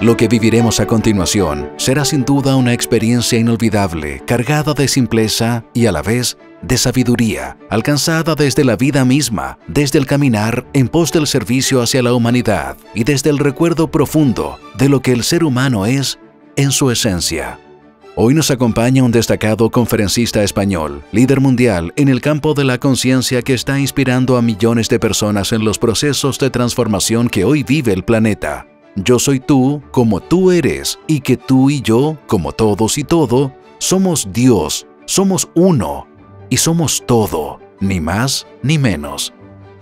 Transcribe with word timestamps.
Lo 0.00 0.16
que 0.16 0.28
viviremos 0.28 0.78
a 0.78 0.86
continuación 0.86 1.70
será 1.76 2.04
sin 2.04 2.24
duda 2.24 2.54
una 2.54 2.72
experiencia 2.72 3.38
inolvidable, 3.38 4.22
cargada 4.24 4.72
de 4.72 4.86
simpleza 4.86 5.64
y 5.74 5.86
a 5.86 5.92
la 5.92 6.02
vez 6.02 6.38
de 6.62 6.78
sabiduría, 6.78 7.56
alcanzada 7.68 8.34
desde 8.34 8.64
la 8.64 8.76
vida 8.76 9.04
misma, 9.04 9.58
desde 9.66 9.98
el 9.98 10.06
caminar 10.06 10.66
en 10.72 10.88
pos 10.88 11.10
del 11.12 11.26
servicio 11.26 11.82
hacia 11.82 12.02
la 12.02 12.14
humanidad 12.14 12.76
y 12.94 13.04
desde 13.04 13.30
el 13.30 13.38
recuerdo 13.38 13.90
profundo 13.90 14.58
de 14.78 14.88
lo 14.88 15.02
que 15.02 15.12
el 15.12 15.24
ser 15.24 15.42
humano 15.42 15.84
es 15.84 16.18
en 16.56 16.70
su 16.70 16.90
esencia. 16.90 17.58
Hoy 18.20 18.34
nos 18.34 18.50
acompaña 18.50 19.04
un 19.04 19.12
destacado 19.12 19.70
conferencista 19.70 20.42
español, 20.42 21.04
líder 21.12 21.40
mundial 21.40 21.92
en 21.94 22.08
el 22.08 22.20
campo 22.20 22.52
de 22.52 22.64
la 22.64 22.78
conciencia 22.78 23.42
que 23.42 23.54
está 23.54 23.78
inspirando 23.78 24.36
a 24.36 24.42
millones 24.42 24.88
de 24.88 24.98
personas 24.98 25.52
en 25.52 25.64
los 25.64 25.78
procesos 25.78 26.36
de 26.40 26.50
transformación 26.50 27.28
que 27.28 27.44
hoy 27.44 27.62
vive 27.62 27.92
el 27.92 28.02
planeta. 28.02 28.66
Yo 28.96 29.20
soy 29.20 29.38
tú 29.38 29.84
como 29.92 30.18
tú 30.18 30.50
eres 30.50 30.98
y 31.06 31.20
que 31.20 31.36
tú 31.36 31.70
y 31.70 31.80
yo, 31.80 32.18
como 32.26 32.50
todos 32.50 32.98
y 32.98 33.04
todo, 33.04 33.52
somos 33.78 34.26
Dios, 34.32 34.88
somos 35.06 35.48
uno 35.54 36.08
y 36.50 36.56
somos 36.56 37.04
todo, 37.06 37.60
ni 37.78 38.00
más 38.00 38.48
ni 38.64 38.78
menos. 38.78 39.32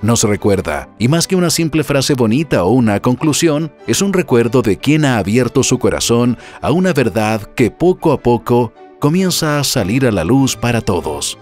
Nos 0.03 0.23
recuerda, 0.25 0.89
y 0.99 1.09
más 1.09 1.27
que 1.27 1.37
una 1.37 1.49
simple 1.51 1.83
frase 1.83 2.15
bonita 2.15 2.65
o 2.65 2.71
una 2.71 3.01
conclusión, 3.01 3.73
es 3.87 4.03
un 4.03 4.13
recuerdo 4.13 4.61
de 4.61 4.77
quien 4.77 5.05
ha 5.05 5.17
abierto 5.17 5.63
su 5.63 5.79
corazón 5.79 6.37
a 6.61 6.71
una 6.71 6.93
verdad 6.93 7.41
que 7.55 7.71
poco 7.71 8.13
a 8.13 8.19
poco 8.19 8.73
comienza 8.99 9.59
a 9.59 9.65
salir 9.65 10.07
a 10.07 10.13
la 10.13 10.25
luz 10.25 10.55
para 10.55 10.83
todos. 10.83 11.39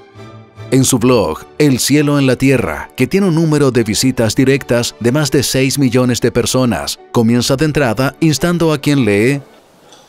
En 0.71 0.85
su 0.85 0.99
blog 0.99 1.41
El 1.59 1.79
cielo 1.79 2.19
en 2.19 2.27
la 2.27 2.37
tierra, 2.37 2.91
que 2.97 3.07
tiene 3.07 3.29
un 3.29 3.35
número 3.35 3.71
de 3.71 3.85
visitas 3.85 4.35
directas 4.35 4.95
de 5.01 5.13
más 5.13 5.31
de 5.31 5.43
6 5.43 5.79
millones 5.79 6.21
de 6.21 6.33
personas, 6.33 6.99
comienza 7.13 7.57
de 7.57 7.65
entrada 7.65 8.17
instando 8.21 8.73
a 8.73 8.79
quien 8.79 9.05
lee 9.05 9.41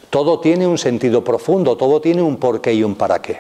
Todo 0.10 0.40
tiene 0.40 0.66
un 0.66 0.78
sentido 0.78 1.24
profundo, 1.24 1.76
todo 1.78 2.00
tiene 2.00 2.22
un 2.22 2.38
porqué 2.38 2.74
y 2.74 2.84
un 2.84 2.96
para 2.96 3.22
qué. 3.22 3.40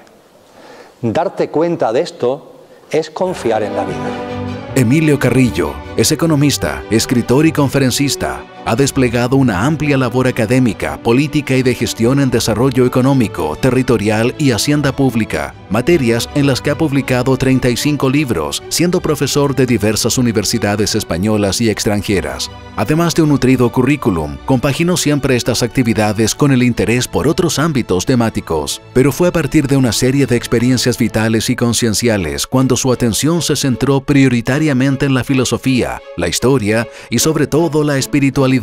Darte 1.02 1.50
cuenta 1.50 1.94
de 1.94 2.02
esto 2.02 2.54
es 2.92 3.10
confiar 3.10 3.64
en 3.64 3.76
la 3.76 3.86
vida. 3.86 4.55
Emilio 4.78 5.18
Carrillo 5.20 5.74
es 5.96 6.12
economista, 6.12 6.84
escritor 6.92 7.46
y 7.46 7.54
conferencista 7.54 8.44
ha 8.66 8.76
desplegado 8.76 9.38
una 9.38 9.66
amplia 9.66 9.96
labor 9.96 10.28
académica, 10.28 10.98
política 10.98 11.56
y 11.56 11.62
de 11.62 11.76
gestión 11.76 12.20
en 12.20 12.32
desarrollo 12.32 12.86
económico, 12.86 13.56
territorial 13.56 14.34
y 14.40 14.52
hacienda 14.52 14.96
pública, 14.96 15.54
materias 15.70 16.28
en 16.34 16.48
las 16.48 16.62
que 16.62 16.72
ha 16.72 16.78
publicado 16.78 17.38
35 17.38 18.10
libros, 18.10 18.64
siendo 18.70 19.00
profesor 19.02 19.56
de 19.56 19.68
diversas 19.68 20.18
universidades 20.18 20.96
españolas 20.96 21.62
y 21.62 21.70
extranjeras. 21.70 22.50
Además 22.76 23.14
de 23.14 23.22
un 23.22 23.30
nutrido 23.30 23.72
currículum, 23.72 24.38
compaginó 24.46 24.98
siempre 24.98 25.36
estas 25.36 25.62
actividades 25.62 26.34
con 26.34 26.52
el 26.52 26.64
interés 26.64 27.08
por 27.08 27.28
otros 27.28 27.60
ámbitos 27.60 28.06
temáticos, 28.06 28.82
pero 28.94 29.12
fue 29.12 29.28
a 29.28 29.32
partir 29.32 29.68
de 29.68 29.78
una 29.78 29.92
serie 29.92 30.26
de 30.26 30.36
experiencias 30.36 30.98
vitales 30.98 31.50
y 31.52 31.56
concienciales 31.56 32.48
cuando 32.48 32.76
su 32.76 32.92
atención 32.92 33.44
se 33.44 33.56
centró 33.56 34.02
prioritariamente 34.02 35.06
en 35.06 35.14
la 35.14 35.24
filosofía, 35.24 36.02
la 36.18 36.28
historia 36.28 36.88
y 37.12 37.20
sobre 37.20 37.46
todo 37.46 37.84
la 37.84 37.98
espiritualidad 37.98 38.55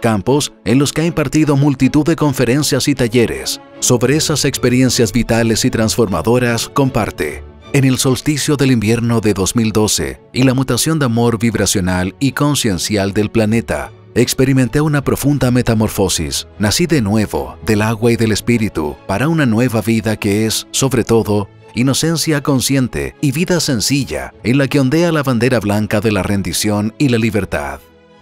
campos 0.00 0.52
en 0.64 0.78
los 0.78 0.92
que 0.92 1.02
ha 1.02 1.06
impartido 1.06 1.56
multitud 1.56 2.04
de 2.04 2.16
conferencias 2.16 2.88
y 2.88 2.94
talleres. 2.94 3.60
Sobre 3.80 4.16
esas 4.16 4.44
experiencias 4.44 5.12
vitales 5.12 5.64
y 5.64 5.70
transformadoras 5.70 6.68
comparte. 6.68 7.42
En 7.72 7.84
el 7.84 7.98
solsticio 7.98 8.56
del 8.56 8.70
invierno 8.70 9.20
de 9.20 9.34
2012 9.34 10.20
y 10.32 10.42
la 10.44 10.54
mutación 10.54 10.98
de 10.98 11.06
amor 11.06 11.38
vibracional 11.38 12.14
y 12.20 12.32
conciencial 12.32 13.12
del 13.12 13.30
planeta, 13.30 13.90
experimenté 14.14 14.80
una 14.80 15.02
profunda 15.02 15.50
metamorfosis. 15.50 16.46
Nací 16.58 16.86
de 16.86 17.02
nuevo, 17.02 17.56
del 17.66 17.82
agua 17.82 18.12
y 18.12 18.16
del 18.16 18.32
espíritu, 18.32 18.96
para 19.06 19.28
una 19.28 19.46
nueva 19.46 19.80
vida 19.80 20.16
que 20.16 20.46
es, 20.46 20.66
sobre 20.70 21.02
todo, 21.02 21.48
inocencia 21.74 22.42
consciente 22.42 23.16
y 23.20 23.32
vida 23.32 23.58
sencilla, 23.58 24.32
en 24.44 24.58
la 24.58 24.68
que 24.68 24.78
ondea 24.78 25.10
la 25.10 25.22
bandera 25.22 25.58
blanca 25.58 26.00
de 26.00 26.12
la 26.12 26.22
rendición 26.22 26.94
y 26.98 27.08
la 27.08 27.18
libertad. 27.18 27.80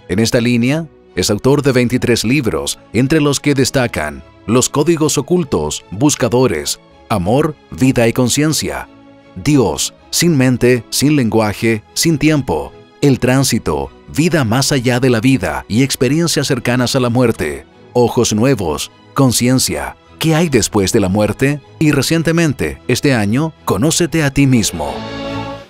En 0.08 0.18
esta 0.18 0.40
línea, 0.40 0.86
es 1.14 1.30
autor 1.30 1.62
de 1.62 1.72
23 1.72 2.24
libros, 2.24 2.78
entre 2.92 3.20
los 3.20 3.40
que 3.40 3.54
destacan 3.54 4.22
Los 4.46 4.68
Códigos 4.68 5.18
Ocultos, 5.18 5.84
Buscadores, 5.90 6.80
Amor, 7.08 7.54
Vida 7.70 8.08
y 8.08 8.12
Conciencia, 8.12 8.88
Dios, 9.36 9.94
sin 10.10 10.36
mente, 10.36 10.84
sin 10.90 11.16
lenguaje, 11.16 11.82
sin 11.94 12.18
tiempo, 12.18 12.72
El 13.00 13.18
Tránsito, 13.18 13.90
Vida 14.14 14.44
más 14.44 14.72
allá 14.72 15.00
de 15.00 15.08
la 15.08 15.20
vida 15.20 15.64
y 15.68 15.82
experiencias 15.82 16.46
cercanas 16.46 16.94
a 16.96 17.00
la 17.00 17.08
muerte, 17.08 17.64
Ojos 17.94 18.34
Nuevos, 18.34 18.90
Conciencia, 19.14 19.96
¿qué 20.18 20.34
hay 20.34 20.48
después 20.48 20.92
de 20.92 21.00
la 21.00 21.08
muerte? 21.08 21.60
Y 21.78 21.92
recientemente, 21.92 22.80
este 22.88 23.14
año, 23.14 23.52
Conócete 23.64 24.22
a 24.22 24.30
ti 24.30 24.46
mismo. 24.46 24.92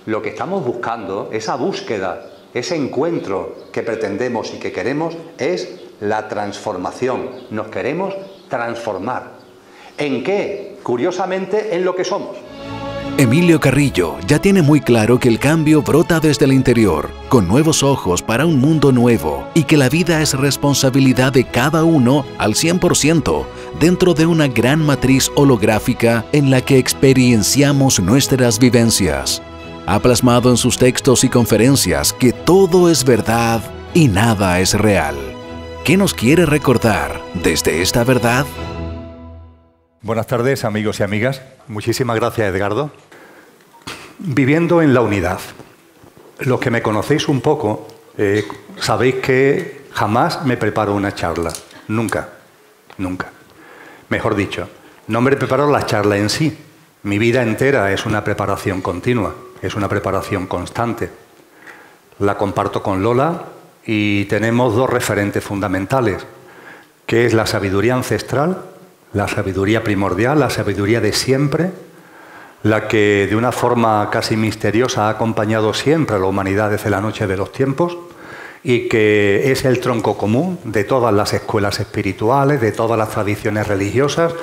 Lo 0.05 0.21
que 0.21 0.29
estamos 0.29 0.65
buscando, 0.65 1.29
esa 1.31 1.55
búsqueda 1.55 2.32
ese 2.53 2.75
encuentro 2.75 3.55
que 3.71 3.81
pretendemos 3.81 4.53
y 4.53 4.57
que 4.57 4.71
queremos 4.71 5.15
es 5.37 5.69
la 5.99 6.27
transformación. 6.27 7.29
Nos 7.49 7.67
queremos 7.67 8.13
transformar. 8.49 9.31
¿En 9.97 10.23
qué? 10.23 10.77
Curiosamente, 10.83 11.75
en 11.75 11.85
lo 11.85 11.95
que 11.95 12.03
somos. 12.03 12.37
Emilio 13.17 13.59
Carrillo 13.59 14.15
ya 14.25 14.39
tiene 14.39 14.63
muy 14.63 14.81
claro 14.81 15.19
que 15.19 15.27
el 15.27 15.37
cambio 15.37 15.83
brota 15.83 16.19
desde 16.19 16.45
el 16.45 16.53
interior, 16.53 17.11
con 17.29 17.47
nuevos 17.47 17.83
ojos 17.83 18.23
para 18.23 18.47
un 18.47 18.59
mundo 18.59 18.91
nuevo, 18.91 19.47
y 19.53 19.65
que 19.65 19.77
la 19.77 19.87
vida 19.87 20.21
es 20.21 20.33
responsabilidad 20.33 21.31
de 21.31 21.45
cada 21.45 21.83
uno 21.83 22.25
al 22.39 22.55
100%, 22.55 23.45
dentro 23.79 24.15
de 24.15 24.25
una 24.25 24.47
gran 24.47 24.83
matriz 24.83 25.31
holográfica 25.35 26.25
en 26.31 26.49
la 26.49 26.61
que 26.61 26.79
experienciamos 26.79 27.99
nuestras 27.99 28.57
vivencias 28.57 29.43
ha 29.85 29.99
plasmado 29.99 30.49
en 30.49 30.57
sus 30.57 30.77
textos 30.77 31.23
y 31.23 31.29
conferencias 31.29 32.13
que 32.13 32.31
todo 32.31 32.89
es 32.89 33.03
verdad 33.03 33.61
y 33.93 34.07
nada 34.07 34.59
es 34.59 34.73
real. 34.73 35.15
¿Qué 35.83 35.97
nos 35.97 36.13
quiere 36.13 36.45
recordar 36.45 37.21
desde 37.33 37.81
esta 37.81 38.03
verdad? 38.03 38.45
Buenas 40.01 40.27
tardes 40.27 40.63
amigos 40.63 40.99
y 40.99 41.03
amigas. 41.03 41.41
Muchísimas 41.67 42.15
gracias 42.15 42.53
Edgardo. 42.53 42.91
Viviendo 44.19 44.81
en 44.81 44.93
la 44.93 45.01
unidad. 45.01 45.39
Los 46.39 46.59
que 46.59 46.71
me 46.71 46.81
conocéis 46.81 47.27
un 47.27 47.41
poco, 47.41 47.87
eh, 48.17 48.45
sabéis 48.79 49.15
que 49.15 49.85
jamás 49.91 50.45
me 50.45 50.57
preparo 50.57 50.95
una 50.95 51.13
charla. 51.13 51.51
Nunca. 51.89 52.29
Nunca. 52.97 53.31
Mejor 54.09 54.35
dicho, 54.35 54.69
no 55.07 55.19
me 55.21 55.35
preparo 55.35 55.69
la 55.69 55.85
charla 55.85 56.17
en 56.17 56.29
sí. 56.29 56.57
Mi 57.03 57.17
vida 57.17 57.43
entera 57.43 57.91
es 57.91 58.05
una 58.05 58.23
preparación 58.23 58.81
continua 58.81 59.35
es 59.63 59.75
una 59.75 59.87
preparación 59.87 60.45
constante. 60.45 61.09
La 62.19 62.37
comparto 62.37 62.83
con 62.83 63.01
Lola 63.01 63.45
y 63.85 64.25
tenemos 64.25 64.75
dos 64.75 64.89
referentes 64.89 65.43
fundamentales, 65.43 66.25
que 67.05 67.25
es 67.25 67.33
la 67.33 67.47
sabiduría 67.47 67.95
ancestral, 67.95 68.61
la 69.13 69.27
sabiduría 69.27 69.83
primordial, 69.83 70.39
la 70.39 70.49
sabiduría 70.49 70.99
de 70.99 71.13
siempre, 71.13 71.71
la 72.63 72.89
que 72.89 73.25
de 73.29 73.35
una 73.37 73.53
forma 73.53 74.09
casi 74.11 74.35
misteriosa 74.35 75.07
ha 75.07 75.11
acompañado 75.11 75.73
siempre 75.73 76.17
a 76.17 76.19
la 76.19 76.25
humanidad 76.25 76.69
desde 76.69 76.89
la 76.89 77.01
noche 77.01 77.25
de 77.25 77.37
los 77.37 77.51
tiempos 77.51 77.97
y 78.63 78.89
que 78.89 79.51
es 79.51 79.63
el 79.63 79.79
tronco 79.79 80.17
común 80.17 80.59
de 80.65 80.83
todas 80.83 81.13
las 81.13 81.33
escuelas 81.33 81.79
espirituales, 81.79 82.59
de 82.59 82.71
todas 82.73 82.97
las 82.97 83.09
tradiciones 83.09 83.67
religiosas 83.67 84.33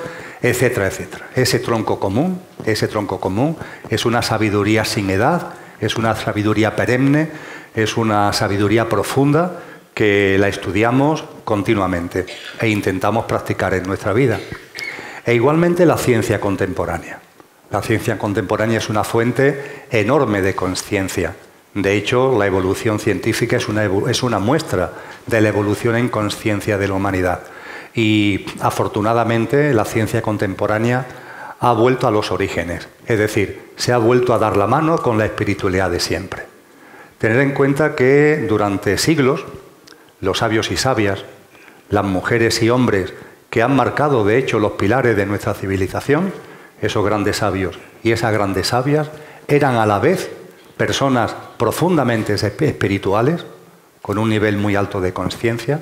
etcétera, 0.41 0.87
etcétera. 0.87 1.29
Ese 1.35 1.59
tronco 1.59 1.99
común, 1.99 2.41
ese 2.65 2.87
tronco 2.87 3.19
común 3.19 3.57
es 3.89 4.05
una 4.05 4.21
sabiduría 4.21 4.85
sin 4.85 5.09
edad, 5.09 5.53
es 5.79 5.95
una 5.95 6.15
sabiduría 6.15 6.75
perenne, 6.75 7.29
es 7.75 7.97
una 7.97 8.33
sabiduría 8.33 8.89
profunda 8.89 9.59
que 9.93 10.37
la 10.39 10.47
estudiamos 10.47 11.23
continuamente 11.43 12.25
e 12.59 12.69
intentamos 12.69 13.25
practicar 13.25 13.73
en 13.73 13.83
nuestra 13.83 14.13
vida. 14.13 14.39
E 15.25 15.33
igualmente 15.33 15.85
la 15.85 15.97
ciencia 15.97 16.39
contemporánea. 16.39 17.19
La 17.69 17.81
ciencia 17.81 18.17
contemporánea 18.17 18.79
es 18.79 18.89
una 18.89 19.03
fuente 19.03 19.85
enorme 19.91 20.41
de 20.41 20.55
conciencia. 20.55 21.35
De 21.73 21.93
hecho, 21.93 22.37
la 22.37 22.47
evolución 22.47 22.99
científica 22.99 23.55
es 23.57 23.69
una, 23.69 23.85
es 24.09 24.23
una 24.23 24.39
muestra 24.39 24.91
de 25.25 25.39
la 25.39 25.49
evolución 25.49 25.95
en 25.95 26.09
conciencia 26.09 26.77
de 26.77 26.87
la 26.87 26.95
humanidad. 26.95 27.43
Y 27.93 28.45
afortunadamente 28.61 29.73
la 29.73 29.85
ciencia 29.85 30.21
contemporánea 30.21 31.05
ha 31.59 31.73
vuelto 31.73 32.07
a 32.07 32.11
los 32.11 32.31
orígenes, 32.31 32.87
es 33.05 33.19
decir, 33.19 33.71
se 33.75 33.93
ha 33.93 33.97
vuelto 33.97 34.33
a 34.33 34.39
dar 34.39 34.57
la 34.57 34.67
mano 34.67 34.97
con 34.97 35.17
la 35.17 35.25
espiritualidad 35.25 35.91
de 35.91 35.99
siempre. 35.99 36.43
Tener 37.19 37.39
en 37.39 37.53
cuenta 37.53 37.95
que 37.95 38.45
durante 38.49 38.97
siglos 38.97 39.45
los 40.21 40.39
sabios 40.39 40.71
y 40.71 40.77
sabias, 40.77 41.23
las 41.89 42.03
mujeres 42.03 42.63
y 42.63 42.69
hombres 42.69 43.13
que 43.51 43.61
han 43.61 43.75
marcado 43.75 44.23
de 44.23 44.37
hecho 44.37 44.57
los 44.57 44.71
pilares 44.71 45.15
de 45.15 45.25
nuestra 45.25 45.53
civilización, 45.53 46.33
esos 46.81 47.05
grandes 47.05 47.37
sabios 47.37 47.77
y 48.01 48.11
esas 48.11 48.33
grandes 48.33 48.67
sabias, 48.67 49.11
eran 49.47 49.75
a 49.75 49.85
la 49.85 49.99
vez 49.99 50.31
personas 50.77 51.35
profundamente 51.57 52.33
espirituales, 52.33 53.45
con 54.01 54.17
un 54.17 54.29
nivel 54.29 54.57
muy 54.57 54.75
alto 54.75 54.99
de 54.99 55.13
conciencia, 55.13 55.79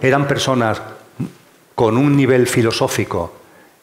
eran 0.00 0.26
personas 0.26 0.82
con 1.74 1.96
un 1.96 2.16
nivel 2.16 2.46
filosófico 2.46 3.32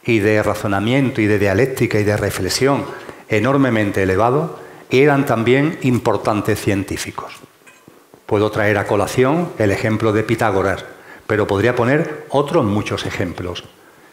y 0.04 0.18
de 0.18 0.42
razonamiento 0.42 1.20
y 1.20 1.26
de 1.26 1.38
dialéctica 1.38 1.98
y 1.98 2.04
de 2.04 2.16
reflexión 2.16 2.84
enormemente 3.28 4.02
elevado, 4.02 4.58
eran 4.90 5.24
también 5.24 5.78
importantes 5.82 6.60
científicos. 6.60 7.34
Puedo 8.26 8.50
traer 8.50 8.78
a 8.78 8.86
colación 8.86 9.50
el 9.58 9.70
ejemplo 9.70 10.12
de 10.12 10.22
Pitágoras, 10.22 10.84
pero 11.26 11.46
podría 11.46 11.74
poner 11.74 12.26
otros 12.28 12.64
muchos 12.64 13.06
ejemplos. 13.06 13.64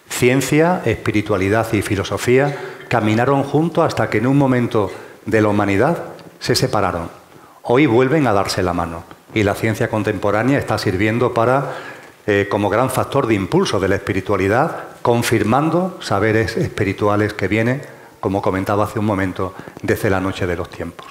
Ciencia, 0.09 0.81
espiritualidad 0.85 1.71
y 1.73 1.81
filosofía 1.81 2.57
caminaron 2.87 3.43
juntos 3.43 3.85
hasta 3.85 4.09
que 4.09 4.17
en 4.17 4.27
un 4.27 4.37
momento 4.37 4.91
de 5.25 5.41
la 5.41 5.49
humanidad 5.49 6.05
se 6.39 6.55
separaron. 6.55 7.09
Hoy 7.61 7.85
vuelven 7.85 8.25
a 8.27 8.33
darse 8.33 8.63
la 8.63 8.73
mano 8.73 9.03
y 9.33 9.43
la 9.43 9.55
ciencia 9.55 9.89
contemporánea 9.89 10.57
está 10.57 10.77
sirviendo 10.77 11.33
para 11.33 11.75
eh, 12.31 12.47
como 12.47 12.69
gran 12.69 12.91
factor 12.91 13.25
de 13.25 13.33
impulso 13.33 13.79
de 13.79 13.87
la 13.87 13.95
espiritualidad, 13.95 14.83
confirmando 15.01 15.97
saberes 15.99 16.57
espirituales 16.57 17.33
que 17.33 17.47
vienen, 17.47 17.81
como 18.19 18.39
comentaba 18.39 18.83
hace 18.83 18.99
un 18.99 19.05
momento, 19.05 19.55
desde 19.81 20.11
la 20.11 20.19
noche 20.19 20.45
de 20.45 20.55
los 20.55 20.69
tiempos. 20.69 21.07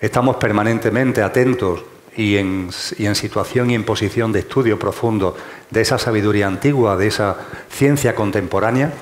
Estamos 0.00 0.38
permanentemente 0.38 1.22
atentos 1.22 1.84
y 2.16 2.38
en, 2.38 2.70
y 2.98 3.06
en, 3.06 3.14
situación 3.14 3.70
y 3.70 3.76
en 3.76 3.84
posición 3.84 4.32
de 4.32 4.40
estudio 4.40 4.80
profundo 4.80 5.36
de 5.70 5.80
esa 5.80 5.96
sabiduría 5.96 6.48
antigua, 6.48 6.96
de 6.96 7.06
esa 7.06 7.36
ciencia 7.70 8.16
contemporánea, 8.16 8.92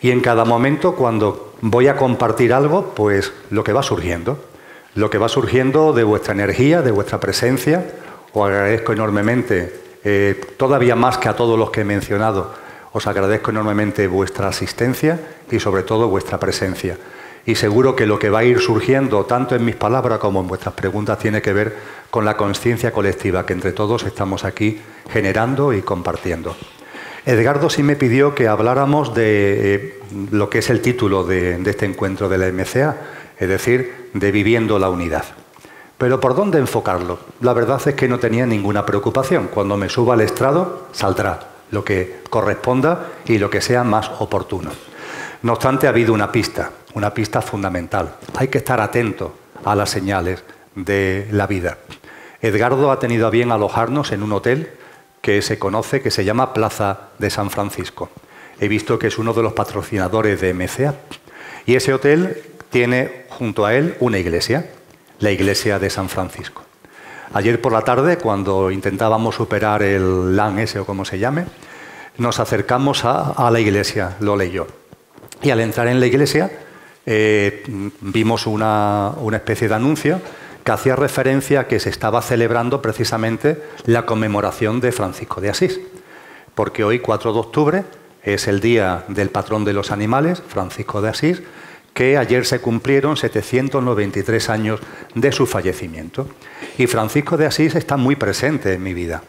y 0.00 0.10
en 0.10 0.22
cada 0.22 0.46
momento 0.46 0.96
cuando 0.96 1.52
voy 1.60 1.88
a 1.88 1.96
compartir 1.96 2.54
algo, 2.54 2.94
pues 2.94 3.30
lo 3.50 3.62
que 3.62 3.74
va 3.74 3.82
surgiendo, 3.82 4.42
lo 4.94 5.10
que 5.10 5.18
va 5.18 5.28
surgiendo 5.28 5.92
de 5.92 6.04
vuestra 6.04 6.32
energía, 6.32 6.80
de 6.80 6.92
vuestra 6.92 7.20
presencia, 7.20 7.84
os 8.32 8.48
agradezco 8.48 8.94
enormemente 8.94 9.87
eh, 10.04 10.40
todavía 10.56 10.96
más 10.96 11.18
que 11.18 11.28
a 11.28 11.36
todos 11.36 11.58
los 11.58 11.70
que 11.70 11.82
he 11.82 11.84
mencionado, 11.84 12.52
os 12.92 13.06
agradezco 13.06 13.50
enormemente 13.50 14.06
vuestra 14.06 14.48
asistencia 14.48 15.20
y 15.50 15.60
sobre 15.60 15.82
todo 15.82 16.08
vuestra 16.08 16.38
presencia. 16.38 16.96
Y 17.46 17.54
seguro 17.54 17.96
que 17.96 18.06
lo 18.06 18.18
que 18.18 18.30
va 18.30 18.40
a 18.40 18.44
ir 18.44 18.60
surgiendo, 18.60 19.24
tanto 19.24 19.54
en 19.54 19.64
mis 19.64 19.76
palabras 19.76 20.18
como 20.18 20.40
en 20.40 20.48
vuestras 20.48 20.74
preguntas, 20.74 21.18
tiene 21.18 21.40
que 21.40 21.52
ver 21.52 21.76
con 22.10 22.24
la 22.24 22.36
conciencia 22.36 22.92
colectiva 22.92 23.46
que 23.46 23.54
entre 23.54 23.72
todos 23.72 24.04
estamos 24.04 24.44
aquí 24.44 24.80
generando 25.10 25.72
y 25.72 25.82
compartiendo. 25.82 26.56
Edgardo 27.24 27.70
sí 27.70 27.82
me 27.82 27.96
pidió 27.96 28.34
que 28.34 28.48
habláramos 28.48 29.14
de 29.14 29.74
eh, 29.74 30.00
lo 30.30 30.48
que 30.50 30.58
es 30.58 30.70
el 30.70 30.80
título 30.80 31.24
de, 31.24 31.58
de 31.58 31.70
este 31.70 31.86
encuentro 31.86 32.28
de 32.28 32.38
la 32.38 32.52
MCA, 32.52 32.96
es 33.38 33.48
decir, 33.48 34.10
de 34.14 34.32
Viviendo 34.32 34.78
la 34.78 34.90
Unidad. 34.90 35.24
Pero 35.98 36.20
¿por 36.20 36.36
dónde 36.36 36.58
enfocarlo? 36.58 37.18
La 37.40 37.52
verdad 37.52 37.80
es 37.84 37.94
que 37.96 38.06
no 38.06 38.20
tenía 38.20 38.46
ninguna 38.46 38.86
preocupación. 38.86 39.48
Cuando 39.52 39.76
me 39.76 39.88
suba 39.88 40.14
al 40.14 40.20
estrado, 40.20 40.86
saldrá 40.92 41.40
lo 41.72 41.84
que 41.84 42.20
corresponda 42.30 43.08
y 43.26 43.38
lo 43.38 43.50
que 43.50 43.60
sea 43.60 43.82
más 43.82 44.08
oportuno. 44.20 44.70
No 45.42 45.52
obstante, 45.52 45.86
ha 45.86 45.90
habido 45.90 46.14
una 46.14 46.30
pista, 46.30 46.70
una 46.94 47.12
pista 47.12 47.42
fundamental. 47.42 48.14
Hay 48.36 48.46
que 48.46 48.58
estar 48.58 48.80
atento 48.80 49.34
a 49.64 49.74
las 49.74 49.90
señales 49.90 50.44
de 50.76 51.26
la 51.32 51.48
vida. 51.48 51.78
Edgardo 52.40 52.92
ha 52.92 53.00
tenido 53.00 53.26
a 53.26 53.30
bien 53.30 53.50
alojarnos 53.50 54.12
en 54.12 54.22
un 54.22 54.32
hotel 54.32 54.70
que 55.20 55.42
se 55.42 55.58
conoce, 55.58 56.00
que 56.00 56.12
se 56.12 56.24
llama 56.24 56.54
Plaza 56.54 57.08
de 57.18 57.30
San 57.30 57.50
Francisco. 57.50 58.08
He 58.60 58.68
visto 58.68 59.00
que 59.00 59.08
es 59.08 59.18
uno 59.18 59.32
de 59.32 59.42
los 59.42 59.52
patrocinadores 59.52 60.40
de 60.40 60.54
MCA. 60.54 60.94
Y 61.66 61.74
ese 61.74 61.92
hotel 61.92 62.40
tiene 62.70 63.26
junto 63.30 63.66
a 63.66 63.74
él 63.74 63.96
una 63.98 64.18
iglesia 64.18 64.70
la 65.20 65.30
iglesia 65.30 65.78
de 65.78 65.90
San 65.90 66.08
Francisco. 66.08 66.62
Ayer 67.34 67.60
por 67.60 67.72
la 67.72 67.82
tarde, 67.82 68.16
cuando 68.16 68.70
intentábamos 68.70 69.34
superar 69.34 69.82
el 69.82 70.34
LAN 70.34 70.58
ese 70.58 70.78
o 70.78 70.86
como 70.86 71.04
se 71.04 71.18
llame, 71.18 71.44
nos 72.16 72.40
acercamos 72.40 73.04
a, 73.04 73.48
la 73.50 73.60
iglesia, 73.60 74.16
lo 74.20 74.36
leyó. 74.36 74.66
Y 75.42 75.50
al 75.50 75.60
entrar 75.60 75.86
en 75.88 76.00
la 76.00 76.06
iglesia 76.06 76.50
eh, 77.06 77.62
vimos 78.00 78.46
una, 78.46 79.12
una 79.20 79.36
especie 79.36 79.68
de 79.68 79.74
anuncio 79.74 80.20
que 80.64 80.72
hacía 80.72 80.96
referencia 80.96 81.60
a 81.60 81.66
que 81.68 81.80
se 81.80 81.90
estaba 81.90 82.20
celebrando 82.22 82.82
precisamente 82.82 83.62
la 83.84 84.04
conmemoración 84.04 84.80
de 84.80 84.92
Francisco 84.92 85.40
de 85.40 85.50
Asís. 85.50 85.80
Porque 86.54 86.82
hoy, 86.82 86.98
4 86.98 87.32
de 87.32 87.38
octubre, 87.38 87.84
es 88.22 88.48
el 88.48 88.60
día 88.60 89.04
del 89.08 89.30
patrón 89.30 89.64
de 89.64 89.72
los 89.72 89.90
animales, 89.90 90.42
Francisco 90.46 91.00
de 91.00 91.08
Asís, 91.10 91.42
que 91.98 92.16
ayer 92.16 92.46
se 92.46 92.60
cumplieron 92.60 93.16
793 93.16 94.50
años 94.50 94.78
de 95.16 95.32
su 95.32 95.46
fallecimiento. 95.46 96.28
Y 96.78 96.86
Francisco 96.86 97.36
de 97.36 97.46
Asís 97.46 97.74
está 97.74 97.96
muy 97.96 98.14
presente 98.14 98.72
en 98.74 98.84
mi 98.84 98.94
vida, 98.94 99.24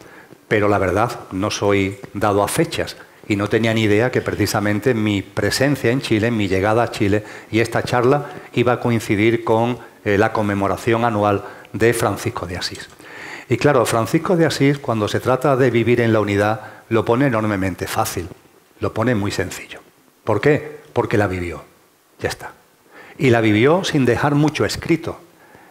pero 0.46 0.68
la 0.68 0.78
verdad 0.78 1.18
no 1.32 1.50
soy 1.50 1.98
dado 2.14 2.44
a 2.44 2.46
fechas 2.46 2.96
y 3.26 3.34
no 3.34 3.48
tenía 3.48 3.74
ni 3.74 3.82
idea 3.82 4.12
que 4.12 4.20
precisamente 4.20 4.94
mi 4.94 5.20
presencia 5.20 5.90
en 5.90 6.00
Chile, 6.00 6.30
mi 6.30 6.46
llegada 6.46 6.84
a 6.84 6.92
Chile 6.92 7.24
y 7.50 7.58
esta 7.58 7.82
charla 7.82 8.26
iba 8.52 8.74
a 8.74 8.80
coincidir 8.80 9.42
con 9.42 9.80
eh, 10.04 10.16
la 10.16 10.32
conmemoración 10.32 11.04
anual 11.04 11.42
de 11.72 11.92
Francisco 11.92 12.46
de 12.46 12.56
Asís. 12.56 12.88
Y 13.48 13.56
claro, 13.56 13.84
Francisco 13.84 14.36
de 14.36 14.46
Asís, 14.46 14.78
cuando 14.78 15.08
se 15.08 15.18
trata 15.18 15.56
de 15.56 15.72
vivir 15.72 16.00
en 16.00 16.12
la 16.12 16.20
unidad, 16.20 16.60
lo 16.88 17.04
pone 17.04 17.26
enormemente 17.26 17.88
fácil, 17.88 18.28
lo 18.78 18.94
pone 18.94 19.16
muy 19.16 19.32
sencillo. 19.32 19.80
¿Por 20.22 20.40
qué? 20.40 20.78
Porque 20.92 21.18
la 21.18 21.26
vivió. 21.26 21.64
Ya 22.20 22.28
está 22.28 22.59
y 23.20 23.28
la 23.28 23.42
vivió 23.42 23.84
sin 23.84 24.06
dejar 24.06 24.34
mucho 24.34 24.64
escrito. 24.64 25.20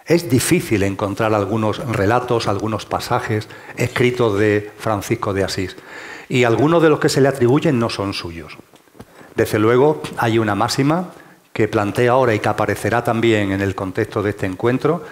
Es 0.06 0.30
difícil 0.30 0.84
encontrar 0.84 1.34
algunos 1.34 1.80
relatos, 1.80 2.48
algunos 2.48 2.86
pasajes 2.86 3.50
escritos 3.76 4.38
de 4.38 4.72
Francisco 4.78 5.34
de 5.34 5.44
Asís, 5.44 5.76
y 6.30 6.44
algunos 6.44 6.82
de 6.84 6.90
los 6.90 7.00
que 7.00 7.10
se 7.10 7.22
le 7.22 7.28
atribuyen 7.28 7.80
no 7.80 7.90
son 7.90 8.14
suyos. 8.14 8.56
Desde 9.36 9.58
luego, 9.58 10.04
hay 10.18 10.38
una 10.38 10.54
máxima 10.54 11.10
que 11.52 11.68
plantea 11.68 12.12
ahora 12.12 12.36
y 12.36 12.40
que 12.40 12.50
aparecerá 12.50 13.04
también 13.04 13.52
en 13.52 13.62
el 13.62 13.74
contexto 13.74 14.22
de 14.22 14.30
este 14.30 14.46
encuentro, 14.46 15.04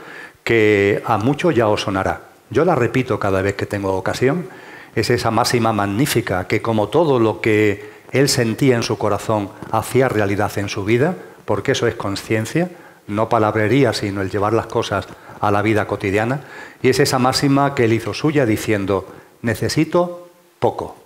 que 0.43 1.01
a 1.05 1.17
muchos 1.17 1.55
ya 1.55 1.67
os 1.67 1.81
sonará. 1.81 2.21
Yo 2.51 2.65
la 2.65 2.75
repito 2.75 3.19
cada 3.19 3.41
vez 3.41 3.55
que 3.55 3.65
tengo 3.65 3.93
ocasión. 3.93 4.47
Es 4.95 5.09
esa 5.09 5.31
máxima 5.31 5.73
magnífica 5.73 6.47
que 6.47 6.61
como 6.61 6.89
todo 6.89 7.19
lo 7.19 7.41
que 7.41 7.89
él 8.11 8.29
sentía 8.29 8.75
en 8.75 8.83
su 8.83 8.97
corazón 8.97 9.49
hacía 9.71 10.07
realidad 10.07 10.51
en 10.57 10.69
su 10.69 10.85
vida, 10.85 11.15
porque 11.47 11.71
eso 11.71 11.87
es 11.87 11.95
conciencia, 11.95 12.69
no 13.07 13.29
palabrería, 13.29 13.93
sino 13.93 14.21
el 14.21 14.29
llevar 14.29 14.51
las 14.51 14.65
cosas 14.65 15.07
a 15.39 15.49
la 15.49 15.61
vida 15.61 15.87
cotidiana. 15.87 16.41
Y 16.81 16.89
es 16.89 16.99
esa 16.99 17.19
máxima 17.19 17.73
que 17.73 17.85
él 17.85 17.93
hizo 17.93 18.13
suya 18.13 18.45
diciendo, 18.45 19.07
necesito 19.43 20.27
poco. 20.59 20.97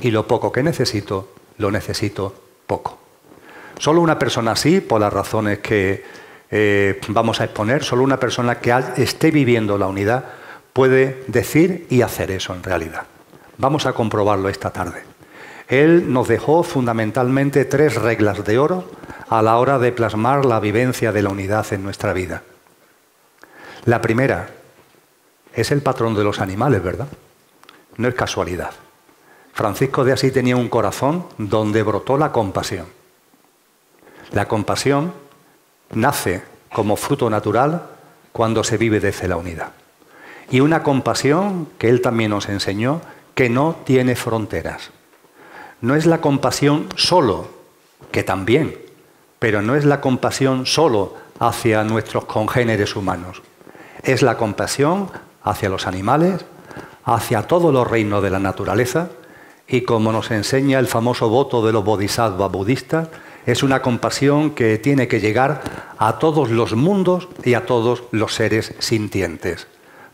Y 0.00 0.12
lo 0.12 0.26
poco 0.26 0.50
que 0.50 0.62
necesito, 0.62 1.28
lo 1.58 1.70
necesito 1.70 2.34
poco. 2.66 2.98
Solo 3.78 4.00
una 4.00 4.18
persona 4.18 4.52
así, 4.52 4.80
por 4.80 4.98
las 4.98 5.12
razones 5.12 5.58
que 5.58 6.04
eh, 6.50 6.98
vamos 7.08 7.42
a 7.42 7.44
exponer, 7.44 7.84
solo 7.84 8.02
una 8.02 8.18
persona 8.18 8.60
que 8.60 8.74
esté 8.96 9.30
viviendo 9.30 9.76
la 9.76 9.88
unidad 9.88 10.24
puede 10.72 11.22
decir 11.26 11.86
y 11.90 12.00
hacer 12.00 12.30
eso 12.30 12.54
en 12.54 12.62
realidad. 12.62 13.02
Vamos 13.58 13.84
a 13.84 13.92
comprobarlo 13.92 14.48
esta 14.48 14.70
tarde. 14.70 15.02
Él 15.68 16.10
nos 16.10 16.28
dejó 16.28 16.62
fundamentalmente 16.62 17.66
tres 17.66 17.96
reglas 17.96 18.42
de 18.46 18.58
oro 18.58 18.88
a 19.30 19.42
la 19.42 19.58
hora 19.58 19.78
de 19.78 19.92
plasmar 19.92 20.44
la 20.44 20.58
vivencia 20.58 21.12
de 21.12 21.22
la 21.22 21.30
unidad 21.30 21.64
en 21.72 21.84
nuestra 21.84 22.12
vida. 22.12 22.42
La 23.84 24.02
primera 24.02 24.50
es 25.54 25.70
el 25.70 25.82
patrón 25.82 26.16
de 26.16 26.24
los 26.24 26.40
animales, 26.40 26.82
¿verdad? 26.82 27.06
No 27.96 28.08
es 28.08 28.14
casualidad. 28.14 28.72
Francisco 29.52 30.04
de 30.04 30.12
Asís 30.12 30.32
tenía 30.32 30.56
un 30.56 30.68
corazón 30.68 31.26
donde 31.38 31.84
brotó 31.84 32.18
la 32.18 32.32
compasión. 32.32 32.86
La 34.32 34.48
compasión 34.48 35.12
nace 35.92 36.42
como 36.72 36.96
fruto 36.96 37.30
natural 37.30 37.86
cuando 38.32 38.64
se 38.64 38.78
vive 38.78 38.98
desde 38.98 39.28
la 39.28 39.36
unidad. 39.36 39.70
Y 40.50 40.58
una 40.58 40.82
compasión 40.82 41.68
que 41.78 41.88
él 41.88 42.00
también 42.00 42.30
nos 42.30 42.48
enseñó 42.48 43.00
que 43.36 43.48
no 43.48 43.76
tiene 43.84 44.16
fronteras. 44.16 44.90
No 45.80 45.94
es 45.94 46.06
la 46.06 46.20
compasión 46.20 46.88
solo, 46.96 47.48
que 48.10 48.24
también, 48.24 48.89
pero 49.40 49.62
no 49.62 49.74
es 49.74 49.84
la 49.84 50.00
compasión 50.00 50.66
solo 50.66 51.16
hacia 51.40 51.82
nuestros 51.82 52.26
congéneres 52.26 52.94
humanos. 52.94 53.42
Es 54.04 54.22
la 54.22 54.36
compasión 54.36 55.10
hacia 55.42 55.70
los 55.70 55.86
animales, 55.88 56.44
hacia 57.04 57.42
todos 57.42 57.72
los 57.72 57.90
reinos 57.90 58.22
de 58.22 58.30
la 58.30 58.38
naturaleza 58.38 59.08
y 59.66 59.80
como 59.82 60.12
nos 60.12 60.30
enseña 60.30 60.78
el 60.78 60.86
famoso 60.86 61.28
voto 61.30 61.64
de 61.64 61.72
los 61.72 61.84
bodhisattvas 61.84 62.52
budistas, 62.52 63.08
es 63.46 63.62
una 63.62 63.80
compasión 63.80 64.50
que 64.50 64.76
tiene 64.78 65.08
que 65.08 65.20
llegar 65.20 65.62
a 65.96 66.18
todos 66.18 66.50
los 66.50 66.74
mundos 66.74 67.28
y 67.42 67.54
a 67.54 67.64
todos 67.64 68.02
los 68.10 68.34
seres 68.34 68.74
sintientes, 68.78 69.68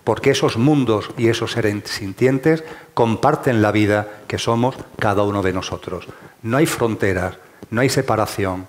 porque 0.05 0.31
esos 0.31 0.57
mundos 0.57 1.11
y 1.17 1.29
esos 1.29 1.53
seres 1.53 1.83
sintientes 1.87 2.63
comparten 2.95 3.63
la 3.63 3.73
vida 3.73 4.07
que 4.29 4.39
somos 4.39 4.77
cada 4.99 5.25
uno 5.25 5.43
de 5.43 5.53
nosotros. 5.53 6.07
No 6.43 6.59
hay 6.59 6.67
fronteras, 6.67 7.39
no 7.71 7.81
hay 7.81 7.89
separación, 7.89 8.69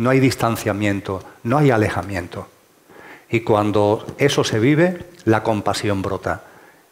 no 0.00 0.08
hay 0.08 0.18
distanciamiento, 0.18 1.22
no 1.42 1.58
hay 1.58 1.70
alejamiento. 1.70 2.48
Y 3.28 3.40
cuando 3.40 4.06
eso 4.16 4.44
se 4.44 4.58
vive, 4.58 5.10
la 5.26 5.42
compasión 5.42 6.00
brota. 6.00 6.44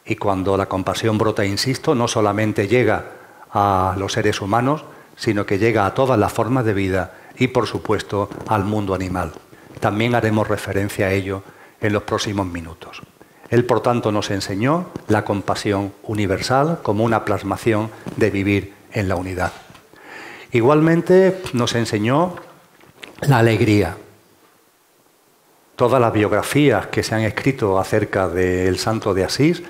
Y 0.05 0.17
cuando 0.17 0.59
la 0.59 0.67
compasión 0.67 1.17
brota, 1.17 1.43
insisto, 1.47 1.95
no 1.95 2.07
solamente 2.07 2.69
llega 2.69 3.07
a 3.51 3.95
los 3.97 4.13
seres 4.13 4.43
humanos, 4.43 4.85
sino 5.17 5.47
que 5.47 5.59
llega 5.59 5.87
a 5.87 5.95
todas 5.95 6.19
las 6.19 6.35
formas 6.35 6.67
de 6.67 6.75
vida 6.75 7.15
y, 7.39 7.49
por 7.49 7.67
supuesto, 7.67 8.29
al 8.47 8.65
mundo 8.65 8.95
animal. 8.95 9.33
También 9.81 10.15
haremos 10.15 10.47
referencia 10.47 11.07
a 11.07 11.13
ello 11.13 11.43
en 11.81 11.95
los 11.95 12.03
próximos 12.03 12.47
minutos. 12.47 13.01
Él, 13.49 13.65
por 13.65 13.81
tanto, 13.81 14.13
nos 14.13 14.31
enseñó 14.31 14.89
la 15.07 15.25
compasión 15.25 15.95
universal 16.03 16.81
como 16.83 17.05
una 17.05 17.25
plasmación 17.25 17.91
de 18.17 18.29
vivir 18.29 18.75
en 18.93 19.09
la 19.09 19.17
unidad. 19.17 19.53
Igualmente 20.53 21.41
nos 21.55 21.75
enseñó 21.75 22.37
la 23.23 23.39
alegría. 23.39 23.97
Todas 25.77 26.01
las 26.01 26.13
biografías 26.13 26.87
que 26.89 27.03
se 27.03 27.15
han 27.15 27.23
escrito 27.23 27.79
acerca 27.79 28.29
del 28.29 28.79
santo 28.79 29.15
de 29.15 29.25
Asís 29.25 29.63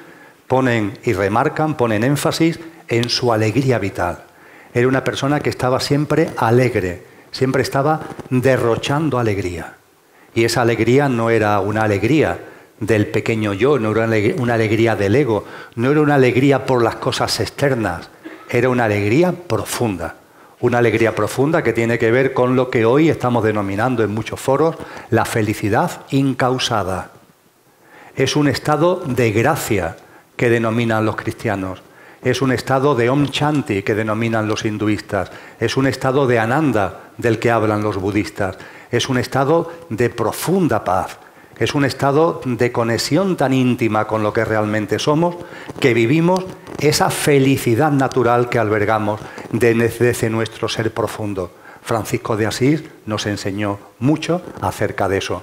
ponen 0.47 0.99
y 1.05 1.13
remarcan, 1.13 1.77
ponen 1.77 2.05
énfasis 2.05 2.59
en 2.89 3.09
su 3.09 3.33
alegría 3.33 3.79
vital. 3.79 4.25
Era 4.73 4.89
una 4.89 5.05
persona 5.05 5.41
que 5.41 5.51
estaba 5.51 5.81
siempre 5.81 6.31
alegre, 6.37 7.03
siempre 7.31 7.63
estaba 7.63 8.01
derrochando 8.31 9.19
alegría. 9.19 9.75
Y 10.35 10.45
esa 10.45 10.63
alegría 10.63 11.09
no 11.09 11.31
era 11.31 11.61
una 11.61 11.83
alegría 11.83 12.39
del 12.81 13.07
pequeño 13.07 13.55
yo, 13.55 13.79
no 13.79 13.91
era 13.91 14.07
una 14.37 14.55
alegría 14.55 14.95
del 14.95 15.17
ego, 15.17 15.45
no 15.75 15.91
era 15.91 16.01
una 16.01 16.15
alegría 16.15 16.65
por 16.65 16.83
las 16.83 16.97
cosas 16.97 17.41
externas, 17.41 18.09
era 18.49 18.69
una 18.69 18.85
alegría 18.85 19.33
profunda. 19.33 20.15
Una 20.61 20.79
alegría 20.79 21.15
profunda 21.15 21.63
que 21.63 21.73
tiene 21.73 21.99
que 21.99 22.11
ver 22.11 22.33
con 22.33 22.57
lo 22.57 22.69
que 22.69 22.85
hoy 22.85 23.09
estamos 23.09 23.45
denominando 23.45 24.03
en 24.03 24.13
muchos 24.13 24.41
foros 24.41 24.77
la 25.11 25.25
felicidad 25.25 26.03
incausada. 26.11 27.13
Es 28.17 28.35
un 28.35 28.49
estado 28.49 29.03
de 29.07 29.31
gracia 29.31 29.97
que 30.37 30.51
denominan 30.51 31.05
los 31.05 31.15
cristianos. 31.15 31.81
Es 32.23 32.43
un 32.43 32.51
estado 32.51 32.97
de 32.97 33.09
Om 33.09 33.29
Chanti 33.29 33.85
que 33.85 33.95
denominan 33.95 34.49
los 34.49 34.65
hinduistas. 34.65 35.31
Es 35.61 35.77
un 35.77 35.87
estado 35.87 36.27
de 36.27 36.41
Ananda 36.41 37.13
del 37.17 37.39
que 37.39 37.53
hablan 37.53 37.83
los 37.83 37.97
budistas. 37.97 38.59
Es 38.91 39.09
un 39.09 39.19
estado 39.19 39.73
de 39.91 40.11
profunda 40.11 40.83
paz 40.83 41.19
es 41.59 41.75
un 41.75 41.85
estado 41.85 42.41
de 42.45 42.73
conexión 42.73 43.37
tan 43.37 43.53
íntima 43.53 44.07
con 44.07 44.23
lo 44.23 44.33
que 44.33 44.45
realmente 44.45 44.99
somos 44.99 45.37
que 45.81 45.95
vivimos 45.95 46.45
esa 46.79 47.11
felicidad 47.11 47.91
natural 47.91 48.49
que 48.49 48.59
albergamos 48.59 49.21
desde 49.51 50.31
nuestro 50.31 50.69
ser 50.69 50.93
profundo. 50.93 51.51
Francisco 51.83 52.37
de 52.37 52.47
Asís 52.47 52.85
nos 53.07 53.27
enseñó 53.27 53.79
mucho 53.99 54.43
acerca 54.61 55.09
de 55.09 55.19
eso. 55.19 55.43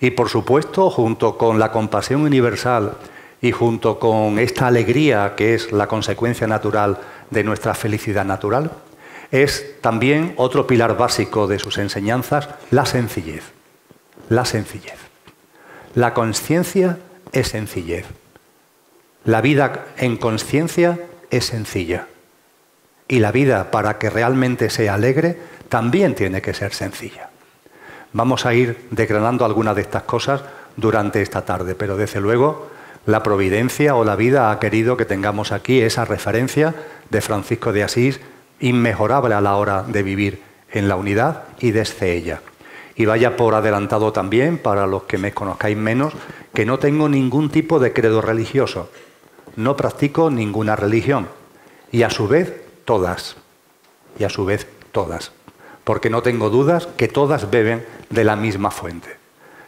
Y 0.00 0.12
por 0.12 0.28
supuesto, 0.28 0.90
junto 0.90 1.36
con 1.36 1.58
la 1.58 1.70
compasión 1.70 2.22
universal 2.22 2.94
y 3.40 3.52
junto 3.52 3.98
con 3.98 4.38
esta 4.38 4.68
alegría 4.68 5.34
que 5.36 5.54
es 5.54 5.72
la 5.72 5.88
consecuencia 5.88 6.46
natural 6.46 6.98
de 7.30 7.44
nuestra 7.44 7.74
felicidad 7.74 8.24
natural, 8.24 8.70
es 9.30 9.80
también 9.80 10.34
otro 10.36 10.66
pilar 10.66 10.96
básico 10.96 11.46
de 11.46 11.58
sus 11.58 11.78
enseñanzas, 11.78 12.48
la 12.70 12.86
sencillez. 12.86 13.44
La 14.28 14.44
sencillez. 14.44 15.11
La 15.94 16.14
conciencia 16.14 16.98
es 17.32 17.48
sencillez. 17.48 18.06
La 19.24 19.42
vida 19.42 19.86
en 19.98 20.16
conciencia 20.16 20.98
es 21.30 21.44
sencilla. 21.46 22.06
Y 23.08 23.18
la 23.18 23.30
vida, 23.30 23.70
para 23.70 23.98
que 23.98 24.08
realmente 24.08 24.70
sea 24.70 24.94
alegre, 24.94 25.36
también 25.68 26.14
tiene 26.14 26.40
que 26.40 26.54
ser 26.54 26.72
sencilla. 26.72 27.28
Vamos 28.14 28.46
a 28.46 28.54
ir 28.54 28.88
desgranando 28.90 29.44
algunas 29.44 29.76
de 29.76 29.82
estas 29.82 30.04
cosas 30.04 30.42
durante 30.76 31.20
esta 31.20 31.44
tarde, 31.44 31.74
pero 31.74 31.96
desde 31.96 32.20
luego 32.20 32.70
la 33.04 33.22
providencia 33.22 33.94
o 33.94 34.04
la 34.04 34.16
vida 34.16 34.50
ha 34.50 34.58
querido 34.60 34.96
que 34.96 35.04
tengamos 35.04 35.52
aquí 35.52 35.82
esa 35.82 36.04
referencia 36.04 36.74
de 37.10 37.20
Francisco 37.20 37.72
de 37.72 37.82
Asís 37.82 38.20
inmejorable 38.60 39.34
a 39.34 39.40
la 39.40 39.56
hora 39.56 39.82
de 39.82 40.02
vivir 40.02 40.42
en 40.70 40.88
la 40.88 40.96
unidad 40.96 41.44
y 41.60 41.72
desde 41.72 42.12
ella. 42.12 42.40
Y 42.94 43.06
vaya 43.06 43.36
por 43.36 43.54
adelantado 43.54 44.12
también, 44.12 44.58
para 44.58 44.86
los 44.86 45.04
que 45.04 45.18
me 45.18 45.32
conozcáis 45.32 45.76
menos, 45.76 46.12
que 46.52 46.66
no 46.66 46.78
tengo 46.78 47.08
ningún 47.08 47.50
tipo 47.50 47.78
de 47.78 47.92
credo 47.92 48.20
religioso. 48.20 48.90
No 49.56 49.76
practico 49.76 50.30
ninguna 50.30 50.76
religión. 50.76 51.28
Y 51.90 52.02
a 52.02 52.10
su 52.10 52.28
vez, 52.28 52.62
todas. 52.84 53.36
Y 54.18 54.24
a 54.24 54.28
su 54.28 54.44
vez, 54.44 54.66
todas. 54.92 55.32
Porque 55.84 56.10
no 56.10 56.22
tengo 56.22 56.50
dudas 56.50 56.86
que 56.96 57.08
todas 57.08 57.50
beben 57.50 57.84
de 58.10 58.24
la 58.24 58.36
misma 58.36 58.70
fuente. 58.70 59.16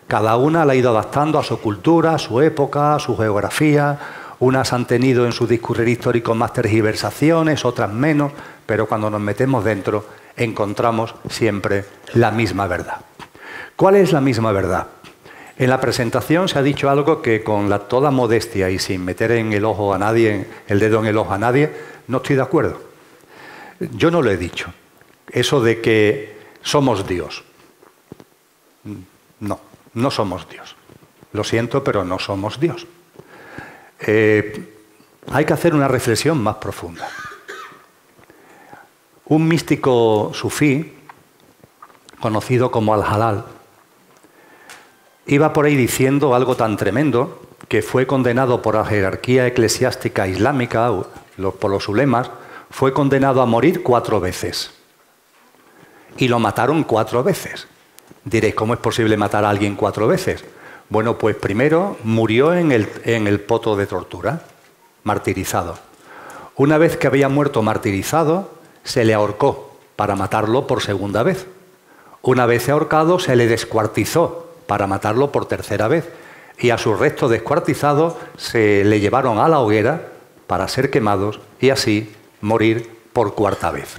Cada 0.06 0.36
una 0.36 0.64
la 0.64 0.74
ha 0.74 0.76
ido 0.76 0.90
adaptando 0.90 1.38
a 1.38 1.44
su 1.44 1.60
cultura, 1.60 2.14
a 2.14 2.18
su 2.18 2.40
época, 2.40 2.94
a 2.94 2.98
su 2.98 3.16
geografía. 3.16 3.98
Unas 4.38 4.72
han 4.72 4.86
tenido 4.86 5.24
en 5.24 5.32
su 5.32 5.46
discurrir 5.46 5.88
histórico 5.88 6.34
más 6.34 6.52
tergiversaciones, 6.52 7.64
otras 7.64 7.90
menos, 7.90 8.32
pero 8.66 8.86
cuando 8.86 9.08
nos 9.08 9.20
metemos 9.20 9.64
dentro 9.64 10.04
encontramos 10.36 11.14
siempre 11.28 11.84
la 12.14 12.30
misma 12.30 12.66
verdad. 12.66 12.96
¿Cuál 13.76 13.96
es 13.96 14.12
la 14.12 14.20
misma 14.20 14.52
verdad? 14.52 14.86
En 15.56 15.70
la 15.70 15.80
presentación 15.80 16.48
se 16.48 16.58
ha 16.58 16.62
dicho 16.62 16.90
algo 16.90 17.22
que 17.22 17.44
con 17.44 17.68
toda 17.88 18.10
modestia 18.10 18.70
y 18.70 18.78
sin 18.78 19.04
meter 19.04 19.32
en 19.32 19.52
el 19.52 19.64
ojo 19.64 19.94
a 19.94 19.98
nadie, 19.98 20.46
el 20.66 20.80
dedo 20.80 20.98
en 21.00 21.06
el 21.06 21.16
ojo 21.16 21.32
a 21.32 21.38
nadie, 21.38 21.70
no 22.08 22.18
estoy 22.18 22.36
de 22.36 22.42
acuerdo. 22.42 22.80
Yo 23.78 24.10
no 24.10 24.22
lo 24.22 24.30
he 24.30 24.36
dicho. 24.36 24.72
Eso 25.30 25.60
de 25.60 25.80
que 25.80 26.38
somos 26.62 27.06
Dios. 27.06 27.44
No, 29.40 29.60
no 29.94 30.10
somos 30.10 30.48
Dios. 30.48 30.76
Lo 31.32 31.44
siento, 31.44 31.82
pero 31.82 32.04
no 32.04 32.18
somos 32.18 32.60
Dios. 32.60 32.86
Eh, 34.00 34.74
hay 35.30 35.44
que 35.44 35.52
hacer 35.52 35.74
una 35.74 35.88
reflexión 35.88 36.42
más 36.42 36.56
profunda. 36.56 37.08
Un 39.26 39.48
místico 39.48 40.32
sufí, 40.34 40.94
conocido 42.20 42.70
como 42.70 42.92
Al-Halal, 42.92 43.44
iba 45.26 45.52
por 45.52 45.66
ahí 45.66 45.76
diciendo 45.76 46.34
algo 46.34 46.56
tan 46.56 46.76
tremendo 46.76 47.40
que 47.68 47.82
fue 47.82 48.06
condenado 48.06 48.62
por 48.62 48.74
la 48.74 48.84
jerarquía 48.84 49.46
eclesiástica 49.46 50.28
islámica, 50.28 50.90
por 51.58 51.70
los 51.70 51.88
ulemas, 51.88 52.30
fue 52.70 52.92
condenado 52.92 53.40
a 53.40 53.46
morir 53.46 53.82
cuatro 53.82 54.20
veces. 54.20 54.72
Y 56.16 56.28
lo 56.28 56.38
mataron 56.38 56.84
cuatro 56.84 57.22
veces. 57.22 57.66
Diréis, 58.24 58.54
¿cómo 58.54 58.74
es 58.74 58.80
posible 58.80 59.16
matar 59.16 59.44
a 59.44 59.50
alguien 59.50 59.76
cuatro 59.76 60.06
veces? 60.06 60.44
Bueno, 60.88 61.18
pues 61.18 61.36
primero 61.36 61.96
murió 62.04 62.54
en 62.54 62.72
el, 62.72 62.88
en 63.04 63.26
el 63.26 63.40
poto 63.40 63.76
de 63.76 63.86
tortura, 63.86 64.42
martirizado. 65.02 65.78
Una 66.56 66.78
vez 66.78 66.96
que 66.96 67.06
había 67.06 67.28
muerto 67.28 67.62
martirizado, 67.62 68.50
se 68.84 69.04
le 69.04 69.14
ahorcó 69.14 69.76
para 69.96 70.14
matarlo 70.14 70.66
por 70.66 70.82
segunda 70.82 71.22
vez. 71.22 71.46
Una 72.22 72.46
vez 72.46 72.68
ahorcado, 72.68 73.18
se 73.18 73.36
le 73.36 73.46
descuartizó 73.46 74.43
para 74.66 74.86
matarlo 74.86 75.32
por 75.32 75.46
tercera 75.46 75.88
vez. 75.88 76.08
Y 76.58 76.70
a 76.70 76.78
su 76.78 76.94
resto 76.94 77.28
descuartizado 77.28 78.18
se 78.36 78.84
le 78.84 79.00
llevaron 79.00 79.38
a 79.38 79.48
la 79.48 79.60
hoguera 79.60 80.08
para 80.46 80.68
ser 80.68 80.90
quemados 80.90 81.40
y 81.60 81.70
así 81.70 82.12
morir 82.40 82.90
por 83.12 83.34
cuarta 83.34 83.70
vez. 83.70 83.96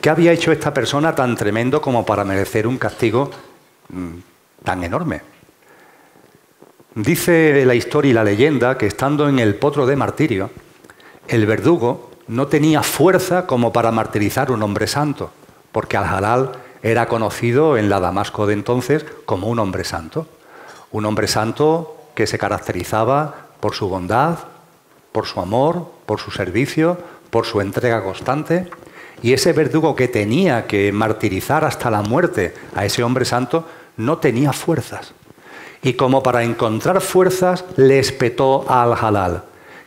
¿Qué 0.00 0.08
había 0.08 0.32
hecho 0.32 0.52
esta 0.52 0.72
persona 0.72 1.14
tan 1.14 1.36
tremendo 1.36 1.82
como 1.82 2.06
para 2.06 2.24
merecer 2.24 2.66
un 2.66 2.78
castigo 2.78 3.30
mm, 3.88 4.14
tan 4.64 4.84
enorme? 4.84 5.22
Dice 6.94 7.64
la 7.64 7.74
historia 7.74 8.10
y 8.10 8.14
la 8.14 8.24
leyenda 8.24 8.76
que 8.76 8.86
estando 8.86 9.28
en 9.28 9.38
el 9.38 9.54
potro 9.54 9.86
de 9.86 9.96
martirio, 9.96 10.50
el 11.28 11.46
verdugo 11.46 12.10
no 12.28 12.46
tenía 12.46 12.82
fuerza 12.82 13.46
como 13.46 13.72
para 13.72 13.92
martirizar 13.92 14.50
un 14.50 14.62
hombre 14.62 14.86
santo, 14.86 15.30
porque 15.70 15.96
al 15.96 16.04
halal 16.04 16.52
era 16.82 17.06
conocido 17.08 17.76
en 17.76 17.88
la 17.88 18.00
Damasco 18.00 18.46
de 18.46 18.54
entonces 18.54 19.04
como 19.24 19.48
un 19.48 19.58
hombre 19.58 19.84
santo. 19.84 20.26
Un 20.92 21.04
hombre 21.04 21.28
santo 21.28 21.96
que 22.14 22.26
se 22.26 22.38
caracterizaba 22.38 23.48
por 23.60 23.74
su 23.74 23.88
bondad, 23.88 24.38
por 25.12 25.26
su 25.26 25.40
amor, 25.40 25.90
por 26.06 26.20
su 26.20 26.30
servicio, 26.30 26.98
por 27.30 27.46
su 27.46 27.60
entrega 27.60 28.02
constante. 28.02 28.70
Y 29.22 29.32
ese 29.32 29.52
verdugo 29.52 29.94
que 29.94 30.08
tenía 30.08 30.66
que 30.66 30.92
martirizar 30.92 31.64
hasta 31.64 31.90
la 31.90 32.02
muerte 32.02 32.54
a 32.74 32.84
ese 32.84 33.02
hombre 33.02 33.24
santo 33.24 33.66
no 33.96 34.18
tenía 34.18 34.52
fuerzas. 34.52 35.12
Y 35.82 35.94
como 35.94 36.22
para 36.22 36.42
encontrar 36.42 37.00
fuerzas, 37.00 37.64
le 37.76 37.98
espetó 37.98 38.64
al 38.68 38.94
halal. 38.94 39.44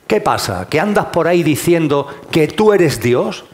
¿Qué 0.08 0.22
pasa? 0.22 0.68
¿Que 0.70 0.80
andas 0.80 1.08
por 1.08 1.28
ahí 1.28 1.44
diciendo 1.44 2.08
que 2.32 2.48
tú 2.48 2.74
eres 2.74 3.00
Dios? 3.02 3.46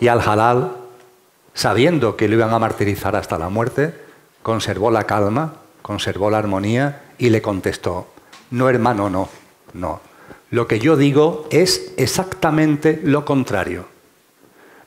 Y 0.00 0.08
al 0.08 0.20
halal 0.20 0.81
sabiendo 1.54 2.16
que 2.16 2.28
lo 2.28 2.36
iban 2.36 2.52
a 2.52 2.58
martirizar 2.58 3.16
hasta 3.16 3.38
la 3.38 3.48
muerte, 3.48 3.94
conservó 4.42 4.90
la 4.90 5.04
calma, 5.04 5.54
conservó 5.82 6.30
la 6.30 6.38
armonía 6.38 7.02
y 7.18 7.30
le 7.30 7.42
contestó, 7.42 8.08
no 8.50 8.68
hermano, 8.68 9.10
no, 9.10 9.28
no. 9.74 10.00
Lo 10.50 10.66
que 10.66 10.78
yo 10.78 10.96
digo 10.96 11.46
es 11.50 11.92
exactamente 11.96 13.00
lo 13.02 13.24
contrario. 13.24 13.86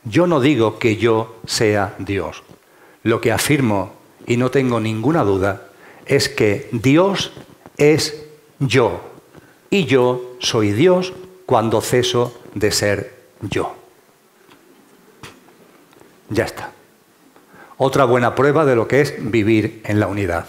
Yo 0.03 0.27
no 0.27 0.39
digo 0.39 0.77
que 0.77 0.97
yo 0.97 1.37
sea 1.47 1.95
Dios. 1.97 2.43
Lo 3.01 3.21
que 3.21 3.31
afirmo, 3.31 3.93
y 4.27 4.37
no 4.37 4.51
tengo 4.51 4.79
ninguna 4.79 5.23
duda, 5.23 5.67
es 6.05 6.29
que 6.29 6.69
Dios 6.71 7.31
es 7.77 8.25
yo 8.59 9.01
y 9.69 9.85
yo 9.85 10.35
soy 10.39 10.71
Dios 10.71 11.13
cuando 11.45 11.81
ceso 11.81 12.39
de 12.53 12.71
ser 12.71 13.15
yo. 13.41 13.75
Ya 16.29 16.45
está. 16.45 16.71
Otra 17.77 18.05
buena 18.05 18.35
prueba 18.35 18.65
de 18.65 18.75
lo 18.75 18.87
que 18.87 19.01
es 19.01 19.15
vivir 19.19 19.81
en 19.83 19.99
la 19.99 20.07
unidad. 20.07 20.47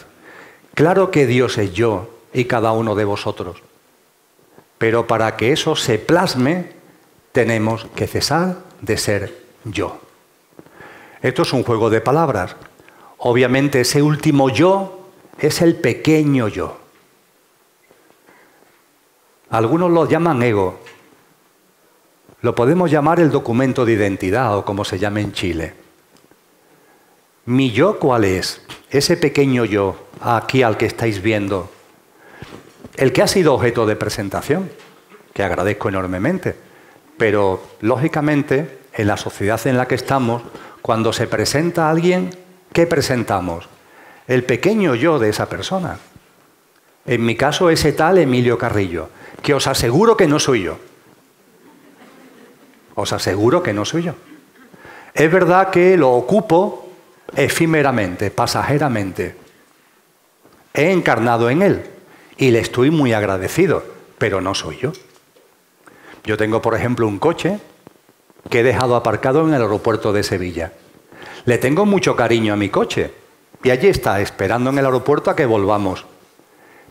Claro 0.74 1.10
que 1.10 1.26
Dios 1.26 1.58
es 1.58 1.72
yo 1.72 2.10
y 2.32 2.44
cada 2.44 2.72
uno 2.72 2.94
de 2.94 3.04
vosotros, 3.04 3.62
pero 4.78 5.06
para 5.06 5.36
que 5.36 5.52
eso 5.52 5.74
se 5.74 5.98
plasme 5.98 6.72
tenemos 7.32 7.86
que 7.94 8.06
cesar 8.06 8.56
de 8.80 8.96
ser 8.96 9.44
yo. 9.64 9.98
Esto 11.22 11.42
es 11.42 11.52
un 11.52 11.64
juego 11.64 11.90
de 11.90 12.00
palabras. 12.00 12.56
Obviamente 13.18 13.80
ese 13.80 14.02
último 14.02 14.50
yo 14.50 15.08
es 15.38 15.62
el 15.62 15.76
pequeño 15.76 16.48
yo. 16.48 16.78
Algunos 19.50 19.90
lo 19.90 20.08
llaman 20.08 20.42
ego. 20.42 20.78
Lo 22.46 22.54
podemos 22.54 22.92
llamar 22.92 23.18
el 23.18 23.32
documento 23.32 23.84
de 23.84 23.94
identidad 23.94 24.56
o 24.56 24.64
como 24.64 24.84
se 24.84 25.00
llama 25.00 25.20
en 25.20 25.32
Chile. 25.32 25.74
¿Mi 27.46 27.72
yo 27.72 27.98
cuál 27.98 28.22
es? 28.22 28.60
Ese 28.88 29.16
pequeño 29.16 29.64
yo, 29.64 29.96
aquí 30.20 30.62
al 30.62 30.76
que 30.76 30.86
estáis 30.86 31.20
viendo. 31.20 31.68
El 32.94 33.12
que 33.12 33.22
ha 33.22 33.26
sido 33.26 33.52
objeto 33.52 33.84
de 33.84 33.96
presentación, 33.96 34.70
que 35.34 35.42
agradezco 35.42 35.88
enormemente. 35.88 36.54
Pero, 37.18 37.64
lógicamente, 37.80 38.78
en 38.94 39.08
la 39.08 39.16
sociedad 39.16 39.60
en 39.66 39.76
la 39.76 39.88
que 39.88 39.96
estamos, 39.96 40.42
cuando 40.82 41.12
se 41.12 41.26
presenta 41.26 41.88
a 41.88 41.90
alguien, 41.90 42.30
¿qué 42.72 42.86
presentamos? 42.86 43.68
El 44.28 44.44
pequeño 44.44 44.94
yo 44.94 45.18
de 45.18 45.30
esa 45.30 45.48
persona. 45.48 45.98
En 47.06 47.26
mi 47.26 47.34
caso, 47.34 47.70
ese 47.70 47.92
tal 47.92 48.18
Emilio 48.18 48.56
Carrillo, 48.56 49.08
que 49.42 49.52
os 49.52 49.66
aseguro 49.66 50.16
que 50.16 50.28
no 50.28 50.38
soy 50.38 50.62
yo. 50.62 50.78
Os 52.96 53.12
aseguro 53.12 53.62
que 53.62 53.72
no 53.72 53.84
soy 53.84 54.02
yo. 54.04 54.14
Es 55.14 55.30
verdad 55.30 55.70
que 55.70 55.96
lo 55.96 56.12
ocupo 56.12 56.88
efímeramente, 57.36 58.30
pasajeramente. 58.30 59.36
He 60.74 60.90
encarnado 60.90 61.48
en 61.48 61.62
él 61.62 61.82
y 62.36 62.50
le 62.50 62.58
estoy 62.58 62.90
muy 62.90 63.12
agradecido, 63.12 63.84
pero 64.18 64.40
no 64.40 64.54
soy 64.54 64.78
yo. 64.78 64.92
Yo 66.24 66.36
tengo, 66.36 66.60
por 66.60 66.74
ejemplo, 66.74 67.06
un 67.06 67.18
coche 67.18 67.60
que 68.50 68.60
he 68.60 68.62
dejado 68.62 68.96
aparcado 68.96 69.46
en 69.46 69.54
el 69.54 69.62
aeropuerto 69.62 70.12
de 70.12 70.22
Sevilla. 70.22 70.72
Le 71.44 71.58
tengo 71.58 71.86
mucho 71.86 72.16
cariño 72.16 72.52
a 72.52 72.56
mi 72.56 72.68
coche 72.68 73.12
y 73.62 73.70
allí 73.70 73.88
está, 73.88 74.20
esperando 74.20 74.70
en 74.70 74.78
el 74.78 74.86
aeropuerto 74.86 75.30
a 75.30 75.36
que 75.36 75.46
volvamos. 75.46 76.04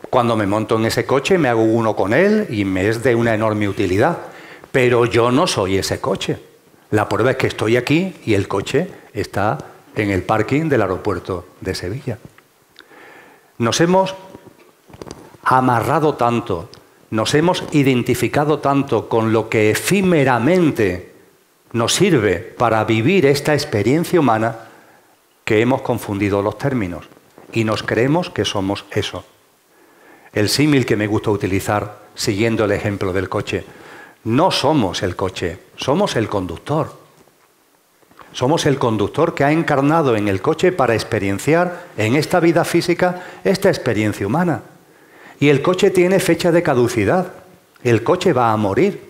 Cuando 0.09 0.35
me 0.35 0.47
monto 0.47 0.77
en 0.77 0.85
ese 0.85 1.05
coche 1.05 1.37
me 1.37 1.49
hago 1.49 1.63
uno 1.63 1.95
con 1.95 2.13
él 2.13 2.47
y 2.49 2.63
me 2.63 2.87
es 2.87 3.03
de 3.03 3.15
una 3.15 3.33
enorme 3.33 3.67
utilidad. 3.67 4.17
Pero 4.75 5.05
yo 5.05 5.31
no 5.31 5.47
soy 5.47 5.77
ese 5.77 6.01
coche. 6.01 6.37
La 6.91 7.07
prueba 7.07 7.31
es 7.31 7.37
que 7.37 7.47
estoy 7.47 7.77
aquí 7.77 8.13
y 8.25 8.33
el 8.33 8.49
coche 8.49 8.89
está 9.13 9.57
en 9.95 10.11
el 10.11 10.23
parking 10.23 10.67
del 10.67 10.81
aeropuerto 10.81 11.45
de 11.61 11.73
Sevilla. 11.73 12.17
Nos 13.57 13.79
hemos 13.79 14.13
amarrado 15.43 16.15
tanto, 16.15 16.69
nos 17.11 17.33
hemos 17.35 17.63
identificado 17.71 18.59
tanto 18.59 19.07
con 19.07 19.31
lo 19.31 19.47
que 19.47 19.71
efímeramente 19.71 21.13
nos 21.71 21.93
sirve 21.93 22.39
para 22.39 22.83
vivir 22.83 23.25
esta 23.27 23.53
experiencia 23.53 24.19
humana 24.19 24.57
que 25.45 25.61
hemos 25.61 25.83
confundido 25.83 26.41
los 26.41 26.57
términos 26.57 27.05
y 27.53 27.63
nos 27.63 27.81
creemos 27.81 28.29
que 28.29 28.43
somos 28.43 28.83
eso. 28.91 29.23
El 30.33 30.49
símil 30.49 30.85
que 30.85 30.97
me 30.97 31.07
gusta 31.07 31.31
utilizar, 31.31 31.99
siguiendo 32.13 32.65
el 32.65 32.73
ejemplo 32.73 33.13
del 33.13 33.29
coche, 33.29 33.63
no 34.25 34.49
somos 34.49 35.03
el 35.03 35.15
coche, 35.15 35.59
somos 35.77 36.15
el 36.15 36.27
conductor. 36.27 36.91
Somos 38.33 38.65
el 38.65 38.79
conductor 38.79 39.35
que 39.35 39.43
ha 39.43 39.51
encarnado 39.51 40.15
en 40.15 40.27
el 40.27 40.41
coche 40.41 40.71
para 40.71 40.95
experienciar 40.95 41.85
en 41.95 42.15
esta 42.15 42.39
vida 42.39 42.65
física 42.65 43.23
esta 43.43 43.69
experiencia 43.69 44.25
humana. 44.25 44.63
Y 45.39 45.49
el 45.49 45.61
coche 45.61 45.91
tiene 45.91 46.19
fecha 46.19 46.51
de 46.51 46.63
caducidad. 46.63 47.33
El 47.83 48.03
coche 48.03 48.33
va 48.33 48.51
a 48.51 48.57
morir. 48.57 49.09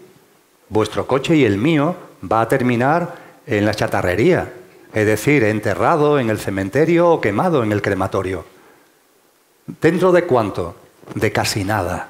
Vuestro 0.67 1.07
coche 1.07 1.35
y 1.35 1.45
el 1.45 1.57
mío 1.57 1.95
va 2.29 2.41
a 2.41 2.47
terminar 2.49 3.15
en 3.47 3.65
la 3.65 3.73
chatarrería, 3.73 4.51
es 4.93 5.05
decir, 5.05 5.43
enterrado 5.45 6.19
en 6.19 6.29
el 6.29 6.39
cementerio 6.39 7.09
o 7.09 7.21
quemado 7.21 7.63
en 7.63 7.71
el 7.71 7.81
crematorio. 7.81 8.43
¿Dentro 9.65 10.11
de 10.11 10.25
cuánto? 10.25 10.75
De 11.13 11.31
casi 11.31 11.63
nada. 11.63 12.09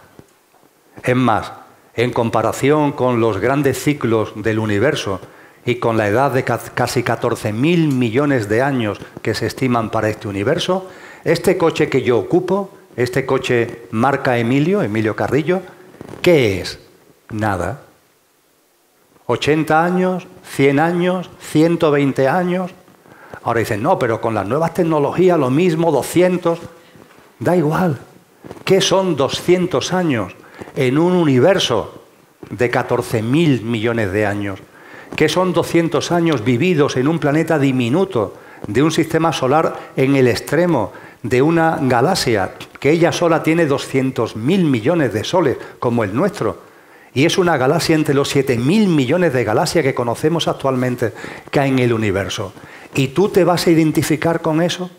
Es 1.03 1.15
más, 1.15 1.51
en 1.95 2.11
comparación 2.11 2.91
con 2.91 3.19
los 3.19 3.37
grandes 3.39 3.81
ciclos 3.81 4.33
del 4.35 4.59
universo 4.59 5.21
y 5.65 5.75
con 5.75 5.97
la 5.97 6.07
edad 6.07 6.31
de 6.31 6.43
casi 6.43 7.01
14.000 7.01 7.53
millones 7.91 8.49
de 8.49 8.61
años 8.61 8.99
que 9.21 9.33
se 9.33 9.47
estiman 9.47 9.89
para 9.89 10.09
este 10.09 10.27
universo, 10.27 10.89
este 11.23 11.57
coche 11.57 11.89
que 11.89 12.03
yo 12.03 12.19
ocupo, 12.19 12.69
este 12.95 13.25
coche 13.25 13.87
marca 13.91 14.37
Emilio, 14.37 14.81
Emilio 14.81 15.15
Carrillo, 15.15 15.61
¿qué 16.21 16.61
es? 16.61 16.79
Nada. 17.31 17.81
80 19.25 19.83
años, 19.83 20.27
100 20.55 20.79
años, 20.79 21.29
120 21.39 22.27
años. 22.27 22.71
Ahora 23.41 23.59
dicen, 23.59 23.81
no, 23.81 23.97
pero 23.97 24.21
con 24.21 24.35
las 24.35 24.47
nuevas 24.47 24.73
tecnologías 24.73 25.39
lo 25.39 25.49
mismo, 25.49 25.91
200. 25.91 26.59
Da 27.39 27.55
igual. 27.55 27.97
¿Qué 28.63 28.81
son 28.81 29.15
200 29.15 29.93
años 29.93 30.35
en 30.75 30.97
un 30.97 31.13
universo 31.13 32.03
de 32.49 32.71
14.000 32.71 33.61
millones 33.61 34.11
de 34.11 34.25
años? 34.25 34.59
¿Qué 35.15 35.29
son 35.29 35.53
200 35.53 36.11
años 36.11 36.43
vividos 36.43 36.97
en 36.97 37.07
un 37.07 37.19
planeta 37.19 37.57
diminuto, 37.59 38.35
de 38.67 38.83
un 38.83 38.91
sistema 38.91 39.31
solar 39.31 39.91
en 39.95 40.15
el 40.15 40.27
extremo, 40.27 40.91
de 41.23 41.41
una 41.41 41.79
galaxia 41.81 42.53
que 42.79 42.91
ella 42.91 43.11
sola 43.11 43.41
tiene 43.41 43.67
200.000 43.67 44.35
millones 44.35 45.13
de 45.13 45.23
soles, 45.23 45.57
como 45.79 46.03
el 46.03 46.13
nuestro? 46.13 46.63
Y 47.13 47.25
es 47.25 47.37
una 47.37 47.55
galaxia 47.55 47.95
entre 47.95 48.13
los 48.13 48.35
7.000 48.35 48.87
millones 48.87 49.31
de 49.31 49.45
galaxias 49.45 49.83
que 49.83 49.95
conocemos 49.95 50.49
actualmente 50.49 51.13
que 51.49 51.61
hay 51.61 51.69
en 51.69 51.79
el 51.79 51.93
universo. 51.93 52.51
¿Y 52.93 53.09
tú 53.09 53.29
te 53.29 53.45
vas 53.45 53.67
a 53.67 53.71
identificar 53.71 54.41
con 54.41 54.61
eso? 54.61 54.89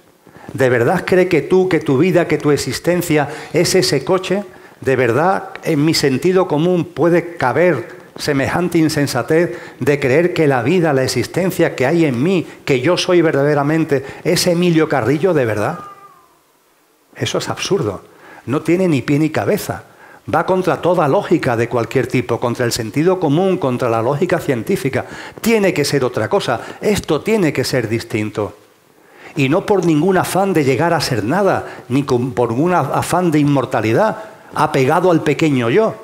¿De 0.52 0.70
verdad 0.70 1.04
cree 1.04 1.28
que 1.28 1.42
tú, 1.42 1.68
que 1.68 1.80
tu 1.80 1.98
vida, 1.98 2.26
que 2.26 2.38
tu 2.38 2.50
existencia 2.50 3.28
es 3.52 3.74
ese 3.74 4.02
coche? 4.02 4.44
¿De 4.80 4.96
verdad 4.96 5.50
en 5.64 5.84
mi 5.84 5.94
sentido 5.94 6.48
común 6.48 6.84
puede 6.84 7.36
caber 7.36 7.96
semejante 8.16 8.78
insensatez 8.78 9.58
de 9.80 10.00
creer 10.00 10.32
que 10.32 10.46
la 10.46 10.62
vida, 10.62 10.92
la 10.92 11.04
existencia 11.04 11.74
que 11.74 11.86
hay 11.86 12.04
en 12.04 12.22
mí, 12.22 12.46
que 12.64 12.80
yo 12.80 12.96
soy 12.96 13.22
verdaderamente, 13.22 14.04
es 14.24 14.46
Emilio 14.46 14.88
Carrillo 14.88 15.34
de 15.34 15.44
verdad? 15.44 15.78
Eso 17.14 17.38
es 17.38 17.48
absurdo. 17.48 18.02
No 18.46 18.62
tiene 18.62 18.88
ni 18.88 19.02
pie 19.02 19.18
ni 19.18 19.30
cabeza. 19.30 19.84
Va 20.32 20.44
contra 20.44 20.82
toda 20.82 21.08
lógica 21.08 21.56
de 21.56 21.68
cualquier 21.68 22.08
tipo, 22.08 22.40
contra 22.40 22.64
el 22.64 22.72
sentido 22.72 23.20
común, 23.20 23.58
contra 23.58 23.88
la 23.88 24.02
lógica 24.02 24.38
científica. 24.38 25.06
Tiene 25.40 25.72
que 25.72 25.84
ser 25.84 26.04
otra 26.04 26.28
cosa. 26.28 26.60
Esto 26.80 27.20
tiene 27.20 27.52
que 27.52 27.64
ser 27.64 27.88
distinto. 27.88 28.56
Y 29.36 29.48
no 29.48 29.64
por 29.66 29.84
ningún 29.84 30.16
afán 30.16 30.52
de 30.52 30.64
llegar 30.64 30.94
a 30.94 31.00
ser 31.00 31.22
nada, 31.22 31.84
ni 31.88 32.02
por 32.02 32.50
ningún 32.50 32.72
afán 32.74 33.30
de 33.30 33.38
inmortalidad, 33.38 34.35
apegado 34.54 35.10
al 35.10 35.22
pequeño 35.22 35.70
yo, 35.70 35.94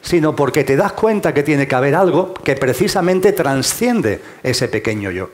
sino 0.00 0.34
porque 0.34 0.64
te 0.64 0.76
das 0.76 0.92
cuenta 0.92 1.32
que 1.32 1.42
tiene 1.42 1.68
que 1.68 1.74
haber 1.74 1.94
algo 1.94 2.34
que 2.34 2.56
precisamente 2.56 3.32
transciende 3.32 4.20
ese 4.42 4.68
pequeño 4.68 5.10
yo. 5.10 5.30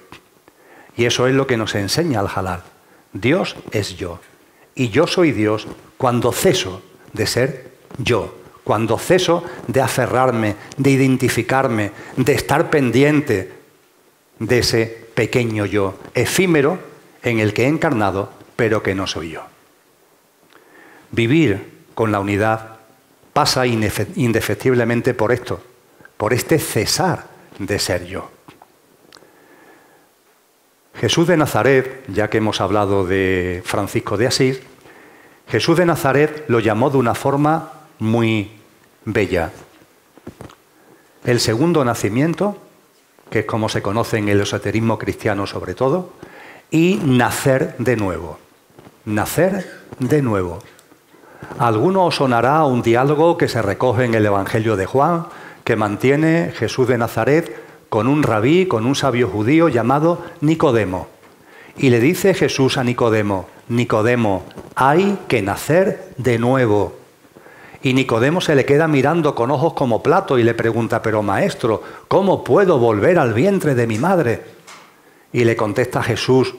Y 0.96 1.06
eso 1.06 1.26
es 1.26 1.34
lo 1.34 1.46
que 1.46 1.56
nos 1.56 1.74
enseña 1.74 2.20
al 2.20 2.28
halal. 2.34 2.62
Dios 3.12 3.56
es 3.70 3.96
yo. 3.96 4.20
Y 4.74 4.90
yo 4.90 5.06
soy 5.06 5.32
Dios 5.32 5.66
cuando 5.96 6.32
ceso 6.32 6.82
de 7.12 7.26
ser 7.26 7.70
yo, 7.98 8.36
cuando 8.64 8.98
ceso 8.98 9.44
de 9.66 9.80
aferrarme, 9.80 10.56
de 10.76 10.90
identificarme, 10.90 11.92
de 12.16 12.32
estar 12.34 12.68
pendiente 12.68 13.52
de 14.38 14.58
ese 14.58 14.86
pequeño 15.14 15.64
yo 15.66 15.98
efímero 16.14 16.78
en 17.22 17.40
el 17.40 17.54
que 17.54 17.64
he 17.64 17.68
encarnado, 17.68 18.30
pero 18.56 18.82
que 18.82 18.94
no 18.94 19.06
soy 19.06 19.30
yo. 19.30 19.42
Vivir 21.10 21.77
con 21.98 22.12
la 22.12 22.20
unidad 22.20 22.76
pasa 23.32 23.66
indefectiblemente 23.66 25.14
por 25.14 25.32
esto, 25.32 25.60
por 26.16 26.32
este 26.32 26.60
cesar 26.60 27.26
de 27.58 27.80
ser 27.80 28.06
yo. 28.06 28.30
Jesús 30.94 31.26
de 31.26 31.36
Nazaret, 31.36 32.04
ya 32.06 32.30
que 32.30 32.38
hemos 32.38 32.60
hablado 32.60 33.04
de 33.04 33.64
Francisco 33.64 34.16
de 34.16 34.28
Asís, 34.28 34.60
Jesús 35.48 35.76
de 35.76 35.86
Nazaret 35.86 36.44
lo 36.46 36.60
llamó 36.60 36.88
de 36.90 36.98
una 36.98 37.16
forma 37.16 37.72
muy 37.98 38.52
bella. 39.04 39.50
El 41.24 41.40
segundo 41.40 41.84
nacimiento, 41.84 42.58
que 43.28 43.40
es 43.40 43.44
como 43.44 43.68
se 43.68 43.82
conoce 43.82 44.18
en 44.18 44.28
el 44.28 44.40
esoterismo 44.40 44.98
cristiano 45.00 45.48
sobre 45.48 45.74
todo, 45.74 46.12
y 46.70 47.00
nacer 47.02 47.74
de 47.78 47.96
nuevo. 47.96 48.38
nacer 49.04 49.80
de 49.98 50.22
nuevo. 50.22 50.60
Alguno 51.58 52.10
sonará 52.10 52.64
un 52.64 52.82
diálogo 52.82 53.36
que 53.36 53.48
se 53.48 53.62
recoge 53.62 54.04
en 54.04 54.14
el 54.14 54.26
Evangelio 54.26 54.76
de 54.76 54.86
Juan, 54.86 55.26
que 55.64 55.76
mantiene 55.76 56.52
Jesús 56.56 56.88
de 56.88 56.98
Nazaret 56.98 57.54
con 57.88 58.06
un 58.06 58.22
rabí, 58.22 58.66
con 58.66 58.86
un 58.86 58.94
sabio 58.94 59.28
judío 59.28 59.68
llamado 59.68 60.22
Nicodemo. 60.40 61.08
Y 61.76 61.90
le 61.90 62.00
dice 62.00 62.34
Jesús 62.34 62.76
a 62.76 62.84
Nicodemo, 62.84 63.46
Nicodemo, 63.68 64.44
hay 64.74 65.18
que 65.28 65.42
nacer 65.42 66.12
de 66.16 66.38
nuevo. 66.38 66.96
Y 67.82 67.94
Nicodemo 67.94 68.40
se 68.40 68.56
le 68.56 68.64
queda 68.64 68.88
mirando 68.88 69.34
con 69.34 69.50
ojos 69.50 69.74
como 69.74 70.02
plato 70.02 70.38
y 70.38 70.42
le 70.42 70.54
pregunta, 70.54 71.02
pero 71.02 71.22
maestro, 71.22 71.82
¿cómo 72.08 72.42
puedo 72.42 72.78
volver 72.78 73.18
al 73.18 73.32
vientre 73.32 73.74
de 73.74 73.86
mi 73.86 73.98
madre? 73.98 74.42
Y 75.32 75.44
le 75.44 75.54
contesta 75.54 76.02
Jesús 76.02 76.54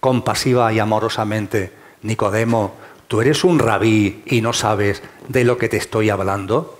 compasiva 0.00 0.72
y 0.72 0.78
amorosamente, 0.78 1.72
Nicodemo, 2.02 2.72
¿tú 3.08 3.20
eres 3.22 3.42
un 3.42 3.58
rabí 3.58 4.22
y 4.26 4.40
no 4.40 4.52
sabes 4.52 5.02
de 5.26 5.44
lo 5.44 5.58
que 5.58 5.68
te 5.68 5.78
estoy 5.78 6.10
hablando? 6.10 6.78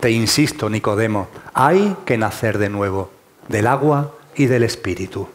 Te 0.00 0.10
insisto, 0.10 0.70
Nicodemo, 0.70 1.28
hay 1.52 1.96
que 2.04 2.16
nacer 2.16 2.58
de 2.58 2.68
nuevo, 2.68 3.10
del 3.48 3.66
agua 3.66 4.14
y 4.34 4.46
del 4.46 4.62
espíritu. 4.62 5.28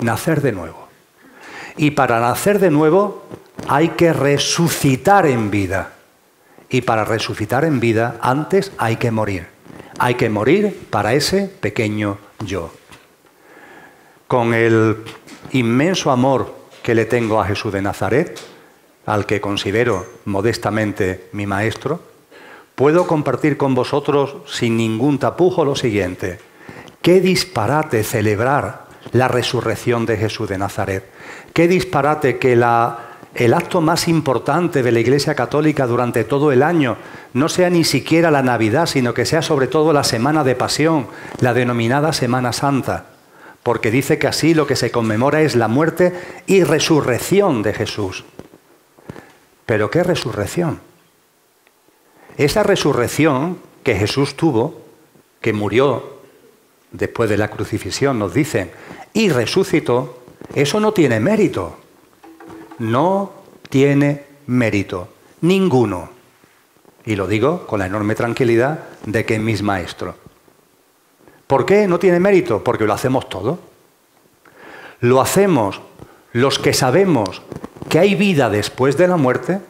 Nacer 0.00 0.40
de 0.40 0.52
nuevo. 0.52 0.88
Y 1.76 1.92
para 1.92 2.20
nacer 2.20 2.58
de 2.58 2.70
nuevo 2.70 3.24
hay 3.68 3.90
que 3.90 4.12
resucitar 4.12 5.26
en 5.26 5.50
vida. 5.50 5.92
Y 6.68 6.82
para 6.82 7.04
resucitar 7.04 7.64
en 7.64 7.80
vida, 7.80 8.16
antes 8.22 8.72
hay 8.78 8.96
que 8.96 9.10
morir. 9.10 9.46
Hay 9.98 10.14
que 10.14 10.30
morir 10.30 10.86
para 10.90 11.12
ese 11.12 11.44
pequeño 11.60 12.18
yo. 12.44 12.70
Con 14.26 14.54
el 14.54 14.96
inmenso 15.52 16.10
amor 16.10 16.54
que 16.82 16.94
le 16.94 17.04
tengo 17.04 17.40
a 17.40 17.44
Jesús 17.44 17.72
de 17.72 17.82
Nazaret, 17.82 18.40
al 19.06 19.26
que 19.26 19.40
considero 19.40 20.06
modestamente 20.24 21.28
mi 21.32 21.46
maestro, 21.46 22.00
puedo 22.74 23.06
compartir 23.06 23.56
con 23.56 23.74
vosotros 23.74 24.36
sin 24.46 24.76
ningún 24.76 25.18
tapujo 25.18 25.64
lo 25.64 25.76
siguiente. 25.76 26.38
Qué 27.00 27.20
disparate 27.20 28.04
celebrar 28.04 28.86
la 29.12 29.28
resurrección 29.28 30.06
de 30.06 30.16
Jesús 30.16 30.48
de 30.48 30.58
Nazaret. 30.58 31.04
Qué 31.52 31.68
disparate 31.68 32.38
que 32.38 32.52
el 32.52 33.54
acto 33.54 33.80
más 33.80 34.08
importante 34.08 34.82
de 34.82 34.92
la 34.92 35.00
Iglesia 35.00 35.34
Católica 35.34 35.86
durante 35.86 36.24
todo 36.24 36.52
el 36.52 36.62
año 36.62 36.96
no 37.34 37.48
sea 37.48 37.70
ni 37.70 37.84
siquiera 37.84 38.30
la 38.30 38.42
Navidad, 38.42 38.86
sino 38.86 39.14
que 39.14 39.26
sea 39.26 39.42
sobre 39.42 39.66
todo 39.66 39.92
la 39.92 40.04
Semana 40.04 40.44
de 40.44 40.54
Pasión, 40.54 41.08
la 41.40 41.54
denominada 41.54 42.12
Semana 42.12 42.52
Santa, 42.52 43.06
porque 43.62 43.90
dice 43.90 44.18
que 44.18 44.28
así 44.28 44.54
lo 44.54 44.66
que 44.66 44.76
se 44.76 44.90
conmemora 44.90 45.42
es 45.42 45.56
la 45.56 45.68
muerte 45.68 46.14
y 46.46 46.62
resurrección 46.62 47.62
de 47.62 47.74
Jesús. 47.74 48.24
Pero 49.66 49.90
¿qué 49.90 50.02
resurrección? 50.02 50.80
Esa 52.36 52.62
resurrección 52.62 53.58
que 53.82 53.94
Jesús 53.94 54.36
tuvo, 54.36 54.80
que 55.40 55.52
murió 55.52 56.20
después 56.90 57.28
de 57.28 57.36
la 57.36 57.48
crucifixión, 57.48 58.18
nos 58.18 58.34
dicen, 58.34 58.70
y 59.12 59.28
resucitó, 59.28 60.22
eso 60.54 60.80
no 60.80 60.92
tiene 60.92 61.20
mérito 61.20 61.76
no 62.82 63.32
tiene 63.68 64.24
mérito, 64.46 65.08
ninguno. 65.40 66.10
Y 67.04 67.16
lo 67.16 67.26
digo 67.26 67.66
con 67.66 67.80
la 67.80 67.86
enorme 67.86 68.14
tranquilidad 68.14 68.80
de 69.06 69.24
que 69.24 69.36
es 69.36 69.40
mi 69.40 69.54
maestro. 69.56 70.14
¿Por 71.46 71.66
qué 71.66 71.86
no 71.86 71.98
tiene 71.98 72.20
mérito? 72.20 72.62
Porque 72.62 72.84
lo 72.84 72.92
hacemos 72.92 73.28
todo. 73.28 73.58
Lo 75.00 75.20
hacemos 75.20 75.80
los 76.32 76.58
que 76.58 76.72
sabemos 76.72 77.42
que 77.88 77.98
hay 77.98 78.14
vida 78.14 78.50
después 78.50 78.96
de 78.96 79.08
la 79.08 79.16
muerte 79.16 79.60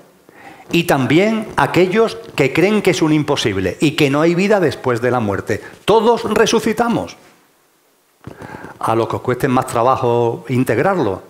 y 0.71 0.85
también 0.85 1.49
aquellos 1.57 2.17
que 2.35 2.53
creen 2.53 2.83
que 2.83 2.91
es 2.91 3.03
un 3.03 3.13
imposible 3.13 3.77
y 3.81 3.93
que 3.93 4.11
no 4.11 4.21
hay 4.21 4.35
vida 4.35 4.61
después 4.61 5.01
de 5.01 5.11
la 5.11 5.21
muerte. 5.21 5.63
Todos 5.85 6.25
resucitamos. 6.35 7.17
A 8.79 8.95
lo 8.95 9.09
que 9.09 9.17
os 9.17 9.23
cueste 9.23 9.49
más 9.49 9.67
trabajo 9.67 10.45
integrarlo. 10.49 11.23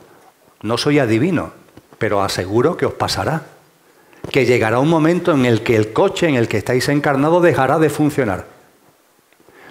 No 0.62 0.78
soy 0.78 0.98
adivino 0.98 1.62
pero 2.02 2.20
aseguro 2.20 2.76
que 2.76 2.84
os 2.84 2.94
pasará. 2.94 3.42
Que 4.32 4.44
llegará 4.44 4.80
un 4.80 4.88
momento 4.88 5.30
en 5.30 5.46
el 5.46 5.62
que 5.62 5.76
el 5.76 5.92
coche 5.92 6.26
en 6.26 6.34
el 6.34 6.48
que 6.48 6.56
estáis 6.56 6.88
encarnado 6.88 7.40
dejará 7.40 7.78
de 7.78 7.90
funcionar. 7.90 8.44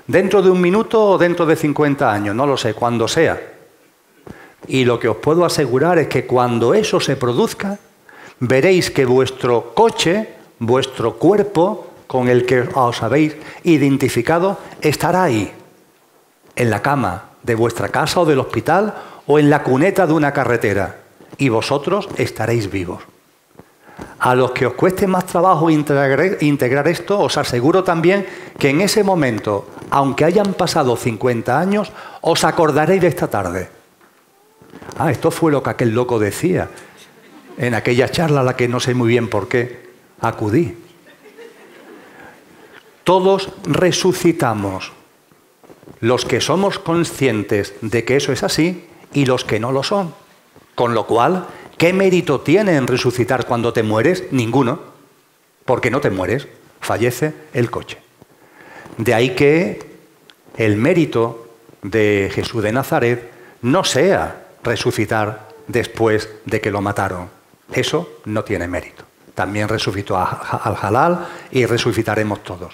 Dentro 0.07 0.41
de 0.41 0.49
un 0.49 0.61
minuto 0.61 1.09
o 1.09 1.17
dentro 1.17 1.45
de 1.45 1.57
50 1.57 2.09
años, 2.09 2.33
no 2.33 2.47
lo 2.47 2.55
sé, 2.55 2.73
cuando 2.73 3.09
sea. 3.09 3.37
Y 4.67 4.85
lo 4.85 4.99
que 4.99 5.07
os 5.07 5.17
puedo 5.17 5.45
asegurar 5.45 5.97
es 5.99 6.07
que 6.07 6.25
cuando 6.25 6.73
eso 6.73 6.99
se 6.99 7.15
produzca, 7.15 7.79
veréis 8.39 8.91
que 8.91 9.05
vuestro 9.05 9.73
coche, 9.73 10.29
vuestro 10.59 11.15
cuerpo 11.15 11.87
con 12.07 12.27
el 12.27 12.45
que 12.45 12.67
os 12.73 13.03
habéis 13.03 13.35
identificado, 13.63 14.57
estará 14.81 15.23
ahí, 15.23 15.51
en 16.55 16.69
la 16.69 16.81
cama 16.81 17.29
de 17.43 17.55
vuestra 17.55 17.89
casa 17.89 18.19
o 18.19 18.25
del 18.25 18.39
hospital 18.39 18.93
o 19.27 19.39
en 19.39 19.49
la 19.49 19.63
cuneta 19.63 20.05
de 20.05 20.13
una 20.13 20.33
carretera 20.33 20.97
y 21.37 21.49
vosotros 21.49 22.09
estaréis 22.17 22.69
vivos. 22.69 23.01
A 24.19 24.35
los 24.35 24.51
que 24.51 24.67
os 24.67 24.73
cueste 24.73 25.07
más 25.07 25.25
trabajo 25.25 25.69
integrar, 25.69 26.87
esto, 26.87 27.19
os 27.19 27.37
aseguro 27.37 27.83
también 27.83 28.27
que 28.59 28.69
en 28.69 28.81
ese 28.81 29.03
momento, 29.03 29.65
aunque 29.89 30.25
hayan 30.25 30.53
pasado 30.53 30.95
50 30.95 31.59
años, 31.59 31.91
os 32.21 32.43
acordaréis 32.43 33.01
de 33.01 33.07
esta 33.07 33.27
tarde. 33.27 33.80
Ah, 34.97 35.11
esto 35.11 35.31
fue 35.31 35.51
lo 35.51 35.63
que 35.63 35.69
aquel 35.69 35.93
loco 35.93 36.19
decía 36.19 36.69
en 37.57 37.73
aquella 37.73 38.09
charla 38.09 38.41
a 38.41 38.43
la 38.43 38.55
que 38.55 38.67
no 38.67 38.79
sé 38.79 38.93
muy 38.93 39.09
bien 39.09 39.27
por 39.27 39.47
qué 39.47 39.89
acudí. 40.19 40.75
Todos 43.03 43.49
resucitamos, 43.63 44.91
los 45.99 46.25
que 46.25 46.41
somos 46.41 46.79
conscientes 46.79 47.73
de 47.81 48.03
que 48.03 48.15
eso 48.15 48.31
es 48.31 48.43
así 48.43 48.85
y 49.13 49.25
los 49.25 49.43
que 49.43 49.59
no 49.59 49.71
lo 49.71 49.83
son. 49.83 50.13
Con 50.75 50.93
lo 50.93 51.05
cual, 51.05 51.47
¿qué 51.77 51.93
mérito 51.93 52.41
tiene 52.41 52.75
en 52.75 52.87
resucitar 52.87 53.45
cuando 53.45 53.73
te 53.73 53.83
mueres? 53.83 54.25
Ninguno, 54.31 54.79
porque 55.65 55.91
no 55.91 55.99
te 55.99 56.09
mueres, 56.09 56.47
fallece 56.79 57.33
el 57.53 57.69
coche. 57.69 57.97
De 58.97 59.13
ahí 59.13 59.35
que 59.35 59.79
el 60.57 60.77
mérito 60.77 61.49
de 61.81 62.31
Jesús 62.33 62.63
de 62.63 62.71
Nazaret 62.71 63.31
no 63.61 63.83
sea 63.83 64.47
resucitar 64.63 65.49
después 65.67 66.29
de 66.45 66.61
que 66.61 66.71
lo 66.71 66.81
mataron. 66.81 67.29
Eso 67.71 68.19
no 68.25 68.43
tiene 68.43 68.67
mérito. 68.67 69.03
También 69.35 69.67
resucitó 69.67 70.17
al 70.17 70.77
halal 70.81 71.27
y 71.51 71.65
resucitaremos 71.65 72.43
todos. 72.43 72.73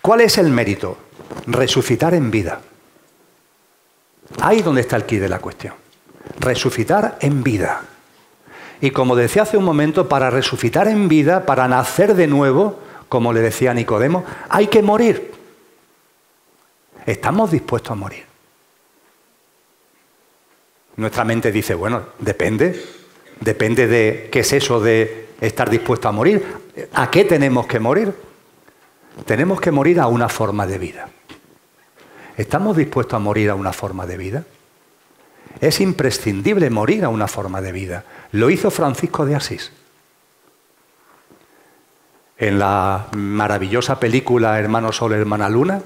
¿Cuál 0.00 0.22
es 0.22 0.38
el 0.38 0.50
mérito? 0.50 0.98
Resucitar 1.46 2.14
en 2.14 2.30
vida. 2.30 2.60
Ahí 4.40 4.62
donde 4.62 4.80
está 4.80 4.96
el 4.96 5.04
quid 5.04 5.20
de 5.20 5.28
la 5.28 5.38
cuestión 5.38 5.82
resucitar 6.38 7.18
en 7.20 7.42
vida. 7.42 7.82
Y 8.80 8.90
como 8.90 9.14
decía 9.14 9.42
hace 9.42 9.56
un 9.56 9.64
momento, 9.64 10.08
para 10.08 10.30
resucitar 10.30 10.88
en 10.88 11.08
vida, 11.08 11.46
para 11.46 11.68
nacer 11.68 12.14
de 12.14 12.26
nuevo, 12.26 12.78
como 13.08 13.32
le 13.32 13.40
decía 13.40 13.74
Nicodemo, 13.74 14.24
hay 14.48 14.66
que 14.66 14.82
morir. 14.82 15.32
Estamos 17.06 17.50
dispuestos 17.50 17.92
a 17.92 17.94
morir. 17.94 18.24
Nuestra 20.96 21.24
mente 21.24 21.50
dice, 21.50 21.74
bueno, 21.74 22.02
depende, 22.18 22.82
depende 23.40 23.86
de 23.86 24.28
qué 24.30 24.40
es 24.40 24.52
eso 24.52 24.80
de 24.80 25.28
estar 25.40 25.70
dispuesto 25.70 26.08
a 26.08 26.12
morir. 26.12 26.44
¿A 26.92 27.10
qué 27.10 27.24
tenemos 27.24 27.66
que 27.66 27.80
morir? 27.80 28.14
Tenemos 29.24 29.60
que 29.60 29.70
morir 29.70 30.00
a 30.00 30.06
una 30.06 30.28
forma 30.28 30.66
de 30.66 30.78
vida. 30.78 31.08
¿Estamos 32.36 32.76
dispuestos 32.76 33.14
a 33.14 33.18
morir 33.18 33.50
a 33.50 33.54
una 33.54 33.72
forma 33.72 34.06
de 34.06 34.16
vida? 34.16 34.44
Es 35.60 35.80
imprescindible 35.80 36.70
morir 36.70 37.04
a 37.04 37.08
una 37.08 37.28
forma 37.28 37.60
de 37.60 37.72
vida. 37.72 38.04
Lo 38.32 38.50
hizo 38.50 38.70
Francisco 38.70 39.26
de 39.26 39.34
Asís. 39.34 39.72
En 42.38 42.58
la 42.58 43.06
maravillosa 43.12 44.00
película 44.00 44.58
Hermano 44.58 44.92
Sol, 44.92 45.12
Hermana 45.12 45.48
Luna, 45.48 45.82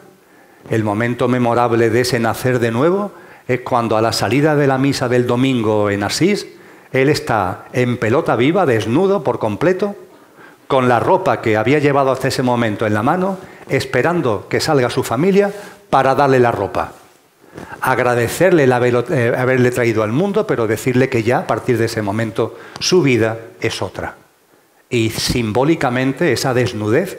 el 0.71 0.85
momento 0.85 1.29
memorable 1.29 1.91
de 1.91 2.01
ese 2.01 2.19
nacer 2.19 2.59
de 2.59 2.71
nuevo 2.71 3.13
es 3.47 3.61
cuando 3.61 3.97
a 3.97 4.03
la 4.03 4.13
salida 4.13 4.57
de 4.57 4.67
la 4.67 4.79
misa 4.79 5.09
del 5.09 5.27
domingo 5.27 5.91
en 5.91 6.03
Asís, 6.03 6.47
él 6.93 7.09
está 7.09 7.67
en 7.73 7.97
pelota 7.97 8.37
viva, 8.37 8.67
desnudo 8.67 9.23
por 9.23 9.39
completo, 9.39 9.97
con 10.67 10.89
la 10.89 10.99
ropa 10.99 11.41
que 11.41 11.57
había 11.57 11.79
llevado 11.79 12.11
hasta 12.11 12.29
ese 12.29 12.43
momento 12.43 12.87
en 12.87 12.95
la 12.95 13.03
mano, 13.03 13.39
esperando 13.69 14.47
que 14.49 14.61
salga 14.61 14.91
su 14.91 15.03
familia 15.03 15.53
para 15.91 16.15
darle 16.15 16.41
la 16.41 16.51
ropa 16.51 16.93
agradecerle 17.81 18.65
eh, 18.65 19.35
haberle 19.37 19.71
traído 19.71 20.03
al 20.03 20.13
mundo, 20.13 20.47
pero 20.47 20.67
decirle 20.67 21.09
que 21.09 21.23
ya 21.23 21.39
a 21.39 21.47
partir 21.47 21.79
de 21.79 21.87
ese 21.87 22.03
momento 22.03 22.59
su 22.81 23.03
vida 23.03 23.39
es 23.61 23.83
otra. 23.83 24.17
Y 24.89 25.11
simbólicamente 25.11 26.33
esa 26.33 26.55
desnudez 26.55 27.19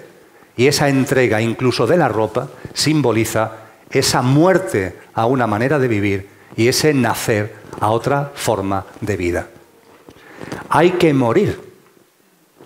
y 0.56 0.68
esa 0.68 0.90
entrega 0.90 1.42
incluso 1.42 1.86
de 1.88 1.98
la 1.98 2.08
ropa 2.08 2.48
simboliza 2.74 3.52
esa 3.90 4.22
muerte 4.22 5.00
a 5.14 5.26
una 5.26 5.48
manera 5.48 5.80
de 5.80 5.88
vivir 5.88 6.30
y 6.56 6.68
ese 6.68 6.94
nacer 6.94 7.56
a 7.80 7.92
otra 7.92 8.32
forma 8.36 8.86
de 9.02 9.18
vida. 9.18 9.48
Hay 10.70 10.92
que 10.92 11.14
morir 11.14 11.62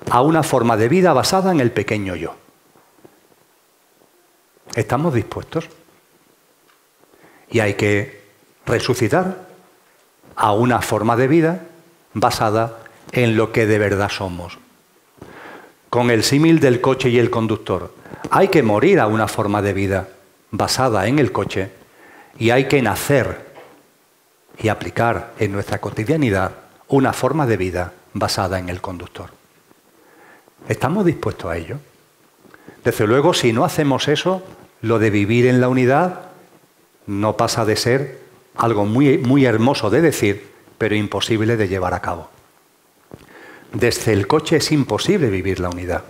a 0.09 0.21
una 0.21 0.43
forma 0.43 0.77
de 0.77 0.89
vida 0.89 1.13
basada 1.13 1.51
en 1.51 1.59
el 1.59 1.71
pequeño 1.71 2.15
yo. 2.15 2.35
¿Estamos 4.75 5.13
dispuestos? 5.13 5.67
Y 7.49 7.59
hay 7.59 7.73
que 7.73 8.21
resucitar 8.65 9.47
a 10.35 10.53
una 10.53 10.81
forma 10.81 11.17
de 11.17 11.27
vida 11.27 11.61
basada 12.13 12.79
en 13.11 13.35
lo 13.35 13.51
que 13.51 13.65
de 13.65 13.77
verdad 13.77 14.09
somos. 14.09 14.57
Con 15.89 16.09
el 16.09 16.23
símil 16.23 16.61
del 16.61 16.79
coche 16.79 17.09
y 17.09 17.19
el 17.19 17.29
conductor. 17.29 17.93
Hay 18.29 18.47
que 18.47 18.63
morir 18.63 18.99
a 18.99 19.07
una 19.07 19.27
forma 19.27 19.61
de 19.61 19.73
vida 19.73 20.07
basada 20.51 21.07
en 21.07 21.19
el 21.19 21.31
coche 21.31 21.71
y 22.37 22.49
hay 22.51 22.67
que 22.67 22.81
nacer 22.81 23.51
y 24.61 24.67
aplicar 24.67 25.33
en 25.39 25.51
nuestra 25.51 25.79
cotidianidad 25.79 26.51
una 26.87 27.13
forma 27.13 27.47
de 27.47 27.57
vida 27.57 27.93
basada 28.13 28.59
en 28.59 28.69
el 28.69 28.81
conductor. 28.81 29.29
¿Estamos 30.67 31.05
dispuestos 31.05 31.49
a 31.49 31.57
ello? 31.57 31.77
Desde 32.83 33.07
luego, 33.07 33.33
si 33.33 33.53
no 33.53 33.65
hacemos 33.65 34.07
eso, 34.07 34.43
lo 34.81 34.99
de 34.99 35.09
vivir 35.09 35.47
en 35.47 35.61
la 35.61 35.69
unidad 35.69 36.31
no 37.07 37.37
pasa 37.37 37.65
de 37.65 37.75
ser 37.75 38.19
algo 38.55 38.85
muy, 38.85 39.17
muy 39.17 39.45
hermoso 39.45 39.89
de 39.89 40.01
decir, 40.01 40.51
pero 40.77 40.95
imposible 40.95 41.57
de 41.57 41.67
llevar 41.67 41.93
a 41.93 42.01
cabo. 42.01 42.29
Desde 43.73 44.13
el 44.13 44.27
coche 44.27 44.57
es 44.57 44.71
imposible 44.71 45.29
vivir 45.29 45.59
la 45.59 45.69
unidad. 45.69 46.03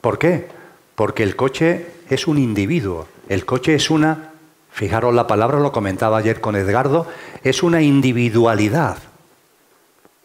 ¿Por 0.00 0.18
qué? 0.18 0.48
Porque 0.94 1.22
el 1.22 1.36
coche 1.36 1.86
es 2.08 2.26
un 2.26 2.38
individuo, 2.38 3.06
el 3.30 3.46
coche 3.46 3.76
es 3.76 3.90
una, 3.90 4.32
fijaros 4.72 5.14
la 5.14 5.28
palabra, 5.28 5.60
lo 5.60 5.70
comentaba 5.70 6.18
ayer 6.18 6.40
con 6.40 6.56
Edgardo, 6.56 7.06
es 7.44 7.62
una 7.62 7.80
individualidad. 7.80 8.98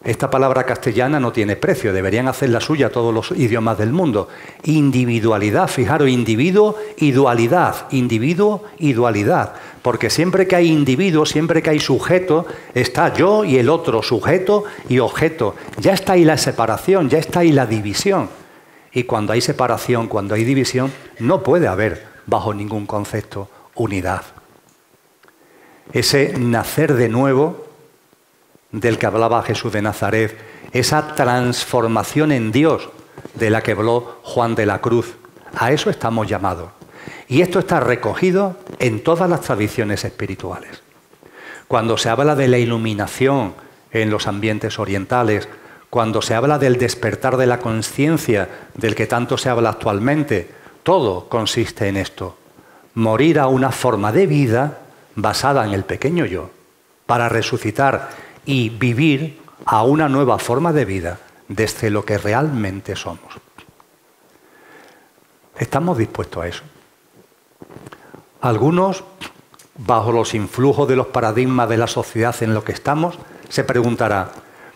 Esta 0.03 0.31
palabra 0.31 0.63
castellana 0.63 1.19
no 1.19 1.31
tiene 1.31 1.55
precio, 1.55 1.93
deberían 1.93 2.27
hacer 2.27 2.49
la 2.49 2.59
suya 2.59 2.89
todos 2.89 3.13
los 3.13 3.29
idiomas 3.29 3.77
del 3.77 3.91
mundo. 3.91 4.27
Individualidad, 4.63 5.67
fijaros, 5.67 6.09
individuo 6.09 6.77
y 6.97 7.11
dualidad, 7.11 7.85
individuo 7.91 8.63
y 8.79 8.93
dualidad. 8.93 9.53
Porque 9.83 10.09
siempre 10.09 10.47
que 10.47 10.55
hay 10.55 10.71
individuo, 10.71 11.27
siempre 11.27 11.61
que 11.61 11.69
hay 11.69 11.79
sujeto, 11.79 12.47
está 12.73 13.13
yo 13.13 13.45
y 13.45 13.59
el 13.59 13.69
otro, 13.69 14.01
sujeto 14.01 14.63
y 14.89 14.97
objeto. 14.97 15.55
Ya 15.79 15.93
está 15.93 16.13
ahí 16.13 16.25
la 16.25 16.39
separación, 16.39 17.07
ya 17.07 17.19
está 17.19 17.41
ahí 17.41 17.51
la 17.51 17.67
división. 17.67 18.29
Y 18.91 19.03
cuando 19.03 19.31
hay 19.31 19.41
separación, 19.41 20.07
cuando 20.07 20.33
hay 20.33 20.43
división, 20.43 20.91
no 21.19 21.43
puede 21.43 21.67
haber, 21.67 22.14
bajo 22.25 22.53
ningún 22.53 22.85
concepto, 22.85 23.49
unidad. 23.75 24.23
Ese 25.93 26.33
nacer 26.37 26.93
de 26.93 27.09
nuevo 27.09 27.65
del 28.71 28.97
que 28.97 29.05
hablaba 29.05 29.43
Jesús 29.43 29.71
de 29.71 29.81
Nazaret, 29.81 30.37
esa 30.71 31.15
transformación 31.15 32.31
en 32.31 32.51
Dios 32.51 32.89
de 33.35 33.49
la 33.49 33.61
que 33.61 33.71
habló 33.71 34.19
Juan 34.23 34.55
de 34.55 34.65
la 34.65 34.81
Cruz. 34.81 35.15
A 35.55 35.71
eso 35.71 35.89
estamos 35.89 36.27
llamados. 36.27 36.69
Y 37.27 37.41
esto 37.41 37.59
está 37.59 37.79
recogido 37.79 38.57
en 38.79 39.03
todas 39.03 39.29
las 39.29 39.41
tradiciones 39.41 40.03
espirituales. 40.03 40.81
Cuando 41.67 41.97
se 41.97 42.09
habla 42.09 42.35
de 42.35 42.47
la 42.47 42.57
iluminación 42.57 43.53
en 43.91 44.09
los 44.09 44.27
ambientes 44.27 44.77
orientales, 44.77 45.47
cuando 45.89 46.21
se 46.21 46.35
habla 46.35 46.59
del 46.59 46.77
despertar 46.77 47.37
de 47.37 47.47
la 47.47 47.59
conciencia 47.59 48.49
del 48.75 48.95
que 48.95 49.07
tanto 49.07 49.37
se 49.37 49.49
habla 49.49 49.69
actualmente, 49.69 50.49
todo 50.85 51.27
consiste 51.27 51.87
en 51.87 51.97
esto. 51.97 52.37
Morir 52.93 53.39
a 53.39 53.47
una 53.47 53.71
forma 53.71 54.11
de 54.11 54.27
vida 54.27 54.81
basada 55.15 55.65
en 55.65 55.73
el 55.73 55.83
pequeño 55.83 56.25
yo, 56.25 56.51
para 57.07 57.27
resucitar 57.27 58.11
y 58.45 58.69
vivir 58.69 59.41
a 59.65 59.81
una 59.81 60.07
nueva 60.07 60.37
forma 60.37 60.71
de 60.73 60.85
vida 60.85 61.19
desde 61.47 61.89
lo 61.89 62.05
que 62.05 62.19
realmente 62.19 62.95
somos. 62.95 63.33
¿Estamos 65.57 65.97
dispuestos 65.97 66.43
a 66.43 66.47
eso? 66.47 66.63
Algunos, 68.41 69.03
bajo 69.79 70.11
los 70.11 70.35
influjos 70.35 70.87
de 70.87 70.97
los 70.97 71.07
paradigmas 71.07 71.67
de 71.67 71.77
la 71.77 71.87
sociedad 71.87 72.35
en 72.41 72.53
lo 72.53 72.63
que 72.63 72.73
estamos, 72.73 73.17
se 73.49 73.63
preguntará, 73.63 74.29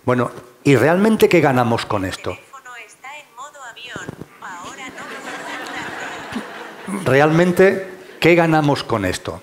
bueno, 0.06 0.32
¿y 0.64 0.76
realmente 0.76 1.30
qué 1.30 1.40
ganamos 1.40 1.86
con 1.86 2.04
esto? 2.04 2.36
¿Realmente 7.06 7.88
qué 8.20 8.36
ganamos 8.36 8.84
con 8.84 9.06
esto? 9.06 9.42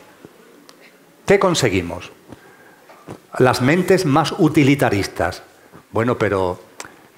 ¿Qué 1.27 1.39
conseguimos? 1.39 2.13
las 3.39 3.63
mentes 3.63 4.07
más 4.07 4.35
utilitaristas. 4.39 5.43
Bueno, 5.93 6.19
pero, 6.19 6.59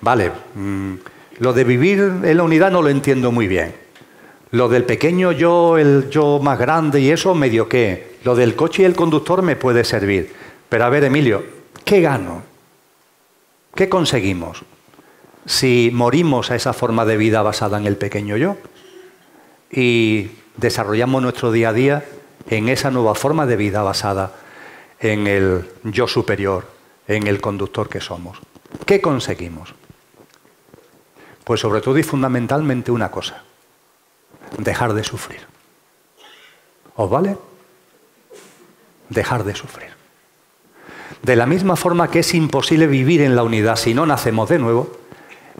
vale, 0.00 0.32
mm, 0.54 0.94
lo 1.38 1.52
de 1.52 1.64
vivir 1.64 1.98
en 2.22 2.36
la 2.36 2.42
unidad 2.42 2.70
no 2.70 2.82
lo 2.82 2.88
entiendo 2.88 3.32
muy 3.32 3.46
bien. 3.46 3.74
Lo 4.50 4.68
del 4.68 4.84
pequeño 4.84 5.32
yo, 5.32 5.78
el 5.78 6.08
yo 6.10 6.40
más 6.42 6.58
grande 6.58 7.00
y 7.00 7.10
eso, 7.10 7.34
medio 7.34 7.68
qué. 7.68 8.16
Lo 8.24 8.34
del 8.34 8.56
coche 8.56 8.82
y 8.82 8.86
el 8.86 8.96
conductor 8.96 9.42
me 9.42 9.56
puede 9.56 9.84
servir. 9.84 10.32
Pero 10.68 10.84
a 10.84 10.88
ver, 10.88 11.04
Emilio, 11.04 11.44
¿qué 11.84 12.00
gano? 12.00 12.42
¿Qué 13.74 13.88
conseguimos 13.88 14.64
si 15.46 15.90
morimos 15.92 16.50
a 16.50 16.56
esa 16.56 16.72
forma 16.72 17.04
de 17.04 17.16
vida 17.16 17.42
basada 17.42 17.78
en 17.78 17.86
el 17.86 17.96
pequeño 17.96 18.36
yo 18.36 18.56
y 19.70 20.30
desarrollamos 20.56 21.22
nuestro 21.22 21.52
día 21.52 21.70
a 21.70 21.72
día 21.72 22.04
en 22.48 22.68
esa 22.68 22.90
nueva 22.90 23.14
forma 23.14 23.46
de 23.46 23.56
vida 23.56 23.82
basada 23.82 24.32
en 25.00 25.26
el 25.26 25.68
yo 25.84 26.08
superior, 26.08 26.66
en 27.06 27.26
el 27.26 27.40
conductor 27.40 27.88
que 27.88 28.00
somos. 28.00 28.38
¿Qué 28.86 29.00
conseguimos? 29.00 29.74
Pues 31.44 31.60
sobre 31.60 31.80
todo 31.80 31.98
y 31.98 32.02
fundamentalmente 32.02 32.90
una 32.90 33.10
cosa, 33.10 33.42
dejar 34.58 34.94
de 34.94 35.04
sufrir. 35.04 35.46
¿Os 36.96 37.08
vale? 37.08 37.36
Dejar 39.08 39.44
de 39.44 39.54
sufrir. 39.54 39.90
De 41.22 41.36
la 41.36 41.46
misma 41.46 41.76
forma 41.76 42.10
que 42.10 42.20
es 42.20 42.34
imposible 42.34 42.86
vivir 42.86 43.22
en 43.22 43.34
la 43.36 43.42
unidad 43.42 43.76
si 43.76 43.94
no 43.94 44.04
nacemos 44.06 44.48
de 44.48 44.58
nuevo, 44.58 44.98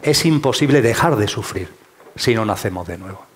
es 0.01 0.25
imposible 0.25 0.81
dejar 0.81 1.15
de 1.15 1.27
sufrir 1.27 1.69
si 2.15 2.35
no 2.35 2.45
nacemos 2.45 2.87
de 2.87 2.97
nuevo. 2.97 3.28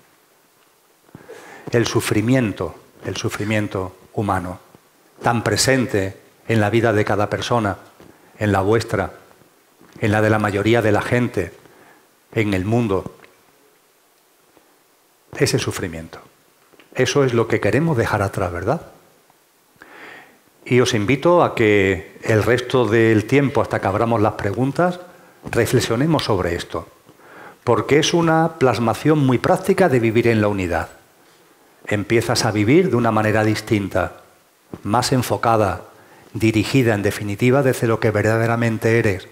El 1.71 1.87
sufrimiento, 1.87 2.75
el 3.05 3.17
sufrimiento 3.17 3.95
humano, 4.13 4.59
tan 5.21 5.43
presente 5.43 6.17
en 6.47 6.59
la 6.59 6.69
vida 6.69 6.93
de 6.93 7.05
cada 7.05 7.29
persona, 7.29 7.77
en 8.37 8.51
la 8.51 8.61
vuestra, 8.61 9.13
en 9.99 10.11
la 10.11 10.21
de 10.21 10.29
la 10.29 10.39
mayoría 10.39 10.81
de 10.81 10.91
la 10.91 11.01
gente, 11.01 11.53
en 12.33 12.53
el 12.53 12.65
mundo. 12.65 13.15
Ese 15.35 15.59
sufrimiento. 15.59 16.19
Eso 16.93 17.23
es 17.23 17.33
lo 17.33 17.47
que 17.47 17.59
queremos 17.59 17.97
dejar 17.97 18.21
atrás, 18.21 18.51
¿verdad? 18.51 18.81
Y 20.65 20.79
os 20.79 20.93
invito 20.93 21.43
a 21.43 21.55
que 21.55 22.17
el 22.23 22.43
resto 22.43 22.85
del 22.85 23.25
tiempo, 23.25 23.61
hasta 23.61 23.81
que 23.81 23.87
abramos 23.87 24.21
las 24.21 24.33
preguntas, 24.33 24.99
reflexionemos 25.51 26.23
sobre 26.23 26.55
esto, 26.55 26.87
porque 27.63 27.99
es 27.99 28.13
una 28.13 28.53
plasmación 28.59 29.19
muy 29.19 29.39
práctica 29.39 29.89
de 29.89 29.99
vivir 29.99 30.27
en 30.27 30.41
la 30.41 30.47
unidad. 30.47 30.89
Empiezas 31.87 32.45
a 32.45 32.51
vivir 32.51 32.89
de 32.89 32.95
una 32.95 33.11
manera 33.11 33.43
distinta, 33.43 34.21
más 34.83 35.11
enfocada, 35.11 35.81
dirigida 36.33 36.95
en 36.95 37.03
definitiva 37.03 37.61
desde 37.61 37.87
lo 37.87 37.99
que 37.99 38.11
verdaderamente 38.11 38.99
eres, 38.99 39.27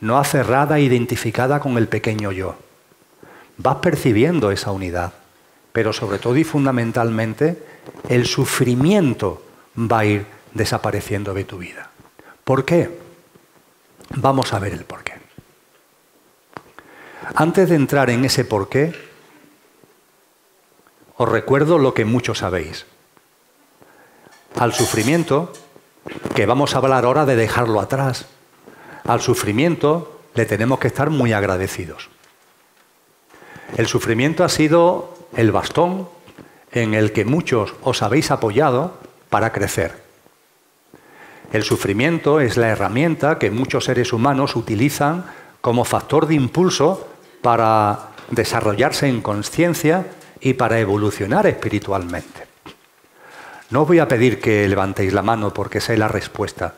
no 0.00 0.18
aferrada 0.18 0.78
e 0.78 0.82
identificada 0.82 1.60
con 1.60 1.78
el 1.78 1.88
pequeño 1.88 2.32
yo. 2.32 2.56
Vas 3.56 3.76
percibiendo 3.76 4.50
esa 4.50 4.72
unidad, 4.72 5.12
pero 5.72 5.92
sobre 5.92 6.18
todo 6.18 6.36
y 6.36 6.44
fundamentalmente 6.44 7.62
el 8.08 8.26
sufrimiento 8.26 9.42
va 9.78 10.00
a 10.00 10.04
ir 10.04 10.26
desapareciendo 10.52 11.34
de 11.34 11.44
tu 11.44 11.58
vida. 11.58 11.90
¿Por 12.44 12.64
qué? 12.64 12.98
Vamos 14.16 14.52
a 14.52 14.58
ver 14.58 14.72
el 14.72 14.84
por 14.84 15.02
qué. 15.02 15.14
Antes 17.34 17.70
de 17.70 17.76
entrar 17.76 18.10
en 18.10 18.24
ese 18.24 18.44
por 18.44 18.68
qué, 18.68 18.94
os 21.16 21.28
recuerdo 21.28 21.78
lo 21.78 21.94
que 21.94 22.04
muchos 22.04 22.38
sabéis 22.38 22.86
al 24.58 24.72
sufrimiento, 24.72 25.52
que 26.34 26.46
vamos 26.46 26.74
a 26.74 26.78
hablar 26.78 27.04
ahora 27.04 27.26
de 27.26 27.36
dejarlo 27.36 27.80
atrás, 27.80 28.26
al 29.04 29.20
sufrimiento 29.20 30.20
le 30.34 30.46
tenemos 30.46 30.78
que 30.78 30.88
estar 30.88 31.10
muy 31.10 31.32
agradecidos. 31.32 32.08
El 33.76 33.86
sufrimiento 33.86 34.44
ha 34.44 34.48
sido 34.48 35.14
el 35.36 35.50
bastón 35.50 36.08
en 36.72 36.94
el 36.94 37.12
que 37.12 37.24
muchos 37.24 37.74
os 37.82 38.02
habéis 38.02 38.30
apoyado 38.30 38.94
para 39.30 39.52
crecer. 39.52 40.02
El 41.52 41.62
sufrimiento 41.62 42.40
es 42.40 42.56
la 42.56 42.68
herramienta 42.68 43.38
que 43.38 43.50
muchos 43.50 43.84
seres 43.84 44.12
humanos 44.12 44.56
utilizan 44.56 45.24
como 45.60 45.84
factor 45.84 46.26
de 46.26 46.34
impulso 46.34 47.08
para 47.42 48.10
desarrollarse 48.30 49.08
en 49.08 49.20
conciencia 49.20 50.06
y 50.44 50.54
para 50.54 50.78
evolucionar 50.78 51.46
espiritualmente. 51.46 52.46
No 53.70 53.82
os 53.82 53.88
voy 53.88 53.98
a 53.98 54.06
pedir 54.06 54.40
que 54.40 54.68
levantéis 54.68 55.12
la 55.12 55.22
mano 55.22 55.52
porque 55.52 55.80
sé 55.80 55.96
la 55.96 56.06
respuesta, 56.06 56.74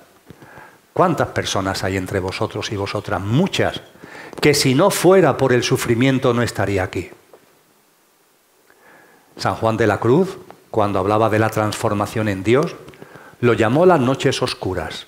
¿Cuántas 0.96 1.28
personas 1.28 1.84
hay 1.84 1.98
entre 1.98 2.20
vosotros 2.20 2.72
y 2.72 2.76
vosotras? 2.76 3.20
Muchas, 3.20 3.82
que 4.40 4.54
si 4.54 4.74
no 4.74 4.88
fuera 4.88 5.36
por 5.36 5.52
el 5.52 5.62
sufrimiento 5.62 6.32
no 6.32 6.40
estaría 6.40 6.82
aquí. 6.82 7.10
San 9.36 9.56
Juan 9.56 9.76
de 9.76 9.86
la 9.86 10.00
Cruz, 10.00 10.38
cuando 10.70 10.98
hablaba 10.98 11.28
de 11.28 11.38
la 11.38 11.50
transformación 11.50 12.30
en 12.30 12.42
Dios, 12.42 12.76
lo 13.40 13.52
llamó 13.52 13.84
las 13.84 14.00
noches 14.00 14.40
oscuras. 14.40 15.06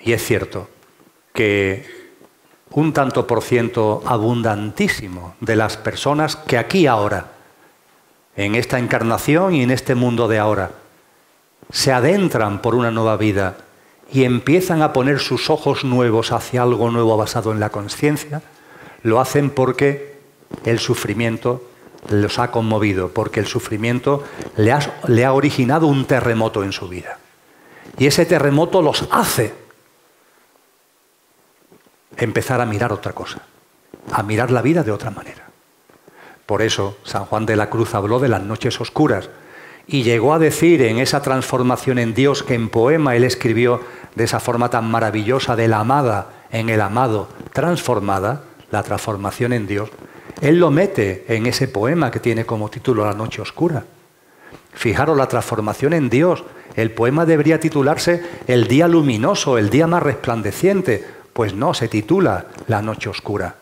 Y 0.00 0.12
es 0.12 0.24
cierto 0.24 0.68
que 1.32 1.99
un 2.72 2.92
tanto 2.92 3.26
por 3.26 3.42
ciento 3.42 4.02
abundantísimo 4.06 5.34
de 5.40 5.56
las 5.56 5.76
personas 5.76 6.36
que 6.36 6.58
aquí 6.58 6.86
ahora, 6.86 7.32
en 8.36 8.54
esta 8.54 8.78
encarnación 8.78 9.54
y 9.54 9.62
en 9.62 9.70
este 9.70 9.94
mundo 9.94 10.28
de 10.28 10.38
ahora, 10.38 10.70
se 11.72 11.92
adentran 11.92 12.62
por 12.62 12.74
una 12.74 12.90
nueva 12.90 13.16
vida 13.16 13.56
y 14.12 14.24
empiezan 14.24 14.82
a 14.82 14.92
poner 14.92 15.18
sus 15.18 15.50
ojos 15.50 15.84
nuevos 15.84 16.32
hacia 16.32 16.62
algo 16.62 16.90
nuevo 16.90 17.16
basado 17.16 17.52
en 17.52 17.60
la 17.60 17.70
conciencia, 17.70 18.42
lo 19.02 19.20
hacen 19.20 19.50
porque 19.50 20.18
el 20.64 20.78
sufrimiento 20.78 21.62
los 22.08 22.38
ha 22.38 22.50
conmovido, 22.50 23.08
porque 23.08 23.40
el 23.40 23.46
sufrimiento 23.46 24.24
le 24.56 24.72
ha, 24.72 24.80
le 25.06 25.24
ha 25.24 25.32
originado 25.32 25.86
un 25.86 26.06
terremoto 26.06 26.64
en 26.64 26.72
su 26.72 26.88
vida. 26.88 27.18
Y 27.98 28.06
ese 28.06 28.26
terremoto 28.26 28.82
los 28.82 29.06
hace 29.10 29.54
empezar 32.24 32.60
a 32.60 32.66
mirar 32.66 32.92
otra 32.92 33.12
cosa, 33.12 33.42
a 34.12 34.22
mirar 34.22 34.50
la 34.50 34.62
vida 34.62 34.82
de 34.82 34.92
otra 34.92 35.10
manera. 35.10 35.48
Por 36.46 36.62
eso 36.62 36.98
San 37.04 37.26
Juan 37.26 37.46
de 37.46 37.56
la 37.56 37.70
Cruz 37.70 37.94
habló 37.94 38.18
de 38.18 38.28
las 38.28 38.42
noches 38.42 38.80
oscuras 38.80 39.30
y 39.86 40.02
llegó 40.02 40.34
a 40.34 40.38
decir 40.38 40.82
en 40.82 40.98
esa 40.98 41.22
transformación 41.22 41.98
en 41.98 42.14
Dios 42.14 42.42
que 42.42 42.54
en 42.54 42.68
poema 42.68 43.16
él 43.16 43.24
escribió 43.24 43.80
de 44.14 44.24
esa 44.24 44.40
forma 44.40 44.70
tan 44.70 44.90
maravillosa 44.90 45.56
de 45.56 45.68
la 45.68 45.80
amada 45.80 46.46
en 46.50 46.68
el 46.68 46.80
amado 46.80 47.28
transformada, 47.52 48.42
la 48.70 48.82
transformación 48.82 49.52
en 49.52 49.66
Dios, 49.66 49.90
él 50.40 50.58
lo 50.58 50.70
mete 50.70 51.24
en 51.28 51.46
ese 51.46 51.68
poema 51.68 52.10
que 52.10 52.20
tiene 52.20 52.46
como 52.46 52.70
título 52.70 53.04
La 53.04 53.14
noche 53.14 53.42
oscura. 53.42 53.84
Fijaros 54.72 55.16
la 55.16 55.28
transformación 55.28 55.92
en 55.92 56.08
Dios. 56.08 56.44
El 56.76 56.92
poema 56.92 57.26
debería 57.26 57.60
titularse 57.60 58.22
El 58.46 58.66
día 58.66 58.88
luminoso, 58.88 59.58
el 59.58 59.70
día 59.70 59.86
más 59.86 60.02
resplandeciente, 60.02 61.04
pues 61.32 61.54
no, 61.54 61.74
se 61.74 61.88
titula 61.88 62.46
La 62.66 62.82
noche 62.82 63.08
oscura. 63.08 63.56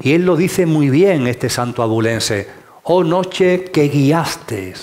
Y 0.00 0.14
él 0.14 0.24
lo 0.24 0.36
dice 0.36 0.66
muy 0.66 0.90
bien, 0.90 1.26
este 1.26 1.48
santo 1.48 1.82
abulense. 1.82 2.48
Oh 2.84 3.04
noche 3.04 3.64
que 3.64 3.88
guiaste, 3.88 4.74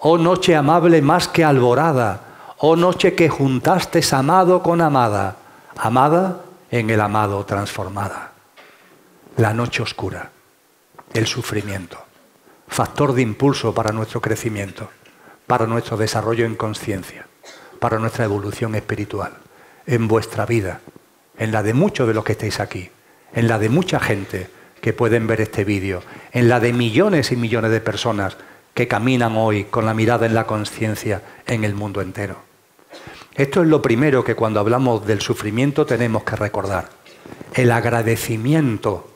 oh 0.00 0.18
noche 0.18 0.54
amable 0.54 1.00
más 1.00 1.28
que 1.28 1.44
alborada, 1.44 2.20
oh 2.58 2.76
noche 2.76 3.14
que 3.14 3.28
juntastes 3.28 4.12
amado 4.12 4.62
con 4.62 4.80
amada, 4.80 5.36
amada 5.76 6.42
en 6.70 6.90
el 6.90 7.00
amado 7.00 7.44
transformada. 7.46 8.32
La 9.36 9.54
noche 9.54 9.82
oscura, 9.82 10.30
el 11.14 11.26
sufrimiento, 11.26 11.98
factor 12.68 13.14
de 13.14 13.22
impulso 13.22 13.72
para 13.74 13.92
nuestro 13.92 14.20
crecimiento, 14.20 14.90
para 15.46 15.66
nuestro 15.66 15.96
desarrollo 15.96 16.44
en 16.44 16.56
conciencia, 16.56 17.26
para 17.78 17.98
nuestra 17.98 18.24
evolución 18.24 18.74
espiritual, 18.74 19.32
en 19.86 20.06
vuestra 20.06 20.44
vida, 20.44 20.80
en 21.38 21.52
la 21.52 21.62
de 21.62 21.74
muchos 21.74 22.06
de 22.06 22.14
los 22.14 22.24
que 22.24 22.32
estáis 22.32 22.60
aquí, 22.60 22.90
en 23.32 23.48
la 23.48 23.58
de 23.58 23.68
mucha 23.68 24.00
gente 24.00 24.48
que 24.80 24.92
pueden 24.92 25.26
ver 25.26 25.40
este 25.40 25.64
vídeo, 25.64 26.02
en 26.32 26.48
la 26.48 26.60
de 26.60 26.72
millones 26.72 27.32
y 27.32 27.36
millones 27.36 27.70
de 27.70 27.80
personas 27.80 28.36
que 28.74 28.88
caminan 28.88 29.36
hoy 29.36 29.64
con 29.64 29.86
la 29.86 29.94
mirada 29.94 30.26
en 30.26 30.34
la 30.34 30.46
conciencia 30.46 31.22
en 31.46 31.64
el 31.64 31.74
mundo 31.74 32.00
entero. 32.00 32.36
Esto 33.34 33.62
es 33.62 33.68
lo 33.68 33.80
primero 33.80 34.24
que 34.24 34.34
cuando 34.34 34.60
hablamos 34.60 35.06
del 35.06 35.20
sufrimiento 35.20 35.86
tenemos 35.86 36.24
que 36.24 36.36
recordar. 36.36 36.90
El 37.54 37.70
agradecimiento. 37.70 39.08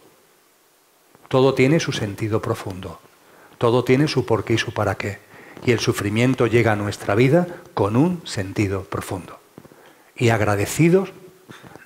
Todo 1.29 1.55
tiene 1.55 1.81
su 1.81 1.93
sentido 1.93 2.41
profundo. 2.41 3.01
Todo 3.59 3.85
tiene 3.85 4.09
su 4.09 4.25
porqué 4.25 4.55
y 4.55 4.59
su 4.59 4.73
para 4.73 4.95
qué. 4.95 5.19
Y 5.65 5.73
el 5.73 5.81
sufrimiento 5.81 6.47
llega 6.47 6.73
a 6.73 6.77
nuestra 6.77 7.15
vida 7.15 7.47
con 7.75 7.97
un 7.97 8.27
sentido 8.27 8.85
profundo. 8.85 9.39
Y 10.15 10.31
agradecidos 10.31 11.13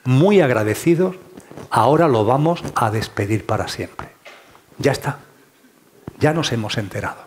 muy 0.05 0.41
agradecidos, 0.41 1.17
ahora 1.71 2.09
lo 2.09 2.25
vamos 2.25 2.63
a 2.75 2.91
despedir 2.91 3.47
para 3.47 3.69
siempre. 3.69 4.09
Ya 4.79 4.93
está. 4.93 5.19
Ya 6.19 6.33
nos 6.33 6.53
hemos 6.53 6.79
enterado. 6.79 7.23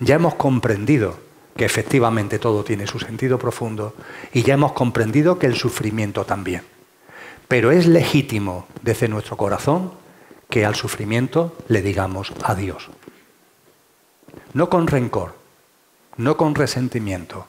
Ya 0.00 0.16
hemos 0.16 0.34
comprendido 0.34 1.18
que 1.56 1.64
efectivamente 1.64 2.38
todo 2.38 2.64
tiene 2.64 2.86
su 2.86 2.98
sentido 2.98 3.38
profundo 3.38 3.94
y 4.32 4.42
ya 4.42 4.54
hemos 4.54 4.72
comprendido 4.72 5.38
que 5.38 5.46
el 5.46 5.54
sufrimiento 5.54 6.24
también. 6.24 6.62
Pero 7.48 7.70
es 7.70 7.86
legítimo 7.86 8.66
desde 8.82 9.08
nuestro 9.08 9.36
corazón 9.36 9.92
que 10.48 10.64
al 10.64 10.74
sufrimiento 10.74 11.56
le 11.68 11.82
digamos 11.82 12.32
adiós. 12.42 12.88
No 14.54 14.70
con 14.70 14.86
rencor, 14.86 15.34
no 16.16 16.36
con 16.36 16.54
resentimiento, 16.54 17.46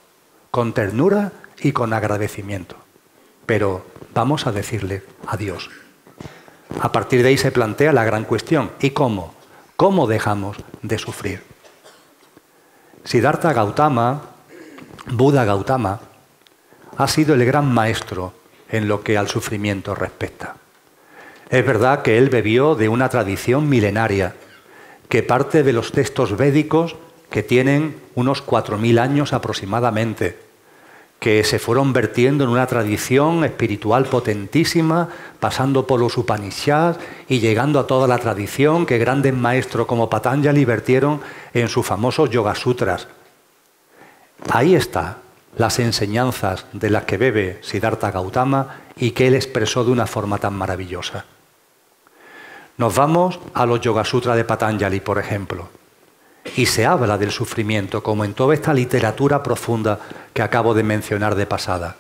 con 0.52 0.74
ternura 0.74 1.32
y 1.62 1.72
con 1.72 1.94
agradecimiento 1.94 2.83
pero 3.46 3.86
vamos 4.14 4.48
a 4.48 4.52
decirle 4.52 5.04
adiós. 5.28 5.70
A 6.82 6.92
partir 6.92 7.22
de 7.22 7.30
ahí 7.30 7.38
se 7.38 7.52
plantea 7.52 7.94
la 7.94 8.04
gran 8.04 8.24
cuestión. 8.24 8.72
¿Y 8.80 8.92
cómo? 8.92 9.34
¿Cómo 9.76 10.08
dejamos 10.08 10.58
de 10.82 10.98
sufrir? 10.98 11.44
Siddhartha 13.04 13.54
Gautama, 13.54 14.22
Buda 15.12 15.46
Gautama, 15.46 16.00
ha 16.98 17.08
sido 17.08 17.34
el 17.34 17.46
gran 17.46 17.72
maestro 17.72 18.34
en 18.70 18.88
lo 18.88 19.04
que 19.04 19.18
al 19.18 19.28
sufrimiento 19.28 19.94
respecta. 19.94 20.56
Es 21.50 21.66
verdad 21.66 22.02
que 22.02 22.18
él 22.18 22.30
bebió 22.30 22.76
de 22.76 22.90
una 22.90 23.10
tradición 23.10 23.70
milenaria 23.70 24.36
que 25.10 25.22
parte 25.22 25.64
de 25.64 25.74
los 25.74 25.92
textos 25.92 26.38
védicos 26.38 26.96
que 27.30 27.44
tienen 27.44 27.96
unos 28.16 28.46
4.000 28.46 29.00
años 29.00 29.34
aproximadamente 29.34 30.40
que 31.24 31.46
se 31.46 31.58
fueron 31.58 31.94
vertiendo 31.94 32.44
en 32.44 32.50
una 32.50 32.68
tradición 32.68 33.46
espiritual 33.46 34.04
potentísima, 34.04 35.08
pasando 35.40 35.88
por 35.88 36.02
los 36.02 36.18
Upanishads 36.18 37.00
y 37.30 37.40
llegando 37.40 37.80
a 37.80 37.88
toda 37.88 38.10
la 38.10 38.18
tradición 38.18 38.86
que 38.86 38.98
grandes 38.98 39.34
maestros 39.34 39.88
como 39.88 40.10
Patanjali 40.10 40.66
vertieron 40.66 41.22
en 41.54 41.70
sus 41.70 41.86
famosos 41.86 42.30
Yoga 42.30 42.56
Sutras. 42.56 43.08
Ahí 44.50 44.76
está 44.76 45.20
las 45.56 45.80
enseñanzas 45.80 46.66
de 46.74 46.90
las 46.90 47.06
que 47.06 47.16
bebe 47.16 47.60
Siddhartha 47.62 48.12
Gautama 48.12 48.82
y 48.98 49.12
que 49.12 49.28
él 49.28 49.36
expresó 49.36 49.86
de 49.86 49.92
una 49.92 50.08
forma 50.08 50.40
tan 50.40 50.56
maravillosa. 50.56 51.24
Nos 52.76 52.94
vamos 52.94 53.40
a 53.54 53.66
los 53.66 53.80
Yoga 53.80 54.04
Sutras 54.04 54.36
de 54.36 54.44
Patanjali, 54.44 55.00
por 55.00 55.20
ejemplo 55.20 55.83
y 56.56 56.66
se 56.66 56.86
habla 56.86 57.18
del 57.18 57.32
sufrimiento, 57.32 58.04
como 58.04 58.26
en 58.26 58.34
toda 58.34 58.54
esta 58.54 58.74
literatura 58.74 59.42
profunda 59.42 60.00
que 60.34 60.42
acabo 60.42 60.74
de 60.74 60.84
mencionar 60.84 61.36
de 61.36 61.46
pasada. 61.46 61.96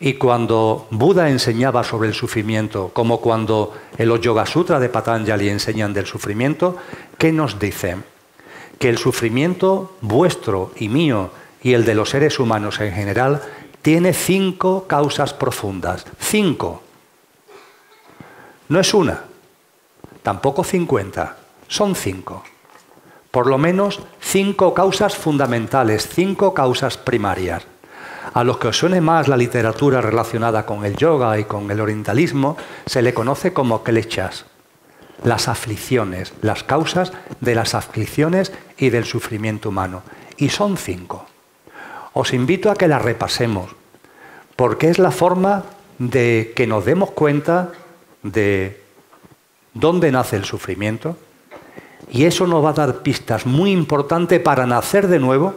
Y 0.00 0.14
cuando 0.14 0.88
Buda 0.90 1.30
enseñaba 1.30 1.84
sobre 1.84 2.08
el 2.08 2.14
sufrimiento, 2.14 2.90
como 2.92 3.20
cuando 3.20 3.72
en 3.96 4.08
los 4.08 4.20
Yoga 4.20 4.46
Sutra 4.46 4.80
de 4.80 4.88
Patanjali 4.88 5.48
enseñan 5.48 5.94
del 5.94 6.06
sufrimiento, 6.06 6.76
¿qué 7.18 7.30
nos 7.30 7.58
dicen? 7.58 8.04
Que 8.80 8.88
el 8.88 8.98
sufrimiento 8.98 9.96
vuestro 10.00 10.72
y 10.76 10.88
mío 10.88 11.30
y 11.62 11.74
el 11.74 11.84
de 11.84 11.94
los 11.94 12.10
seres 12.10 12.40
humanos 12.40 12.80
en 12.80 12.92
general 12.92 13.42
tiene 13.80 14.12
cinco 14.12 14.88
causas 14.88 15.32
profundas. 15.34 16.04
Cinco. 16.18 16.82
No 18.68 18.80
es 18.80 18.92
una, 18.92 19.22
tampoco 20.24 20.64
cincuenta, 20.64 21.36
son 21.68 21.94
cinco 21.94 22.42
por 23.32 23.46
lo 23.46 23.58
menos 23.58 24.00
cinco 24.20 24.74
causas 24.74 25.16
fundamentales, 25.16 26.06
cinco 26.06 26.54
causas 26.54 26.98
primarias. 26.98 27.64
A 28.34 28.44
los 28.44 28.58
que 28.58 28.68
os 28.68 28.78
suene 28.78 29.00
más 29.00 29.26
la 29.26 29.38
literatura 29.38 30.00
relacionada 30.00 30.64
con 30.64 30.84
el 30.84 30.96
yoga 30.96 31.38
y 31.38 31.44
con 31.44 31.70
el 31.70 31.80
orientalismo, 31.80 32.56
se 32.86 33.02
le 33.02 33.14
conoce 33.14 33.52
como 33.52 33.82
klechas, 33.82 34.44
las 35.24 35.48
aflicciones, 35.48 36.34
las 36.42 36.62
causas 36.62 37.12
de 37.40 37.54
las 37.54 37.74
aflicciones 37.74 38.52
y 38.76 38.90
del 38.90 39.06
sufrimiento 39.06 39.70
humano. 39.70 40.02
Y 40.36 40.50
son 40.50 40.76
cinco. 40.76 41.26
Os 42.12 42.34
invito 42.34 42.70
a 42.70 42.76
que 42.76 42.88
las 42.88 43.00
repasemos, 43.00 43.70
porque 44.56 44.90
es 44.90 44.98
la 44.98 45.10
forma 45.10 45.64
de 45.98 46.52
que 46.54 46.66
nos 46.66 46.84
demos 46.84 47.12
cuenta 47.12 47.72
de 48.22 48.82
dónde 49.72 50.12
nace 50.12 50.36
el 50.36 50.44
sufrimiento, 50.44 51.16
y 52.10 52.24
eso 52.24 52.46
nos 52.46 52.64
va 52.64 52.70
a 52.70 52.74
dar 52.74 53.02
pistas 53.02 53.46
muy 53.46 53.72
importantes 53.72 54.40
para 54.40 54.66
nacer 54.66 55.08
de 55.08 55.18
nuevo. 55.18 55.54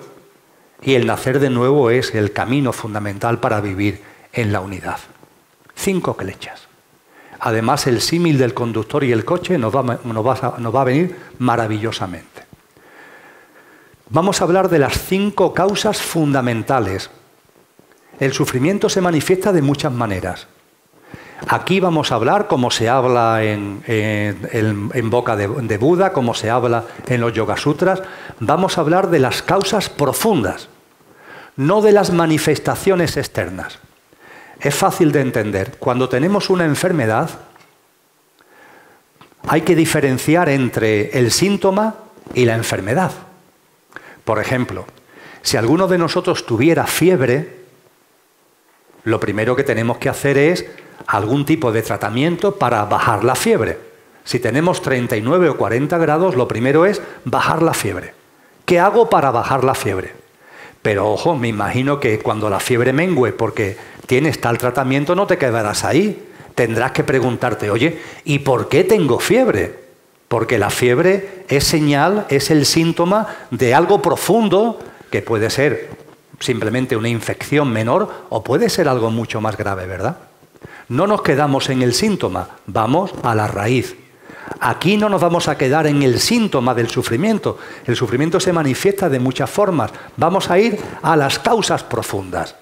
Y 0.82 0.94
el 0.94 1.08
nacer 1.08 1.40
de 1.40 1.50
nuevo 1.50 1.90
es 1.90 2.14
el 2.14 2.32
camino 2.32 2.72
fundamental 2.72 3.40
para 3.40 3.62
vivir 3.62 4.02
en 4.34 4.52
la 4.52 4.60
unidad. 4.60 5.00
Cinco 5.74 6.14
flechas. 6.14 6.68
Además, 7.40 7.88
el 7.88 8.02
símil 8.02 8.38
del 8.38 8.54
conductor 8.54 9.04
y 9.04 9.12
el 9.12 9.26
coche 9.26 9.58
nos 9.58 9.76
va, 9.76 10.00
nos 10.04 10.76
va 10.76 10.82
a 10.82 10.86
venir 10.86 11.16
maravillosamente. 11.40 12.44
Vamos 14.10 14.40
a 14.40 14.44
hablar 14.44 14.70
de 14.70 14.80
las 14.80 14.94
cinco 15.08 15.54
causas 15.54 16.02
fundamentales 16.02 17.10
El 18.20 18.34
sufrimiento 18.34 18.88
se 18.88 19.02
manifiesta 19.02 19.52
de 19.52 19.62
muchas 19.62 19.92
maneras. 19.92 20.48
Aquí 21.48 21.80
vamos 21.80 22.12
a 22.12 22.16
hablar 22.16 22.48
como 22.48 22.72
se 22.72 22.90
habla 22.90 23.44
en, 23.44 23.82
boca 25.10 25.36
de, 25.36 25.48
de, 25.48 25.78
Buda, 25.78 26.14
como 26.14 26.34
se 26.34 26.50
habla 26.50 26.86
en 27.08 27.22
los 27.22 27.34
Yoga 27.34 27.58
Sutras. 27.58 28.02
Vamos 28.40 28.78
a 28.78 28.82
hablar 28.82 29.10
de 29.10 29.20
las 29.20 29.42
causas 29.42 29.90
profundas, 29.90 30.70
no 31.58 31.82
de 31.82 31.92
las 31.92 32.12
manifestaciones 32.12 33.18
externas. 33.18 33.80
Es 34.60 34.74
fácil 34.74 35.12
de 35.12 35.22
entender. 35.22 35.76
Cuando 35.78 36.10
tenemos 36.10 36.50
una 36.50 36.66
enfermedad, 36.66 37.30
hay 39.48 39.62
que 39.62 39.76
diferenciar 39.76 40.50
entre 40.50 41.20
el 41.20 41.32
síntoma 41.32 41.96
y 42.34 42.46
la 42.46 42.56
enfermedad. 42.56 43.12
Por 44.24 44.40
ejemplo, 44.40 44.86
si 45.42 45.58
alguno 45.58 45.88
de 45.88 45.98
nosotros 45.98 46.46
tuviera 46.46 46.88
fiebre, 46.88 47.66
lo 49.04 49.20
primero 49.20 49.56
que 49.56 49.64
tenemos 49.64 49.98
que 49.98 50.10
hacer 50.10 50.38
es 50.38 50.66
algún 51.08 51.46
tipo 51.46 51.72
de 51.72 51.82
tratamiento 51.82 52.56
para 52.56 52.86
bajar 52.86 53.24
la 53.24 53.36
fiebre. 53.36 53.78
Si 54.24 54.40
tenemos 54.40 54.82
39 54.82 55.50
o 55.50 55.58
40 55.58 55.98
grados, 55.98 56.36
lo 56.36 56.48
primero 56.48 56.86
es 56.86 57.02
bajar 57.26 57.62
la 57.62 57.74
fiebre. 57.74 58.14
¿Qué 58.66 58.80
hago 58.80 59.10
para 59.10 59.32
bajar 59.32 59.64
la 59.64 59.76
fiebre? 59.76 60.14
Pero 60.82 61.12
ojo, 61.12 61.36
me 61.36 61.48
imagino 61.48 62.00
que 62.00 62.20
cuando 62.20 62.50
la 62.50 62.60
fiebre 62.60 62.94
mengue 62.94 63.34
porque 63.34 63.78
tienes 64.08 64.42
tal 64.42 64.58
tratamiento, 64.58 65.16
no 65.16 65.28
te 65.28 65.38
quedarás 65.38 65.84
ahí. 65.84 66.28
Tendrás 66.56 66.92
que 66.92 67.04
preguntarte, 67.04 67.70
oye, 67.70 68.02
¿y 68.24 68.40
por 68.40 68.70
qué 68.70 68.84
tengo 68.84 69.20
fiebre? 69.20 69.80
Porque 70.28 70.58
la 70.58 70.70
fiebre 70.70 71.44
es 71.48 71.66
señal, 71.66 72.26
es 72.30 72.50
el 72.50 72.66
síntoma 72.66 73.28
de 73.52 73.74
algo 73.74 74.02
profundo 74.02 74.80
que 75.12 75.22
puede 75.22 75.50
ser 75.50 75.90
simplemente 76.40 76.96
una 76.96 77.10
infección 77.10 77.72
menor 77.72 78.26
o 78.30 78.44
puede 78.44 78.70
ser 78.70 78.88
algo 78.88 79.12
mucho 79.12 79.42
más 79.42 79.58
grave, 79.58 79.86
¿verdad? 79.86 80.18
No 80.90 81.08
nos 81.08 81.22
quedamos 81.22 81.70
en 81.70 81.82
el 81.82 81.94
síntoma, 81.94 82.50
vamos 82.68 83.14
a 83.24 83.34
la 83.34 83.48
raíz. 83.48 83.96
Aquí 84.60 84.98
no 84.98 85.10
nos 85.10 85.22
vamos 85.22 85.48
a 85.48 85.58
quedar 85.58 85.88
en 85.88 86.04
el 86.04 86.20
síntoma 86.20 86.76
del 86.76 86.90
sufrimiento. 86.90 87.58
El 87.86 87.96
sufrimiento 87.96 88.40
se 88.40 88.54
manifiesta 88.54 89.10
de 89.10 89.20
muchas 89.20 89.50
formas. 89.50 89.92
Vamos 90.18 90.50
a 90.50 90.60
ir 90.60 90.80
a 91.02 91.16
las 91.16 91.40
causas 91.40 91.84
profundas 91.84 92.56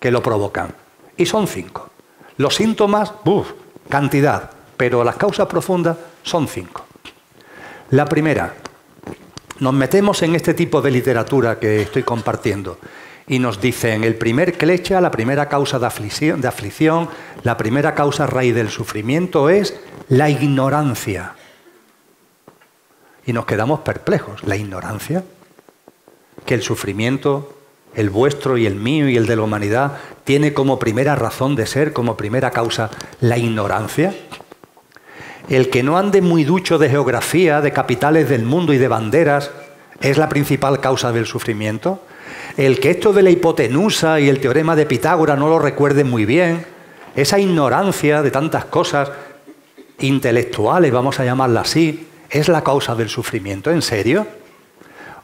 que 0.00 0.10
lo 0.10 0.22
provocan. 0.22 0.74
Y 1.16 1.26
son 1.26 1.46
cinco. 1.46 1.90
Los 2.38 2.54
síntomas, 2.54 3.12
¡buf! 3.24 3.52
cantidad, 3.88 4.50
pero 4.76 5.04
las 5.04 5.16
causas 5.16 5.46
profundas 5.46 5.96
son 6.22 6.48
cinco. 6.48 6.84
La 7.90 8.06
primera, 8.06 8.54
nos 9.60 9.72
metemos 9.72 10.22
en 10.22 10.34
este 10.34 10.54
tipo 10.54 10.82
de 10.82 10.90
literatura 10.90 11.58
que 11.58 11.82
estoy 11.82 12.02
compartiendo 12.02 12.78
y 13.28 13.38
nos 13.38 13.60
dicen 13.60 14.04
el 14.04 14.14
primer 14.14 14.56
clecha, 14.56 15.00
la 15.00 15.10
primera 15.10 15.48
causa 15.48 15.78
de 15.78 15.86
aflicción, 15.86 16.40
de 16.40 16.48
aflicción, 16.48 17.08
la 17.42 17.56
primera 17.56 17.94
causa 17.94 18.26
raíz 18.26 18.54
del 18.54 18.70
sufrimiento 18.70 19.50
es 19.50 19.74
la 20.08 20.30
ignorancia. 20.30 21.34
Y 23.26 23.32
nos 23.32 23.44
quedamos 23.44 23.80
perplejos. 23.80 24.44
¿La 24.44 24.56
ignorancia? 24.56 25.24
Que 26.44 26.54
el 26.54 26.62
sufrimiento, 26.62 27.58
el 27.94 28.10
vuestro 28.10 28.56
y 28.56 28.66
el 28.66 28.76
mío 28.76 29.08
y 29.08 29.16
el 29.16 29.26
de 29.26 29.34
la 29.34 29.42
humanidad, 29.42 29.98
tiene 30.22 30.54
como 30.54 30.78
primera 30.78 31.16
razón 31.16 31.56
de 31.56 31.66
ser, 31.66 31.92
como 31.92 32.16
primera 32.16 32.52
causa, 32.52 32.90
la 33.20 33.36
ignorancia. 33.36 34.14
El 35.48 35.70
que 35.70 35.82
no 35.82 35.98
ande 35.98 36.20
muy 36.20 36.44
ducho 36.44 36.78
de 36.78 36.88
geografía, 36.88 37.60
de 37.60 37.72
capitales 37.72 38.28
del 38.28 38.44
mundo 38.44 38.72
y 38.72 38.78
de 38.78 38.86
banderas, 38.88 39.50
es 40.00 40.18
la 40.18 40.28
principal 40.28 40.80
causa 40.80 41.10
del 41.10 41.26
sufrimiento. 41.26 42.00
El 42.56 42.80
que 42.80 42.90
esto 42.90 43.12
de 43.12 43.22
la 43.22 43.30
hipotenusa 43.30 44.18
y 44.18 44.28
el 44.28 44.40
teorema 44.40 44.74
de 44.74 44.86
Pitágoras 44.86 45.38
no 45.38 45.48
lo 45.48 45.58
recuerde 45.58 46.04
muy 46.04 46.24
bien, 46.24 46.64
esa 47.14 47.38
ignorancia 47.38 48.22
de 48.22 48.30
tantas 48.30 48.64
cosas 48.66 49.10
intelectuales, 50.00 50.92
vamos 50.92 51.20
a 51.20 51.24
llamarla 51.24 51.62
así, 51.62 52.08
es 52.30 52.48
la 52.48 52.64
causa 52.64 52.94
del 52.94 53.08
sufrimiento. 53.08 53.70
¿En 53.70 53.82
serio? 53.82 54.26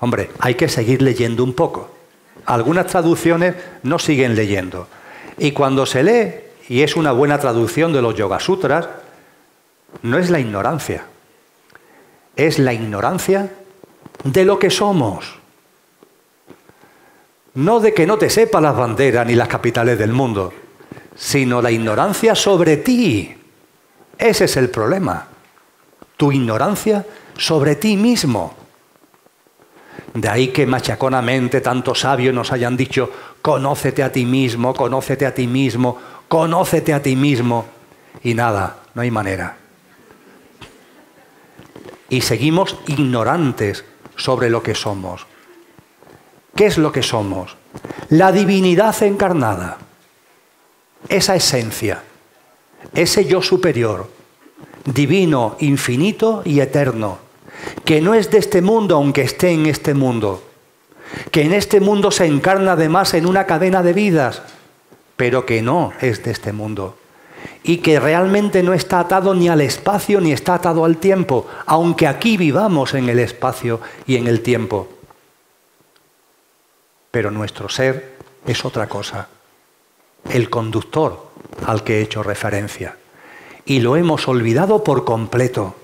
Hombre, 0.00 0.30
hay 0.40 0.54
que 0.56 0.68
seguir 0.68 1.00
leyendo 1.00 1.42
un 1.44 1.54
poco. 1.54 1.90
Algunas 2.44 2.86
traducciones 2.86 3.54
no 3.82 3.98
siguen 3.98 4.34
leyendo. 4.34 4.88
Y 5.38 5.52
cuando 5.52 5.86
se 5.86 6.02
lee, 6.02 6.34
y 6.68 6.82
es 6.82 6.96
una 6.96 7.12
buena 7.12 7.38
traducción 7.38 7.92
de 7.92 8.02
los 8.02 8.14
Yoga 8.14 8.40
Sutras, 8.40 8.88
no 10.02 10.18
es 10.18 10.30
la 10.30 10.40
ignorancia, 10.40 11.04
es 12.36 12.58
la 12.58 12.72
ignorancia 12.72 13.50
de 14.24 14.44
lo 14.44 14.58
que 14.58 14.70
somos. 14.70 15.41
No 17.54 17.80
de 17.80 17.92
que 17.92 18.06
no 18.06 18.18
te 18.18 18.30
sepa 18.30 18.60
las 18.60 18.76
banderas 18.76 19.26
ni 19.26 19.34
las 19.34 19.48
capitales 19.48 19.98
del 19.98 20.12
mundo, 20.12 20.52
sino 21.14 21.60
la 21.60 21.70
ignorancia 21.70 22.34
sobre 22.34 22.78
ti. 22.78 23.34
Ese 24.16 24.44
es 24.44 24.56
el 24.56 24.70
problema. 24.70 25.28
Tu 26.16 26.32
ignorancia 26.32 27.04
sobre 27.36 27.76
ti 27.76 27.96
mismo. 27.96 28.54
De 30.14 30.28
ahí 30.28 30.48
que 30.48 30.66
machaconamente 30.66 31.60
tantos 31.60 32.00
sabios 32.00 32.34
nos 32.34 32.52
hayan 32.52 32.76
dicho, 32.76 33.10
conócete 33.40 34.02
a 34.02 34.12
ti 34.12 34.24
mismo, 34.24 34.74
conócete 34.74 35.26
a 35.26 35.34
ti 35.34 35.46
mismo, 35.46 35.98
conócete 36.28 36.92
a 36.92 37.02
ti 37.02 37.16
mismo. 37.16 37.66
Y 38.22 38.34
nada, 38.34 38.76
no 38.94 39.02
hay 39.02 39.10
manera 39.10 39.56
y 42.12 42.20
seguimos 42.20 42.76
ignorantes 42.88 43.86
sobre 44.16 44.50
lo 44.50 44.62
que 44.62 44.74
somos. 44.74 45.26
¿Qué 46.54 46.66
es 46.66 46.78
lo 46.78 46.92
que 46.92 47.02
somos? 47.02 47.56
La 48.10 48.32
divinidad 48.32 49.02
encarnada, 49.02 49.78
esa 51.08 51.34
esencia, 51.34 52.02
ese 52.94 53.24
yo 53.24 53.40
superior, 53.40 54.10
divino, 54.84 55.56
infinito 55.60 56.42
y 56.44 56.60
eterno, 56.60 57.18
que 57.84 58.00
no 58.00 58.14
es 58.14 58.30
de 58.30 58.38
este 58.38 58.60
mundo 58.60 58.96
aunque 58.96 59.22
esté 59.22 59.50
en 59.50 59.66
este 59.66 59.94
mundo, 59.94 60.42
que 61.30 61.42
en 61.42 61.52
este 61.52 61.80
mundo 61.80 62.10
se 62.10 62.26
encarna 62.26 62.72
además 62.72 63.14
en 63.14 63.26
una 63.26 63.46
cadena 63.46 63.82
de 63.82 63.92
vidas, 63.92 64.42
pero 65.16 65.46
que 65.46 65.62
no 65.62 65.92
es 66.00 66.22
de 66.24 66.32
este 66.32 66.52
mundo 66.52 66.96
y 67.64 67.78
que 67.78 68.00
realmente 68.00 68.62
no 68.62 68.74
está 68.74 69.00
atado 69.00 69.34
ni 69.34 69.48
al 69.48 69.60
espacio 69.60 70.20
ni 70.20 70.32
está 70.32 70.54
atado 70.54 70.84
al 70.84 70.96
tiempo, 70.96 71.46
aunque 71.66 72.06
aquí 72.06 72.36
vivamos 72.36 72.94
en 72.94 73.08
el 73.08 73.18
espacio 73.18 73.80
y 74.06 74.16
en 74.16 74.26
el 74.26 74.40
tiempo. 74.40 74.88
Pero 77.12 77.30
nuestro 77.30 77.68
ser 77.68 78.16
es 78.46 78.64
otra 78.64 78.88
cosa, 78.88 79.28
el 80.30 80.50
conductor 80.50 81.28
al 81.66 81.84
que 81.84 81.98
he 81.98 82.02
hecho 82.02 82.24
referencia. 82.24 82.96
Y 83.64 83.80
lo 83.80 83.96
hemos 83.96 84.26
olvidado 84.26 84.82
por 84.82 85.04
completo. 85.04 85.76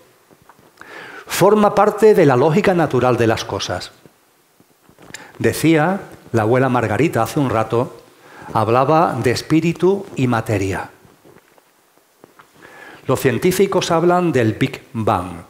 Forma 1.26 1.74
parte 1.74 2.14
de 2.14 2.26
la 2.26 2.34
lógica 2.34 2.74
natural 2.74 3.16
de 3.16 3.28
las 3.28 3.44
cosas. 3.44 3.92
Decía 5.38 6.00
la 6.32 6.42
abuela 6.42 6.68
Margarita 6.68 7.22
hace 7.22 7.38
un 7.38 7.50
rato, 7.50 8.00
hablaba 8.52 9.16
de 9.22 9.30
espíritu 9.30 10.06
y 10.16 10.26
materia. 10.26 10.90
Los 13.06 13.20
científicos 13.20 13.90
hablan 13.90 14.32
del 14.32 14.54
Big 14.54 14.82
Bang. 14.92 15.42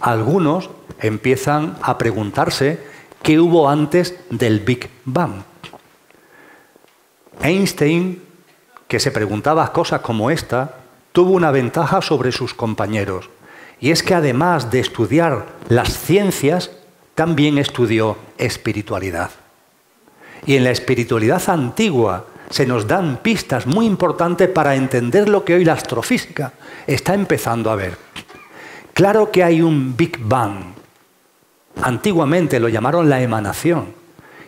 Algunos 0.00 0.70
empiezan 1.00 1.76
a 1.82 1.98
preguntarse 1.98 2.91
qué 3.22 3.38
hubo 3.38 3.68
antes 3.68 4.14
del 4.30 4.60
Big 4.60 4.88
Bang. 5.04 5.42
Einstein, 7.40 8.22
que 8.88 9.00
se 9.00 9.10
preguntaba 9.10 9.72
cosas 9.72 10.00
como 10.00 10.30
esta, 10.30 10.76
tuvo 11.12 11.32
una 11.32 11.50
ventaja 11.50 12.02
sobre 12.02 12.32
sus 12.32 12.54
compañeros, 12.54 13.30
y 13.80 13.90
es 13.90 14.02
que 14.02 14.14
además 14.14 14.70
de 14.70 14.80
estudiar 14.80 15.46
las 15.68 15.98
ciencias, 15.98 16.70
también 17.14 17.58
estudió 17.58 18.16
espiritualidad. 18.38 19.30
Y 20.46 20.56
en 20.56 20.64
la 20.64 20.70
espiritualidad 20.70 21.42
antigua, 21.48 22.26
se 22.50 22.66
nos 22.66 22.86
dan 22.86 23.18
pistas 23.22 23.66
muy 23.66 23.86
importantes 23.86 24.48
para 24.48 24.74
entender 24.74 25.28
lo 25.28 25.44
que 25.44 25.54
hoy 25.54 25.64
la 25.64 25.72
astrofísica 25.72 26.52
está 26.86 27.14
empezando 27.14 27.70
a 27.70 27.76
ver. 27.76 27.96
Claro 28.92 29.30
que 29.30 29.42
hay 29.42 29.62
un 29.62 29.96
Big 29.96 30.18
Bang. 30.18 30.71
Antiguamente 31.80 32.60
lo 32.60 32.68
llamaron 32.68 33.08
la 33.08 33.22
emanación. 33.22 33.94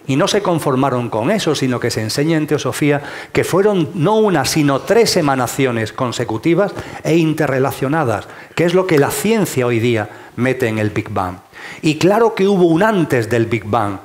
Y 0.07 0.17
no 0.17 0.29
se 0.29 0.43
conformaron 0.43 1.09
con 1.09 1.31
eso, 1.31 1.55
sino 1.55 1.81
que 1.81 1.91
se 1.91 2.03
enseña 2.03 2.37
en 2.37 2.47
Teosofía 2.47 3.03
que 3.33 3.43
fueron 3.43 3.89
no 3.95 4.17
una, 4.17 4.45
sino 4.45 4.81
tres 4.81 5.17
emanaciones 5.17 5.95
consecutivas 5.95 6.75
e 7.03 7.17
interrelacionadas, 7.17 8.29
que 8.55 8.65
es 8.65 8.75
lo 8.75 8.87
que 8.87 8.99
la 8.99 9.11
ciencia 9.11 9.67
hoy 9.67 9.81
día 9.81 10.11
mete 10.37 10.69
en 10.69 10.79
el 10.79 10.91
Big 10.91 11.09
Bang. 11.09 11.37
Y 11.81 11.97
claro 11.97 12.35
que 12.35 12.47
hubo 12.47 12.65
un 12.67 12.83
antes 12.83 13.31
del 13.31 13.47
Big 13.47 13.65
Bang, 13.65 13.99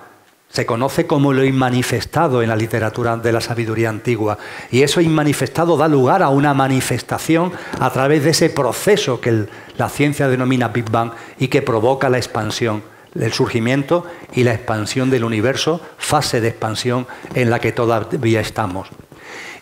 se 0.49 0.65
conoce 0.65 1.05
como 1.05 1.31
lo 1.31 1.43
inmanifestado 1.43 2.41
en 2.41 2.49
la 2.49 2.55
literatura 2.55 3.17
de 3.17 3.31
la 3.31 3.39
sabiduría 3.39 3.89
antigua. 3.89 4.37
Y 4.71 4.81
eso 4.81 4.99
inmanifestado 4.99 5.77
da 5.77 5.87
lugar 5.87 6.23
a 6.23 6.29
una 6.29 6.55
manifestación 6.55 7.51
a 7.79 7.91
través 7.91 8.23
de 8.23 8.31
ese 8.31 8.49
proceso 8.49 9.21
que 9.21 9.45
la 9.77 9.89
ciencia 9.89 10.27
denomina 10.27 10.69
Big 10.69 10.89
Bang 10.89 11.11
y 11.37 11.49
que 11.49 11.61
provoca 11.61 12.09
la 12.09 12.17
expansión, 12.17 12.81
el 13.15 13.33
surgimiento 13.33 14.05
y 14.33 14.43
la 14.43 14.53
expansión 14.53 15.09
del 15.09 15.23
universo, 15.23 15.81
fase 15.97 16.41
de 16.41 16.49
expansión 16.49 17.07
en 17.33 17.49
la 17.49 17.59
que 17.59 17.71
todavía 17.71 18.41
estamos. 18.41 18.89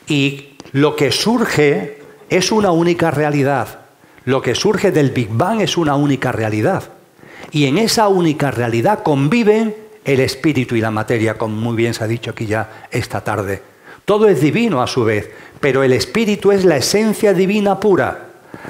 Y 0.08 0.58
lo 0.72 0.96
que 0.96 1.12
surge 1.12 2.02
es 2.30 2.52
una 2.52 2.72
única 2.72 3.12
realidad. 3.12 3.80
Lo 4.26 4.42
que 4.42 4.56
surge 4.56 4.92
del 4.92 5.12
Big 5.12 5.30
Bang 5.30 5.62
es 5.62 5.78
una 5.78 5.96
única 5.96 6.32
realidad. 6.32 6.84
Y 7.52 7.66
en 7.66 7.78
esa 7.78 8.08
única 8.08 8.52
realidad 8.52 9.04
conviven 9.04 9.76
el 10.04 10.20
espíritu 10.20 10.76
y 10.76 10.82
la 10.82 10.92
materia, 10.92 11.38
como 11.38 11.56
muy 11.56 11.76
bien 11.76 11.94
se 11.94 12.04
ha 12.04 12.08
dicho 12.08 12.32
aquí 12.32 12.46
ya 12.46 12.88
esta 12.92 13.24
tarde. 13.24 13.62
Todo 14.06 14.28
es 14.28 14.42
divino 14.42 14.82
a 14.82 14.88
su 14.88 15.04
vez, 15.04 15.30
pero 15.60 15.84
el 15.84 15.94
espíritu 15.94 16.52
es 16.52 16.64
la 16.64 16.78
esencia 16.78 17.34
divina 17.34 17.80
pura 17.80 18.28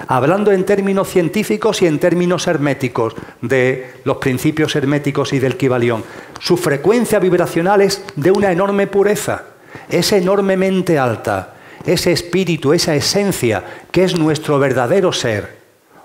hablando 0.07 0.51
en 0.51 0.65
términos 0.65 1.09
científicos 1.09 1.81
y 1.81 1.87
en 1.87 1.99
términos 1.99 2.47
herméticos 2.47 3.15
de 3.41 3.93
los 4.03 4.17
principios 4.17 4.75
herméticos 4.75 5.33
y 5.33 5.39
del 5.39 5.57
Kibalión. 5.57 6.03
Su 6.39 6.57
frecuencia 6.57 7.19
vibracional 7.19 7.81
es 7.81 8.03
de 8.15 8.31
una 8.31 8.51
enorme 8.51 8.87
pureza, 8.87 9.43
es 9.89 10.11
enormemente 10.11 10.97
alta. 10.99 11.53
Ese 11.85 12.11
espíritu, 12.11 12.73
esa 12.73 12.95
esencia 12.95 13.63
que 13.91 14.03
es 14.03 14.17
nuestro 14.17 14.59
verdadero 14.59 15.13
ser, 15.13 15.57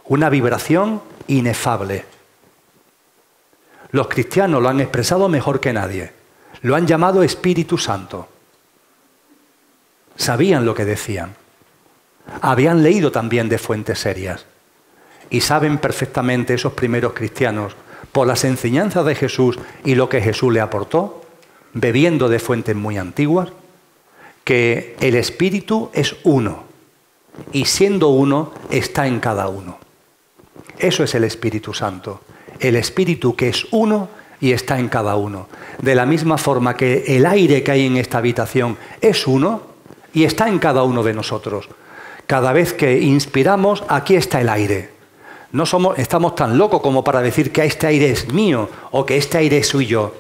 una 0.07 0.31
vibración 0.31 1.03
inefable. 1.27 2.05
Los 3.91 4.09
cristianos 4.09 4.63
lo 4.63 4.69
han 4.69 4.81
expresado 4.81 5.29
mejor 5.29 5.61
que 5.61 5.73
nadie. 5.73 6.13
Lo 6.63 6.77
han 6.77 6.87
llamado 6.87 7.23
Espíritu 7.23 7.77
Santo. 7.77 8.29
Sabían 10.17 10.65
lo 10.65 10.75
que 10.75 10.85
decían 10.85 11.35
habían 12.41 12.83
leído 12.83 13.13
también 13.13 13.49
de 13.49 13.59
fuentes 13.59 13.99
serias 13.99 14.47
y 15.31 15.41
saben 15.41 15.79
perfectamente 15.79 16.55
esos 16.55 16.75
primeros 16.75 17.15
cristianos, 17.15 17.75
por 18.13 18.27
las 18.27 18.45
enseñanzas 18.45 19.07
de 19.07 19.15
Jesús 19.15 19.59
y 19.85 19.95
lo 19.95 20.11
que 20.11 20.21
Jesús 20.21 20.53
le 20.53 20.61
aportó, 20.61 21.23
bebiendo 21.73 22.29
de 22.29 22.39
fuentes 22.39 22.77
muy 22.77 22.99
antiguas, 22.99 23.49
que 24.45 24.97
el 25.01 25.15
Espíritu 25.15 25.91
es 25.95 26.17
uno 26.25 26.65
y 27.53 27.65
siendo 27.65 28.09
uno 28.09 28.53
está 28.71 29.07
en 29.07 29.21
cada 29.21 29.49
uno. 29.49 29.79
Eso 30.79 31.03
es 31.05 31.15
el 31.15 31.25
Espíritu 31.25 31.73
Santo, 31.73 32.21
el 32.61 32.77
Espíritu 32.77 33.35
que 33.35 33.49
es 33.49 33.67
uno 33.71 34.11
y 34.39 34.53
está 34.53 34.79
en 34.79 34.89
cada 34.89 35.17
uno. 35.17 35.49
De 35.81 35.95
la 35.95 36.05
misma 36.05 36.37
forma 36.37 36.77
que 36.77 37.17
el 37.17 37.25
aire 37.25 37.63
que 37.63 37.71
hay 37.71 37.87
en 37.87 37.97
esta 37.97 38.19
habitación 38.19 38.77
es 39.01 39.27
uno 39.27 39.63
y 40.13 40.25
está 40.25 40.49
en 40.49 40.59
cada 40.59 40.83
uno 40.83 41.03
de 41.03 41.15
nosotros. 41.15 41.69
Cada 42.27 42.53
vez 42.53 42.73
que 42.73 43.01
inspiramos, 43.01 43.85
aquí 43.89 44.17
está 44.17 44.41
el 44.41 44.49
aire. 44.49 44.91
No 45.53 45.67
somos, 45.67 45.99
estamos 45.99 46.35
tan 46.35 46.57
locos 46.57 46.81
como 46.81 47.05
para 47.05 47.21
decir 47.21 47.53
que 47.53 47.65
este 47.65 47.87
aire 47.87 48.11
es 48.11 48.33
mío 48.33 48.71
o 48.91 49.05
que 49.05 49.19
este 49.19 49.39
aire 49.39 49.59
es 49.59 49.69
suyo. 49.69 50.15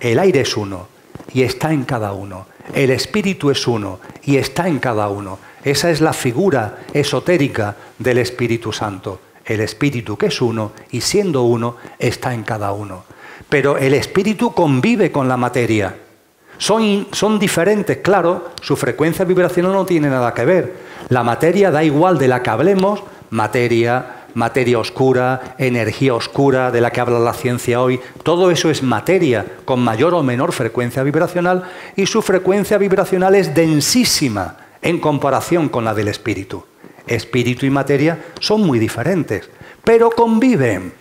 El 0.00 0.18
aire 0.18 0.40
es 0.40 0.56
uno 0.56 0.88
y 1.32 1.42
está 1.42 1.72
en 1.72 1.84
cada 1.84 2.12
uno. 2.12 2.46
El 2.74 2.90
espíritu 2.90 3.50
es 3.50 3.66
uno 3.66 4.00
y 4.24 4.36
está 4.36 4.68
en 4.68 4.78
cada 4.78 5.08
uno. 5.08 5.38
Esa 5.64 5.90
es 5.90 6.00
la 6.00 6.12
figura 6.12 6.78
esotérica 6.92 7.76
del 7.98 8.18
Espíritu 8.18 8.72
Santo. 8.72 9.20
El 9.44 9.60
espíritu 9.60 10.16
que 10.16 10.26
es 10.26 10.40
uno 10.40 10.72
y 10.90 11.00
siendo 11.00 11.42
uno 11.42 11.76
está 11.98 12.34
en 12.34 12.42
cada 12.42 12.72
uno. 12.72 13.04
Pero 13.48 13.78
el 13.78 13.94
espíritu 13.94 14.52
convive 14.52 15.10
con 15.10 15.28
la 15.28 15.36
materia. 15.36 15.96
Son, 16.58 17.38
diferentes, 17.38 17.98
claro, 17.98 18.50
su 18.60 18.76
frecuencia 18.76 19.24
vibracional 19.24 19.72
no 19.72 19.86
tiene 19.86 20.08
nada 20.08 20.34
que 20.34 20.44
ver. 20.44 20.74
La 21.08 21.22
materia 21.22 21.70
da 21.70 21.84
igual 21.84 22.18
de 22.18 22.28
la 22.28 22.42
que 22.42 22.50
hablemos, 22.50 23.02
materia, 23.30 24.24
materia 24.34 24.78
oscura, 24.78 25.54
energía 25.58 26.14
oscura 26.14 26.72
de 26.72 26.80
la 26.80 26.90
que 26.90 27.00
habla 27.00 27.20
la 27.20 27.32
ciencia 27.32 27.80
hoy, 27.80 28.00
todo 28.24 28.50
eso 28.50 28.70
es 28.70 28.82
materia 28.82 29.46
con 29.64 29.80
mayor 29.80 30.14
o 30.14 30.22
menor 30.22 30.52
frecuencia 30.52 31.04
vibracional 31.04 31.62
y 31.94 32.06
su 32.06 32.22
frecuencia 32.22 32.76
vibracional 32.76 33.36
es 33.36 33.54
densísima 33.54 34.56
en 34.82 34.98
comparación 34.98 35.68
con 35.68 35.84
la 35.84 35.94
del 35.94 36.08
espíritu. 36.08 36.64
Espíritu 37.06 37.66
y 37.66 37.70
materia 37.70 38.18
son 38.40 38.62
muy 38.62 38.78
diferentes, 38.78 39.48
pero 39.84 40.10
conviven. 40.10 40.92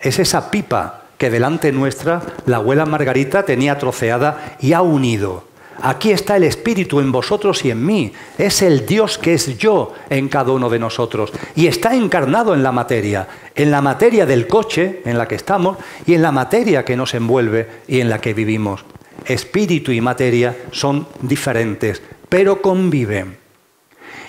Es 0.00 0.18
esa 0.18 0.50
pipa 0.50 1.01
que 1.22 1.30
delante 1.30 1.70
nuestra 1.70 2.20
la 2.46 2.56
abuela 2.56 2.84
Margarita 2.84 3.44
tenía 3.44 3.78
troceada 3.78 4.56
y 4.58 4.72
ha 4.72 4.82
unido. 4.82 5.44
Aquí 5.80 6.10
está 6.10 6.36
el 6.36 6.42
Espíritu 6.42 6.98
en 6.98 7.12
vosotros 7.12 7.64
y 7.64 7.70
en 7.70 7.86
mí. 7.86 8.12
Es 8.38 8.60
el 8.60 8.86
Dios 8.86 9.18
que 9.18 9.34
es 9.34 9.56
yo 9.56 9.94
en 10.10 10.28
cada 10.28 10.50
uno 10.50 10.68
de 10.68 10.80
nosotros. 10.80 11.30
Y 11.54 11.68
está 11.68 11.94
encarnado 11.94 12.54
en 12.54 12.64
la 12.64 12.72
materia. 12.72 13.28
En 13.54 13.70
la 13.70 13.80
materia 13.80 14.26
del 14.26 14.48
coche 14.48 15.00
en 15.04 15.16
la 15.16 15.28
que 15.28 15.36
estamos 15.36 15.78
y 16.06 16.14
en 16.14 16.22
la 16.22 16.32
materia 16.32 16.84
que 16.84 16.96
nos 16.96 17.14
envuelve 17.14 17.68
y 17.86 18.00
en 18.00 18.10
la 18.10 18.20
que 18.20 18.34
vivimos. 18.34 18.84
Espíritu 19.24 19.92
y 19.92 20.00
materia 20.00 20.56
son 20.72 21.06
diferentes, 21.20 22.02
pero 22.28 22.60
conviven. 22.60 23.36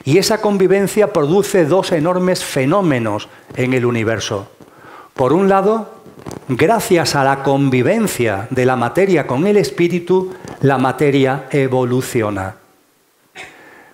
Y 0.06 0.20
esa 0.20 0.42
convivencia 0.42 1.12
produce 1.12 1.66
dos 1.66 1.92
enormes 1.92 2.44
fenómenos 2.44 3.30
en 3.56 3.74
el 3.74 3.84
universo. 3.84 4.48
Por 5.16 5.34
un 5.34 5.50
lado, 5.50 6.03
gracias 6.48 7.16
a 7.16 7.24
la 7.24 7.44
convivencia 7.44 8.48
de 8.50 8.66
la 8.66 8.76
materia 8.76 9.28
con 9.28 9.48
el 9.48 9.58
espíritu, 9.58 10.34
la 10.62 10.78
materia 10.78 11.48
evoluciona. 11.52 12.56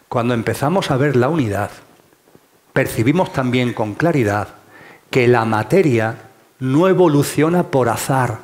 Cuando 0.08 0.34
empezamos 0.34 0.90
a 0.92 0.98
ver 0.98 1.16
la 1.16 1.30
unidad, 1.30 1.70
percibimos 2.74 3.32
también 3.32 3.74
con 3.74 3.94
claridad 3.94 4.48
que 5.10 5.28
la 5.28 5.46
materia 5.46 6.18
no 6.60 6.88
evoluciona 6.88 7.64
por 7.64 7.90
azar. 7.90 8.40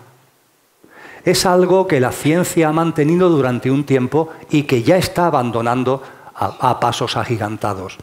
Es 1.23 1.45
algo 1.45 1.87
que 1.87 1.99
la 1.99 2.11
ciencia 2.11 2.69
ha 2.69 2.73
mantenido 2.73 3.29
durante 3.29 3.71
un 3.71 3.83
tiempo 3.83 4.29
y 4.49 4.63
que 4.63 4.83
ya 4.83 4.97
está 4.97 5.25
abandonando 5.25 6.03
a, 6.35 6.79
pasos 6.79 7.17
agigantados. 7.17 7.97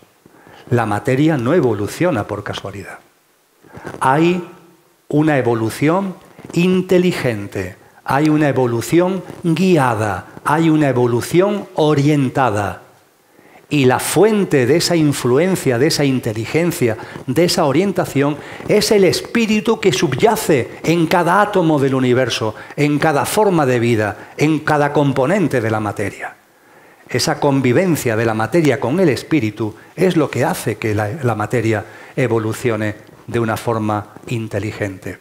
La 0.70 0.86
materia 0.86 1.36
no 1.36 1.54
evoluciona 1.54 2.24
por 2.24 2.42
casualidad. 2.42 2.98
Hay 4.00 4.48
una 5.12 5.38
evolución 5.38 6.16
inteligente, 6.54 7.76
hay 8.04 8.28
una 8.28 8.48
evolución 8.48 9.22
guiada, 9.44 10.26
hay 10.44 10.68
una 10.68 10.88
evolución 10.88 11.68
orientada. 11.74 12.82
Y 13.68 13.86
la 13.86 14.00
fuente 14.00 14.66
de 14.66 14.76
esa 14.76 14.96
influencia, 14.96 15.78
de 15.78 15.86
esa 15.86 16.04
inteligencia, 16.04 16.98
de 17.26 17.44
esa 17.44 17.64
orientación, 17.64 18.36
es 18.68 18.90
el 18.90 19.04
espíritu 19.04 19.80
que 19.80 19.92
subyace 19.92 20.72
en 20.82 21.06
cada 21.06 21.40
átomo 21.40 21.78
del 21.78 21.94
universo, 21.94 22.54
en 22.76 22.98
cada 22.98 23.24
forma 23.24 23.64
de 23.64 23.80
vida, 23.80 24.32
en 24.36 24.58
cada 24.58 24.92
componente 24.92 25.62
de 25.62 25.70
la 25.70 25.80
materia. 25.80 26.36
Esa 27.08 27.38
convivencia 27.38 28.16
de 28.16 28.24
la 28.24 28.32
materia 28.32 28.80
con 28.80 28.98
el 28.98 29.10
espíritu 29.10 29.74
es 29.96 30.16
lo 30.16 30.30
que 30.30 30.44
hace 30.44 30.76
que 30.76 30.94
la, 30.94 31.34
materia 31.34 31.84
evolucione 32.16 32.94
de 33.26 33.40
una 33.40 33.56
forma 33.56 34.06
inteligente. 34.28 35.18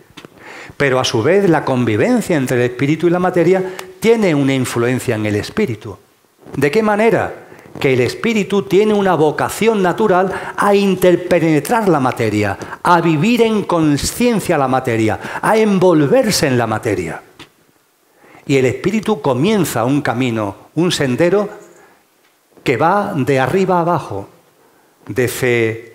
Pero 0.77 0.99
a 0.99 1.03
su 1.03 1.21
vez 1.21 1.49
la 1.49 1.65
convivencia 1.65 2.35
entre 2.37 2.57
el 2.57 2.71
espíritu 2.71 3.07
y 3.07 3.09
la 3.09 3.19
materia 3.19 3.73
tiene 3.99 4.33
una 4.33 4.53
influencia 4.53 5.15
en 5.15 5.25
el 5.25 5.35
espíritu. 5.35 5.97
¿De 6.55 6.71
qué 6.71 6.81
manera? 6.81 7.33
Que 7.79 7.93
el 7.93 8.01
espíritu 8.01 8.63
tiene 8.63 8.93
una 8.93 9.15
vocación 9.15 9.81
natural 9.81 10.31
a 10.57 10.75
interpenetrar 10.75 11.87
la 11.87 11.99
materia, 11.99 12.57
a 12.83 12.99
vivir 12.99 13.41
en 13.41 13.63
conciencia 13.63 14.57
la 14.57 14.67
materia, 14.67 15.19
a 15.41 15.57
envolverse 15.57 16.47
en 16.47 16.57
la 16.57 16.67
materia. 16.67 17.21
Y 18.45 18.57
el 18.57 18.65
espíritu 18.65 19.21
comienza 19.21 19.85
un 19.85 20.01
camino, 20.01 20.55
un 20.75 20.91
sendero 20.91 21.47
que 22.63 22.77
va 22.77 23.13
de 23.15 23.39
arriba 23.39 23.79
abajo, 23.79 24.27
desde 25.07 25.90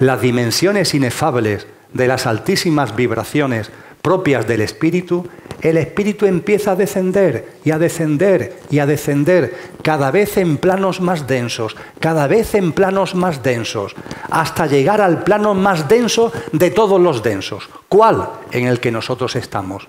las 0.00 0.20
dimensiones 0.20 0.94
inefables 0.94 1.66
de 1.92 2.06
las 2.06 2.26
altísimas 2.26 2.94
vibraciones 2.94 3.70
propias 4.02 4.46
del 4.46 4.60
espíritu, 4.60 5.26
el 5.60 5.76
espíritu 5.76 6.26
empieza 6.26 6.72
a 6.72 6.76
descender 6.76 7.56
y 7.64 7.72
a 7.72 7.78
descender 7.78 8.60
y 8.70 8.78
a 8.78 8.86
descender 8.86 9.72
cada 9.82 10.10
vez 10.10 10.36
en 10.36 10.56
planos 10.56 11.00
más 11.00 11.26
densos, 11.26 11.76
cada 11.98 12.28
vez 12.28 12.54
en 12.54 12.72
planos 12.72 13.14
más 13.14 13.42
densos, 13.42 13.94
hasta 14.30 14.66
llegar 14.66 15.00
al 15.00 15.24
plano 15.24 15.54
más 15.54 15.88
denso 15.88 16.32
de 16.52 16.70
todos 16.70 17.00
los 17.00 17.22
densos. 17.22 17.68
¿Cuál? 17.88 18.28
En 18.52 18.66
el 18.66 18.78
que 18.78 18.92
nosotros 18.92 19.34
estamos. 19.34 19.88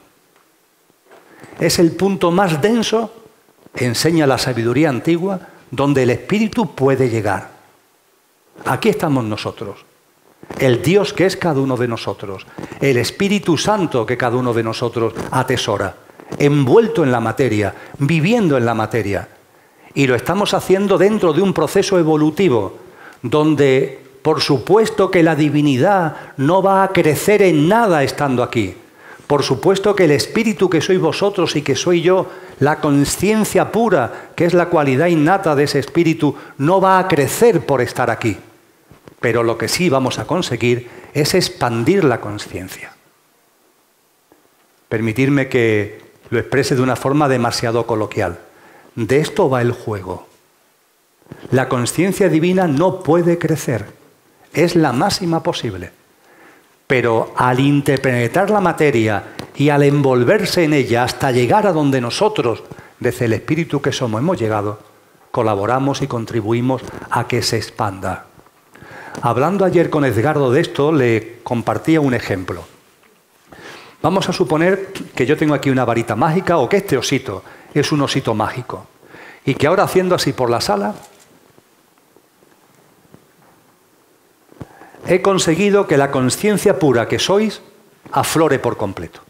Es 1.59 1.77
el 1.77 1.91
punto 1.91 2.31
más 2.31 2.61
denso, 2.61 3.13
enseña 3.75 4.25
la 4.25 4.39
sabiduría 4.39 4.89
antigua, 4.89 5.39
donde 5.69 6.03
el 6.03 6.09
espíritu 6.09 6.73
puede 6.73 7.09
llegar. 7.09 7.51
Aquí 8.65 8.89
estamos 8.89 9.23
nosotros 9.23 9.88
el 10.57 10.81
Dios 10.81 11.13
que 11.13 11.25
es 11.25 11.37
cada 11.37 11.61
uno 11.61 11.77
de 11.77 11.87
nosotros, 11.87 12.47
el 12.81 12.97
Espíritu 12.97 13.57
Santo 13.57 14.05
que 14.05 14.17
cada 14.17 14.37
uno 14.37 14.53
de 14.53 14.63
nosotros 14.63 15.13
atesora, 15.31 15.95
envuelto 16.37 17.03
en 17.03 17.11
la 17.11 17.19
materia, 17.19 17.75
viviendo 17.99 18.57
en 18.57 18.65
la 18.65 18.73
materia. 18.73 19.27
Y 19.93 20.07
lo 20.07 20.15
estamos 20.15 20.53
haciendo 20.53 20.97
dentro 20.97 21.33
de 21.33 21.41
un 21.41 21.53
proceso 21.53 21.97
evolutivo, 21.99 22.77
donde 23.21 24.09
Por 24.21 24.41
supuesto 24.41 25.09
que 25.09 25.23
la 25.23 25.35
divinidad 25.35 26.35
no 26.37 26.61
va 26.61 26.83
a 26.83 26.89
crecer 26.89 27.41
en 27.41 27.67
nada 27.67 28.03
estando 28.03 28.43
aquí. 28.43 28.75
Por 29.27 29.43
supuesto 29.43 29.95
que 29.95 30.05
el 30.05 30.11
espíritu 30.11 30.69
que 30.69 30.81
sois 30.81 30.99
vosotros 30.99 31.55
y 31.55 31.61
que 31.61 31.75
soy 31.75 32.01
yo, 32.01 32.27
la 32.59 32.81
conciencia 32.81 33.71
pura, 33.71 34.31
que 34.35 34.45
es 34.45 34.53
la 34.53 34.67
cualidad 34.67 35.07
innata 35.07 35.55
de 35.55 35.63
ese 35.63 35.79
espíritu, 35.79 36.35
no 36.57 36.81
va 36.81 36.99
a 36.99 37.07
crecer 37.07 37.65
por 37.65 37.81
estar 37.81 38.09
aquí. 38.09 38.37
Pero 39.19 39.43
lo 39.43 39.57
que 39.57 39.67
sí 39.67 39.89
vamos 39.89 40.19
a 40.19 40.25
conseguir 40.25 40.89
es 41.13 41.33
expandir 41.33 42.03
la 42.03 42.21
conciencia. 42.21 42.93
Permitirme 44.87 45.49
que 45.49 46.01
lo 46.29 46.39
exprese 46.39 46.75
de 46.75 46.81
una 46.81 46.95
forma 46.95 47.27
demasiado 47.27 47.85
coloquial. 47.85 48.39
De 48.95 49.19
esto 49.19 49.49
va 49.49 49.61
el 49.61 49.71
juego. 49.71 50.27
La 51.51 51.69
conciencia 51.69 52.29
divina 52.29 52.67
no 52.67 53.03
puede 53.03 53.37
crecer, 53.37 53.85
es 54.53 54.75
la 54.75 54.93
máxima 54.93 55.43
posible. 55.43 55.91
Pero 56.87 57.33
al 57.35 57.59
interpretar 57.59 58.49
la 58.49 58.61
materia 58.61 59.23
y 59.55 59.69
al 59.69 59.83
envolverse 59.83 60.63
en 60.63 60.73
ella 60.73 61.03
hasta 61.03 61.31
llegar 61.31 61.67
a 61.67 61.73
donde 61.73 62.01
nosotros, 62.01 62.63
desde 62.99 63.25
el 63.25 63.33
espíritu 63.33 63.79
que 63.81 63.91
somos, 63.91 64.21
hemos 64.21 64.39
llegado, 64.39 64.79
colaboramos 65.29 66.01
y 66.01 66.07
contribuimos 66.07 66.81
a 67.11 67.27
que 67.27 67.43
se 67.43 67.57
expanda. 67.57 68.28
Hablando 69.21 69.65
ayer 69.65 69.89
con 69.89 70.05
Edgardo 70.05 70.51
de 70.51 70.61
esto, 70.61 70.91
le 70.91 71.39
compartía 71.43 72.01
un 72.01 72.13
ejemplo. 72.13 72.63
Vamos 74.01 74.29
a 74.29 74.33
suponer 74.33 74.93
que 74.93 75.25
yo 75.25 75.35
tengo 75.35 75.53
aquí 75.53 75.69
una 75.69 75.83
varita 75.83 76.15
mágica 76.15 76.57
o 76.57 76.69
que 76.69 76.77
este 76.77 76.97
osito 76.97 77.43
es 77.73 77.91
un 77.91 78.01
osito 78.01 78.33
mágico 78.33 78.87
y 79.43 79.55
que 79.55 79.67
ahora 79.67 79.83
haciendo 79.83 80.15
así 80.15 80.31
por 80.31 80.49
la 80.49 80.61
sala 80.61 80.95
he 85.05 85.21
conseguido 85.21 85.87
que 85.87 85.97
la 85.97 86.11
conciencia 86.11 86.79
pura 86.79 87.07
que 87.07 87.19
sois 87.19 87.61
aflore 88.11 88.59
por 88.59 88.77
completo. 88.77 89.21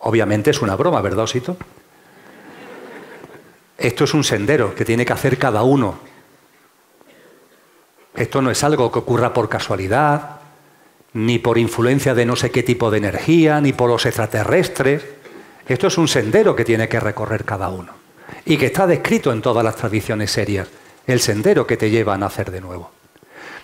Obviamente 0.00 0.50
es 0.50 0.60
una 0.60 0.76
broma, 0.76 1.00
¿verdad, 1.00 1.24
osito? 1.24 1.56
Esto 3.78 4.04
es 4.04 4.14
un 4.14 4.24
sendero 4.24 4.74
que 4.74 4.84
tiene 4.84 5.04
que 5.04 5.12
hacer 5.12 5.38
cada 5.38 5.62
uno. 5.62 5.98
Esto 8.16 8.40
no 8.40 8.50
es 8.50 8.64
algo 8.64 8.90
que 8.90 9.00
ocurra 9.00 9.32
por 9.32 9.48
casualidad, 9.48 10.40
ni 11.12 11.38
por 11.38 11.58
influencia 11.58 12.14
de 12.14 12.26
no 12.26 12.36
sé 12.36 12.50
qué 12.50 12.62
tipo 12.62 12.90
de 12.90 12.98
energía, 12.98 13.60
ni 13.60 13.72
por 13.72 13.90
los 13.90 14.06
extraterrestres. 14.06 15.04
Esto 15.68 15.86
es 15.86 15.98
un 15.98 16.08
sendero 16.08 16.54
que 16.54 16.64
tiene 16.64 16.88
que 16.88 17.00
recorrer 17.00 17.44
cada 17.44 17.68
uno 17.68 17.92
y 18.44 18.56
que 18.56 18.66
está 18.66 18.86
descrito 18.86 19.32
en 19.32 19.42
todas 19.42 19.64
las 19.64 19.76
tradiciones 19.76 20.30
serias, 20.30 20.68
el 21.06 21.20
sendero 21.20 21.66
que 21.66 21.76
te 21.76 21.90
lleva 21.90 22.14
a 22.14 22.18
nacer 22.18 22.50
de 22.50 22.60
nuevo. 22.60 22.90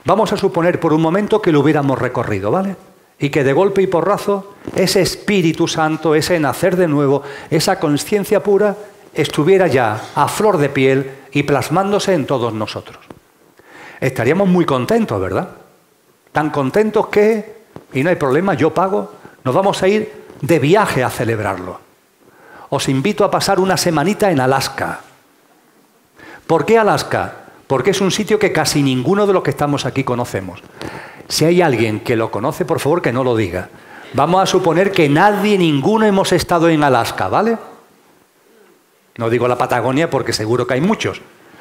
Vamos 0.04 0.32
a 0.32 0.36
suponer 0.36 0.80
por 0.80 0.92
un 0.92 1.00
momento 1.00 1.40
que 1.40 1.52
lo 1.52 1.60
hubiéramos 1.60 1.98
recorrido, 1.98 2.50
¿vale? 2.50 2.76
Y 3.18 3.30
que 3.30 3.44
de 3.44 3.52
golpe 3.52 3.82
y 3.82 3.86
porrazo 3.86 4.54
ese 4.74 5.00
Espíritu 5.00 5.68
Santo, 5.68 6.14
ese 6.14 6.40
nacer 6.40 6.76
de 6.76 6.88
nuevo, 6.88 7.22
esa 7.50 7.78
conciencia 7.78 8.42
pura, 8.42 8.76
estuviera 9.14 9.68
ya 9.68 10.10
a 10.14 10.26
flor 10.26 10.58
de 10.58 10.68
piel 10.68 11.10
y 11.32 11.44
plasmándose 11.44 12.14
en 12.14 12.26
todos 12.26 12.52
nosotros. 12.52 13.11
Estaríamos 14.02 14.48
muy 14.48 14.66
contentos, 14.66 15.18
¿verdad? 15.18 15.48
tan 16.32 16.50
contentos 16.50 17.08
que, 17.08 17.62
y 17.92 18.02
no 18.02 18.10
hay 18.10 18.16
problema, 18.16 18.54
yo 18.54 18.72
pago, 18.72 19.12
nos 19.44 19.54
vamos 19.54 19.82
a 19.82 19.88
ir 19.88 20.10
de 20.40 20.58
viaje 20.58 21.04
a 21.04 21.10
celebrarlo. 21.10 21.78
Os 22.70 22.88
invito 22.88 23.24
a 23.24 23.30
pasar 23.30 23.60
una 23.60 23.76
semanita 23.76 24.30
en 24.30 24.40
Alaska. 24.40 25.00
¿Por 26.46 26.64
qué 26.64 26.78
Alaska? 26.78 27.34
Porque 27.66 27.90
es 27.90 28.00
un 28.00 28.10
sitio 28.10 28.38
que 28.38 28.50
casi 28.50 28.82
ninguno 28.82 29.26
de 29.26 29.34
los 29.34 29.42
que 29.42 29.50
estamos 29.50 29.84
aquí 29.84 30.04
conocemos. 30.04 30.62
Si 31.28 31.44
hay 31.44 31.60
alguien 31.60 32.00
que 32.00 32.16
lo 32.16 32.30
conoce, 32.30 32.64
por 32.64 32.80
favor 32.80 33.02
que 33.02 33.12
no 33.12 33.24
lo 33.24 33.36
diga. 33.36 33.68
Vamos 34.14 34.42
a 34.42 34.46
suponer 34.46 34.90
que 34.90 35.08
nadie, 35.08 35.56
ninguno 35.58 36.06
hemos 36.06 36.32
estado 36.32 36.68
en 36.68 36.82
Alaska, 36.82 37.28
¿vale? 37.28 37.58
No 39.16 39.28
digo 39.28 39.48
la 39.48 39.56
Patagonia 39.56 40.08
porque 40.08 40.32
seguro 40.32 40.66
que 40.66 40.74
hay 40.74 40.80
muchos. 40.80 41.20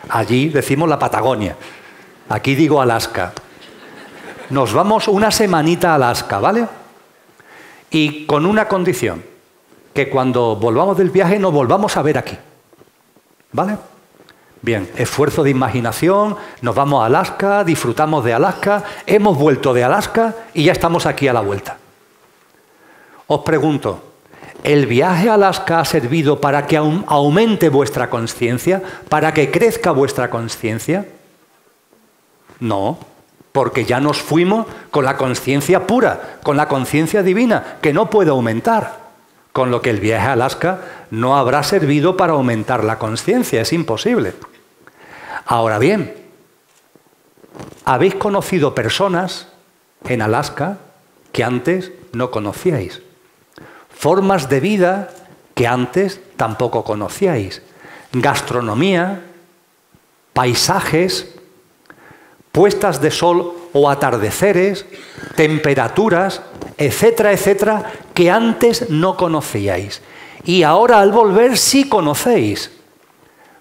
Allí 0.10 0.50
decimos 0.50 0.90
la 0.90 1.00
Patagonia. 1.00 1.56
Aquí 2.30 2.56
digo 2.56 2.82
Alaska 2.82 3.34
nos 4.52 4.74
vamos 4.74 5.08
una 5.08 5.32
semanita 5.32 5.92
a 5.92 5.96
Alaska, 5.96 6.40
¿vale? 6.40 6.68
Y 7.90 8.26
con 8.26 8.46
una 8.46 8.68
condición, 8.68 9.24
que 9.94 10.10
cuando 10.10 10.58
volvamos 10.58 10.98
del 10.98 11.10
viaje 11.10 11.40
nos 11.40 11.54
volvamos 11.54 11.96
a 11.96 12.02
ver 12.02 12.18
aquí. 12.18 12.38
¿Vale? 13.54 13.78
Bien, 14.62 14.90
esfuerzo 14.96 15.44
de 15.44 15.50
imaginación, 15.50 16.36
nos 16.62 16.76
vamos 16.76 17.02
a 17.02 17.06
Alaska, 17.06 17.64
disfrutamos 17.64 18.24
de 18.24 18.34
Alaska, 18.34 18.84
hemos 19.06 19.38
vuelto 19.38 19.74
de 19.74 19.86
Alaska 19.86 20.36
y 20.54 20.66
ya 20.66 20.74
estamos 20.74 21.06
aquí 21.06 21.28
a 21.30 21.34
la 21.34 21.42
vuelta. 21.42 21.78
Os 23.28 23.42
pregunto, 23.42 24.04
¿el 24.64 24.86
viaje 24.86 25.30
a 25.30 25.36
Alaska 25.36 25.80
ha 25.80 25.86
servido 25.86 26.42
para 26.42 26.68
que 26.68 26.78
aumente 26.78 27.70
vuestra 27.70 28.10
conciencia, 28.10 28.82
para 29.08 29.34
que 29.34 29.50
crezca 29.50 29.92
vuestra 29.92 30.30
conciencia? 30.30 31.06
No, 32.62 32.98
porque 33.52 33.84
ya 33.84 34.00
nos 34.00 34.22
fuimos 34.22 34.66
con 34.92 35.04
la 35.04 35.18
conciencia 35.18 35.86
pura, 35.86 36.40
con 36.44 36.56
la 36.56 36.70
conciencia 36.70 37.24
divina, 37.24 37.80
que 37.82 37.92
no 37.92 38.10
puede 38.10 38.30
aumentar. 38.30 39.02
Con 39.52 39.70
lo 39.70 39.82
que 39.82 39.90
el 39.90 40.00
viaje 40.00 40.28
a 40.28 40.32
Alaska 40.34 40.80
no 41.10 41.38
habrá 41.38 41.62
servido 41.64 42.16
para 42.16 42.34
aumentar 42.34 42.86
la 42.86 42.98
conciencia, 42.98 43.60
es 43.60 43.74
imposible. 43.74 44.34
Ahora 45.46 45.78
bien, 45.78 46.16
habéis 47.84 48.16
conocido 48.16 48.74
personas 48.74 49.50
en 50.06 50.22
Alaska 50.22 50.78
que 51.34 51.44
antes 51.44 51.92
no 52.14 52.32
conocíais, 52.32 53.02
formas 53.90 54.48
de 54.48 54.60
vida 54.62 55.10
que 55.54 55.68
antes 55.68 56.22
tampoco 56.38 56.86
conocíais, 56.86 57.62
gastronomía, 58.14 59.26
paisajes, 60.34 61.36
puestas 62.52 63.02
de 63.02 63.12
sol 63.12 63.54
o 63.74 63.90
atardeceres, 63.90 64.86
temperaturas, 65.36 66.42
etcétera, 66.78 67.32
etcétera, 67.32 67.92
que 68.14 68.30
antes 68.30 68.90
no 68.90 69.16
conocíais. 69.16 70.02
Y 70.44 70.64
ahora 70.64 71.00
al 71.00 71.12
volver 71.12 71.58
sí 71.58 71.88
conocéis. 71.88 72.72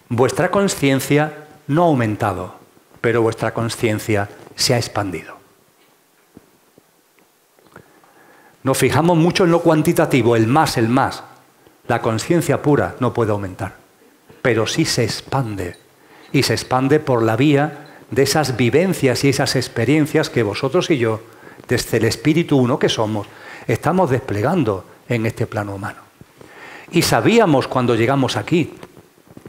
Vuestra 0.08 0.50
conciencia 0.50 1.46
no 1.66 1.84
ha 1.84 1.86
aumentado, 1.86 2.54
pero 3.00 3.22
vuestra 3.22 3.54
conciencia 3.54 4.28
se 4.56 4.74
ha 4.74 4.78
expandido. 4.78 5.36
Nos 8.62 8.76
fijamos 8.76 9.16
mucho 9.16 9.44
en 9.44 9.52
lo 9.52 9.62
cuantitativo, 9.62 10.36
el 10.36 10.46
más, 10.46 10.76
el 10.76 10.88
más. 10.88 11.22
La 11.86 12.02
conciencia 12.02 12.60
pura 12.60 12.96
no 13.00 13.14
puede 13.14 13.30
aumentar, 13.30 13.76
pero 14.42 14.66
sí 14.66 14.84
se 14.84 15.04
expande. 15.04 15.76
Y 16.32 16.42
se 16.42 16.54
expande 16.54 17.00
por 17.00 17.22
la 17.22 17.36
vía 17.36 17.89
de 18.10 18.22
esas 18.22 18.56
vivencias 18.56 19.24
y 19.24 19.28
esas 19.28 19.56
experiencias 19.56 20.30
que 20.30 20.42
vosotros 20.42 20.90
y 20.90 20.98
yo, 20.98 21.20
desde 21.68 21.98
el 21.98 22.04
espíritu 22.04 22.56
uno 22.56 22.78
que 22.78 22.88
somos, 22.88 23.26
estamos 23.66 24.10
desplegando 24.10 24.84
en 25.08 25.26
este 25.26 25.46
plano 25.46 25.74
humano. 25.74 26.00
Y 26.90 27.02
sabíamos 27.02 27.68
cuando 27.68 27.94
llegamos 27.94 28.36
aquí 28.36 28.74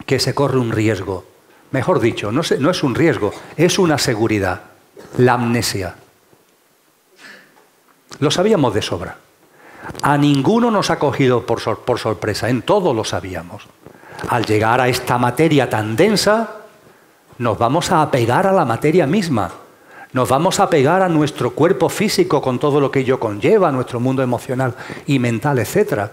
que 0.05 0.19
se 0.19 0.33
corre 0.33 0.59
un 0.59 0.71
riesgo. 0.71 1.25
Mejor 1.71 1.99
dicho, 1.99 2.31
no, 2.31 2.41
es 2.41 2.83
un 2.83 2.95
riesgo, 2.95 3.33
es 3.55 3.79
una 3.79 3.97
seguridad, 3.97 4.61
la 5.17 5.33
amnesia. 5.33 5.95
Lo 8.19 8.29
sabíamos 8.29 8.73
de 8.73 8.81
sobra. 8.81 9.17
A 10.03 10.17
ninguno 10.17 10.69
nos 10.69 10.89
ha 10.91 10.99
cogido 10.99 11.45
por, 11.45 11.59
sorpresa, 11.59 12.49
en 12.49 12.61
todo 12.61 12.93
lo 12.93 13.03
sabíamos. 13.03 13.67
Al 14.29 14.45
llegar 14.45 14.79
a 14.81 14.89
esta 14.89 15.17
materia 15.17 15.69
tan 15.69 15.95
densa, 15.95 16.60
nos 17.41 17.57
vamos 17.57 17.91
a 17.91 18.03
apegar 18.03 18.45
a 18.45 18.51
la 18.51 18.65
materia 18.65 19.07
misma, 19.07 19.49
nos 20.13 20.29
vamos 20.29 20.59
a 20.59 20.63
apegar 20.63 21.01
a 21.01 21.09
nuestro 21.09 21.55
cuerpo 21.55 21.89
físico 21.89 22.39
con 22.39 22.59
todo 22.59 22.79
lo 22.79 22.91
que 22.91 22.99
ello 22.99 23.19
conlleva, 23.19 23.69
a 23.69 23.71
nuestro 23.71 23.99
mundo 23.99 24.21
emocional 24.21 24.75
y 25.07 25.17
mental, 25.17 25.57
etc. 25.57 26.11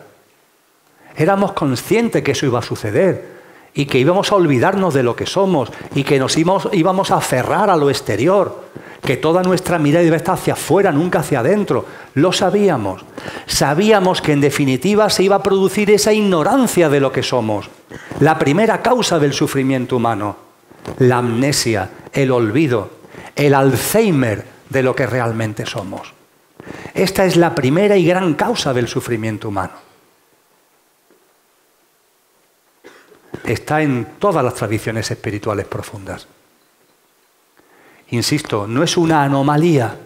Éramos 1.14 1.52
conscientes 1.52 2.22
que 2.22 2.32
eso 2.32 2.46
iba 2.46 2.60
a 2.60 2.62
suceder 2.62 3.36
y 3.74 3.84
que 3.84 3.98
íbamos 3.98 4.32
a 4.32 4.36
olvidarnos 4.36 4.94
de 4.94 5.02
lo 5.02 5.14
que 5.14 5.26
somos 5.26 5.70
y 5.94 6.02
que 6.02 6.18
nos 6.18 6.38
íbamos, 6.38 7.10
a 7.10 7.16
aferrar 7.16 7.68
a 7.68 7.76
lo 7.76 7.90
exterior, 7.90 8.64
que 9.02 9.18
toda 9.18 9.42
nuestra 9.42 9.78
mirada 9.78 10.06
iba 10.06 10.14
a 10.14 10.16
estar 10.16 10.36
hacia 10.36 10.54
afuera, 10.54 10.92
nunca 10.92 11.18
hacia 11.18 11.40
adentro. 11.40 11.84
Lo 12.14 12.32
sabíamos. 12.32 13.04
Sabíamos 13.44 14.22
que 14.22 14.32
en 14.32 14.40
definitiva 14.40 15.10
se 15.10 15.24
iba 15.24 15.36
a 15.36 15.42
producir 15.42 15.90
esa 15.90 16.14
ignorancia 16.14 16.88
de 16.88 17.00
lo 17.00 17.12
que 17.12 17.22
somos, 17.22 17.68
la 18.18 18.38
primera 18.38 18.80
causa 18.80 19.18
del 19.18 19.34
sufrimiento 19.34 19.96
humano 19.96 20.47
la 20.98 21.18
amnesia, 21.18 21.90
el 22.12 22.30
olvido, 22.30 22.90
el 23.34 23.54
Alzheimer 23.54 24.44
de 24.68 24.82
lo 24.82 24.94
que 24.94 25.06
realmente 25.06 25.66
somos. 25.66 26.12
Esta 26.94 27.24
es 27.24 27.36
la 27.36 27.54
primera 27.54 27.96
y 27.96 28.04
gran 28.04 28.34
causa 28.34 28.74
del 28.74 28.88
sufrimiento 28.88 29.48
humano. 29.48 29.74
Está 33.44 33.82
en 33.82 34.16
todas 34.18 34.44
las 34.44 34.54
tradiciones 34.54 35.10
espirituales 35.10 35.66
profundas. 35.66 36.26
insisto, 38.10 38.66
no 38.66 38.82
es 38.82 38.96
una 38.96 39.22
anomalía 39.22 39.96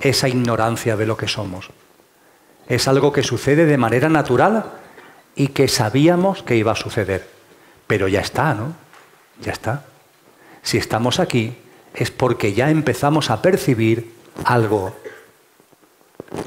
esa 0.00 0.28
ignorancia 0.28 0.96
de 0.96 1.06
lo 1.06 1.16
que 1.16 1.28
somos. 1.28 1.70
Es 2.68 2.88
algo 2.88 3.12
que 3.12 3.22
sucede 3.22 3.66
de 3.66 3.76
manera 3.76 4.08
natural 4.08 4.64
y 5.34 5.48
que 5.48 5.68
sabíamos 5.68 6.42
que 6.42 6.56
iba 6.56 6.72
a 6.72 6.76
suceder. 6.76 7.28
Pero 7.86 8.08
ya 8.08 8.20
está, 8.20 8.54
¿no? 8.54 8.74
Ya 9.40 9.52
está. 9.52 9.84
Si 10.62 10.78
estamos 10.78 11.20
aquí 11.20 11.56
es 11.94 12.10
porque 12.10 12.52
ya 12.52 12.70
empezamos 12.70 13.30
a 13.30 13.42
percibir 13.42 14.14
algo 14.44 14.94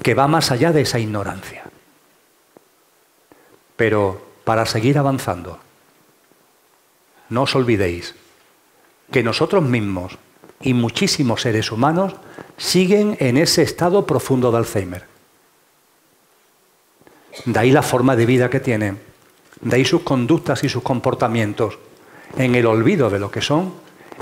que 0.01 0.13
va 0.13 0.27
más 0.27 0.51
allá 0.51 0.71
de 0.71 0.81
esa 0.81 0.99
ignorancia. 0.99 1.63
Pero 3.75 4.21
para 4.43 4.65
seguir 4.65 4.97
avanzando, 4.97 5.59
no 7.29 7.43
os 7.43 7.55
olvidéis 7.55 8.15
que 9.11 9.23
nosotros 9.23 9.63
mismos 9.63 10.17
y 10.61 10.73
muchísimos 10.73 11.41
seres 11.41 11.71
humanos 11.71 12.13
siguen 12.57 13.17
en 13.19 13.37
ese 13.37 13.63
estado 13.63 14.05
profundo 14.05 14.51
de 14.51 14.57
Alzheimer. 14.57 15.05
De 17.45 17.59
ahí 17.59 17.71
la 17.71 17.81
forma 17.81 18.15
de 18.15 18.25
vida 18.25 18.49
que 18.49 18.59
tienen, 18.59 18.99
de 19.61 19.75
ahí 19.75 19.85
sus 19.85 20.03
conductas 20.03 20.63
y 20.63 20.69
sus 20.69 20.83
comportamientos, 20.83 21.79
en 22.37 22.55
el 22.55 22.65
olvido 22.65 23.09
de 23.09 23.19
lo 23.19 23.31
que 23.31 23.41
son, 23.41 23.73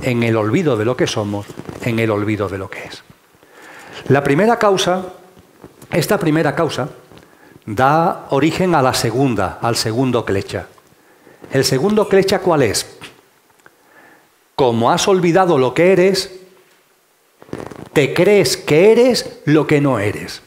en 0.02 0.24
el 0.24 0.36
olvido 0.38 0.78
de 0.78 0.86
lo 0.86 0.96
que 0.96 1.08
somos, 1.08 1.46
en 1.84 2.00
el 2.00 2.12
olvido 2.12 2.48
de 2.50 2.58
lo 2.58 2.70
que 2.70 2.84
es. 2.86 3.04
La 4.08 4.24
primera 4.24 4.58
causa, 4.58 5.06
esta 5.92 6.18
primera 6.18 6.56
causa, 6.56 6.90
da 7.66 8.28
origen 8.30 8.76
a 8.76 8.82
la 8.82 8.94
segunda, 8.94 9.60
al 9.62 9.76
segundo 9.76 10.26
clecha. 10.26 10.68
¿El 11.52 11.64
segundo 11.66 12.08
clecha 12.08 12.40
cuál 12.40 12.64
es? 12.64 12.98
Como 14.56 14.92
has 14.92 15.08
olvidado 15.08 15.58
lo 15.58 15.74
que 15.74 15.92
eres, 15.92 16.40
te 17.94 18.14
crees 18.14 18.58
que 18.58 18.92
eres 18.92 19.42
lo 19.46 19.68
que 19.68 19.82
no 19.82 20.00
eres. 20.00 20.42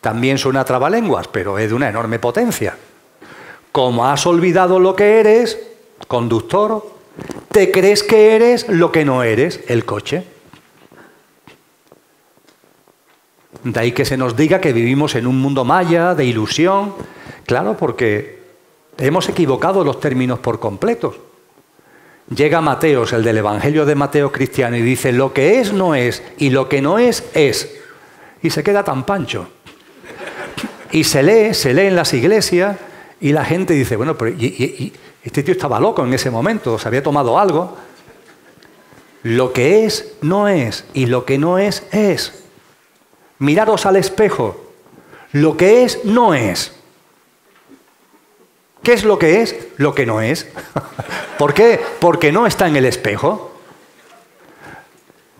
También 0.00 0.38
suena 0.38 0.64
trabalenguas, 0.64 1.28
pero 1.28 1.58
es 1.58 1.68
de 1.68 1.74
una 1.74 1.88
enorme 1.88 2.18
potencia. 2.18 2.76
Como 3.70 4.06
has 4.06 4.26
olvidado 4.26 4.80
lo 4.80 4.96
que 4.96 5.20
eres, 5.20 5.58
conductor, 6.08 6.84
te 7.50 7.70
crees 7.70 8.02
que 8.02 8.34
eres 8.34 8.68
lo 8.68 8.90
que 8.92 9.04
no 9.04 9.22
eres, 9.22 9.60
el 9.68 9.84
coche. 9.84 10.24
De 13.64 13.78
ahí 13.78 13.92
que 13.92 14.04
se 14.04 14.16
nos 14.16 14.36
diga 14.36 14.60
que 14.60 14.72
vivimos 14.72 15.14
en 15.14 15.26
un 15.26 15.40
mundo 15.40 15.64
maya, 15.64 16.14
de 16.14 16.24
ilusión. 16.24 16.94
Claro, 17.46 17.76
porque 17.76 18.40
hemos 18.98 19.28
equivocado 19.28 19.84
los 19.84 20.00
términos 20.00 20.38
por 20.38 20.58
completos. 20.58 21.16
Llega 22.34 22.60
Mateos, 22.60 23.12
el 23.12 23.22
del 23.22 23.38
Evangelio 23.38 23.84
de 23.84 23.94
Mateo 23.94 24.32
cristiano, 24.32 24.76
y 24.76 24.82
dice, 24.82 25.12
lo 25.12 25.32
que 25.32 25.60
es 25.60 25.72
no 25.72 25.94
es, 25.94 26.22
y 26.38 26.50
lo 26.50 26.68
que 26.68 26.80
no 26.80 26.98
es 26.98 27.24
es. 27.34 27.76
Y 28.42 28.50
se 28.50 28.62
queda 28.62 28.82
tan 28.82 29.04
pancho. 29.04 29.48
Y 30.90 31.04
se 31.04 31.22
lee, 31.22 31.54
se 31.54 31.74
lee 31.74 31.86
en 31.86 31.96
las 31.96 32.14
iglesias, 32.14 32.78
y 33.20 33.32
la 33.32 33.44
gente 33.44 33.74
dice, 33.74 33.96
bueno, 33.96 34.16
pero 34.16 34.34
este 35.22 35.42
tío 35.42 35.52
estaba 35.52 35.78
loco 35.78 36.04
en 36.04 36.12
ese 36.12 36.30
momento, 36.30 36.78
se 36.78 36.88
había 36.88 37.02
tomado 37.02 37.38
algo. 37.38 37.76
Lo 39.22 39.52
que 39.52 39.84
es 39.84 40.14
no 40.20 40.48
es, 40.48 40.84
y 40.94 41.06
lo 41.06 41.24
que 41.24 41.38
no 41.38 41.58
es 41.58 41.84
es. 41.92 42.42
Miraros 43.38 43.86
al 43.86 43.96
espejo. 43.96 44.72
Lo 45.32 45.56
que 45.56 45.84
es, 45.84 46.04
no 46.04 46.34
es. 46.34 46.72
¿Qué 48.82 48.92
es 48.92 49.04
lo 49.04 49.18
que 49.18 49.42
es? 49.42 49.56
Lo 49.76 49.94
que 49.94 50.06
no 50.06 50.20
es. 50.20 50.48
¿Por 51.38 51.54
qué? 51.54 51.80
Porque 52.00 52.32
no 52.32 52.46
está 52.46 52.66
en 52.66 52.76
el 52.76 52.84
espejo. 52.84 53.52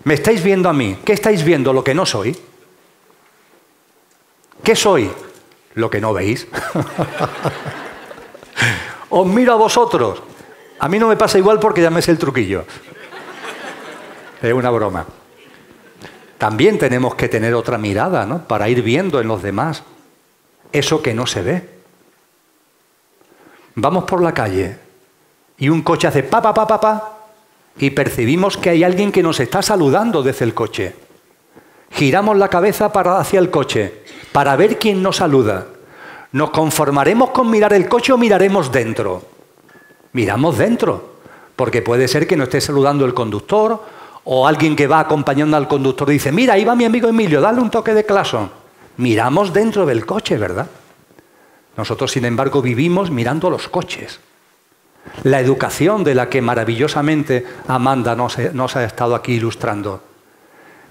¿Me 0.05 0.15
estáis 0.15 0.43
viendo 0.43 0.69
a 0.69 0.73
mí? 0.73 0.99
¿Qué 1.05 1.13
estáis 1.13 1.43
viendo? 1.45 1.73
Lo 1.73 1.83
que 1.83 1.95
no 1.95 2.07
soy. 2.07 2.37
¿Qué 4.63 4.77
soy? 4.77 5.11
Lo 5.75 5.91
que 5.91 6.01
no 6.01 6.13
veis. 6.13 6.47
Os 9.15 9.27
miro 9.27 9.53
a 9.53 9.57
vosotros. 9.57 10.23
A 10.79 10.89
mí 10.89 10.99
no 10.99 11.07
me 11.07 11.17
pasa 11.17 11.37
igual 11.37 11.61
porque 11.61 11.83
ya 11.83 11.91
me 11.91 12.01
sé 12.01 12.11
el 12.13 12.19
truquillo. 12.19 12.65
Es 14.41 14.53
una 14.55 14.71
broma. 14.71 15.05
También 16.39 16.79
tenemos 16.79 17.15
que 17.15 17.29
tener 17.29 17.53
otra 17.55 17.77
mirada, 17.77 18.25
¿no? 18.25 18.45
Para 18.45 18.71
ir 18.71 18.83
viendo 18.83 19.21
en 19.21 19.29
los 19.29 19.43
demás 19.43 19.83
eso 20.73 21.03
que 21.03 21.13
no 21.13 21.27
se 21.27 21.43
ve. 21.43 21.69
Vamos 23.75 24.05
por 24.05 24.23
la 24.23 24.33
calle 24.33 24.79
y 25.59 25.69
un 25.69 25.83
coche 25.83 26.09
hace 26.09 26.23
pa 26.23 26.41
pa 26.41 26.55
pa 26.55 26.81
pa 26.81 27.19
y 27.77 27.91
percibimos 27.91 28.57
que 28.57 28.71
hay 28.71 28.83
alguien 28.83 29.13
que 29.13 29.23
nos 29.23 29.41
está 29.41 29.61
saludando 29.61 30.23
desde 30.23 30.47
el 30.47 30.55
coche. 30.55 30.97
Giramos 31.91 32.39
la 32.39 32.49
cabeza 32.49 32.91
para 32.91 33.19
hacia 33.19 33.41
el 33.41 33.51
coche 33.51 34.05
para 34.33 34.57
ver 34.57 34.79
quién 34.79 35.03
nos 35.03 35.17
saluda. 35.17 35.67
¿Nos 36.33 36.51
conformaremos 36.51 37.31
con 37.31 37.51
mirar 37.51 37.75
el 37.75 37.89
coche 37.89 38.13
o 38.13 38.19
miraremos 38.19 38.73
dentro? 38.73 39.23
Miramos 40.13 40.57
dentro, 40.57 41.17
porque 41.57 41.83
puede 41.83 42.09
ser 42.09 42.27
que 42.27 42.37
no 42.37 42.45
esté 42.45 42.61
saludando 42.61 43.05
el 43.05 43.13
conductor 43.13 43.83
o 44.25 44.47
alguien 44.47 44.75
que 44.75 44.87
va 44.87 45.01
acompañando 45.01 45.57
al 45.57 45.69
conductor 45.69 46.09
dice, 46.09 46.33
mira, 46.33 46.55
ahí 46.55 46.65
va 46.65 46.75
mi 46.75 46.85
amigo 46.85 47.09
Emilio, 47.09 47.41
dale 47.41 47.61
un 47.61 47.71
toque 47.71 47.93
de 47.93 48.07
claso. 48.07 48.51
Miramos 48.97 49.53
dentro 49.53 49.85
del 49.85 50.07
coche, 50.07 50.39
¿verdad? 50.39 50.69
Nosotros, 51.77 52.13
sin 52.13 52.25
embargo, 52.25 52.63
vivimos 52.63 53.11
mirando 53.11 53.51
los 53.51 53.69
coches. 53.69 54.21
La 55.25 55.41
educación 55.41 56.05
de 56.05 56.15
la 56.15 56.29
que 56.29 56.41
maravillosamente 56.41 57.45
Amanda 57.67 58.15
nos, 58.15 58.39
nos 58.55 58.77
ha 58.77 58.85
estado 58.85 59.15
aquí 59.15 59.35
ilustrando. 59.35 60.03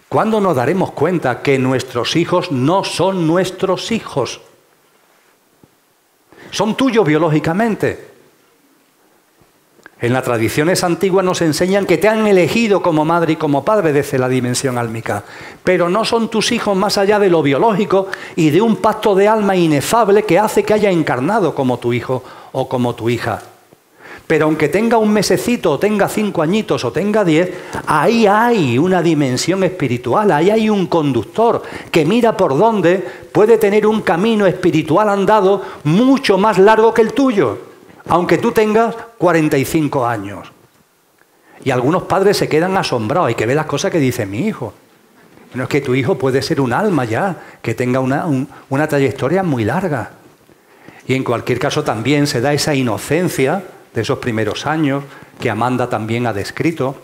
¿Cuándo 0.10 0.42
nos 0.42 0.56
daremos 0.56 0.92
cuenta 0.92 1.42
que 1.42 1.58
nuestros 1.58 2.16
hijos 2.16 2.52
no 2.52 2.84
son 2.84 3.26
nuestros 3.28 3.92
hijos? 3.92 4.42
Son 6.52 6.76
tuyos 6.76 7.06
biológicamente, 7.06 8.12
en 10.02 10.14
las 10.14 10.24
tradiciones 10.24 10.84
antiguas 10.84 11.24
nos 11.24 11.44
enseñan 11.44 11.86
que 11.86 12.00
te 12.00 12.08
han 12.08 12.26
elegido 12.26 12.82
como 12.82 13.06
madre 13.06 13.34
y 13.34 13.36
como 13.36 13.64
padre 13.64 13.94
desde 13.94 14.18
la 14.18 14.28
dimensión 14.28 14.80
álmica, 14.80 15.24
pero 15.64 15.90
no 15.90 16.04
son 16.06 16.28
tus 16.28 16.52
hijos 16.52 16.76
más 16.76 16.98
allá 16.98 17.20
de 17.20 17.30
lo 17.30 17.44
biológico 17.44 18.08
y 18.36 18.50
de 18.50 18.64
un 18.64 18.78
pacto 18.78 19.14
de 19.14 19.28
alma 19.28 19.56
inefable 19.56 20.24
que 20.24 20.40
hace 20.40 20.64
que 20.64 20.74
haya 20.74 20.90
encarnado 20.90 21.54
como 21.54 21.78
tu 21.78 21.94
hijo 21.94 22.24
o 22.52 22.68
como 22.68 22.96
tu 22.96 23.12
hija. 23.12 23.44
Pero 24.26 24.46
aunque 24.46 24.70
tenga 24.70 24.98
un 24.98 25.12
mesecito, 25.12 25.74
o 25.74 25.78
tenga 25.78 26.08
cinco 26.08 26.42
añitos, 26.42 26.84
o 26.86 26.92
tenga 26.92 27.24
diez, 27.24 27.52
ahí 27.86 28.26
hay 28.26 28.78
una 28.80 29.04
dimensión 29.04 29.64
espiritual, 29.64 30.32
ahí 30.32 30.50
hay 30.50 30.70
un 30.70 30.88
conductor 30.88 31.62
que 31.92 32.06
mira 32.06 32.36
por 32.36 32.58
dónde 32.58 33.06
puede 33.32 33.58
tener 33.58 33.88
un 33.88 34.02
camino 34.02 34.46
espiritual 34.46 35.10
andado 35.10 35.64
mucho 35.84 36.38
más 36.38 36.58
largo 36.58 36.94
que 36.94 37.02
el 37.02 37.14
tuyo 37.14 37.72
aunque 38.10 38.38
tú 38.38 38.52
tengas 38.52 38.96
45 39.18 40.06
años. 40.06 40.52
Y 41.64 41.72
algunos 41.72 42.04
padres 42.04 42.38
se 42.38 42.50
quedan 42.50 42.76
asombrados, 42.78 43.28
hay 43.28 43.36
que 43.36 43.46
ver 43.46 43.56
las 43.56 43.68
cosas 43.68 43.92
que 43.92 44.00
dice 44.00 44.26
mi 44.26 44.48
hijo. 44.48 44.74
No 45.54 45.64
es 45.64 45.70
que 45.70 45.82
tu 45.82 45.94
hijo 45.94 46.18
puede 46.18 46.42
ser 46.42 46.62
un 46.62 46.74
alma 46.74 47.06
ya, 47.06 47.36
que 47.62 47.76
tenga 47.76 48.00
una, 48.00 48.26
una 48.70 48.88
trayectoria 48.88 49.44
muy 49.44 49.64
larga. 49.64 50.12
Y 51.08 51.14
en 51.14 51.24
cualquier 51.24 51.60
caso 51.60 51.84
también 51.84 52.26
se 52.26 52.42
da 52.42 52.54
esa 52.54 52.74
inocencia 52.74 53.64
de 53.94 54.02
esos 54.02 54.20
primeros 54.20 54.66
años 54.66 55.04
que 55.40 55.50
Amanda 55.50 55.90
también 55.90 56.26
ha 56.26 56.34
descrito, 56.34 56.96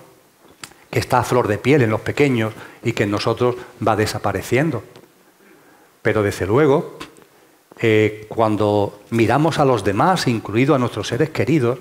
que 0.90 1.00
está 1.00 1.20
a 1.20 1.24
flor 1.24 1.48
de 1.48 1.58
piel 1.58 1.82
en 1.82 1.90
los 1.90 2.02
pequeños 2.02 2.54
y 2.84 2.94
que 2.94 3.04
en 3.04 3.12
nosotros 3.12 3.56
va 3.86 3.96
desapareciendo. 3.96 4.84
Pero 6.08 6.24
desde 6.24 6.46
luego, 6.46 6.98
eh, 7.82 8.28
cuando 8.30 9.02
miramos 9.10 9.60
a 9.60 9.66
los 9.66 9.84
demás, 9.84 10.28
incluido 10.28 10.74
a 10.74 10.80
nuestros 10.80 11.10
seres 11.10 11.32
queridos, 11.32 11.80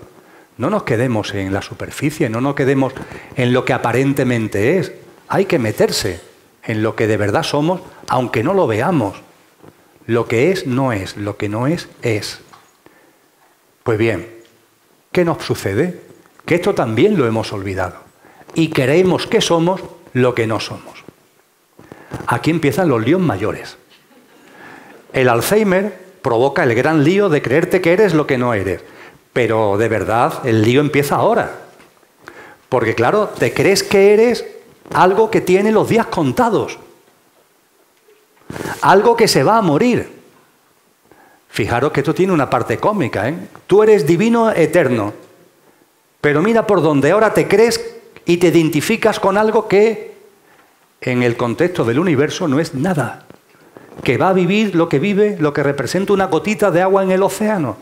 no 0.59 0.69
nos 0.69 0.83
quedemos 0.83 1.33
en 1.33 1.53
la 1.53 1.63
superficie, 1.63 2.29
no 2.29 2.41
nos 2.41 2.57
quedemos 2.57 2.93
en 3.37 3.53
lo 3.53 3.65
que 3.65 3.73
aparentemente 3.73 4.79
es. 4.79 4.91
Hay 5.29 5.45
que 5.45 5.61
meterse 5.61 6.21
en 6.65 6.83
lo 6.83 6.97
que 6.97 7.07
de 7.07 7.17
verdad 7.17 7.45
somos, 7.45 7.83
aunque 8.09 8.43
no 8.43 8.53
lo 8.53 8.67
veamos. 8.67 9.15
Lo 10.07 10.27
que 10.27 10.51
es 10.51 10.67
no 10.67 10.91
es, 10.91 11.17
lo 11.17 11.37
que 11.37 11.49
no 11.49 11.69
es 11.69 11.89
es. 12.03 12.41
Pues 13.85 13.97
bien, 13.97 14.29
¿qué 15.13 15.25
nos 15.25 15.45
sucede? 15.45 16.01
Que 16.45 16.57
esto 16.57 16.75
también 16.75 17.17
lo 17.17 17.29
hemos 17.29 17.53
olvidado. 17.53 17.99
Y 18.55 18.71
creemos 18.71 19.29
que 19.29 19.41
somos 19.41 19.83
lo 20.15 20.35
que 20.35 20.49
no 20.49 20.59
somos. 20.59 21.05
Aquí 22.27 22.51
empiezan 22.51 22.89
los 22.89 23.05
líos 23.05 23.21
mayores. 23.21 23.77
El 25.17 25.31
Alzheimer 25.31 25.99
provoca 26.21 26.63
el 26.63 26.75
gran 26.75 27.03
lío 27.03 27.31
de 27.31 27.41
creerte 27.41 27.81
que 27.81 27.95
eres 27.95 28.13
lo 28.13 28.27
que 28.27 28.37
no 28.37 28.53
eres. 28.53 28.83
Pero 29.33 29.79
de 29.79 29.89
verdad, 29.89 30.47
el 30.47 30.61
lío 30.61 30.83
empieza 30.83 31.17
ahora. 31.17 31.53
Porque 32.69 32.95
claro, 32.95 33.31
te 33.39 33.55
crees 33.55 33.83
que 33.83 34.13
eres 34.13 34.45
algo 34.93 35.31
que 35.31 35.41
tiene 35.41 35.73
los 35.73 35.89
días 35.89 36.05
contados. 36.09 36.79
Algo 38.83 39.17
que 39.17 39.27
se 39.27 39.43
va 39.43 39.57
a 39.57 39.63
morir. 39.63 40.07
Fijaros 41.49 41.93
que 41.93 42.01
esto 42.01 42.15
tiene 42.15 42.35
una 42.35 42.51
parte 42.51 42.77
cómica. 42.77 43.27
¿eh? 43.27 43.39
Tú 43.67 43.83
eres 43.83 44.07
divino 44.07 44.51
eterno. 44.51 45.15
Pero 46.21 46.43
mira 46.43 46.67
por 46.67 46.83
donde 46.83 47.13
ahora 47.13 47.33
te 47.33 47.49
crees 47.49 47.97
y 48.27 48.37
te 48.37 48.49
identificas 48.49 49.19
con 49.19 49.39
algo 49.39 49.67
que 49.67 50.15
en 51.01 51.23
el 51.23 51.39
contexto 51.39 51.87
del 51.87 52.01
universo 52.01 52.47
no 52.49 52.61
es 52.61 52.75
nada, 52.75 53.27
que 54.03 54.19
va 54.19 54.31
a 54.31 54.33
vivir 54.33 54.75
lo 54.75 54.89
que 54.89 54.99
vive, 54.99 55.37
lo 55.39 55.53
que 55.53 55.63
representa 55.63 56.13
una 56.13 56.27
gotita 56.27 56.71
de 56.71 56.83
agua 56.83 57.03
en 57.03 57.11
el 57.11 57.23
océano. 57.23 57.77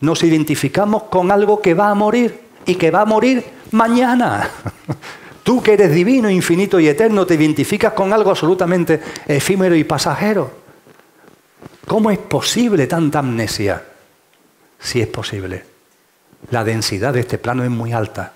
Nos 0.00 0.22
identificamos 0.22 1.04
con 1.04 1.30
algo 1.32 1.60
que 1.60 1.74
va 1.74 1.90
a 1.90 1.94
morir 1.94 2.40
y 2.66 2.76
que 2.76 2.90
va 2.90 3.02
a 3.02 3.06
morir 3.06 3.44
mañana. 3.72 4.48
Tú 5.42 5.62
que 5.62 5.72
eres 5.72 5.94
divino, 5.94 6.30
infinito 6.30 6.78
y 6.78 6.88
eterno, 6.88 7.26
te 7.26 7.34
identificas 7.34 7.94
con 7.94 8.12
algo 8.12 8.30
absolutamente 8.30 9.00
efímero 9.26 9.74
y 9.74 9.84
pasajero. 9.84 10.50
¿Cómo 11.86 12.10
es 12.10 12.18
posible 12.18 12.86
tanta 12.86 13.20
amnesia? 13.20 13.82
Si 14.78 15.00
es 15.00 15.08
posible. 15.08 15.64
La 16.50 16.64
densidad 16.64 17.14
de 17.14 17.20
este 17.20 17.38
plano 17.38 17.64
es 17.64 17.70
muy 17.70 17.92
alta. 17.92 18.34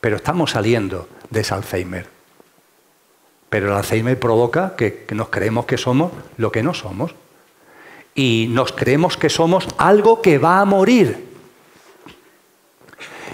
Pero 0.00 0.16
estamos 0.16 0.52
saliendo 0.52 1.08
de 1.28 1.40
ese 1.40 1.54
Alzheimer. 1.54 2.17
Pero 3.50 3.68
el 3.68 3.72
Alzheimer 3.72 4.18
provoca 4.18 4.76
que, 4.76 5.06
nos 5.10 5.28
creemos 5.28 5.66
que 5.66 5.78
somos 5.78 6.12
lo 6.36 6.52
que 6.52 6.62
no 6.62 6.74
somos. 6.74 7.14
Y 8.14 8.48
nos 8.50 8.72
creemos 8.72 9.16
que 9.16 9.28
somos 9.28 9.68
algo 9.78 10.20
que 10.20 10.38
va 10.38 10.60
a 10.60 10.64
morir 10.64 11.28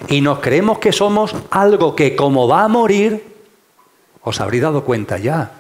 y 0.09 0.21
nos 0.21 0.41
creemos 0.41 0.79
que 0.79 0.93
somos 0.93 1.35
algo 1.51 1.97
que 1.97 2.17
como 2.17 2.49
va 2.49 2.65
a 2.65 2.69
morir, 2.69 3.25
os 4.23 4.41
habréis 4.41 4.63
dado 4.63 4.85
cuenta 4.85 5.19
ya, 5.19 5.53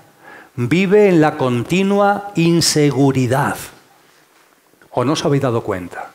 vive 0.57 1.09
en 1.09 1.21
la 1.21 1.37
continua 1.37 2.33
inseguridad. 2.37 3.57
¿O 4.91 5.05
no 5.05 5.13
os 5.13 5.25
habéis 5.25 5.43
dado 5.43 5.63
cuenta? 5.63 6.13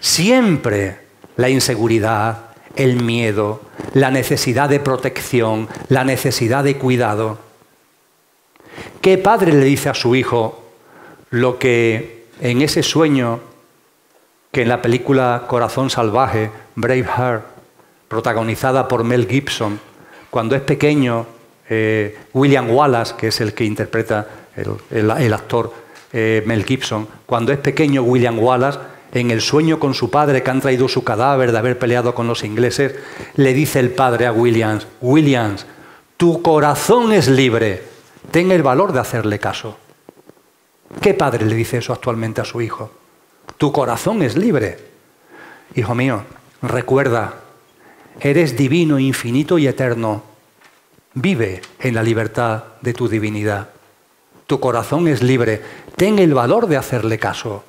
Siempre 0.00 1.00
la 1.36 1.48
inseguridad, 1.48 2.53
el 2.76 3.02
miedo, 3.02 3.60
la 3.92 4.10
necesidad 4.10 4.68
de 4.68 4.80
protección, 4.80 5.68
la 5.88 6.04
necesidad 6.04 6.64
de 6.64 6.76
cuidado. 6.76 7.38
¿Qué 9.00 9.18
padre 9.18 9.52
le 9.52 9.64
dice 9.64 9.88
a 9.88 9.94
su 9.94 10.14
hijo 10.16 10.64
lo 11.30 11.58
que 11.58 12.26
en 12.40 12.62
ese 12.62 12.82
sueño 12.82 13.40
que 14.50 14.62
en 14.62 14.68
la 14.68 14.80
película 14.80 15.44
Corazón 15.48 15.90
Salvaje, 15.90 16.50
Braveheart, 16.76 17.44
protagonizada 18.08 18.86
por 18.86 19.02
Mel 19.02 19.26
Gibson, 19.28 19.80
cuando 20.30 20.54
es 20.54 20.62
pequeño, 20.62 21.26
eh, 21.68 22.16
William 22.32 22.70
Wallace, 22.70 23.14
que 23.16 23.28
es 23.28 23.40
el 23.40 23.52
que 23.52 23.64
interpreta 23.64 24.28
el, 24.90 25.32
actor 25.32 25.72
eh, 26.12 26.44
Mel 26.46 26.64
Gibson, 26.64 27.08
cuando 27.26 27.52
es 27.52 27.58
pequeño 27.58 28.02
William 28.02 28.38
Wallace, 28.38 28.78
en 29.14 29.30
el 29.30 29.40
sueño 29.40 29.78
con 29.78 29.94
su 29.94 30.10
padre 30.10 30.42
que 30.42 30.50
han 30.50 30.60
traído 30.60 30.88
su 30.88 31.04
cadáver 31.04 31.52
de 31.52 31.58
haber 31.58 31.78
peleado 31.78 32.14
con 32.14 32.26
los 32.26 32.44
ingleses, 32.44 32.96
le 33.36 33.54
dice 33.54 33.78
el 33.80 33.92
padre 33.92 34.26
a 34.26 34.32
Williams, 34.32 34.86
Williams, 35.00 35.66
tu 36.16 36.42
corazón 36.42 37.12
es 37.12 37.28
libre, 37.28 37.82
ten 38.30 38.50
el 38.50 38.62
valor 38.62 38.92
de 38.92 39.00
hacerle 39.00 39.38
caso. 39.38 39.78
¿Qué 41.00 41.14
padre 41.14 41.46
le 41.46 41.54
dice 41.54 41.78
eso 41.78 41.92
actualmente 41.92 42.40
a 42.40 42.44
su 42.44 42.60
hijo? 42.60 42.90
Tu 43.56 43.72
corazón 43.72 44.22
es 44.22 44.36
libre. 44.36 44.78
Hijo 45.76 45.94
mío, 45.94 46.24
recuerda, 46.62 47.34
eres 48.20 48.56
divino, 48.56 48.98
infinito 48.98 49.58
y 49.58 49.66
eterno. 49.66 50.22
Vive 51.14 51.62
en 51.78 51.94
la 51.94 52.02
libertad 52.02 52.64
de 52.80 52.92
tu 52.92 53.08
divinidad. 53.08 53.68
Tu 54.46 54.58
corazón 54.60 55.08
es 55.08 55.22
libre. 55.22 55.62
Ten 55.96 56.18
el 56.18 56.34
valor 56.34 56.66
de 56.66 56.76
hacerle 56.76 57.18
caso. 57.18 57.64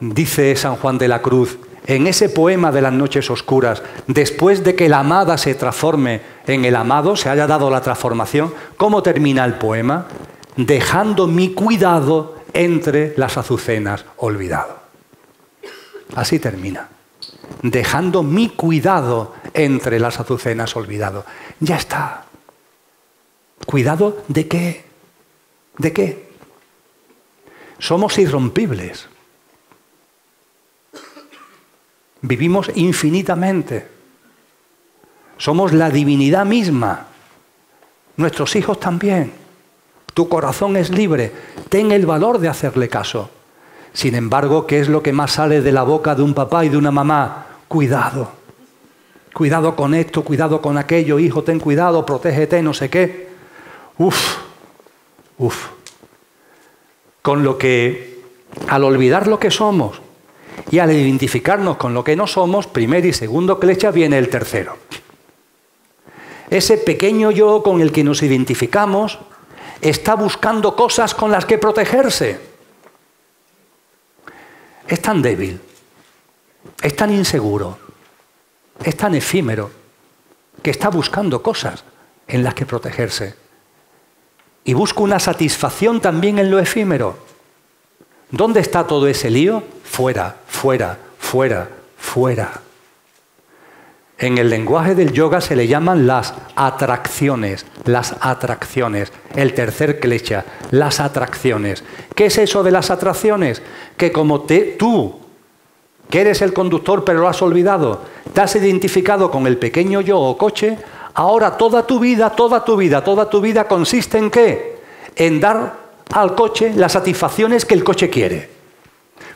Dice 0.00 0.56
San 0.56 0.76
Juan 0.76 0.96
de 0.96 1.08
la 1.08 1.20
Cruz, 1.20 1.58
en 1.86 2.06
ese 2.06 2.28
poema 2.28 2.72
de 2.72 2.82
las 2.82 2.92
noches 2.92 3.30
oscuras, 3.30 3.82
después 4.06 4.64
de 4.64 4.74
que 4.74 4.88
la 4.88 5.00
amada 5.00 5.36
se 5.36 5.54
transforme 5.54 6.22
en 6.46 6.64
el 6.64 6.76
amado, 6.76 7.16
se 7.16 7.28
haya 7.28 7.46
dado 7.46 7.70
la 7.70 7.80
transformación, 7.80 8.54
¿cómo 8.76 9.02
termina 9.02 9.44
el 9.44 9.54
poema? 9.54 10.06
Dejando 10.56 11.26
mi 11.26 11.52
cuidado 11.52 12.36
entre 12.52 13.14
las 13.16 13.36
azucenas 13.36 14.04
olvidado. 14.16 14.78
Así 16.14 16.38
termina. 16.38 16.88
Dejando 17.62 18.22
mi 18.22 18.48
cuidado 18.48 19.34
entre 19.52 20.00
las 20.00 20.18
azucenas 20.18 20.74
olvidado. 20.76 21.24
Ya 21.60 21.76
está. 21.76 22.24
¿Cuidado 23.66 24.22
de 24.28 24.48
qué? 24.48 24.84
¿De 25.76 25.92
qué? 25.92 26.30
Somos 27.78 28.18
irrompibles. 28.18 29.08
Vivimos 32.22 32.70
infinitamente. 32.74 33.86
Somos 35.38 35.72
la 35.72 35.90
divinidad 35.90 36.44
misma. 36.44 37.06
Nuestros 38.16 38.56
hijos 38.56 38.78
también. 38.78 39.32
Tu 40.12 40.28
corazón 40.28 40.76
es 40.76 40.90
libre. 40.90 41.32
Ten 41.68 41.92
el 41.92 42.04
valor 42.04 42.38
de 42.38 42.48
hacerle 42.48 42.88
caso. 42.88 43.30
Sin 43.92 44.14
embargo, 44.14 44.66
¿qué 44.66 44.80
es 44.80 44.88
lo 44.88 45.02
que 45.02 45.12
más 45.12 45.32
sale 45.32 45.62
de 45.62 45.72
la 45.72 45.82
boca 45.82 46.14
de 46.14 46.22
un 46.22 46.34
papá 46.34 46.64
y 46.64 46.68
de 46.68 46.76
una 46.76 46.90
mamá? 46.90 47.46
Cuidado. 47.68 48.32
Cuidado 49.32 49.74
con 49.74 49.94
esto, 49.94 50.22
cuidado 50.22 50.60
con 50.60 50.76
aquello, 50.76 51.18
hijo, 51.18 51.42
ten 51.42 51.60
cuidado, 51.60 52.04
protégete, 52.04 52.62
no 52.62 52.74
sé 52.74 52.90
qué. 52.90 53.28
Uf, 53.96 54.38
uf. 55.38 55.68
Con 57.22 57.44
lo 57.44 57.56
que, 57.56 58.22
al 58.68 58.84
olvidar 58.84 59.26
lo 59.28 59.38
que 59.38 59.50
somos 59.50 60.00
y 60.70 60.78
al 60.78 60.92
identificarnos 60.92 61.76
con 61.76 61.94
lo 61.94 62.04
que 62.04 62.16
no 62.16 62.26
somos, 62.26 62.66
primer 62.66 63.04
y 63.04 63.12
segundo 63.12 63.58
clecha 63.58 63.90
viene 63.90 64.18
el 64.18 64.28
tercero. 64.28 64.76
Ese 66.48 66.78
pequeño 66.78 67.30
yo 67.30 67.62
con 67.62 67.80
el 67.80 67.92
que 67.92 68.04
nos 68.04 68.22
identificamos 68.22 69.18
está 69.80 70.14
buscando 70.14 70.76
cosas 70.76 71.14
con 71.14 71.30
las 71.30 71.44
que 71.44 71.58
protegerse. 71.58 72.40
Es 74.86 75.00
tan 75.00 75.22
débil, 75.22 75.60
es 76.82 76.96
tan 76.96 77.12
inseguro, 77.12 77.78
es 78.84 78.96
tan 78.96 79.14
efímero, 79.14 79.70
que 80.62 80.70
está 80.70 80.88
buscando 80.88 81.42
cosas 81.42 81.84
en 82.26 82.42
las 82.44 82.54
que 82.54 82.66
protegerse. 82.66 83.34
Y 84.64 84.74
busca 84.74 85.00
una 85.00 85.18
satisfacción 85.18 86.00
también 86.00 86.38
en 86.38 86.50
lo 86.50 86.58
efímero. 86.58 87.29
¿Dónde 88.30 88.60
está 88.60 88.86
todo 88.86 89.06
ese 89.08 89.30
lío? 89.30 89.62
Fuera, 89.84 90.36
fuera, 90.46 90.98
fuera, 91.18 91.68
fuera. 91.96 92.60
En 94.18 94.36
el 94.36 94.50
lenguaje 94.50 94.94
del 94.94 95.12
yoga 95.12 95.40
se 95.40 95.56
le 95.56 95.66
llaman 95.66 96.06
las 96.06 96.34
atracciones, 96.54 97.64
las 97.84 98.14
atracciones. 98.20 99.12
El 99.34 99.54
tercer 99.54 99.98
klecha, 99.98 100.44
las 100.70 101.00
atracciones. 101.00 101.82
¿Qué 102.14 102.26
es 102.26 102.36
eso 102.36 102.62
de 102.62 102.70
las 102.70 102.90
atracciones? 102.90 103.62
Que 103.96 104.12
como 104.12 104.42
te, 104.42 104.76
tú, 104.78 105.18
que 106.10 106.20
eres 106.20 106.42
el 106.42 106.52
conductor 106.52 107.02
pero 107.02 107.20
lo 107.20 107.28
has 107.28 107.40
olvidado, 107.40 108.02
te 108.34 108.42
has 108.42 108.54
identificado 108.56 109.30
con 109.30 109.46
el 109.46 109.56
pequeño 109.56 110.02
yo 110.02 110.20
o 110.20 110.36
coche, 110.36 110.76
ahora 111.14 111.56
toda 111.56 111.86
tu 111.86 111.98
vida, 111.98 112.30
toda 112.30 112.62
tu 112.62 112.76
vida, 112.76 113.02
toda 113.02 113.30
tu 113.30 113.40
vida 113.40 113.64
consiste 113.66 114.18
en 114.18 114.30
qué? 114.30 114.80
En 115.16 115.40
dar 115.40 115.79
al 116.12 116.34
coche 116.34 116.72
las 116.74 116.92
satisfacciones 116.92 117.64
que 117.64 117.74
el 117.74 117.84
coche 117.84 118.10
quiere. 118.10 118.50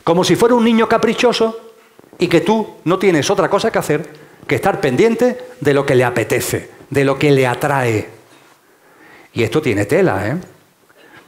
Como 0.03 0.23
si 0.23 0.35
fuera 0.35 0.55
un 0.55 0.63
niño 0.63 0.87
caprichoso 0.87 1.59
y 2.17 2.27
que 2.27 2.41
tú 2.41 2.75
no 2.83 2.99
tienes 2.99 3.29
otra 3.29 3.49
cosa 3.49 3.71
que 3.71 3.79
hacer 3.79 4.25
que 4.47 4.55
estar 4.55 4.79
pendiente 4.79 5.37
de 5.59 5.73
lo 5.73 5.85
que 5.85 5.95
le 5.95 6.03
apetece, 6.03 6.69
de 6.89 7.03
lo 7.03 7.17
que 7.17 7.31
le 7.31 7.47
atrae. 7.47 8.07
Y 9.33 9.43
esto 9.43 9.61
tiene 9.61 9.85
tela, 9.85 10.27
¿eh? 10.27 10.37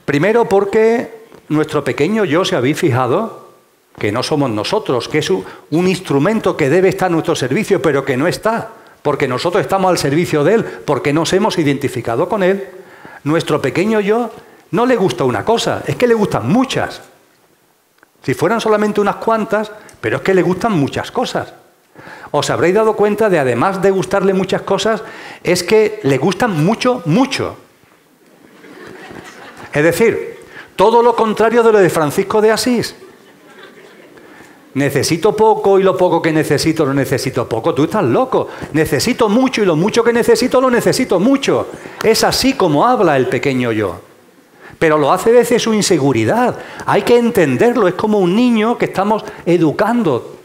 Primero 0.04 0.48
porque 0.48 1.26
nuestro 1.48 1.84
pequeño 1.84 2.24
yo, 2.24 2.44
se 2.44 2.56
habéis 2.56 2.78
fijado, 2.78 3.48
que 3.98 4.12
no 4.12 4.22
somos 4.22 4.50
nosotros, 4.50 5.08
que 5.08 5.18
es 5.18 5.30
un 5.30 5.44
instrumento 5.88 6.56
que 6.56 6.70
debe 6.70 6.88
estar 6.88 7.06
a 7.08 7.12
nuestro 7.12 7.34
servicio, 7.34 7.82
pero 7.82 8.04
que 8.04 8.16
no 8.16 8.28
está, 8.28 8.70
porque 9.02 9.28
nosotros 9.28 9.60
estamos 9.60 9.90
al 9.90 9.98
servicio 9.98 10.44
de 10.44 10.54
él, 10.54 10.64
porque 10.64 11.12
nos 11.12 11.32
hemos 11.32 11.58
identificado 11.58 12.28
con 12.28 12.42
él. 12.42 12.68
Nuestro 13.24 13.60
pequeño 13.60 14.00
yo 14.00 14.30
no 14.70 14.86
le 14.86 14.96
gusta 14.96 15.24
una 15.24 15.44
cosa, 15.44 15.82
es 15.86 15.96
que 15.96 16.06
le 16.06 16.14
gustan 16.14 16.48
muchas. 16.48 17.00
Si 18.22 18.34
fueran 18.34 18.60
solamente 18.60 19.00
unas 19.00 19.16
cuantas, 19.16 19.70
pero 20.00 20.18
es 20.18 20.22
que 20.22 20.34
le 20.34 20.42
gustan 20.42 20.72
muchas 20.72 21.10
cosas 21.10 21.52
os 22.30 22.50
habréis 22.50 22.74
dado 22.74 22.94
cuenta 22.94 23.28
de, 23.28 23.38
además 23.38 23.80
de 23.80 23.90
gustarle 23.90 24.34
muchas 24.34 24.62
cosas, 24.62 25.02
es 25.42 25.62
que 25.62 26.00
le 26.02 26.18
gustan 26.18 26.64
mucho, 26.64 27.02
mucho. 27.06 27.56
Es 29.72 29.82
decir, 29.82 30.38
todo 30.76 31.02
lo 31.02 31.14
contrario 31.14 31.62
de 31.62 31.72
lo 31.72 31.78
de 31.78 31.90
Francisco 31.90 32.40
de 32.40 32.50
Asís. 32.50 32.94
Necesito 34.74 35.34
poco 35.34 35.78
y 35.78 35.82
lo 35.82 35.96
poco 35.96 36.20
que 36.20 36.32
necesito 36.32 36.84
lo 36.84 36.94
necesito 36.94 37.48
poco. 37.48 37.74
Tú 37.74 37.84
estás 37.84 38.04
loco. 38.04 38.48
Necesito 38.72 39.28
mucho 39.28 39.62
y 39.62 39.66
lo 39.66 39.74
mucho 39.74 40.04
que 40.04 40.12
necesito 40.12 40.60
lo 40.60 40.70
necesito 40.70 41.18
mucho. 41.18 41.68
Es 42.02 42.22
así 42.22 42.52
como 42.52 42.86
habla 42.86 43.16
el 43.16 43.28
pequeño 43.28 43.72
yo. 43.72 44.07
Pero 44.78 44.98
lo 44.98 45.12
hace 45.12 45.32
desde 45.32 45.58
su 45.58 45.74
inseguridad. 45.74 46.56
Hay 46.86 47.02
que 47.02 47.18
entenderlo. 47.18 47.88
Es 47.88 47.94
como 47.94 48.18
un 48.18 48.34
niño 48.36 48.78
que 48.78 48.86
estamos 48.86 49.24
educando 49.44 50.36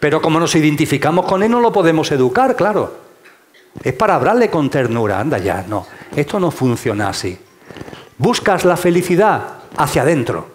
Pero 0.00 0.20
como 0.20 0.38
nos 0.38 0.54
identificamos 0.54 1.26
con 1.26 1.42
él, 1.42 1.50
no 1.50 1.60
lo 1.60 1.72
podemos 1.72 2.10
educar, 2.12 2.54
claro. 2.54 3.08
Es 3.82 3.94
para 3.94 4.14
hablarle 4.14 4.50
con 4.50 4.70
ternura. 4.70 5.18
Anda 5.18 5.38
ya, 5.38 5.64
no. 5.68 5.86
Esto 6.14 6.38
no 6.38 6.50
funciona 6.50 7.08
así. 7.08 7.38
Buscas 8.18 8.64
la 8.64 8.76
felicidad 8.76 9.58
hacia 9.76 10.02
adentro, 10.02 10.48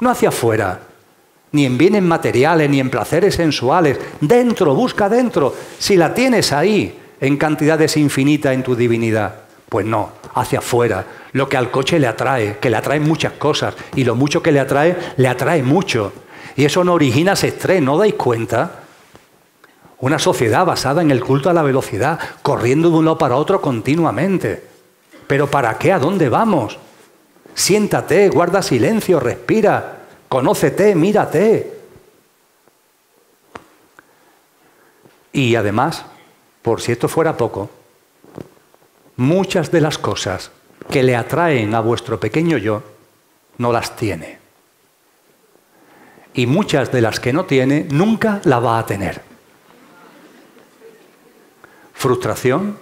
no 0.00 0.10
hacia 0.10 0.30
afuera, 0.30 0.80
ni 1.52 1.64
en 1.66 1.78
bienes 1.78 2.02
materiales, 2.02 2.68
ni 2.68 2.80
en 2.80 2.90
placeres 2.90 3.36
sensuales. 3.36 3.98
Dentro, 4.20 4.74
busca 4.74 5.08
dentro. 5.08 5.54
Si 5.78 5.96
la 5.96 6.12
tienes 6.12 6.52
ahí, 6.52 6.98
en 7.20 7.36
cantidades 7.36 7.96
infinitas 7.96 8.54
en 8.54 8.64
tu 8.64 8.74
divinidad. 8.74 9.36
Pues 9.72 9.86
no, 9.86 10.12
hacia 10.34 10.58
afuera. 10.58 11.06
Lo 11.32 11.48
que 11.48 11.56
al 11.56 11.70
coche 11.70 11.98
le 11.98 12.06
atrae, 12.06 12.58
que 12.58 12.68
le 12.68 12.76
atrae 12.76 13.00
muchas 13.00 13.32
cosas. 13.32 13.74
Y 13.94 14.04
lo 14.04 14.14
mucho 14.14 14.42
que 14.42 14.52
le 14.52 14.60
atrae, 14.60 14.94
le 15.16 15.28
atrae 15.28 15.62
mucho. 15.62 16.12
Y 16.56 16.66
eso 16.66 16.84
no 16.84 16.92
origina 16.92 17.32
ese 17.32 17.48
estrés, 17.48 17.80
¿no 17.80 17.96
dais 17.96 18.12
cuenta? 18.12 18.82
Una 20.00 20.18
sociedad 20.18 20.66
basada 20.66 21.00
en 21.00 21.10
el 21.10 21.24
culto 21.24 21.48
a 21.48 21.54
la 21.54 21.62
velocidad, 21.62 22.20
corriendo 22.42 22.90
de 22.90 22.96
un 22.96 23.06
lado 23.06 23.16
para 23.16 23.36
otro 23.36 23.62
continuamente. 23.62 24.62
¿Pero 25.26 25.46
para 25.46 25.78
qué? 25.78 25.90
¿A 25.90 25.98
dónde 25.98 26.28
vamos? 26.28 26.76
Siéntate, 27.54 28.28
guarda 28.28 28.60
silencio, 28.60 29.20
respira, 29.20 30.00
conócete, 30.28 30.94
mírate. 30.94 31.78
Y 35.32 35.54
además, 35.54 36.04
por 36.60 36.82
si 36.82 36.92
esto 36.92 37.08
fuera 37.08 37.38
poco, 37.38 37.70
muchas 39.22 39.70
de 39.70 39.80
las 39.80 39.98
cosas 39.98 40.50
que 40.90 41.02
le 41.02 41.16
atraen 41.16 41.74
a 41.74 41.80
vuestro 41.80 42.18
pequeño 42.20 42.58
yo 42.58 42.82
no 43.58 43.72
las 43.72 43.96
tiene. 43.96 44.38
Y 46.34 46.46
muchas 46.46 46.90
de 46.92 47.00
las 47.00 47.20
que 47.20 47.32
no 47.32 47.44
tiene 47.44 47.86
nunca 47.90 48.40
la 48.44 48.58
va 48.58 48.78
a 48.78 48.86
tener 48.86 49.32
frustración, 52.02 52.76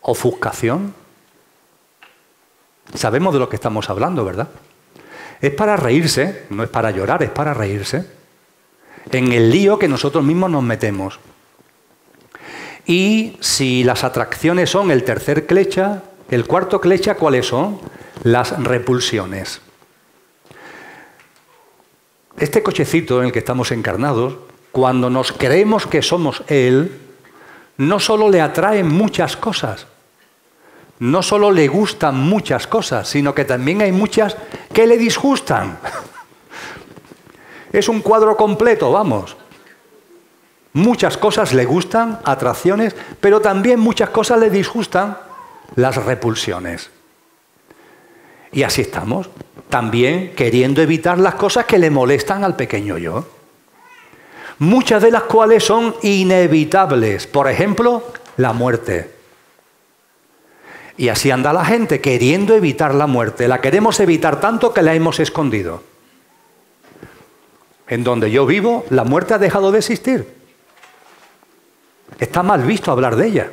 ofuscación. 0.00 0.92
Sabemos 2.92 3.32
de 3.32 3.38
lo 3.38 3.48
que 3.48 3.54
estamos 3.54 3.88
hablando, 3.88 4.24
¿verdad? 4.24 4.48
Es 5.40 5.52
para 5.52 5.76
reírse, 5.76 6.44
no 6.50 6.64
es 6.64 6.68
para 6.68 6.90
llorar, 6.90 7.22
es 7.22 7.30
para 7.30 7.54
reírse. 7.54 8.04
En 9.12 9.30
el 9.30 9.50
lío 9.50 9.78
que 9.78 9.86
nosotros 9.86 10.24
mismos 10.24 10.50
nos 10.50 10.64
metemos. 10.64 11.20
Y 12.88 13.36
si 13.40 13.84
las 13.84 14.02
atracciones 14.02 14.70
son 14.70 14.90
el 14.90 15.04
tercer 15.04 15.46
clecha, 15.46 16.04
el 16.30 16.46
cuarto 16.46 16.80
clecha, 16.80 17.16
¿cuáles 17.16 17.46
son? 17.46 17.78
Las 18.22 18.58
repulsiones. 18.64 19.60
Este 22.38 22.62
cochecito 22.62 23.20
en 23.20 23.26
el 23.26 23.32
que 23.32 23.40
estamos 23.40 23.72
encarnados, 23.72 24.36
cuando 24.72 25.10
nos 25.10 25.32
creemos 25.32 25.86
que 25.86 26.00
somos 26.00 26.42
Él, 26.46 26.98
no 27.76 28.00
solo 28.00 28.30
le 28.30 28.40
atraen 28.40 28.88
muchas 28.88 29.36
cosas, 29.36 29.86
no 30.98 31.22
solo 31.22 31.50
le 31.50 31.68
gustan 31.68 32.16
muchas 32.16 32.66
cosas, 32.66 33.06
sino 33.06 33.34
que 33.34 33.44
también 33.44 33.82
hay 33.82 33.92
muchas 33.92 34.34
que 34.72 34.86
le 34.86 34.96
disgustan. 34.96 35.78
Es 37.70 37.86
un 37.90 38.00
cuadro 38.00 38.34
completo, 38.34 38.90
vamos. 38.90 39.36
Muchas 40.78 41.16
cosas 41.16 41.52
le 41.52 41.64
gustan, 41.64 42.20
atracciones, 42.24 42.94
pero 43.20 43.40
también 43.40 43.80
muchas 43.80 44.10
cosas 44.10 44.38
le 44.38 44.48
disgustan, 44.48 45.18
las 45.74 45.96
repulsiones. 45.96 46.90
Y 48.52 48.62
así 48.62 48.82
estamos, 48.82 49.28
también 49.68 50.34
queriendo 50.34 50.80
evitar 50.80 51.18
las 51.18 51.34
cosas 51.34 51.66
que 51.66 51.78
le 51.78 51.90
molestan 51.90 52.44
al 52.44 52.56
pequeño 52.56 52.96
yo 52.96 53.26
muchas 54.58 55.02
de 55.02 55.10
las 55.10 55.22
cuales 55.24 55.64
son 55.64 55.94
inevitables. 56.02 57.26
Por 57.26 57.48
ejemplo, 57.48 58.04
la 58.36 58.52
muerte. 58.52 59.14
Y 60.96 61.08
así 61.08 61.30
anda 61.30 61.52
la 61.52 61.64
gente 61.64 62.00
queriendo 62.00 62.54
evitar 62.54 62.94
la 62.94 63.06
muerte. 63.06 63.46
La 63.46 63.60
queremos 63.60 64.00
evitar 64.00 64.40
tanto 64.40 64.74
que 64.74 64.82
la 64.82 64.94
hemos 64.94 65.20
escondido. 65.20 65.82
En 67.86 68.04
donde 68.04 68.30
yo 68.30 68.46
vivo, 68.46 68.84
la 68.90 69.04
muerte 69.04 69.34
ha 69.34 69.38
dejado 69.38 69.70
de 69.70 69.78
existir. 69.78 70.37
Está 72.18 72.42
mal 72.42 72.62
visto 72.62 72.90
hablar 72.90 73.16
de 73.16 73.26
ella. 73.26 73.50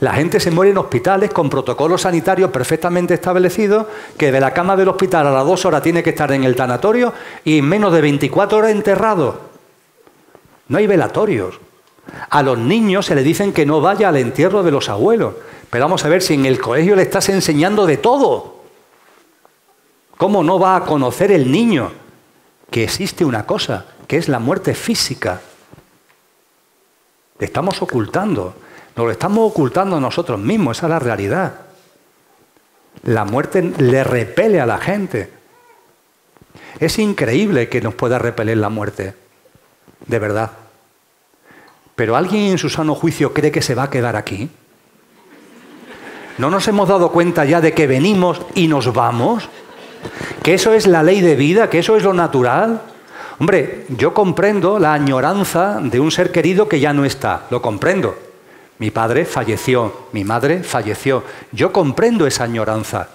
La 0.00 0.12
gente 0.14 0.40
se 0.40 0.50
muere 0.50 0.72
en 0.72 0.78
hospitales 0.78 1.30
con 1.30 1.48
protocolos 1.48 2.02
sanitarios 2.02 2.50
perfectamente 2.50 3.14
establecidos, 3.14 3.86
que 4.18 4.32
de 4.32 4.40
la 4.40 4.52
cama 4.52 4.76
del 4.76 4.88
hospital 4.88 5.28
a 5.28 5.30
las 5.30 5.46
dos 5.46 5.64
horas 5.64 5.82
tiene 5.82 6.02
que 6.02 6.10
estar 6.10 6.32
en 6.32 6.44
el 6.44 6.56
tanatorio 6.56 7.12
y 7.44 7.58
en 7.58 7.68
menos 7.68 7.92
de 7.92 8.00
24 8.00 8.58
horas 8.58 8.72
enterrado. 8.72 9.38
No 10.68 10.78
hay 10.78 10.86
velatorios. 10.86 11.60
A 12.28 12.42
los 12.42 12.58
niños 12.58 13.06
se 13.06 13.14
le 13.14 13.22
dicen 13.22 13.52
que 13.52 13.64
no 13.64 13.80
vaya 13.80 14.08
al 14.08 14.16
entierro 14.16 14.62
de 14.62 14.72
los 14.72 14.88
abuelos. 14.88 15.34
Pero 15.70 15.84
vamos 15.84 16.04
a 16.04 16.08
ver 16.08 16.22
si 16.22 16.34
en 16.34 16.46
el 16.46 16.60
colegio 16.60 16.96
le 16.96 17.02
estás 17.02 17.28
enseñando 17.28 17.86
de 17.86 17.96
todo. 17.96 18.54
¿Cómo 20.16 20.42
no 20.42 20.58
va 20.58 20.76
a 20.76 20.84
conocer 20.84 21.32
el 21.32 21.50
niño 21.50 21.90
que 22.70 22.84
existe 22.84 23.24
una 23.24 23.46
cosa, 23.46 23.86
que 24.06 24.16
es 24.16 24.28
la 24.28 24.38
muerte 24.38 24.74
física? 24.74 25.40
Estamos 27.38 27.82
ocultando. 27.82 28.54
Nos 28.96 29.06
lo 29.06 29.12
estamos 29.12 29.50
ocultando 29.50 29.98
nosotros 30.00 30.38
mismos, 30.38 30.78
esa 30.78 30.86
es 30.86 30.90
la 30.90 30.98
realidad. 30.98 31.54
La 33.02 33.24
muerte 33.24 33.62
le 33.62 34.04
repele 34.04 34.60
a 34.60 34.66
la 34.66 34.78
gente. 34.78 35.30
Es 36.78 36.98
increíble 36.98 37.68
que 37.68 37.80
nos 37.80 37.94
pueda 37.94 38.18
repeler 38.18 38.58
la 38.58 38.68
muerte 38.68 39.14
de 40.06 40.18
verdad. 40.18 40.50
Pero 41.96 42.16
¿alguien 42.16 42.52
en 42.52 42.58
su 42.58 42.68
sano 42.68 42.94
juicio 42.94 43.32
cree 43.32 43.52
que 43.52 43.62
se 43.62 43.74
va 43.74 43.84
a 43.84 43.90
quedar 43.90 44.16
aquí? 44.16 44.50
¿No 46.38 46.50
nos 46.50 46.66
hemos 46.66 46.88
dado 46.88 47.12
cuenta 47.12 47.44
ya 47.44 47.60
de 47.60 47.72
que 47.72 47.86
venimos 47.86 48.40
y 48.54 48.66
nos 48.66 48.92
vamos? 48.92 49.48
¿Que 50.42 50.54
eso 50.54 50.72
es 50.72 50.86
la 50.86 51.02
ley 51.02 51.20
de 51.20 51.36
vida? 51.36 51.70
¿Que 51.70 51.78
eso 51.78 51.96
es 51.96 52.02
lo 52.02 52.12
natural? 52.12 52.82
Hombre, 53.38 53.86
yo 53.88 54.14
comprendo 54.14 54.78
la 54.78 54.92
añoranza 54.92 55.80
de 55.82 55.98
un 55.98 56.10
ser 56.10 56.30
querido 56.30 56.68
que 56.68 56.78
ya 56.80 56.92
no 56.92 57.04
está, 57.04 57.46
lo 57.50 57.60
comprendo. 57.60 58.16
Mi 58.78 58.90
padre 58.90 59.24
falleció, 59.24 60.06
mi 60.12 60.24
madre 60.24 60.62
falleció. 60.62 61.24
Yo 61.52 61.72
comprendo 61.72 62.26
esa 62.26 62.44
añoranza. 62.44 63.08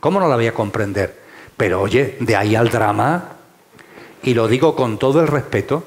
¿Cómo 0.00 0.20
no 0.20 0.28
la 0.28 0.36
voy 0.36 0.46
a 0.46 0.54
comprender? 0.54 1.18
Pero 1.56 1.80
oye, 1.80 2.16
de 2.20 2.36
ahí 2.36 2.56
al 2.56 2.70
drama, 2.70 3.30
y 4.22 4.34
lo 4.34 4.48
digo 4.48 4.74
con 4.74 4.98
todo 4.98 5.20
el 5.20 5.28
respeto, 5.28 5.84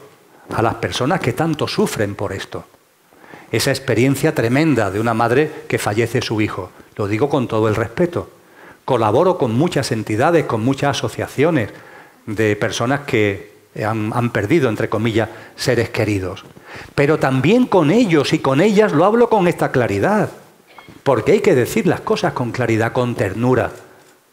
a 0.53 0.61
las 0.61 0.75
personas 0.75 1.19
que 1.19 1.33
tanto 1.33 1.67
sufren 1.67 2.15
por 2.15 2.33
esto. 2.33 2.65
Esa 3.51 3.71
experiencia 3.71 4.35
tremenda 4.35 4.91
de 4.91 4.99
una 4.99 5.13
madre 5.13 5.51
que 5.67 5.77
fallece 5.77 6.21
su 6.21 6.41
hijo. 6.41 6.71
Lo 6.95 7.07
digo 7.07 7.29
con 7.29 7.47
todo 7.47 7.67
el 7.67 7.75
respeto. 7.75 8.29
Colaboro 8.85 9.37
con 9.37 9.53
muchas 9.53 9.91
entidades, 9.91 10.45
con 10.45 10.63
muchas 10.63 10.97
asociaciones 10.97 11.69
de 12.25 12.55
personas 12.55 13.01
que 13.01 13.56
han, 13.85 14.11
han, 14.13 14.31
perdido, 14.31 14.69
entre 14.69 14.89
comillas, 14.89 15.29
seres 15.55 15.89
queridos. 15.89 16.45
Pero 16.95 17.17
también 17.19 17.65
con 17.65 17.91
ellos 17.91 18.33
y 18.33 18.39
con 18.39 18.61
ellas 18.61 18.91
lo 18.91 19.05
hablo 19.05 19.29
con 19.29 19.47
esta 19.47 19.71
claridad. 19.71 20.29
Porque 21.03 21.33
hay 21.33 21.39
que 21.39 21.55
decir 21.55 21.87
las 21.87 22.01
cosas 22.01 22.33
con 22.33 22.51
claridad, 22.51 22.91
con 22.91 23.15
ternura, 23.15 23.71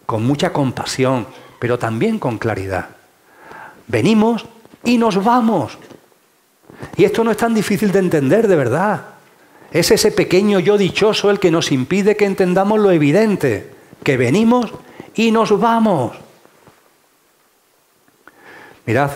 con 0.07 0.27
mucha 0.27 0.53
compasión, 0.53 1.27
pero 1.59 1.79
también 1.79 2.19
con 2.19 2.39
claridad. 2.39 2.89
Venimos 3.87 4.47
y 4.85 4.99
nos 4.99 5.23
vamos. 5.23 5.79
Y 6.97 7.05
esto 7.05 7.25
no 7.25 7.31
es 7.31 7.37
tan 7.37 7.55
difícil 7.55 7.93
de 7.93 7.99
entender, 8.01 8.49
de 8.49 8.57
verdad. 8.57 9.07
Es 9.71 9.91
ese 9.91 10.11
pequeño 10.11 10.61
yo 10.61 10.79
dichoso 10.79 11.31
el 11.31 11.41
que 11.41 11.51
nos 11.51 11.73
impide 11.73 12.17
que 12.17 12.27
entendamos 12.27 12.79
lo 12.79 12.91
evidente, 12.91 13.71
que 14.03 14.17
venimos 14.17 14.73
y 15.15 15.31
nos 15.31 15.59
vamos. 15.59 16.24
Mirad, 18.87 19.11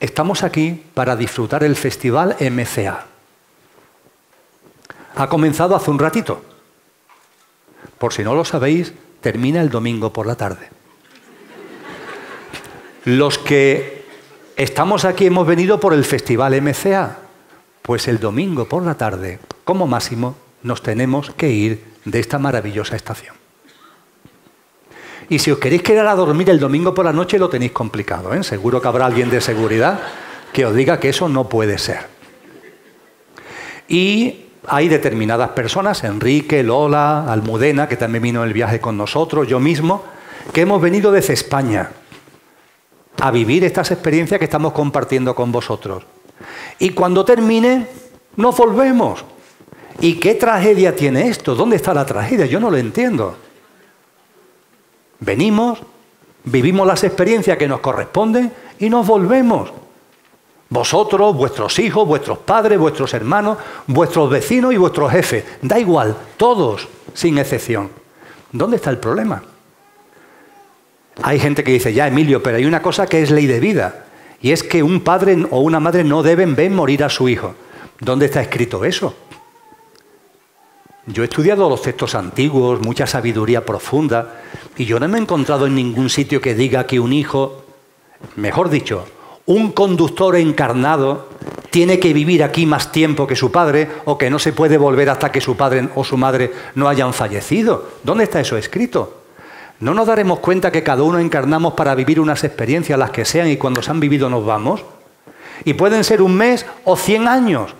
estamos 0.00 0.42
aquí 0.42 0.82
para 0.94 1.16
disfrutar 1.16 1.64
el 1.64 1.76
festival 1.76 2.36
MCA. 2.40 3.06
Ha 5.16 5.28
comenzado 5.28 5.76
hace 5.76 5.90
un 5.90 5.98
ratito. 5.98 6.42
Por 7.98 8.12
si 8.12 8.22
no 8.22 8.34
lo 8.34 8.44
sabéis, 8.44 8.92
termina 9.20 9.60
el 9.60 9.70
domingo 9.70 10.12
por 10.12 10.26
la 10.26 10.36
tarde. 10.36 10.68
Los 13.04 13.38
que 13.38 14.02
Estamos 14.56 15.06
aquí, 15.06 15.26
hemos 15.26 15.46
venido 15.46 15.80
por 15.80 15.94
el 15.94 16.04
Festival 16.04 16.60
MCA. 16.60 17.18
Pues 17.80 18.06
el 18.06 18.20
domingo 18.20 18.68
por 18.68 18.82
la 18.82 18.94
tarde, 18.94 19.40
como 19.64 19.86
máximo, 19.86 20.36
nos 20.62 20.82
tenemos 20.82 21.30
que 21.30 21.50
ir 21.50 21.84
de 22.04 22.20
esta 22.20 22.38
maravillosa 22.38 22.94
estación. 22.94 23.41
Y 25.32 25.38
si 25.38 25.50
os 25.50 25.56
queréis 25.56 25.80
quedar 25.80 26.06
a 26.08 26.14
dormir 26.14 26.50
el 26.50 26.60
domingo 26.60 26.92
por 26.92 27.06
la 27.06 27.12
noche, 27.14 27.38
lo 27.38 27.48
tenéis 27.48 27.72
complicado. 27.72 28.34
¿eh? 28.34 28.42
Seguro 28.42 28.82
que 28.82 28.88
habrá 28.88 29.06
alguien 29.06 29.30
de 29.30 29.40
seguridad 29.40 29.98
que 30.52 30.66
os 30.66 30.74
diga 30.74 31.00
que 31.00 31.08
eso 31.08 31.26
no 31.26 31.48
puede 31.48 31.78
ser. 31.78 32.00
Y 33.88 34.44
hay 34.66 34.88
determinadas 34.88 35.48
personas, 35.52 36.04
Enrique, 36.04 36.62
Lola, 36.62 37.32
Almudena, 37.32 37.88
que 37.88 37.96
también 37.96 38.24
vino 38.24 38.42
en 38.42 38.48
el 38.48 38.52
viaje 38.52 38.78
con 38.78 38.98
nosotros, 38.98 39.48
yo 39.48 39.58
mismo, 39.58 40.04
que 40.52 40.60
hemos 40.60 40.82
venido 40.82 41.10
desde 41.10 41.32
España 41.32 41.88
a 43.18 43.30
vivir 43.30 43.64
estas 43.64 43.90
experiencias 43.90 44.38
que 44.38 44.44
estamos 44.44 44.74
compartiendo 44.74 45.34
con 45.34 45.50
vosotros. 45.50 46.04
Y 46.78 46.90
cuando 46.90 47.24
termine, 47.24 47.86
nos 48.36 48.54
volvemos. 48.54 49.24
¿Y 49.98 50.16
qué 50.16 50.34
tragedia 50.34 50.94
tiene 50.94 51.28
esto? 51.28 51.54
¿Dónde 51.54 51.76
está 51.76 51.94
la 51.94 52.04
tragedia? 52.04 52.44
Yo 52.44 52.60
no 52.60 52.70
lo 52.70 52.76
entiendo. 52.76 53.34
Venimos, 55.24 55.78
vivimos 56.42 56.84
las 56.84 57.04
experiencias 57.04 57.56
que 57.56 57.68
nos 57.68 57.78
corresponden 57.78 58.52
y 58.80 58.90
nos 58.90 59.06
volvemos. 59.06 59.72
Vosotros, 60.68 61.36
vuestros 61.36 61.78
hijos, 61.78 62.08
vuestros 62.08 62.38
padres, 62.38 62.76
vuestros 62.76 63.14
hermanos, 63.14 63.58
vuestros 63.86 64.28
vecinos 64.28 64.74
y 64.74 64.78
vuestros 64.78 65.12
jefes. 65.12 65.44
Da 65.62 65.78
igual, 65.78 66.16
todos, 66.36 66.88
sin 67.14 67.38
excepción. 67.38 67.90
¿Dónde 68.50 68.76
está 68.76 68.90
el 68.90 68.98
problema? 68.98 69.44
Hay 71.22 71.38
gente 71.38 71.62
que 71.62 71.72
dice, 71.72 71.92
ya 71.92 72.08
Emilio, 72.08 72.42
pero 72.42 72.56
hay 72.56 72.64
una 72.64 72.82
cosa 72.82 73.06
que 73.06 73.22
es 73.22 73.30
ley 73.30 73.46
de 73.46 73.60
vida, 73.60 74.06
y 74.40 74.50
es 74.50 74.64
que 74.64 74.82
un 74.82 75.02
padre 75.02 75.46
o 75.50 75.60
una 75.60 75.78
madre 75.78 76.02
no 76.02 76.24
deben 76.24 76.56
ver 76.56 76.72
morir 76.72 77.04
a 77.04 77.08
su 77.08 77.28
hijo. 77.28 77.54
¿Dónde 78.00 78.26
está 78.26 78.42
escrito 78.42 78.84
eso? 78.84 79.14
Yo 81.06 81.22
he 81.22 81.26
estudiado 81.26 81.68
los 81.68 81.82
textos 81.82 82.14
antiguos, 82.14 82.80
mucha 82.80 83.08
sabiduría 83.08 83.66
profunda, 83.66 84.40
y 84.76 84.84
yo 84.84 85.00
no 85.00 85.08
me 85.08 85.18
he 85.18 85.20
encontrado 85.20 85.66
en 85.66 85.74
ningún 85.74 86.08
sitio 86.08 86.40
que 86.40 86.54
diga 86.54 86.86
que 86.86 87.00
un 87.00 87.12
hijo, 87.12 87.64
mejor 88.36 88.70
dicho, 88.70 89.04
un 89.46 89.72
conductor 89.72 90.36
encarnado 90.36 91.28
tiene 91.70 91.98
que 91.98 92.12
vivir 92.12 92.44
aquí 92.44 92.66
más 92.66 92.92
tiempo 92.92 93.26
que 93.26 93.34
su 93.34 93.50
padre 93.50 93.88
o 94.04 94.16
que 94.16 94.30
no 94.30 94.38
se 94.38 94.52
puede 94.52 94.78
volver 94.78 95.10
hasta 95.10 95.32
que 95.32 95.40
su 95.40 95.56
padre 95.56 95.88
o 95.96 96.04
su 96.04 96.16
madre 96.16 96.52
no 96.76 96.88
hayan 96.88 97.12
fallecido. 97.12 97.88
¿Dónde 98.04 98.24
está 98.24 98.40
eso 98.40 98.56
escrito? 98.56 99.22
¿No 99.80 99.94
nos 99.94 100.06
daremos 100.06 100.38
cuenta 100.38 100.70
que 100.70 100.84
cada 100.84 101.02
uno 101.02 101.18
encarnamos 101.18 101.74
para 101.74 101.96
vivir 101.96 102.20
unas 102.20 102.44
experiencias, 102.44 102.96
las 102.96 103.10
que 103.10 103.24
sean, 103.24 103.48
y 103.48 103.56
cuando 103.56 103.82
se 103.82 103.90
han 103.90 103.98
vivido 103.98 104.30
nos 104.30 104.46
vamos? 104.46 104.84
Y 105.64 105.74
pueden 105.74 106.04
ser 106.04 106.22
un 106.22 106.36
mes 106.36 106.64
o 106.84 106.96
cien 106.96 107.26
años. 107.26 107.74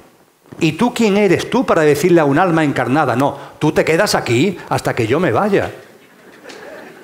¿Y 0.61 0.72
tú 0.72 0.92
quién 0.94 1.16
eres 1.16 1.50
tú 1.50 1.64
para 1.66 1.82
decirle 1.82 2.20
a 2.20 2.24
un 2.24 2.38
alma 2.38 2.64
encarnada? 2.64 3.16
No, 3.16 3.36
tú 3.59 3.72
te 3.72 3.84
quedas 3.84 4.14
aquí 4.14 4.59
hasta 4.68 4.94
que 4.94 5.07
yo 5.07 5.18
me 5.18 5.32
vaya. 5.32 5.70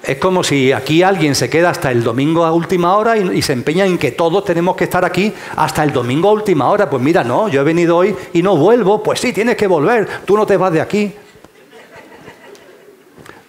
Es 0.02 0.16
como 0.18 0.42
si 0.42 0.72
aquí 0.72 1.02
alguien 1.02 1.34
se 1.34 1.50
queda 1.50 1.70
hasta 1.70 1.90
el 1.90 2.02
domingo 2.02 2.44
a 2.44 2.52
última 2.52 2.96
hora 2.96 3.16
y, 3.16 3.42
se 3.42 3.52
empeña 3.52 3.84
en 3.84 3.98
que 3.98 4.12
todos 4.12 4.44
tenemos 4.44 4.76
que 4.76 4.84
estar 4.84 5.04
aquí 5.04 5.32
hasta 5.56 5.84
el 5.84 5.92
domingo 5.92 6.28
a 6.28 6.32
última 6.32 6.70
hora. 6.70 6.88
Pues 6.88 7.02
mira, 7.02 7.24
no, 7.24 7.48
yo 7.48 7.60
he 7.60 7.64
venido 7.64 7.96
hoy 7.96 8.16
y 8.32 8.42
no 8.42 8.56
vuelvo. 8.56 9.02
Pues 9.02 9.20
sí, 9.20 9.32
tienes 9.32 9.56
que 9.56 9.66
volver, 9.66 10.08
tú 10.24 10.36
no 10.36 10.46
te 10.46 10.56
vas 10.56 10.72
de 10.72 10.80
aquí. 10.80 11.12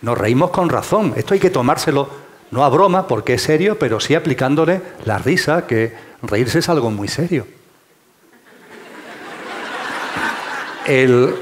Nos 0.02 0.18
reímos 0.18 0.50
con 0.50 0.70
razón. 0.70 1.14
Esto 1.16 1.34
hay 1.34 1.39
que 1.39 1.50
tomárselo, 1.50 2.10
no 2.52 2.64
a 2.64 2.70
broma, 2.70 3.08
porque 3.08 3.36
es 3.36 3.41
serio, 3.41 3.78
pero 3.80 4.00
sí 4.00 4.16
aplicándole 4.16 4.82
la 5.06 5.18
risa, 5.18 5.68
que 5.68 5.93
reírse 6.24 6.60
es 6.60 6.70
algo 6.70 6.89
muy 6.89 7.08
serio. 7.08 7.45
El, 10.90 11.36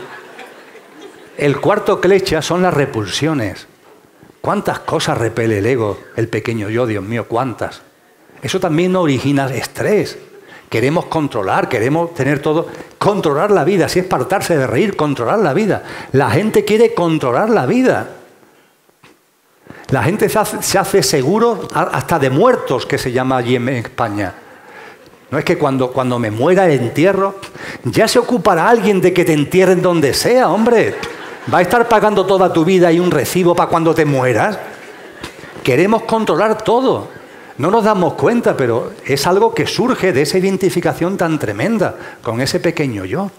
cuarto 1.62 2.02
clecha 2.02 2.41
son 2.41 2.62
las 2.64 2.74
repulsiones. 2.74 3.66
¿Cuántas 4.41 4.80
cosas 4.80 5.18
repele 5.18 5.60
el 5.60 5.66
ego, 5.66 5.98
el 6.18 6.28
pequeño 6.28 6.70
yo, 6.70 6.86
Dios 6.86 7.02
mío? 7.02 7.28
¿Cuántas? 7.30 7.82
Eso 8.41 8.60
también 8.60 8.93
origina 8.98 9.48
estrés. 9.48 10.18
Queremos 10.70 11.06
controlar, 11.06 11.70
queremos 11.70 12.14
tener 12.14 12.41
todo. 12.41 12.68
Controlar 12.98 13.52
la 13.52 13.64
vida, 13.64 13.88
si 13.88 14.00
es 14.00 14.06
partarse 14.06 14.58
de 14.58 14.68
reír, 14.68 14.98
controlar 14.98 15.39
la 15.39 15.54
vida. 15.54 15.84
La 16.12 16.30
gente 16.30 16.66
quiere 16.66 16.93
controlar 16.93 17.50
la 17.50 17.66
vida. 17.66 18.10
La 19.91 20.04
gente 20.04 20.28
se 20.28 20.78
hace, 20.78 21.04
seguro 21.04 21.70
hasta 21.74 22.20
de 22.20 22.30
muertos, 22.30 22.86
que 22.86 22.98
se 22.98 23.14
llama 23.14 23.38
allí 23.38 23.56
en 23.56 23.70
España. 23.70 24.34
No 25.30 25.38
es 25.38 25.43
que 25.43 25.57
cuando, 25.57 25.91
cuando 25.91 26.19
me 26.19 26.32
muera 26.32 26.65
el 26.65 26.80
entierro, 26.80 27.36
ya 27.84 28.07
se 28.07 28.19
ocupará 28.19 28.69
alguien 28.69 29.01
de 29.01 29.13
que 29.13 29.25
te 29.25 29.34
entierren 29.34 29.82
donde 29.82 30.13
sea, 30.13 30.49
hombre. 30.49 30.95
Va 31.53 31.59
a 31.59 31.61
estar 31.61 31.88
pagando 31.89 32.25
toda 32.25 32.51
tu 32.53 32.63
vida 32.63 32.91
y 32.91 32.99
un 32.99 33.11
recibo 33.11 33.55
para 33.55 33.69
cuando 33.69 33.93
te 33.93 34.05
mueras. 34.05 34.57
Queremos 35.63 36.03
controlar 36.03 36.61
todo. 36.61 37.09
No 37.57 37.71
nos 37.71 37.84
damos 37.84 38.13
cuenta, 38.13 38.55
pero 38.55 38.93
es 39.05 39.25
algo 39.28 39.53
que 39.53 39.65
surge 39.65 40.13
de 40.13 40.21
esa 40.21 40.38
identificación 40.38 41.17
tan 41.17 41.39
tremenda 41.39 41.95
con 42.21 42.39
ese 42.39 42.59
pequeño 42.59 43.03
yo. 43.03 43.32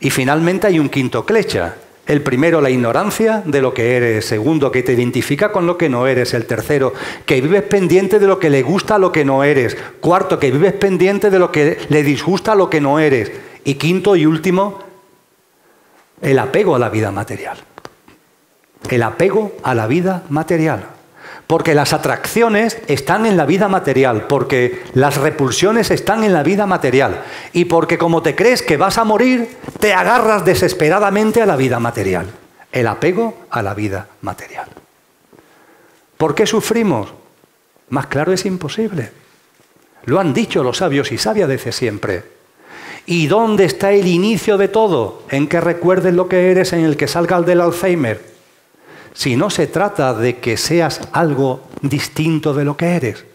Y 0.00 0.10
finalmente 0.10 0.66
hay 0.66 0.78
un 0.78 0.88
quinto 0.88 1.26
clecha, 1.26 1.74
el 2.10 2.22
primero, 2.22 2.60
la 2.60 2.70
ignorancia 2.70 3.40
de 3.46 3.62
lo 3.62 3.72
que 3.72 3.96
eres. 3.96 4.24
Segundo, 4.24 4.72
que 4.72 4.82
te 4.82 4.94
identifica 4.94 5.52
con 5.52 5.64
lo 5.68 5.78
que 5.78 5.88
no 5.88 6.08
eres. 6.08 6.34
El 6.34 6.44
tercero, 6.44 6.92
que 7.24 7.40
vives 7.40 7.62
pendiente 7.62 8.18
de 8.18 8.26
lo 8.26 8.40
que 8.40 8.50
le 8.50 8.62
gusta 8.62 8.96
a 8.96 8.98
lo 8.98 9.12
que 9.12 9.24
no 9.24 9.44
eres. 9.44 9.76
Cuarto, 10.00 10.40
que 10.40 10.50
vives 10.50 10.72
pendiente 10.72 11.30
de 11.30 11.38
lo 11.38 11.52
que 11.52 11.78
le 11.88 12.02
disgusta 12.02 12.52
a 12.52 12.54
lo 12.56 12.68
que 12.68 12.80
no 12.80 12.98
eres. 12.98 13.30
Y 13.62 13.74
quinto 13.74 14.16
y 14.16 14.26
último, 14.26 14.80
el 16.20 16.40
apego 16.40 16.74
a 16.74 16.80
la 16.80 16.88
vida 16.88 17.12
material. 17.12 17.58
El 18.88 19.04
apego 19.04 19.52
a 19.62 19.72
la 19.76 19.86
vida 19.86 20.24
material. 20.30 20.99
Porque 21.50 21.74
las 21.74 21.92
atracciones 21.92 22.78
están 22.86 23.26
en 23.26 23.36
la 23.36 23.44
vida 23.44 23.66
material, 23.66 24.28
porque 24.28 24.84
las 24.94 25.16
repulsiones 25.16 25.90
están 25.90 26.22
en 26.22 26.32
la 26.32 26.44
vida 26.44 26.64
material. 26.64 27.24
Y 27.52 27.64
porque 27.64 27.98
como 27.98 28.22
te 28.22 28.36
crees 28.36 28.62
que 28.62 28.76
vas 28.76 28.98
a 28.98 29.04
morir, 29.04 29.56
te 29.80 29.92
agarras 29.92 30.44
desesperadamente 30.44 31.42
a 31.42 31.46
la 31.46 31.56
vida 31.56 31.80
material. 31.80 32.26
El 32.70 32.86
apego 32.86 33.36
a 33.50 33.62
la 33.62 33.74
vida 33.74 34.06
material. 34.20 34.68
¿Por 36.16 36.36
qué 36.36 36.46
sufrimos? 36.46 37.12
Más 37.88 38.06
claro 38.06 38.32
es 38.32 38.46
imposible. 38.46 39.10
Lo 40.04 40.20
han 40.20 40.32
dicho 40.32 40.62
los 40.62 40.76
sabios 40.76 41.10
y 41.10 41.18
sabia 41.18 41.48
desde 41.48 41.72
siempre. 41.72 42.22
¿Y 43.06 43.26
dónde 43.26 43.64
está 43.64 43.90
el 43.90 44.06
inicio 44.06 44.56
de 44.56 44.68
todo? 44.68 45.24
En 45.30 45.48
que 45.48 45.60
recuerdes 45.60 46.14
lo 46.14 46.28
que 46.28 46.52
eres, 46.52 46.72
en 46.72 46.84
el 46.84 46.96
que 46.96 47.08
salga 47.08 47.42
del 47.42 47.60
Alzheimer 47.60 48.30
no 49.28 49.50
se 49.50 49.66
trata 49.66 50.14
de 50.14 50.38
que 50.38 50.56
seas 50.56 51.00
algo 51.12 51.60
distinto 51.82 52.54
de 52.54 52.64
lo 52.64 52.76
que 52.76 52.86
eres, 52.96 53.26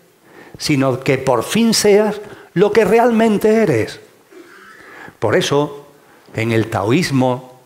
sino 0.57 0.99
que 0.99 1.19
por 1.19 1.43
fin 1.43 1.75
seas 1.75 2.19
lo 2.53 2.71
que 2.71 2.85
realmente 2.85 3.53
eres. 3.53 3.99
Por 5.19 5.35
eso, 5.35 5.85
en 6.33 6.51
el 6.51 6.71
taoísmo, 6.71 7.59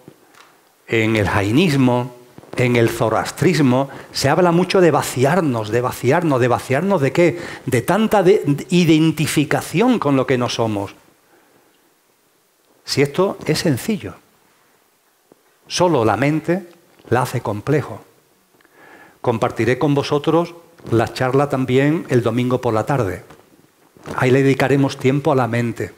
en 0.88 1.16
el 1.16 1.30
jainismo, 1.30 2.16
en 2.58 2.76
el 2.76 2.90
zoroastrismo, 2.90 3.90
se 4.12 4.28
habla 4.28 4.52
mucho 4.52 4.82
de 4.82 4.92
vaciarnos, 4.92 5.70
de 5.70 5.80
vaciarnos, 5.80 6.42
de 6.42 6.48
vaciarnos 6.50 7.02
de 7.02 7.14
qué? 7.14 7.40
De 7.66 7.82
tanta 7.82 8.22
identificación 8.70 9.98
con 9.98 10.18
lo 10.18 10.28
que 10.28 10.38
no 10.38 10.50
somos. 10.50 10.94
Si 12.84 13.02
esto 13.02 13.38
es 13.46 13.60
sencillo, 13.60 14.16
solo 15.68 16.04
la 16.04 16.18
mente 16.18 16.68
la 17.10 17.22
hace 17.22 17.40
complejo. 17.40 18.09
Compartiré 19.22 19.78
con 19.78 19.96
vosotros 19.96 20.56
la 20.92 21.12
charla 21.14 21.50
también 21.50 22.06
el 22.10 22.24
domingo 22.24 22.62
por 22.62 22.74
la 22.74 22.86
tarde. 22.86 23.24
Ahí 24.16 24.32
le 24.32 24.44
dedicaremos 24.44 24.98
tiempo 24.98 25.32
a 25.32 25.36
la 25.36 25.48
mente. 25.48 25.92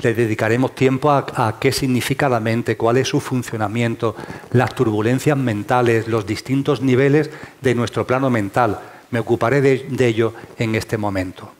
Le 0.00 0.14
dedicaremos 0.14 0.74
tiempo 0.74 1.10
a, 1.10 1.58
qué 1.60 1.72
significa 1.72 2.28
la 2.28 2.40
mente, 2.40 2.76
cuál 2.76 2.96
es 2.96 3.08
su 3.08 3.20
funcionamiento, 3.20 4.16
las 4.52 4.74
turbulencias 4.74 5.36
mentales, 5.36 6.08
los 6.08 6.26
distintos 6.26 6.80
niveles 6.80 7.30
de 7.60 7.74
nuestro 7.74 8.06
plano 8.06 8.30
mental. 8.30 8.80
Me 9.10 9.18
ocuparé 9.18 9.60
de 9.60 10.06
ello 10.06 10.32
en 10.56 10.74
este 10.74 10.96
momento. 10.96 11.52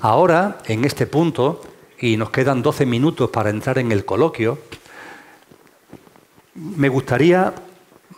Ahora, 0.00 0.58
en 0.66 0.84
este 0.84 1.06
punto, 1.06 1.60
y 1.98 2.16
nos 2.16 2.30
quedan 2.30 2.62
12 2.62 2.86
minutos 2.86 3.30
para 3.30 3.50
entrar 3.50 3.78
en 3.78 3.90
el 3.90 4.04
coloquio, 4.04 4.58
me 6.54 6.88
gustaría 6.88 7.52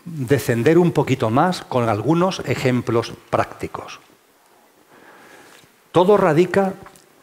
descender 0.05 0.79
un 0.79 0.93
poquito 0.93 1.31
más 1.31 1.63
con 1.63 1.89
algunos 1.89 2.41
ejemplos 2.47 3.13
prácticos. 3.31 4.01
Todo 5.93 6.17
radica 6.17 6.75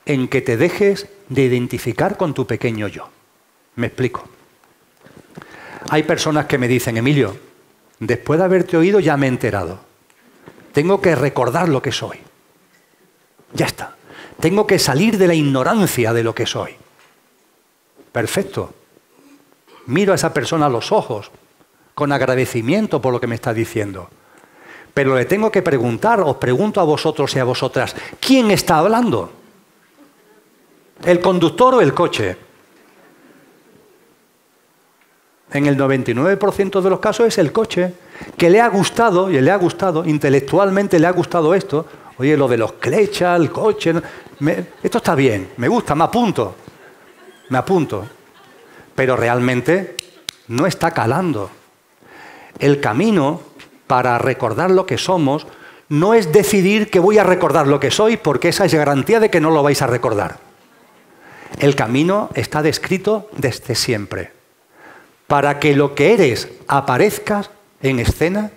en 0.05 0.27
que 0.27 0.41
te 0.41 0.57
dejes 0.57 1.07
de 1.29 1.43
identificar 1.43 2.17
con 2.17 2.33
tu 2.33 2.45
pequeño 2.47 2.87
yo. 2.87 3.09
Me 3.75 3.87
explico. 3.87 4.27
Hay 5.89 6.03
personas 6.03 6.45
que 6.45 6.57
me 6.57 6.67
dicen, 6.67 6.97
Emilio, 6.97 7.37
después 7.99 8.39
de 8.39 8.45
haberte 8.45 8.77
oído 8.77 8.99
ya 8.99 9.17
me 9.17 9.27
he 9.27 9.29
enterado. 9.29 9.79
Tengo 10.73 11.01
que 11.01 11.15
recordar 11.15 11.69
lo 11.69 11.81
que 11.81 11.91
soy. 11.91 12.19
Ya 13.53 13.65
está. 13.65 13.95
Tengo 14.39 14.67
que 14.67 14.79
salir 14.79 15.17
de 15.17 15.27
la 15.27 15.33
ignorancia 15.33 16.13
de 16.13 16.23
lo 16.23 16.35
que 16.35 16.45
soy. 16.45 16.75
Perfecto. 18.11 18.73
Miro 19.87 20.11
a 20.11 20.15
esa 20.15 20.33
persona 20.33 20.65
a 20.65 20.69
los 20.69 20.91
ojos 20.91 21.31
con 21.97 22.11
agradecimiento 22.11 23.01
por 23.01 23.11
lo 23.11 23.19
que 23.19 23.25
me 23.25 23.33
está 23.33 23.55
diciendo. 23.55 24.07
Pero 24.93 25.15
le 25.15 25.25
tengo 25.25 25.51
que 25.51 25.63
preguntar, 25.63 26.21
os 26.21 26.35
pregunto 26.35 26.79
a 26.79 26.83
vosotros 26.83 27.35
y 27.35 27.39
a 27.39 27.43
vosotras, 27.43 27.95
¿quién 28.19 28.51
está 28.51 28.77
hablando? 28.77 29.31
¿El 31.03 31.19
conductor 31.19 31.73
o 31.73 31.81
el 31.81 31.95
coche? 31.95 32.37
En 35.51 35.65
el 35.65 35.75
99% 35.75 36.81
de 36.81 36.89
los 36.91 36.99
casos 36.99 37.25
es 37.29 37.39
el 37.39 37.51
coche 37.51 37.95
que 38.37 38.51
le 38.51 38.61
ha 38.61 38.67
gustado, 38.67 39.31
y 39.31 39.41
le 39.41 39.49
ha 39.49 39.57
gustado, 39.57 40.05
intelectualmente 40.05 40.99
le 40.99 41.07
ha 41.07 41.11
gustado 41.11 41.55
esto, 41.55 41.87
Oye, 42.19 42.37
lo 42.37 42.47
de 42.47 42.57
los 42.57 42.73
clechas, 42.73 43.39
el 43.39 43.51
coche, 43.51 43.93
esto 44.83 44.97
está 44.99 45.15
bien, 45.15 45.49
me 45.57 45.67
gusta, 45.67 45.95
me 45.95 46.03
apunto, 46.03 46.55
me 47.49 47.57
apunto. 47.57 48.05
Pero 48.93 49.15
realmente 49.15 49.97
no 50.47 50.67
está 50.67 50.91
calando. 50.91 51.49
El 52.59 52.81
camino 52.81 53.41
para 53.87 54.17
recordar 54.17 54.71
lo 54.71 54.85
que 54.85 54.97
somos 54.97 55.47
no 55.89 56.13
es 56.13 56.31
decidir 56.31 56.89
que 56.89 56.99
voy 56.99 57.17
a 57.17 57.23
recordar 57.23 57.67
lo 57.67 57.79
que 57.79 57.91
soy, 57.91 58.17
porque 58.17 58.49
esa 58.49 58.65
es 58.65 58.73
garantía 58.73 59.19
de 59.19 59.29
que 59.29 59.39
no 59.39 59.51
lo 59.51 59.63
vais 59.63 59.81
a 59.81 59.87
recordar. 59.87 60.37
El 61.59 61.75
camino 61.75 62.29
está 62.35 62.61
descrito 62.61 63.29
desde 63.37 63.75
siempre. 63.75 64.31
Para 65.27 65.59
que 65.59 65.75
lo 65.75 65.95
que 65.95 66.13
eres 66.13 66.49
aparezca 66.67 67.43
en 67.81 67.99
escena, 67.99 68.51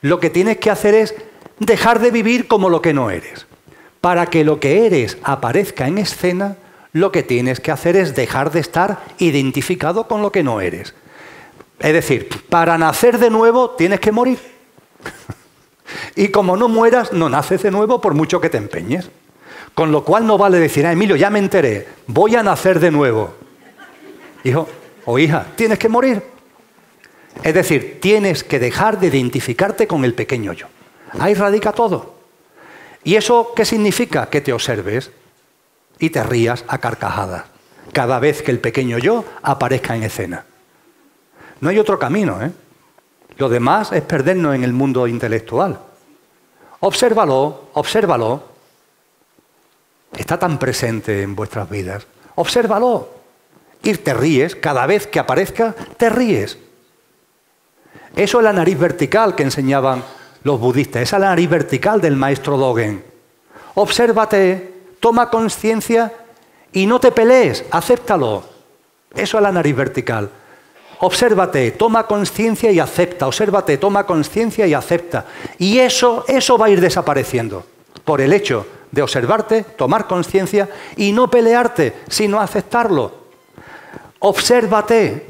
lo 0.00 0.20
que 0.20 0.30
tienes 0.30 0.58
que 0.58 0.70
hacer 0.70 0.94
es 0.94 1.14
dejar 1.58 1.98
de 2.00 2.10
vivir 2.10 2.46
como 2.48 2.70
lo 2.70 2.82
que 2.82 2.94
no 2.94 3.10
eres. 3.10 3.46
Para 4.00 4.26
que 4.26 4.44
lo 4.44 4.60
que 4.60 4.86
eres 4.86 5.18
aparezca 5.22 5.86
en 5.86 5.98
escena, 5.98 6.56
lo 6.92 7.12
que 7.12 7.22
tienes 7.22 7.60
que 7.60 7.72
hacer 7.72 7.96
es 7.96 8.14
dejar 8.14 8.50
de 8.52 8.60
estar 8.60 9.00
identificado 9.18 10.08
con 10.08 10.22
lo 10.22 10.32
que 10.32 10.42
no 10.42 10.60
eres. 10.60 10.94
Es 11.78 11.92
decir, 11.92 12.28
para 12.48 12.76
nacer 12.76 13.18
de 13.18 13.30
nuevo 13.30 13.70
tienes 13.70 14.00
que 14.00 14.12
morir. 14.12 14.38
y 16.16 16.28
como 16.28 16.56
no 16.56 16.68
mueras, 16.68 17.12
no 17.12 17.28
naces 17.28 17.62
de 17.62 17.70
nuevo 17.70 18.00
por 18.00 18.14
mucho 18.14 18.40
que 18.40 18.50
te 18.50 18.58
empeñes. 18.58 19.10
Con 19.74 19.92
lo 19.92 20.04
cual 20.04 20.26
no 20.26 20.38
vale 20.38 20.58
decir, 20.58 20.86
ah, 20.86 20.92
Emilio, 20.92 21.14
ya 21.14 21.30
me 21.30 21.38
enteré, 21.38 21.86
voy 22.06 22.34
a 22.34 22.42
nacer 22.42 22.80
de 22.80 22.90
nuevo. 22.90 23.34
Hijo 24.42 24.68
o 25.04 25.18
hija, 25.18 25.46
tienes 25.54 25.78
que 25.78 25.88
morir. 25.88 26.22
Es 27.42 27.54
decir, 27.54 28.00
tienes 28.00 28.42
que 28.42 28.58
dejar 28.58 28.98
de 28.98 29.06
identificarte 29.06 29.86
con 29.86 30.04
el 30.04 30.14
pequeño 30.14 30.52
yo. 30.52 30.66
Ahí 31.20 31.34
radica 31.34 31.72
todo. 31.72 32.16
¿Y 33.04 33.14
eso 33.14 33.52
qué 33.54 33.64
significa? 33.64 34.28
Que 34.28 34.40
te 34.40 34.52
observes 34.52 35.12
y 36.00 36.10
te 36.10 36.22
rías 36.22 36.64
a 36.66 36.78
carcajadas 36.78 37.44
cada 37.92 38.18
vez 38.18 38.42
que 38.42 38.50
el 38.50 38.60
pequeño 38.60 38.98
yo 38.98 39.24
aparezca 39.42 39.96
en 39.96 40.02
escena. 40.02 40.44
No 41.60 41.70
hay 41.70 41.78
otro 41.78 41.98
camino, 41.98 42.40
¿eh? 42.42 42.52
Lo 43.36 43.48
demás 43.48 43.92
es 43.92 44.02
perdernos 44.02 44.54
en 44.54 44.64
el 44.64 44.72
mundo 44.72 45.06
intelectual. 45.06 45.78
Obsérvalo, 46.80 47.68
obsérvalo. 47.74 48.42
Está 50.16 50.38
tan 50.38 50.58
presente 50.58 51.22
en 51.22 51.34
vuestras 51.36 51.68
vidas. 51.70 52.06
Obsérvalo. 52.34 53.08
Y 53.82 53.94
te 53.94 54.14
ríes, 54.14 54.56
cada 54.56 54.86
vez 54.86 55.06
que 55.06 55.20
aparezca, 55.20 55.74
te 55.96 56.08
ríes. 56.10 56.58
Eso 58.16 58.38
es 58.38 58.44
la 58.44 58.52
nariz 58.52 58.78
vertical 58.78 59.34
que 59.34 59.44
enseñaban 59.44 60.02
los 60.42 60.58
budistas. 60.58 61.02
Esa 61.02 61.16
es 61.16 61.20
la 61.20 61.28
nariz 61.28 61.48
vertical 61.48 62.00
del 62.00 62.16
maestro 62.16 62.56
Dogen. 62.56 63.04
Obsérvate, 63.74 64.74
toma 64.98 65.30
conciencia 65.30 66.12
y 66.72 66.86
no 66.86 66.98
te 66.98 67.12
pelees, 67.12 67.64
acéptalo. 67.70 68.42
Eso 69.14 69.38
es 69.38 69.42
la 69.42 69.52
nariz 69.52 69.76
vertical. 69.76 70.30
Obsérvate, 71.00 71.70
toma 71.72 72.06
conciencia 72.06 72.70
y 72.72 72.80
acepta. 72.80 73.26
Obsérvate, 73.26 73.78
toma 73.78 74.04
conciencia 74.04 74.66
y 74.66 74.74
acepta. 74.74 75.26
Y 75.58 75.78
eso, 75.78 76.24
eso 76.26 76.58
va 76.58 76.66
a 76.66 76.70
ir 76.70 76.80
desapareciendo 76.80 77.64
por 78.04 78.20
el 78.20 78.32
hecho 78.32 78.66
de 78.90 79.02
observarte, 79.02 79.64
tomar 79.76 80.06
conciencia 80.06 80.68
y 80.96 81.12
no 81.12 81.30
pelearte, 81.30 81.94
sino 82.08 82.40
aceptarlo. 82.40 83.12
Obsérvate, 84.20 85.26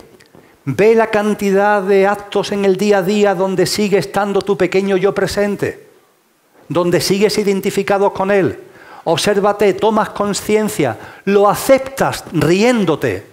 ve 0.65 0.95
la 0.95 1.09
cantidad 1.09 1.83
de 1.83 2.07
actos 2.07 2.53
en 2.53 2.65
el 2.65 2.77
día 2.77 2.99
a 2.99 3.03
día 3.03 3.35
donde 3.35 3.67
sigue 3.67 3.99
estando 3.99 4.41
tu 4.41 4.57
pequeño 4.57 4.97
yo 4.97 5.15
presente, 5.15 5.89
donde 6.69 7.01
sigues 7.01 7.37
identificado 7.39 8.13
con 8.13 8.31
él. 8.31 8.61
Obsérvate, 9.05 9.73
tomas 9.75 10.11
conciencia, 10.11 10.99
lo 11.25 11.49
aceptas 11.49 12.25
riéndote, 12.33 13.27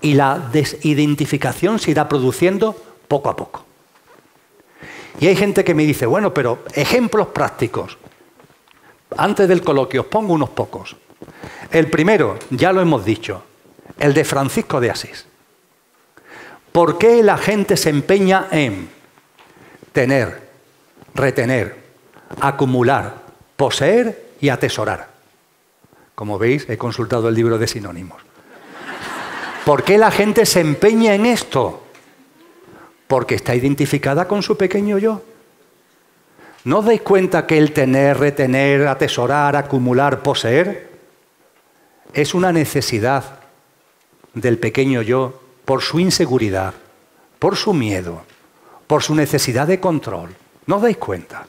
y 0.00 0.14
la 0.14 0.38
desidentificación 0.38 1.78
se 1.78 1.90
irá 1.90 2.08
produciendo 2.08 2.76
poco 3.08 3.30
a 3.30 3.36
poco. 3.36 3.64
Y 5.20 5.26
hay 5.26 5.36
gente 5.36 5.64
que 5.64 5.74
me 5.74 5.84
dice, 5.84 6.06
bueno, 6.06 6.34
pero 6.34 6.64
ejemplos 6.74 7.28
prácticos. 7.28 7.96
Antes 9.16 9.48
del 9.48 9.62
coloquio 9.62 10.02
os 10.02 10.06
pongo 10.08 10.34
unos 10.34 10.50
pocos. 10.50 10.96
El 11.70 11.88
primero, 11.88 12.38
ya 12.50 12.72
lo 12.72 12.80
hemos 12.80 13.04
dicho, 13.04 13.42
el 13.98 14.12
de 14.12 14.24
Francisco 14.24 14.80
de 14.80 14.90
Asís. 14.90 15.26
¿Por 16.72 16.98
qué 16.98 17.22
la 17.22 17.38
gente 17.38 17.76
se 17.76 17.88
empeña 17.88 18.48
en 18.50 18.90
tener, 19.92 20.42
retener, 21.14 21.76
acumular, 22.40 23.22
poseer 23.56 24.32
y 24.40 24.50
atesorar? 24.50 25.08
Como 26.14 26.38
veis, 26.38 26.68
he 26.68 26.76
consultado 26.76 27.28
el 27.28 27.34
libro 27.34 27.56
de 27.58 27.66
sinónimos. 27.66 28.20
¿Por 29.66 29.82
qué 29.82 29.98
la 29.98 30.12
gente 30.12 30.46
se 30.46 30.60
empeña 30.60 31.16
en 31.16 31.26
esto? 31.26 31.82
Porque 33.08 33.34
está 33.34 33.52
identificada 33.52 34.28
con 34.28 34.40
su 34.44 34.56
pequeño 34.56 34.96
yo. 34.98 35.22
¿No 36.62 36.78
os 36.78 36.84
dais 36.84 37.00
cuenta 37.00 37.48
que 37.48 37.58
el 37.58 37.72
tener, 37.72 38.16
retener, 38.16 38.86
atesorar, 38.86 39.56
acumular, 39.56 40.22
poseer 40.22 40.88
es 42.12 42.32
una 42.32 42.52
necesidad 42.52 43.40
del 44.34 44.56
pequeño 44.58 45.02
yo 45.02 45.42
por 45.64 45.82
su 45.82 45.98
inseguridad, 45.98 46.72
por 47.40 47.56
su 47.56 47.74
miedo, 47.74 48.22
por 48.86 49.02
su 49.02 49.16
necesidad 49.16 49.66
de 49.66 49.80
control? 49.80 50.30
¿No 50.66 50.76
os 50.76 50.82
dais 50.82 50.96
cuenta? 50.96 51.48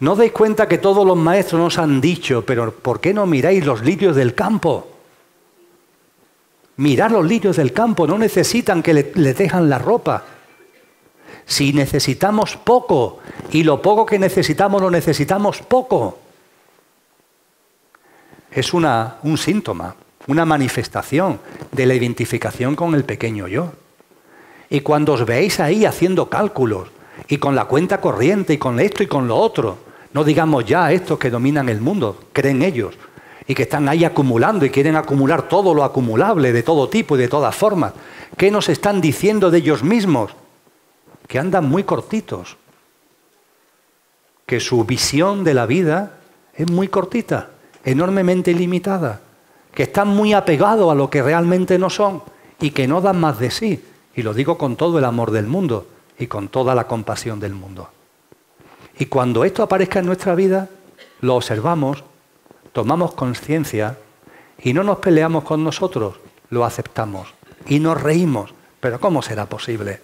¿No 0.00 0.16
dais 0.16 0.32
cuenta 0.32 0.66
que 0.66 0.78
todos 0.78 1.06
los 1.06 1.16
maestros 1.16 1.60
nos 1.60 1.78
han 1.78 2.00
dicho, 2.00 2.44
pero 2.44 2.74
¿por 2.74 2.98
qué 2.98 3.14
no 3.14 3.24
miráis 3.24 3.64
los 3.64 3.82
lirios 3.82 4.16
del 4.16 4.34
campo? 4.34 4.99
Mirar 6.76 7.10
los 7.10 7.26
lirios 7.26 7.56
del 7.56 7.72
campo, 7.72 8.06
no 8.06 8.18
necesitan 8.18 8.82
que 8.82 8.94
le, 8.94 9.34
dejan 9.34 9.68
la 9.68 9.78
ropa. 9.78 10.24
Si 11.44 11.72
necesitamos 11.72 12.56
poco 12.56 13.18
y 13.50 13.64
lo 13.64 13.82
poco 13.82 14.06
que 14.06 14.18
necesitamos 14.18 14.80
lo 14.80 14.90
necesitamos 14.90 15.62
poco, 15.62 16.18
es 18.50 18.72
una, 18.72 19.16
un 19.22 19.36
síntoma, 19.36 19.94
una 20.26 20.44
manifestación 20.44 21.40
de 21.72 21.86
la 21.86 21.94
identificación 21.94 22.76
con 22.76 22.94
el 22.94 23.04
pequeño 23.04 23.48
yo. 23.48 23.72
Y 24.70 24.80
cuando 24.80 25.14
os 25.14 25.26
veis 25.26 25.60
ahí 25.60 25.84
haciendo 25.84 26.30
cálculos 26.30 26.88
y 27.28 27.38
con 27.38 27.54
la 27.54 27.64
cuenta 27.64 28.00
corriente 28.00 28.54
y 28.54 28.58
con 28.58 28.78
esto 28.78 29.02
y 29.02 29.06
con 29.06 29.26
lo 29.26 29.36
otro, 29.36 29.78
no 30.12 30.24
digamos 30.24 30.64
ya 30.64 30.92
estos 30.92 31.18
que 31.18 31.30
dominan 31.30 31.68
el 31.68 31.80
mundo, 31.80 32.18
creen 32.32 32.62
ellos, 32.62 32.96
y 33.50 33.54
que 33.56 33.64
están 33.64 33.88
ahí 33.88 34.04
acumulando 34.04 34.64
y 34.64 34.70
quieren 34.70 34.94
acumular 34.94 35.48
todo 35.48 35.74
lo 35.74 35.82
acumulable 35.82 36.52
de 36.52 36.62
todo 36.62 36.88
tipo 36.88 37.16
y 37.16 37.18
de 37.18 37.26
todas 37.26 37.52
formas. 37.52 37.92
¿Qué 38.36 38.48
nos 38.48 38.68
están 38.68 39.00
diciendo 39.00 39.50
de 39.50 39.58
ellos 39.58 39.82
mismos? 39.82 40.30
Que 41.26 41.40
andan 41.40 41.68
muy 41.68 41.82
cortitos, 41.82 42.58
que 44.46 44.60
su 44.60 44.84
visión 44.84 45.42
de 45.42 45.54
la 45.54 45.66
vida 45.66 46.12
es 46.54 46.70
muy 46.70 46.86
cortita, 46.86 47.48
enormemente 47.84 48.54
limitada, 48.54 49.20
que 49.74 49.82
están 49.82 50.06
muy 50.06 50.32
apegados 50.32 50.88
a 50.88 50.94
lo 50.94 51.10
que 51.10 51.20
realmente 51.20 51.76
no 51.76 51.90
son 51.90 52.22
y 52.60 52.70
que 52.70 52.86
no 52.86 53.00
dan 53.00 53.18
más 53.18 53.40
de 53.40 53.50
sí. 53.50 53.84
Y 54.14 54.22
lo 54.22 54.32
digo 54.32 54.58
con 54.58 54.76
todo 54.76 54.96
el 55.00 55.04
amor 55.04 55.32
del 55.32 55.48
mundo 55.48 55.88
y 56.20 56.28
con 56.28 56.50
toda 56.50 56.76
la 56.76 56.86
compasión 56.86 57.40
del 57.40 57.54
mundo. 57.54 57.88
Y 58.96 59.06
cuando 59.06 59.44
esto 59.44 59.64
aparezca 59.64 59.98
en 59.98 60.06
nuestra 60.06 60.36
vida, 60.36 60.68
lo 61.20 61.34
observamos 61.34 62.04
tomamos 62.72 63.14
conciencia 63.14 63.98
y 64.62 64.72
no 64.72 64.82
nos 64.82 64.98
peleamos 64.98 65.44
con 65.44 65.64
nosotros, 65.64 66.16
lo 66.50 66.64
aceptamos 66.64 67.28
y 67.66 67.80
nos 67.80 68.00
reímos. 68.00 68.52
Pero 68.80 69.00
¿cómo 69.00 69.22
será 69.22 69.46
posible? 69.46 70.00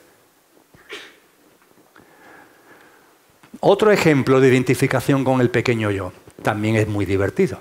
Otro 3.61 3.91
ejemplo 3.91 4.41
de 4.41 4.49
identificación 4.49 5.25
con 5.25 5.41
el 5.41 5.51
pequeño 5.51 5.91
yo 5.91 6.13
también 6.43 6.77
es 6.77 6.87
muy 6.87 7.07
divertido. 7.07 7.59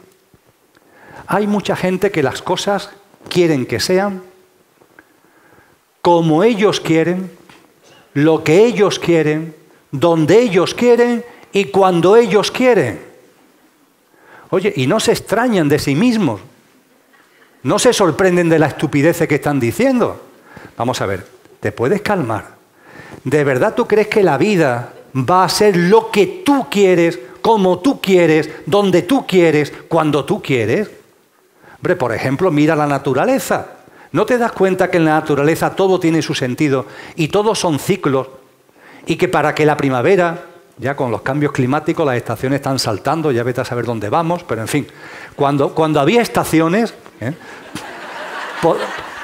Hay 1.28 1.48
mucha 1.48 1.76
gente 1.76 2.12
que 2.12 2.22
las 2.22 2.42
cosas 2.42 2.92
quieren 3.30 3.66
que 3.66 3.80
sean 3.80 4.22
como 6.02 6.44
ellos 6.44 6.80
quieren, 6.80 7.32
lo 8.14 8.44
que 8.44 8.64
ellos 8.64 9.00
quieren, 9.00 9.56
donde 9.90 10.40
ellos 10.40 10.76
quieren 10.76 11.26
y 11.52 11.66
cuando 11.66 12.16
ellos 12.16 12.52
quieren. 12.52 13.02
Oye, 14.56 14.72
y 14.78 14.88
no 14.88 15.02
se 15.02 15.12
extrañan 15.12 15.68
de 15.68 15.78
sí 15.78 15.96
mismos. 15.96 16.40
No 17.64 17.78
se 17.78 17.92
sorprenden 17.92 18.48
de 18.48 18.58
la 18.58 18.68
estupidez 18.68 19.28
que 19.28 19.36
están 19.36 19.60
diciendo. 19.60 20.22
Vamos 20.78 21.02
a 21.02 21.06
ver, 21.06 21.28
¿te 21.60 21.74
puedes 21.74 22.02
calmar? 22.02 22.56
¿De 23.26 23.44
verdad 23.44 23.76
tú 23.76 23.86
crees 23.86 24.08
que 24.08 24.24
la 24.24 24.38
vida 24.38 24.94
va 25.14 25.44
a 25.44 25.50
ser 25.50 25.76
lo 25.76 26.10
que 26.10 26.44
tú 26.46 26.68
quieres, 26.72 27.20
como 27.42 27.80
tú 27.80 28.00
quieres, 28.00 28.50
donde 28.66 29.02
tú 29.02 29.28
quieres, 29.28 29.74
cuando 29.90 30.24
tú 30.24 30.42
quieres? 30.42 30.90
Hombre, 31.76 31.98
por 31.98 32.14
ejemplo, 32.14 32.50
mira 32.50 32.78
la 32.78 32.88
naturaleza. 32.88 33.68
¿No 34.14 34.26
te 34.26 34.38
das 34.38 34.54
cuenta 34.54 34.90
que 34.90 34.96
en 34.96 35.04
la 35.04 35.16
naturaleza 35.16 35.76
todo 35.76 36.00
tiene 36.00 36.22
su 36.22 36.34
sentido 36.34 36.86
y 37.18 37.28
todos 37.28 37.60
son 37.60 37.78
ciclos? 37.78 38.30
Y 39.06 39.18
que 39.18 39.28
para 39.28 39.54
que 39.54 39.66
la 39.66 39.76
primavera 39.76 40.46
Ya 40.78 40.96
con 40.96 41.10
los 41.10 41.22
cambios 41.22 41.54
climáticos 41.54 42.06
las 42.06 42.18
estaciones 42.18 42.58
están 42.58 42.80
saltando, 42.80 43.32
ya 43.32 43.44
vete 43.44 43.62
a 43.62 43.66
saber 43.66 43.86
dónde 43.86 44.10
vamos, 44.10 44.44
pero 44.44 44.62
en 44.62 44.68
fin, 44.68 44.88
cuando, 45.36 45.74
cuando 45.74 46.02
había 46.02 46.22
estaciones, 46.22 46.94
¿eh? 47.22 47.34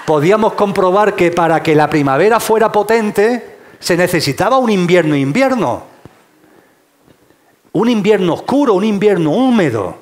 podíamos 0.05 0.53
comprobar 0.53 1.15
que 1.15 1.31
para 1.31 1.61
que 1.61 1.75
la 1.75 1.89
primavera 1.89 2.39
fuera 2.39 2.71
potente 2.71 3.57
se 3.79 3.97
necesitaba 3.97 4.57
un 4.57 4.69
invierno 4.69 5.15
invierno. 5.15 5.83
Un 7.73 7.89
invierno 7.89 8.33
oscuro, 8.33 8.73
un 8.73 8.83
invierno 8.83 9.31
húmedo. 9.31 9.97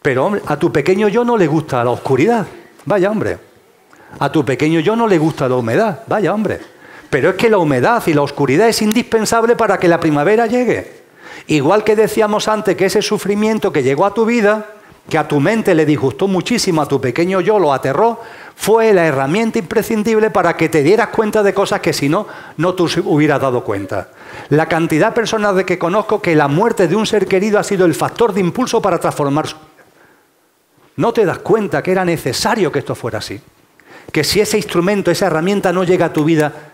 Pero 0.00 0.38
a 0.46 0.56
tu 0.56 0.72
pequeño 0.72 1.08
yo 1.08 1.24
no 1.24 1.36
le 1.36 1.46
gusta 1.46 1.84
la 1.84 1.90
oscuridad. 1.90 2.46
Vaya 2.84 3.10
hombre. 3.10 3.38
A 4.18 4.30
tu 4.30 4.44
pequeño 4.44 4.80
yo 4.80 4.96
no 4.96 5.06
le 5.06 5.18
gusta 5.18 5.48
la 5.48 5.56
humedad. 5.56 6.02
Vaya 6.06 6.34
hombre. 6.34 6.60
Pero 7.12 7.28
es 7.28 7.36
que 7.36 7.50
la 7.50 7.58
humedad 7.58 8.02
y 8.06 8.14
la 8.14 8.22
oscuridad 8.22 8.70
es 8.70 8.80
indispensable 8.80 9.54
para 9.54 9.78
que 9.78 9.86
la 9.86 10.00
primavera 10.00 10.46
llegue. 10.46 11.02
Igual 11.46 11.84
que 11.84 11.94
decíamos 11.94 12.48
antes 12.48 12.74
que 12.74 12.86
ese 12.86 13.02
sufrimiento 13.02 13.70
que 13.70 13.82
llegó 13.82 14.06
a 14.06 14.14
tu 14.14 14.24
vida, 14.24 14.64
que 15.10 15.18
a 15.18 15.28
tu 15.28 15.38
mente 15.38 15.74
le 15.74 15.84
disgustó 15.84 16.26
muchísimo, 16.26 16.80
a 16.80 16.88
tu 16.88 17.02
pequeño 17.02 17.42
yo 17.42 17.58
lo 17.58 17.74
aterró, 17.74 18.18
fue 18.56 18.94
la 18.94 19.04
herramienta 19.04 19.58
imprescindible 19.58 20.30
para 20.30 20.56
que 20.56 20.70
te 20.70 20.82
dieras 20.82 21.08
cuenta 21.08 21.42
de 21.42 21.52
cosas 21.52 21.80
que 21.80 21.92
si 21.92 22.08
no, 22.08 22.26
no 22.56 22.74
te 22.74 22.84
hubieras 23.04 23.42
dado 23.42 23.62
cuenta. 23.62 24.08
La 24.48 24.64
cantidad 24.64 25.08
de 25.08 25.14
personas 25.14 25.54
de 25.54 25.66
que 25.66 25.78
conozco 25.78 26.22
que 26.22 26.34
la 26.34 26.48
muerte 26.48 26.88
de 26.88 26.96
un 26.96 27.04
ser 27.04 27.26
querido 27.26 27.58
ha 27.58 27.62
sido 27.62 27.84
el 27.84 27.94
factor 27.94 28.32
de 28.32 28.40
impulso 28.40 28.80
para 28.80 28.98
transformar 28.98 29.48
su 29.48 29.56
vida. 29.56 29.66
No 30.96 31.12
te 31.12 31.26
das 31.26 31.40
cuenta 31.40 31.82
que 31.82 31.92
era 31.92 32.06
necesario 32.06 32.72
que 32.72 32.78
esto 32.78 32.94
fuera 32.94 33.18
así. 33.18 33.38
Que 34.10 34.24
si 34.24 34.40
ese 34.40 34.56
instrumento, 34.56 35.10
esa 35.10 35.26
herramienta 35.26 35.74
no 35.74 35.84
llega 35.84 36.06
a 36.06 36.12
tu 36.14 36.24
vida, 36.24 36.71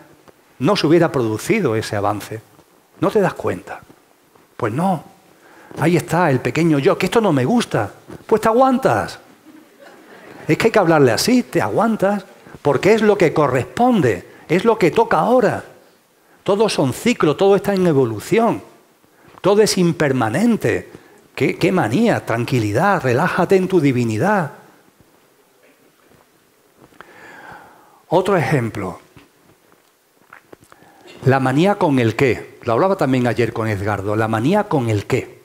no 0.59 0.75
se 0.75 0.87
hubiera 0.87 1.11
producido 1.11 1.75
ese 1.75 1.95
avance. 1.95 2.41
No 2.99 3.09
te 3.09 3.21
das 3.21 3.33
cuenta. 3.33 3.81
Pues 4.57 4.73
no. 4.73 5.03
Ahí 5.79 5.95
está 5.95 6.29
el 6.29 6.39
pequeño 6.39 6.79
yo, 6.79 6.97
que 6.97 7.05
esto 7.05 7.21
no 7.21 7.31
me 7.31 7.45
gusta. 7.45 7.91
Pues 8.25 8.41
te 8.41 8.47
aguantas. 8.47 9.19
Es 10.47 10.57
que 10.57 10.67
hay 10.67 10.71
que 10.71 10.79
hablarle 10.79 11.11
así, 11.11 11.43
te 11.43 11.61
aguantas, 11.61 12.25
porque 12.61 12.93
es 12.93 13.01
lo 13.01 13.17
que 13.17 13.33
corresponde, 13.33 14.27
es 14.47 14.65
lo 14.65 14.77
que 14.77 14.91
toca 14.91 15.19
ahora. 15.19 15.63
Todos 16.43 16.73
son 16.73 16.91
ciclos, 16.91 17.37
todo 17.37 17.55
está 17.55 17.73
en 17.73 17.85
evolución, 17.85 18.63
todo 19.41 19.61
es 19.61 19.77
impermanente. 19.77 20.91
¿Qué, 21.35 21.57
qué 21.57 21.71
manía? 21.71 22.25
Tranquilidad, 22.25 23.03
relájate 23.03 23.55
en 23.55 23.67
tu 23.67 23.79
divinidad. 23.79 24.53
Otro 28.07 28.35
ejemplo, 28.35 28.99
la 31.25 31.39
manía 31.39 31.75
con 31.75 31.99
el 31.99 32.15
qué. 32.15 32.57
Lo 32.63 32.73
hablaba 32.73 32.95
también 32.95 33.27
ayer 33.27 33.53
con 33.53 33.67
Edgardo, 33.67 34.15
la 34.15 34.27
manía 34.27 34.65
con 34.65 34.89
el 34.89 35.05
qué. 35.05 35.39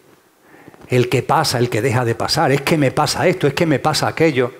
El 0.89 1.09
que 1.09 1.23
pasa, 1.23 1.59
el 1.59 1.71
que 1.71 1.83
deja 1.83 2.05
de 2.05 2.15
pasar, 2.15 2.53
es 2.53 2.61
que 2.61 2.77
me 2.77 2.91
pasa 2.91 3.27
esto, 3.27 3.47
es 3.47 3.55
que 3.55 3.67
me 3.67 3.79
pasa 3.79 4.07
aquello. 4.07 4.53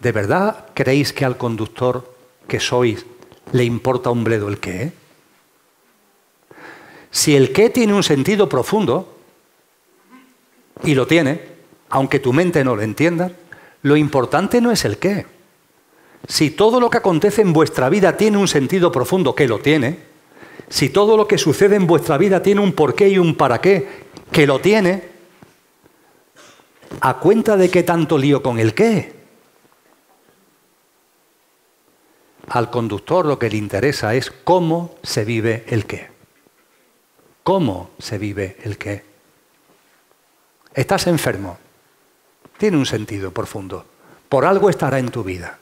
¿De 0.00 0.12
verdad 0.12 0.66
creéis 0.74 1.12
que 1.12 1.24
al 1.24 1.36
conductor 1.36 2.14
que 2.46 2.60
sois 2.60 3.04
le 3.52 3.64
importa 3.64 4.10
un 4.10 4.24
bledo 4.24 4.48
el 4.48 4.58
qué? 4.58 4.92
Si 7.10 7.34
el 7.36 7.52
qué 7.52 7.70
tiene 7.70 7.94
un 7.94 8.02
sentido 8.02 8.48
profundo, 8.48 9.14
y 10.84 10.94
lo 10.94 11.06
tiene, 11.06 11.40
aunque 11.90 12.20
tu 12.20 12.32
mente 12.32 12.64
no 12.64 12.76
lo 12.76 12.82
entienda, 12.82 13.32
lo 13.82 13.96
importante 13.96 14.60
no 14.60 14.70
es 14.70 14.84
el 14.84 14.98
qué. 14.98 15.26
Si 16.26 16.50
todo 16.50 16.80
lo 16.80 16.90
que 16.90 16.98
acontece 16.98 17.42
en 17.42 17.52
vuestra 17.52 17.88
vida 17.88 18.16
tiene 18.16 18.38
un 18.38 18.48
sentido 18.48 18.90
profundo, 18.90 19.34
que 19.34 19.48
lo 19.48 19.58
tiene, 19.60 19.98
si 20.68 20.90
todo 20.90 21.16
lo 21.16 21.26
que 21.26 21.38
sucede 21.38 21.76
en 21.76 21.86
vuestra 21.86 22.18
vida 22.18 22.42
tiene 22.42 22.60
un 22.60 22.72
porqué 22.72 23.08
y 23.08 23.18
un 23.18 23.34
para 23.34 23.60
qué, 23.60 24.06
que 24.30 24.46
lo 24.46 24.58
tiene, 24.58 25.02
¿a 27.00 27.18
cuenta 27.18 27.56
de 27.56 27.70
qué 27.70 27.82
tanto 27.82 28.18
lío 28.18 28.42
con 28.42 28.58
el 28.58 28.74
qué? 28.74 29.16
Al 32.48 32.70
conductor 32.70 33.26
lo 33.26 33.38
que 33.38 33.50
le 33.50 33.56
interesa 33.56 34.14
es 34.14 34.30
cómo 34.30 34.96
se 35.02 35.24
vive 35.24 35.64
el 35.68 35.86
qué. 35.86 36.08
¿Cómo 37.42 37.90
se 37.98 38.18
vive 38.18 38.56
el 38.62 38.76
qué? 38.76 39.04
Estás 40.74 41.06
enfermo. 41.06 41.58
Tiene 42.58 42.76
un 42.76 42.86
sentido 42.86 43.30
profundo. 43.32 43.84
Por 44.28 44.44
algo 44.44 44.68
estará 44.68 44.98
en 44.98 45.10
tu 45.10 45.24
vida. 45.24 45.58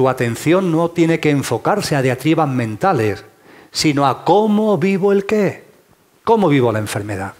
Tu 0.00 0.08
atención 0.08 0.72
no 0.72 0.90
tiene 0.92 1.20
que 1.20 1.28
enfocarse 1.28 1.94
a 1.94 2.00
diatribas 2.00 2.48
mentales, 2.48 3.22
sino 3.70 4.06
a 4.06 4.24
cómo 4.24 4.78
vivo 4.78 5.12
el 5.12 5.26
qué. 5.26 5.64
¿Cómo 6.24 6.48
vivo 6.48 6.72
la 6.72 6.78
enfermedad? 6.78 7.34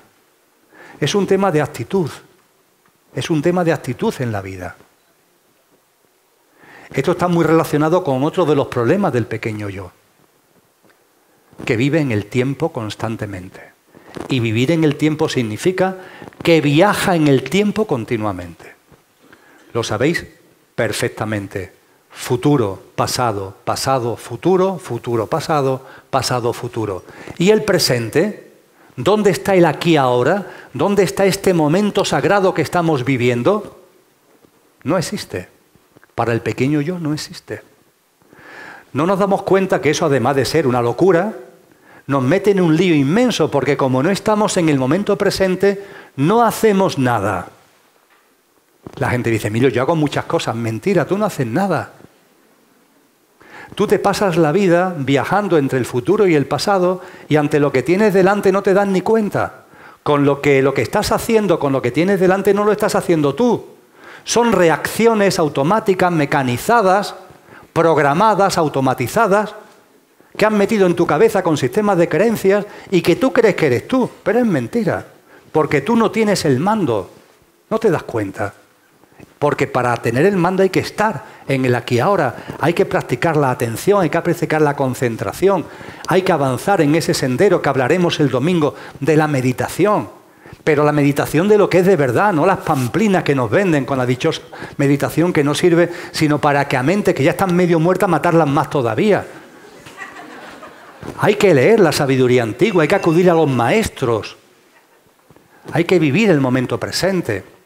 Es 1.01 1.15
un 1.15 1.27
tema 1.27 1.51
de 1.51 1.63
actitud. 1.63 2.11
Es 3.15 3.31
un 3.31 3.41
tema 3.41 3.65
de 3.65 3.73
actitud 3.73 4.13
en 4.19 4.31
la 4.31 4.43
vida. 4.43 4.77
Esto 6.93 7.13
está 7.13 7.29
muy 7.29 7.47
relacionado 7.47 8.05
con 8.05 8.23
otro 8.25 8.45
de 8.45 8.55
los 8.55 8.67
problemas 8.67 9.15
del 9.15 9.25
pequeño 9.25 9.71
yo, 9.71 9.93
que 11.65 11.79
vive 11.79 12.01
en 12.01 12.13
el 12.13 12.27
tiempo 12.27 12.75
constantemente. 12.75 13.73
Y 14.29 14.41
vivir 14.41 14.71
en 14.71 14.85
el 14.85 14.97
tiempo 14.97 15.31
significa 15.31 15.97
que 16.43 16.61
viaja 16.61 17.17
en 17.17 17.27
el 17.27 17.43
tiempo 17.43 17.87
continuamente. 17.87 18.75
Lo 19.73 19.83
sabéis 19.83 20.27
perfectamente. 20.75 21.80
Futuro, 22.11 22.83
pasado, 22.97 23.55
pasado, 23.65 24.17
futuro, 24.17 24.79
futuro, 24.79 25.27
pasado, 25.27 25.87
pasado, 26.11 26.53
futuro. 26.53 27.05
¿Y 27.39 27.51
el 27.51 27.63
presente? 27.65 28.51
¿Dónde 28.97 29.31
está 29.31 29.55
el 29.55 29.65
aquí 29.65 29.97
ahora? 29.97 30.47
¿Dónde 30.75 31.03
está 31.03 31.25
este 31.25 31.55
momento 31.55 32.05
sagrado 32.05 32.53
que 32.53 32.63
estamos 32.63 33.05
viviendo? 33.05 33.81
No 34.83 34.99
existe. 34.99 35.49
Para 36.15 36.33
el 36.33 36.41
pequeño 36.41 36.81
yo 36.81 36.99
no 36.99 37.15
existe. 37.15 37.63
No 38.93 39.07
nos 39.07 39.19
damos 39.19 39.43
cuenta 39.43 39.81
que 39.81 39.91
eso, 39.91 40.07
además 40.07 40.37
de 40.37 40.45
ser 40.45 40.67
una 40.67 40.83
locura, 40.83 41.35
nos 42.07 42.23
mete 42.23 42.51
en 42.51 42.61
un 42.61 42.77
lío 42.77 42.95
inmenso, 42.95 43.51
porque 43.51 43.77
como 43.77 44.03
no 44.03 44.11
estamos 44.11 44.57
en 44.57 44.69
el 44.69 44.79
momento 44.79 45.17
presente, 45.17 45.87
no 46.17 46.43
hacemos 46.43 46.99
nada. 46.99 47.49
La 48.97 49.11
gente 49.11 49.31
dice, 49.31 49.49
Emilio, 49.49 49.69
yo 49.69 49.83
hago 49.83 49.95
muchas 49.95 50.25
cosas. 50.25 50.57
Mentira, 50.57 51.07
tú 51.07 51.17
no 51.17 51.25
haces 51.25 51.47
nada. 51.47 51.93
Tú 53.75 53.87
te 53.87 53.99
pasas 53.99 54.37
la 54.37 54.53
vida 54.53 54.95
viajando 54.99 55.57
entre 55.59 55.79
el 55.79 55.87
futuro 55.87 56.27
y 56.27 56.35
el 56.35 56.47
pasado 56.47 57.01
y 57.29 57.37
ante 57.37 57.61
lo 57.61 57.73
que 57.73 57.83
tienes 57.83 58.13
delante 58.13 58.53
no 58.53 58.63
te 58.63 58.75
das 58.75 58.89
ni 58.89 59.01
cuenta. 59.01 59.65
Con 60.03 60.25
lo 60.25 60.41
que 60.41 60.63
lo 60.63 60.75
que 60.75 60.83
estás 60.83 61.13
haciendo, 61.13 61.59
con 61.59 61.73
lo 61.73 61.83
que 61.83 61.91
tienes 61.91 62.21
delante 62.21 62.55
no 62.55 62.65
lo 62.65 62.73
estás 62.73 62.95
haciendo 62.95 63.35
tú. 63.35 63.67
Son 64.25 64.53
reacciones 64.53 65.39
automáticas, 65.39 66.11
mecanizadas, 66.13 67.15
programadas, 67.73 68.59
automatizadas, 68.59 69.55
que 70.37 70.47
han 70.47 70.57
metido 70.57 70.87
en 70.87 70.97
tu 70.97 71.07
cabeza 71.07 71.43
con 71.43 71.57
sistemas 71.57 71.99
de 71.99 72.09
creencias 72.09 72.67
y 72.91 73.03
que 73.03 73.17
tú 73.17 73.33
crees 73.33 73.55
que 73.57 73.67
eres 73.67 73.89
tú, 73.89 74.09
pero 74.23 74.39
es 74.39 74.47
mentira, 74.47 75.07
porque 75.53 75.81
tú 75.81 75.97
no 75.97 76.11
tienes 76.11 76.45
el 76.45 76.61
mando, 76.61 77.11
no 77.69 77.79
te 77.79 77.91
das 77.91 78.05
cuenta. 78.05 78.55
Porque 79.41 79.67
para 79.67 79.97
tener 79.97 80.25
el 80.27 80.37
mando 80.37 80.63
hay 80.63 80.71
que 80.71 80.79
estar 80.79 81.25
en 81.49 81.65
el 81.65 81.75
aquí 81.75 81.99
ahora, 81.99 82.37
hay 82.61 82.75
que 82.75 82.87
practicar 82.87 83.37
la 83.37 83.51
atención, 83.51 84.03
hay 84.03 84.11
que 84.11 84.21
practicar 84.21 84.63
la 84.63 84.77
concentración, 84.77 85.65
hay 86.07 86.23
que 86.23 86.31
avanzar 86.31 86.81
en 86.83 86.95
ese 86.95 87.15
sendero 87.15 87.61
que 87.61 87.69
hablaremos 87.69 88.21
el 88.21 88.31
domingo 88.31 88.77
de 89.01 89.17
la 89.17 89.27
meditación 89.27 90.21
pero 90.65 90.85
la 90.85 90.93
meditación 90.93 91.49
de 91.49 91.59
lo 91.59 91.71
que 91.71 91.79
es 91.79 91.87
de 91.87 91.97
verdad, 91.97 92.33
no 92.33 92.45
las 92.45 92.59
pamplinas 92.59 93.25
que 93.25 93.35
nos 93.35 93.51
venden 93.51 93.85
con 93.85 93.99
la 93.99 94.07
dichosa 94.07 94.43
meditación 94.77 95.33
que 95.33 95.45
no 95.45 95.55
sirve 95.55 95.91
sino 96.13 96.39
para 96.39 96.69
que 96.69 96.77
a 96.77 96.83
mente 96.83 97.15
que 97.15 97.25
ya 97.25 97.31
están 97.31 97.55
medio 97.55 97.81
muertas 97.81 98.09
matarlas 98.09 98.49
más 98.49 98.69
todavía. 98.69 99.27
Hay 101.19 101.37
que 101.37 101.55
leer 101.55 101.81
la 101.81 101.93
sabiduría 101.93 102.43
antigua, 102.43 102.83
hay 102.83 102.89
que 102.89 102.95
acudir 102.95 103.31
a 103.31 103.35
los 103.35 103.49
maestros, 103.49 104.37
hay 105.73 105.85
que 105.85 105.99
vivir 105.99 106.31
el 106.31 106.41
momento 106.41 106.79
presente. 106.79 107.60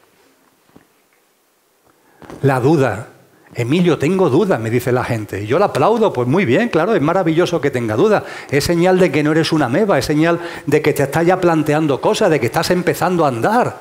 La 2.42 2.60
duda, 2.60 3.08
Emilio, 3.54 3.98
tengo 3.98 4.28
dudas, 4.30 4.58
me 4.58 4.68
dice 4.68 4.90
la 4.90 5.04
gente. 5.04 5.42
Y 5.42 5.46
yo 5.46 5.58
la 5.58 5.66
aplaudo, 5.66 6.12
pues 6.12 6.26
muy 6.26 6.44
bien, 6.44 6.68
claro, 6.68 6.94
es 6.94 7.00
maravilloso 7.02 7.60
que 7.60 7.70
tenga 7.70 7.94
dudas. 7.94 8.24
Es 8.50 8.64
señal 8.64 8.98
de 8.98 9.12
que 9.12 9.22
no 9.22 9.30
eres 9.30 9.52
una 9.52 9.68
meba, 9.68 9.98
es 9.98 10.04
señal 10.04 10.40
de 10.66 10.82
que 10.82 10.92
te 10.92 11.04
estás 11.04 11.24
ya 11.24 11.40
planteando 11.40 12.00
cosas, 12.00 12.30
de 12.30 12.40
que 12.40 12.46
estás 12.46 12.70
empezando 12.70 13.24
a 13.24 13.28
andar. 13.28 13.76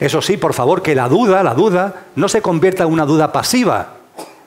Eso 0.00 0.20
sí, 0.20 0.36
por 0.36 0.52
favor, 0.52 0.82
que 0.82 0.94
la 0.94 1.08
duda, 1.08 1.42
la 1.42 1.54
duda, 1.54 2.06
no 2.16 2.28
se 2.28 2.42
convierta 2.42 2.84
en 2.84 2.92
una 2.92 3.06
duda 3.06 3.30
pasiva, 3.30 3.94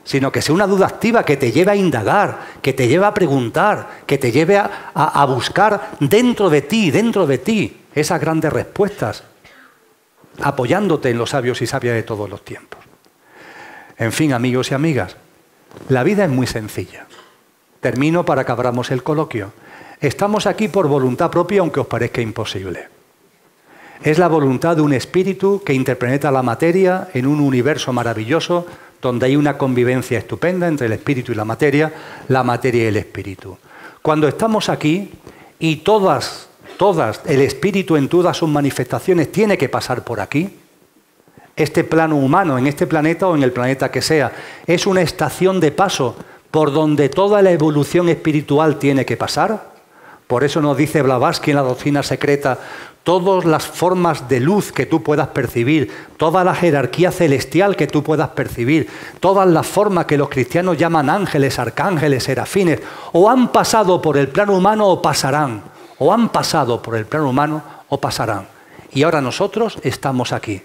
sino 0.04 0.32
que 0.32 0.42
sea 0.42 0.56
una 0.56 0.68
duda 0.68 0.88
activa 0.88 1.24
que 1.24 1.38
te 1.38 1.52
lleve 1.52 1.72
a 1.72 1.76
indagar, 1.76 2.40
que 2.62 2.74
te 2.74 2.88
lleve 2.88 3.06
a 3.06 3.14
preguntar, 3.14 4.02
que 4.06 4.18
te 4.18 4.32
lleve 4.32 4.58
a 4.58 5.26
buscar 5.26 5.92
dentro 6.00 6.50
de 6.50 6.64
ti, 6.64 6.92
dentro 6.92 7.26
de 7.26 7.38
ti, 7.38 7.78
esas 7.96 8.20
grandes 8.20 8.52
respuestas, 8.52 9.24
apoyándote 10.42 11.10
en 11.10 11.18
los 11.18 11.32
sabios 11.32 11.62
y 11.62 11.68
sabias 11.68 11.96
de 11.96 12.04
todos 12.04 12.30
los 12.30 12.44
tiempos. 12.44 12.80
En 13.98 14.12
fin, 14.12 14.34
amigos 14.34 14.72
y 14.72 14.74
amigas, 14.74 15.18
la 15.90 16.04
vida 16.04 16.26
es 16.26 16.30
muy 16.30 16.48
sencilla. 16.48 17.06
Termino 17.80 18.26
para 18.26 18.46
que 18.46 18.52
abramos 18.52 18.92
el 18.92 19.04
coloquio. 19.04 19.52
Estamos 20.00 20.48
aquí 20.48 20.68
por 20.68 20.88
voluntad 20.88 21.30
propia, 21.30 21.62
aunque 21.62 21.80
os 21.80 21.88
parezca 21.88 22.22
imposible. 22.22 22.88
Es 24.04 24.18
la 24.18 24.28
voluntad 24.28 24.76
de 24.76 24.82
un 24.82 24.94
espíritu 24.94 25.62
que 25.66 25.74
interpreta 25.74 26.32
la 26.32 26.44
materia 26.44 27.08
en 27.14 27.26
un 27.26 27.40
universo 27.40 27.94
maravilloso 27.94 28.66
donde 29.02 29.28
hay 29.28 29.36
una 29.36 29.58
convivencia 29.58 30.18
estupenda 30.18 30.68
entre 30.68 30.88
el 30.88 30.94
espíritu 30.94 31.32
y 31.32 31.36
la 31.36 31.46
materia, 31.46 31.94
la 32.28 32.44
materia 32.44 32.84
y 32.84 32.88
el 32.88 32.98
espíritu. 32.98 33.58
Cuando 34.02 34.28
estamos 34.28 34.70
aquí 34.70 35.12
y 35.60 35.78
todas, 35.78 36.50
todas, 36.78 37.22
el 37.26 37.42
espíritu 37.42 37.96
en 37.96 38.10
todas 38.10 38.38
sus 38.38 38.50
manifestaciones 38.50 39.32
tiene 39.32 39.58
que 39.58 39.70
pasar 39.70 40.04
por 40.04 40.20
aquí, 40.20 40.60
este 41.56 41.84
plano 41.84 42.16
humano, 42.18 42.58
en 42.58 42.68
este 42.68 42.88
planeta 42.88 43.28
o 43.28 43.36
en 43.36 43.44
el 43.44 43.52
planeta 43.52 43.92
que 43.92 44.02
sea, 44.02 44.32
es 44.66 44.88
una 44.88 45.02
estación 45.02 45.60
de 45.60 45.72
paso 45.72 46.16
por 46.50 46.72
donde 46.72 47.10
toda 47.10 47.42
la 47.42 47.52
evolución 47.52 48.10
espiritual 48.10 48.78
tiene 48.78 49.06
que 49.06 49.18
pasar. 49.18 49.74
Por 50.28 50.44
eso 50.44 50.62
nos 50.62 50.78
dice 50.78 51.02
Blavatsky 51.02 51.52
en 51.52 51.58
la 51.58 51.64
doctrina 51.64 52.02
secreta, 52.02 52.58
todas 53.04 53.46
las 53.46 53.68
formas 53.68 54.30
de 54.30 54.40
luz 54.40 54.72
que 54.72 54.86
tú 54.86 55.04
puedas 55.04 55.28
percibir, 55.28 55.92
toda 56.18 56.44
la 56.44 56.56
jerarquía 56.56 57.12
celestial 57.12 57.76
que 57.76 57.88
tú 57.88 58.02
puedas 58.02 58.30
percibir, 58.30 58.88
todas 59.20 59.48
las 59.48 59.68
formas 59.68 60.06
que 60.06 60.18
los 60.18 60.30
cristianos 60.30 60.78
llaman 60.78 61.10
ángeles, 61.10 61.60
arcángeles, 61.60 62.24
serafines, 62.24 62.80
o 63.12 63.30
han 63.30 63.52
pasado 63.52 64.02
por 64.02 64.18
el 64.18 64.30
plano 64.30 64.56
humano 64.56 64.88
o 64.88 65.02
pasarán, 65.02 65.73
o 66.04 66.12
han 66.12 66.28
pasado 66.28 66.82
por 66.82 66.98
el 66.98 67.06
plano 67.06 67.30
humano 67.30 67.64
o 67.88 67.98
pasarán. 67.98 68.46
Y 68.92 69.04
ahora 69.04 69.22
nosotros 69.22 69.78
estamos 69.84 70.34
aquí. 70.34 70.62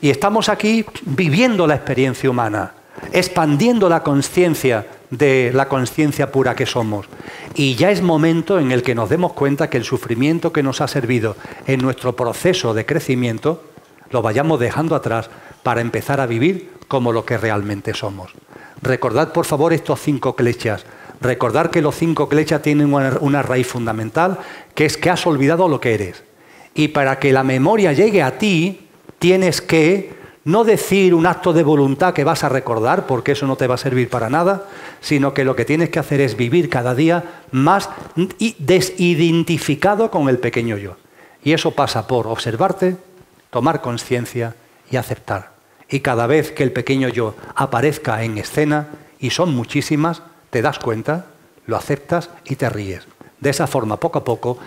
Y 0.00 0.10
estamos 0.10 0.48
aquí 0.48 0.84
viviendo 1.02 1.68
la 1.68 1.76
experiencia 1.76 2.28
humana, 2.28 2.72
expandiendo 3.12 3.88
la 3.88 4.02
conciencia 4.02 4.84
de 5.10 5.52
la 5.54 5.68
conciencia 5.68 6.32
pura 6.32 6.56
que 6.56 6.66
somos. 6.66 7.06
Y 7.54 7.76
ya 7.76 7.92
es 7.92 8.02
momento 8.02 8.58
en 8.58 8.72
el 8.72 8.82
que 8.82 8.96
nos 8.96 9.08
demos 9.08 9.34
cuenta 9.34 9.70
que 9.70 9.76
el 9.76 9.84
sufrimiento 9.84 10.52
que 10.52 10.64
nos 10.64 10.80
ha 10.80 10.88
servido 10.88 11.36
en 11.68 11.80
nuestro 11.80 12.16
proceso 12.16 12.74
de 12.74 12.84
crecimiento 12.84 13.62
lo 14.10 14.20
vayamos 14.20 14.58
dejando 14.58 14.96
atrás 14.96 15.30
para 15.62 15.80
empezar 15.80 16.20
a 16.20 16.26
vivir 16.26 16.72
como 16.88 17.12
lo 17.12 17.24
que 17.24 17.38
realmente 17.38 17.94
somos. 17.94 18.32
Recordad 18.82 19.32
por 19.32 19.46
favor 19.46 19.72
estos 19.72 20.00
cinco 20.00 20.34
clechas. 20.34 20.84
Recordad 21.20 21.70
que 21.70 21.82
los 21.82 21.94
cinco 21.94 22.28
clechas 22.28 22.62
tienen 22.62 22.92
una, 22.92 23.16
una 23.20 23.42
raíz 23.42 23.66
fundamental, 23.66 24.38
que 24.74 24.84
es 24.84 24.96
que 24.96 25.10
has 25.10 25.26
olvidado 25.26 25.68
lo 25.68 25.80
que 25.80 25.94
eres. 25.94 26.22
Y 26.74 26.88
para 26.88 27.18
que 27.18 27.32
la 27.32 27.42
memoria 27.42 27.92
llegue 27.92 28.22
a 28.22 28.38
ti, 28.38 28.88
tienes 29.18 29.60
que 29.60 30.14
no 30.46 30.62
decir 30.62 31.12
un 31.12 31.26
acto 31.26 31.52
de 31.52 31.64
voluntad 31.64 32.14
que 32.14 32.22
vas 32.22 32.44
a 32.44 32.48
recordar, 32.48 33.06
porque 33.06 33.32
eso 33.32 33.48
no 33.48 33.56
te 33.56 33.66
va 33.66 33.74
a 33.74 33.78
servir 33.78 34.08
para 34.08 34.30
nada, 34.30 34.68
sino 35.00 35.34
que 35.34 35.44
lo 35.44 35.56
que 35.56 35.64
tienes 35.64 35.90
que 35.90 35.98
hacer 35.98 36.20
es 36.20 36.36
vivir 36.36 36.68
cada 36.68 36.94
día 36.94 37.42
más 37.50 37.90
desidentificado 38.58 40.10
con 40.12 40.28
el 40.28 40.38
pequeño 40.38 40.76
yo. 40.76 40.96
Y 41.42 41.52
eso 41.52 41.72
pasa 41.72 42.06
por 42.06 42.28
observarte, 42.28 42.96
tomar 43.50 43.80
conciencia 43.80 44.54
y 44.88 44.96
aceptar. 44.96 45.50
Y 45.88 45.98
cada 45.98 46.28
vez 46.28 46.52
que 46.52 46.62
el 46.62 46.72
pequeño 46.72 47.08
yo 47.08 47.34
aparezca 47.56 48.22
en 48.22 48.38
escena, 48.38 48.88
y 49.18 49.30
son 49.30 49.52
muchísimas, 49.52 50.22
te 50.50 50.62
das 50.62 50.78
cuenta, 50.78 51.26
lo 51.66 51.76
aceptas 51.76 52.30
y 52.44 52.56
te 52.56 52.68
ríes. 52.68 53.06
De 53.40 53.50
esa 53.50 53.66
forma, 53.66 53.98
poco 53.98 54.18
a 54.18 54.24
poco, 54.24 54.58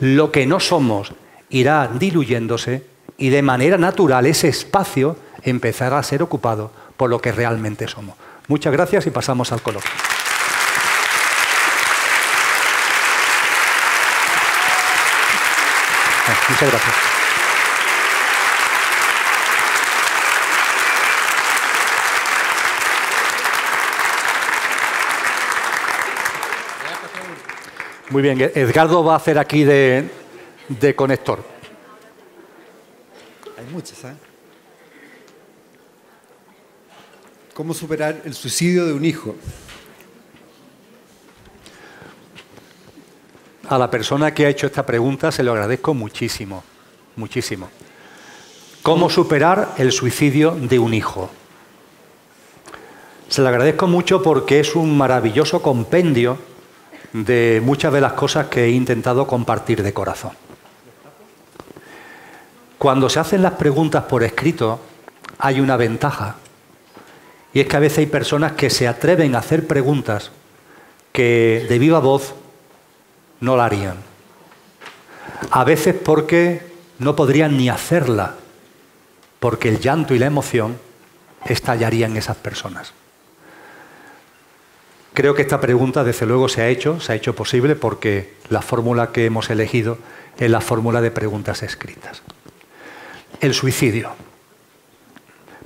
lo 0.00 0.30
que 0.30 0.46
no 0.46 0.60
somos 0.60 1.12
irá 1.50 1.88
diluyéndose 1.88 2.86
y 3.16 3.28
de 3.28 3.42
manera 3.42 3.78
natural 3.78 4.26
ese 4.26 4.48
espacio 4.48 5.16
empezará 5.42 5.98
a 5.98 6.02
ser 6.02 6.22
ocupado 6.22 6.70
por 6.96 7.10
lo 7.10 7.20
que 7.20 7.32
realmente 7.32 7.88
somos. 7.88 8.16
Muchas 8.48 8.72
gracias 8.72 9.06
y 9.06 9.10
pasamos 9.10 9.52
al 9.52 9.62
coloquio. 9.62 9.90
Muchas 16.48 16.70
gracias. 16.70 17.11
Muy 28.12 28.22
bien, 28.22 28.40
Edgardo 28.40 29.02
va 29.02 29.14
a 29.14 29.16
hacer 29.16 29.38
aquí 29.38 29.64
de, 29.64 30.08
de 30.68 30.94
conector 30.94 31.52
muchas. 33.72 34.04
¿eh? 34.04 34.14
¿Cómo 37.54 37.74
superar 37.74 38.22
el 38.24 38.34
suicidio 38.34 38.86
de 38.86 38.92
un 38.92 39.04
hijo? 39.04 39.34
A 43.68 43.78
la 43.78 43.90
persona 43.90 44.34
que 44.34 44.46
ha 44.46 44.48
hecho 44.48 44.66
esta 44.66 44.84
pregunta 44.84 45.32
se 45.32 45.42
lo 45.42 45.52
agradezco 45.52 45.94
muchísimo, 45.94 46.62
muchísimo. 47.16 47.70
¿Cómo 48.82 49.08
superar 49.08 49.74
el 49.78 49.92
suicidio 49.92 50.50
de 50.52 50.78
un 50.78 50.92
hijo? 50.92 51.30
Se 53.28 53.40
lo 53.40 53.48
agradezco 53.48 53.86
mucho 53.86 54.22
porque 54.22 54.60
es 54.60 54.74
un 54.74 54.96
maravilloso 54.98 55.62
compendio 55.62 56.36
de 57.12 57.60
muchas 57.62 57.92
de 57.92 58.00
las 58.00 58.14
cosas 58.14 58.46
que 58.46 58.64
he 58.64 58.70
intentado 58.70 59.26
compartir 59.26 59.82
de 59.82 59.92
corazón. 59.92 60.32
Cuando 62.78 63.08
se 63.08 63.20
hacen 63.20 63.42
las 63.42 63.52
preguntas 63.52 64.04
por 64.04 64.24
escrito, 64.24 64.80
hay 65.38 65.60
una 65.60 65.76
ventaja. 65.76 66.36
Y 67.52 67.60
es 67.60 67.68
que 67.68 67.76
a 67.76 67.80
veces 67.80 67.98
hay 67.98 68.06
personas 68.06 68.52
que 68.52 68.70
se 68.70 68.88
atreven 68.88 69.34
a 69.34 69.38
hacer 69.38 69.66
preguntas 69.66 70.30
que 71.12 71.66
de 71.68 71.78
viva 71.78 72.00
voz 72.00 72.34
no 73.40 73.56
la 73.56 73.66
harían. 73.66 73.96
A 75.50 75.64
veces 75.64 75.94
porque 75.94 76.62
no 76.98 77.14
podrían 77.14 77.56
ni 77.56 77.68
hacerla, 77.68 78.36
porque 79.38 79.68
el 79.68 79.80
llanto 79.80 80.14
y 80.14 80.18
la 80.18 80.26
emoción 80.26 80.78
estallarían 81.44 82.16
esas 82.16 82.36
personas. 82.36 82.94
Creo 85.14 85.34
que 85.34 85.42
esta 85.42 85.60
pregunta, 85.60 86.04
desde 86.04 86.26
luego, 86.26 86.48
se 86.48 86.62
ha 86.62 86.68
hecho, 86.68 87.00
se 87.00 87.12
ha 87.12 87.14
hecho 87.14 87.34
posible 87.34 87.76
porque 87.76 88.34
la 88.48 88.62
fórmula 88.62 89.12
que 89.12 89.26
hemos 89.26 89.50
elegido 89.50 89.98
es 90.38 90.50
la 90.50 90.60
fórmula 90.60 91.00
de 91.00 91.10
preguntas 91.10 91.62
escritas 91.62 92.22
el 93.42 93.54
suicidio. 93.54 94.10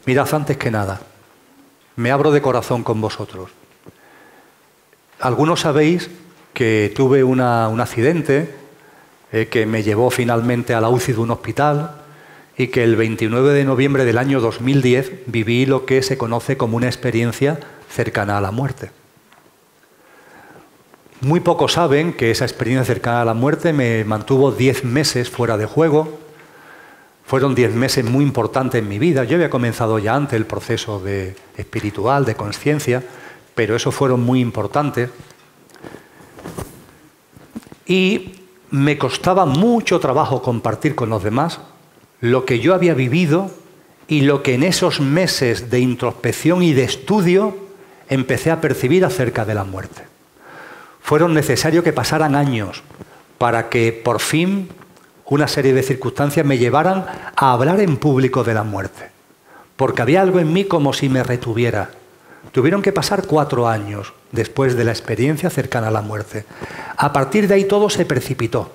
Mirad 0.07 0.33
antes 0.35 0.57
que 0.57 0.71
nada, 0.71 1.03
me 1.97 2.11
abro 2.11 2.33
de 2.33 2.41
corazón 2.41 2.83
con 2.83 3.01
vosotros. 3.03 3.51
Algunos 5.21 5.61
sabéis 5.61 6.11
que 6.55 6.91
tuve 6.97 7.23
un 7.23 7.41
accidente 7.41 8.55
eh, 9.31 9.49
que 9.51 9.67
me 9.67 9.83
llevó 9.83 10.11
finalmente 10.11 10.73
a 10.73 10.81
la 10.81 10.89
UCI 10.89 11.13
de 11.13 11.21
un 11.21 11.31
hospital 11.33 12.03
y 12.57 12.69
que 12.69 12.83
el 12.83 12.97
29 12.97 13.53
de 13.53 13.65
noviembre 13.65 14.07
del 14.07 14.17
año 14.17 14.41
2010 14.41 15.27
viví 15.27 15.67
lo 15.67 15.85
que 15.85 16.03
se 16.03 16.17
conoce 16.17 16.57
como 16.57 16.79
una 16.79 16.87
experiencia 16.87 17.61
cercana 17.91 18.39
a 18.39 18.41
la 18.41 18.53
muerte. 18.53 18.91
Muy 21.23 21.41
pocos 21.41 21.73
saben 21.73 22.13
que 22.13 22.31
esa 22.31 22.45
experiencia 22.45 22.85
cercana 22.85 23.23
a 23.23 23.25
la 23.25 23.35
muerte 23.35 23.73
me 23.73 24.05
mantuvo 24.05 24.53
10 24.53 24.85
meses 24.85 25.31
fuera 25.31 25.57
de 25.57 25.65
juego, 25.65 26.19
fueron 27.27 27.57
diez 27.57 27.75
meses 27.75 28.05
muy 28.05 28.25
importantes 28.25 28.81
en 28.81 28.89
mi 28.89 28.99
vida. 28.99 29.25
Yo 29.25 29.35
había 29.35 29.51
comenzado 29.51 29.99
ya 29.99 30.15
antes 30.15 30.35
el 30.35 30.47
proceso 30.47 31.01
de 31.01 31.35
espiritual, 31.57 32.25
de 32.25 32.37
conciencia, 32.37 33.03
pero 33.55 33.75
esos 33.75 33.95
fueron 33.95 34.21
muy 34.21 34.41
importantes. 34.41 35.11
Y 37.87 38.35
me 38.71 38.99
costaba 38.99 39.45
mucho 39.45 39.99
trabajo 39.99 40.43
compartir 40.43 40.95
con 40.95 41.09
los 41.09 41.25
demás 41.25 41.61
lo 42.21 42.45
que 42.45 42.61
yo 42.61 42.75
había 42.75 42.95
vivido 42.95 43.51
y 44.07 44.21
lo 44.21 44.43
que 44.43 44.55
en 44.55 44.63
esos 44.63 45.01
meses 45.01 45.71
de 45.71 45.81
introspección 45.81 46.63
y 46.63 46.75
de 46.75 46.85
estudio 46.85 47.57
empecé 48.09 48.51
a 48.53 48.61
percibir 48.61 49.05
acerca 49.05 49.45
de 49.45 49.55
la 49.55 49.65
muerte. 49.65 50.16
Fueron 51.07 51.35
necesarios 51.35 51.85
que 51.85 51.93
pasaran 51.93 52.35
años 52.35 52.83
para 53.39 53.69
que 53.69 53.93
por 53.93 54.19
fin 54.19 54.69
una 55.27 55.47
serie 55.47 55.73
de 55.73 55.85
circunstancias 55.85 56.45
me 56.45 56.59
llevaran 56.59 57.07
a 57.37 57.53
hablar 57.53 57.79
en 57.79 57.97
público 57.97 58.43
de 58.43 58.55
la 58.55 58.65
muerte, 58.65 59.11
porque 59.77 60.03
había 60.03 60.21
algo 60.21 60.41
en 60.41 60.53
mí 60.53 60.65
como 60.65 60.93
si 60.93 61.09
me 61.09 61.23
retuviera. 61.23 61.91
Tuvieron 62.51 62.83
que 62.83 62.91
pasar 62.91 63.25
cuatro 63.25 63.69
años 63.69 64.15
después 64.33 64.77
de 64.77 64.83
la 64.83 64.91
experiencia 64.91 65.49
cercana 65.49 65.87
a 65.87 65.93
la 65.93 66.03
muerte. 66.03 66.45
A 66.97 67.13
partir 67.13 67.47
de 67.47 67.55
ahí 67.55 67.67
todo 67.67 67.89
se 67.89 68.05
precipitó. 68.05 68.73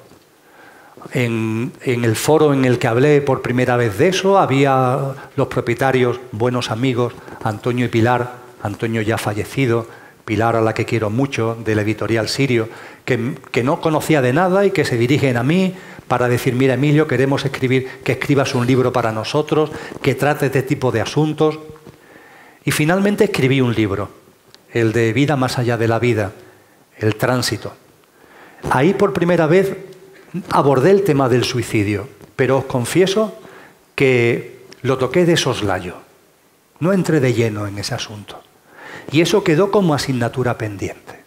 En, 1.12 1.74
en, 1.82 2.06
el 2.06 2.16
foro 2.16 2.54
en 2.54 2.64
el 2.64 2.80
que 2.80 2.88
hablé 2.88 3.20
por 3.20 3.42
primera 3.42 3.76
vez 3.76 3.98
de 3.98 4.08
eso, 4.08 4.40
había 4.40 5.16
los 5.36 5.48
propietarios, 5.50 6.22
buenos 6.32 6.72
amigos, 6.72 7.14
Antonio 7.44 7.88
y 7.88 7.90
Pilar, 7.90 8.36
Antonio 8.64 9.02
ya 9.02 9.18
fallecido, 9.18 9.86
Pilar 10.26 10.56
a 10.56 10.62
la 10.62 10.74
que 10.74 10.86
quiero 10.86 11.10
mucho, 11.10 11.58
del 11.64 11.80
editorial 11.80 12.30
Sirio, 12.30 12.70
que, 13.06 13.36
que 13.52 13.64
no 13.64 13.82
conocía 13.82 14.22
de 14.22 14.34
nada 14.34 14.66
y 14.66 14.72
que 14.72 14.86
se 14.86 14.98
dirigen 14.98 15.38
a 15.38 15.44
mí 15.44 15.76
para 16.08 16.28
decir, 16.28 16.56
mira 16.56 16.74
Emilio, 16.74 17.08
queremos 17.08 17.46
escribir, 17.46 17.88
que 18.04 18.12
escribas 18.12 18.54
un 18.54 18.68
libro 18.68 18.92
para 18.92 19.14
nosotros, 19.14 19.72
que 20.02 20.14
trate 20.14 20.48
este 20.48 20.62
tipo 20.62 20.92
de 20.92 21.00
asuntos. 21.00 21.58
Y 22.66 22.72
finalmente 22.72 23.24
escribí 23.24 23.62
un 23.62 23.74
libro, 23.74 24.10
el 24.74 24.92
de 24.92 25.14
Vida 25.14 25.38
más 25.38 25.58
allá 25.58 25.78
de 25.78 25.88
la 25.88 26.00
vida, 26.00 26.34
el 26.98 27.16
tránsito. 27.16 27.74
Ahí 28.70 28.94
por 28.94 29.14
primera 29.14 29.48
vez 29.48 29.76
abordé 30.50 30.92
el 30.92 31.04
tema 31.04 31.30
del 31.30 31.44
suicidio, 31.44 32.08
pero 32.36 32.58
os 32.58 32.66
confieso 32.66 33.40
que 33.96 34.66
lo 34.82 34.98
toqué 34.98 35.26
de 35.26 35.38
soslayo. 35.38 35.96
No 36.80 36.94
entré 36.94 37.20
de 37.20 37.34
lleno 37.34 37.68
en 37.68 37.78
ese 37.78 37.96
asunto. 37.96 38.42
Y 39.12 39.22
eso 39.22 39.44
quedó 39.44 39.72
como 39.72 39.94
asignatura 39.94 40.58
pendiente. 40.58 41.22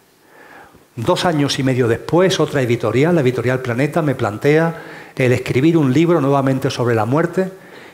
Dos 0.95 1.25
años 1.25 1.59
y 1.59 1.63
medio 1.63 1.87
después, 1.87 2.39
otra 2.39 2.61
editorial, 2.61 3.15
la 3.15 3.21
editorial 3.21 3.61
Planeta, 3.61 4.01
me 4.01 4.15
plantea 4.15 4.81
el 5.15 5.31
escribir 5.33 5.77
un 5.77 5.93
libro 5.93 6.21
nuevamente 6.21 6.69
sobre 6.69 6.95
la 6.95 7.05
muerte 7.05 7.51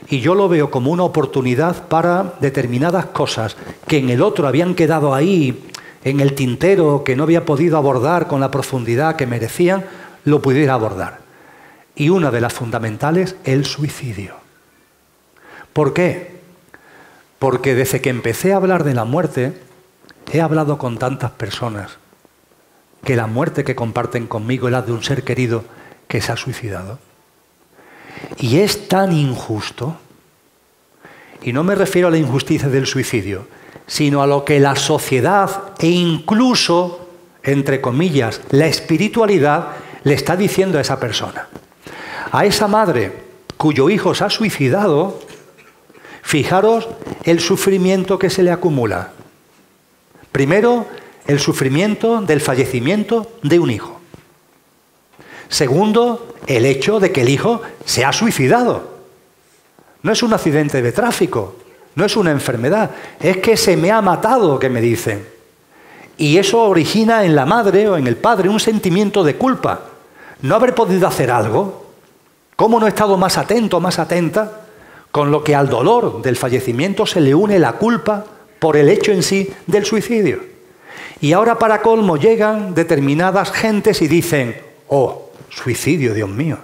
y 0.07 0.19
yo 0.19 0.35
lo 0.35 0.49
veo 0.49 0.71
como 0.71 0.91
una 0.91 1.03
oportunidad 1.03 1.87
para 1.87 2.35
determinadas 2.39 3.07
cosas 3.07 3.55
que 3.87 3.97
en 3.97 4.09
el 4.09 4.21
otro 4.21 4.47
habían 4.47 4.75
quedado 4.75 5.13
ahí 5.13 5.63
en 6.03 6.19
el 6.19 6.33
tintero, 6.33 7.03
que 7.03 7.15
no 7.15 7.23
había 7.23 7.45
podido 7.45 7.77
abordar 7.77 8.27
con 8.27 8.39
la 8.39 8.51
profundidad 8.51 9.15
que 9.15 9.27
merecían, 9.27 9.85
lo 10.25 10.41
pudiera 10.41 10.73
abordar. 10.73 11.19
Y 11.95 12.09
una 12.09 12.31
de 12.31 12.41
las 12.41 12.53
fundamentales, 12.53 13.35
el 13.43 13.65
suicidio. 13.65 14.35
¿Por 15.73 15.93
qué? 15.93 16.39
Porque 17.37 17.75
desde 17.75 18.01
que 18.01 18.09
empecé 18.09 18.53
a 18.53 18.57
hablar 18.57 18.83
de 18.83 18.93
la 18.93 19.05
muerte, 19.05 19.53
he 20.31 20.41
hablado 20.41 20.77
con 20.77 20.97
tantas 20.97 21.31
personas 21.31 21.97
que 23.03 23.15
la 23.15 23.27
muerte 23.27 23.63
que 23.63 23.75
comparten 23.75 24.27
conmigo 24.27 24.67
es 24.67 24.71
la 24.71 24.81
de 24.81 24.91
un 24.91 25.03
ser 25.03 25.23
querido 25.23 25.63
que 26.07 26.21
se 26.21 26.31
ha 26.31 26.37
suicidado. 26.37 26.99
Y 28.37 28.59
es 28.59 28.87
tan 28.87 29.11
injusto, 29.11 29.97
y 31.41 31.53
no 31.53 31.63
me 31.63 31.75
refiero 31.75 32.07
a 32.07 32.11
la 32.11 32.17
injusticia 32.17 32.69
del 32.69 32.85
suicidio, 32.85 33.47
sino 33.87 34.21
a 34.21 34.27
lo 34.27 34.45
que 34.45 34.59
la 34.59 34.75
sociedad 34.75 35.73
e 35.79 35.87
incluso, 35.87 37.09
entre 37.43 37.81
comillas, 37.81 38.41
la 38.51 38.67
espiritualidad 38.67 39.69
le 40.03 40.13
está 40.13 40.35
diciendo 40.35 40.77
a 40.77 40.81
esa 40.81 40.99
persona. 40.99 41.47
A 42.31 42.45
esa 42.45 42.67
madre 42.67 43.31
cuyo 43.57 43.89
hijo 43.89 44.15
se 44.15 44.23
ha 44.23 44.29
suicidado, 44.29 45.19
fijaros 46.21 46.87
el 47.23 47.39
sufrimiento 47.39 48.17
que 48.17 48.29
se 48.29 48.43
le 48.43 48.51
acumula. 48.51 49.11
Primero, 50.31 50.85
el 51.27 51.39
sufrimiento 51.39 52.21
del 52.21 52.41
fallecimiento 52.41 53.31
de 53.43 53.59
un 53.59 53.71
hijo. 53.71 53.99
Segundo, 55.49 56.35
el 56.47 56.65
hecho 56.65 56.99
de 56.99 57.11
que 57.11 57.21
el 57.21 57.29
hijo 57.29 57.61
se 57.85 58.05
ha 58.05 58.13
suicidado. 58.13 58.89
No 60.03 60.11
es 60.11 60.23
un 60.23 60.33
accidente 60.33 60.81
de 60.81 60.91
tráfico, 60.91 61.55
no 61.95 62.05
es 62.05 62.15
una 62.15 62.31
enfermedad, 62.31 62.91
es 63.19 63.37
que 63.37 63.57
se 63.57 63.75
me 63.75 63.91
ha 63.91 64.01
matado, 64.01 64.57
que 64.57 64.69
me 64.69 64.81
dicen. 64.81 65.27
Y 66.17 66.37
eso 66.37 66.61
origina 66.61 67.25
en 67.25 67.35
la 67.35 67.45
madre 67.45 67.89
o 67.89 67.97
en 67.97 68.07
el 68.07 68.15
padre 68.15 68.49
un 68.49 68.59
sentimiento 68.59 69.23
de 69.23 69.35
culpa. 69.35 69.81
No 70.41 70.55
haber 70.55 70.73
podido 70.73 71.07
hacer 71.07 71.31
algo. 71.31 71.85
¿Cómo 72.55 72.79
no 72.79 72.85
he 72.85 72.89
estado 72.89 73.17
más 73.17 73.37
atento, 73.37 73.79
más 73.79 73.99
atenta? 73.99 74.61
Con 75.11 75.31
lo 75.31 75.43
que 75.43 75.55
al 75.55 75.67
dolor 75.67 76.21
del 76.21 76.37
fallecimiento 76.37 77.05
se 77.05 77.21
le 77.21 77.35
une 77.35 77.59
la 77.59 77.73
culpa 77.73 78.25
por 78.61 78.77
el 78.77 78.89
hecho 78.89 79.11
en 79.11 79.23
sí 79.23 79.51
del 79.65 79.85
suicidio. 79.85 80.39
Y 81.19 81.33
ahora 81.33 81.57
para 81.57 81.81
colmo 81.81 82.15
llegan 82.15 82.75
determinadas 82.75 83.51
gentes 83.51 84.03
y 84.03 84.07
dicen, 84.07 84.55
oh, 84.87 85.31
suicidio, 85.49 86.13
Dios 86.13 86.29
mío. 86.29 86.59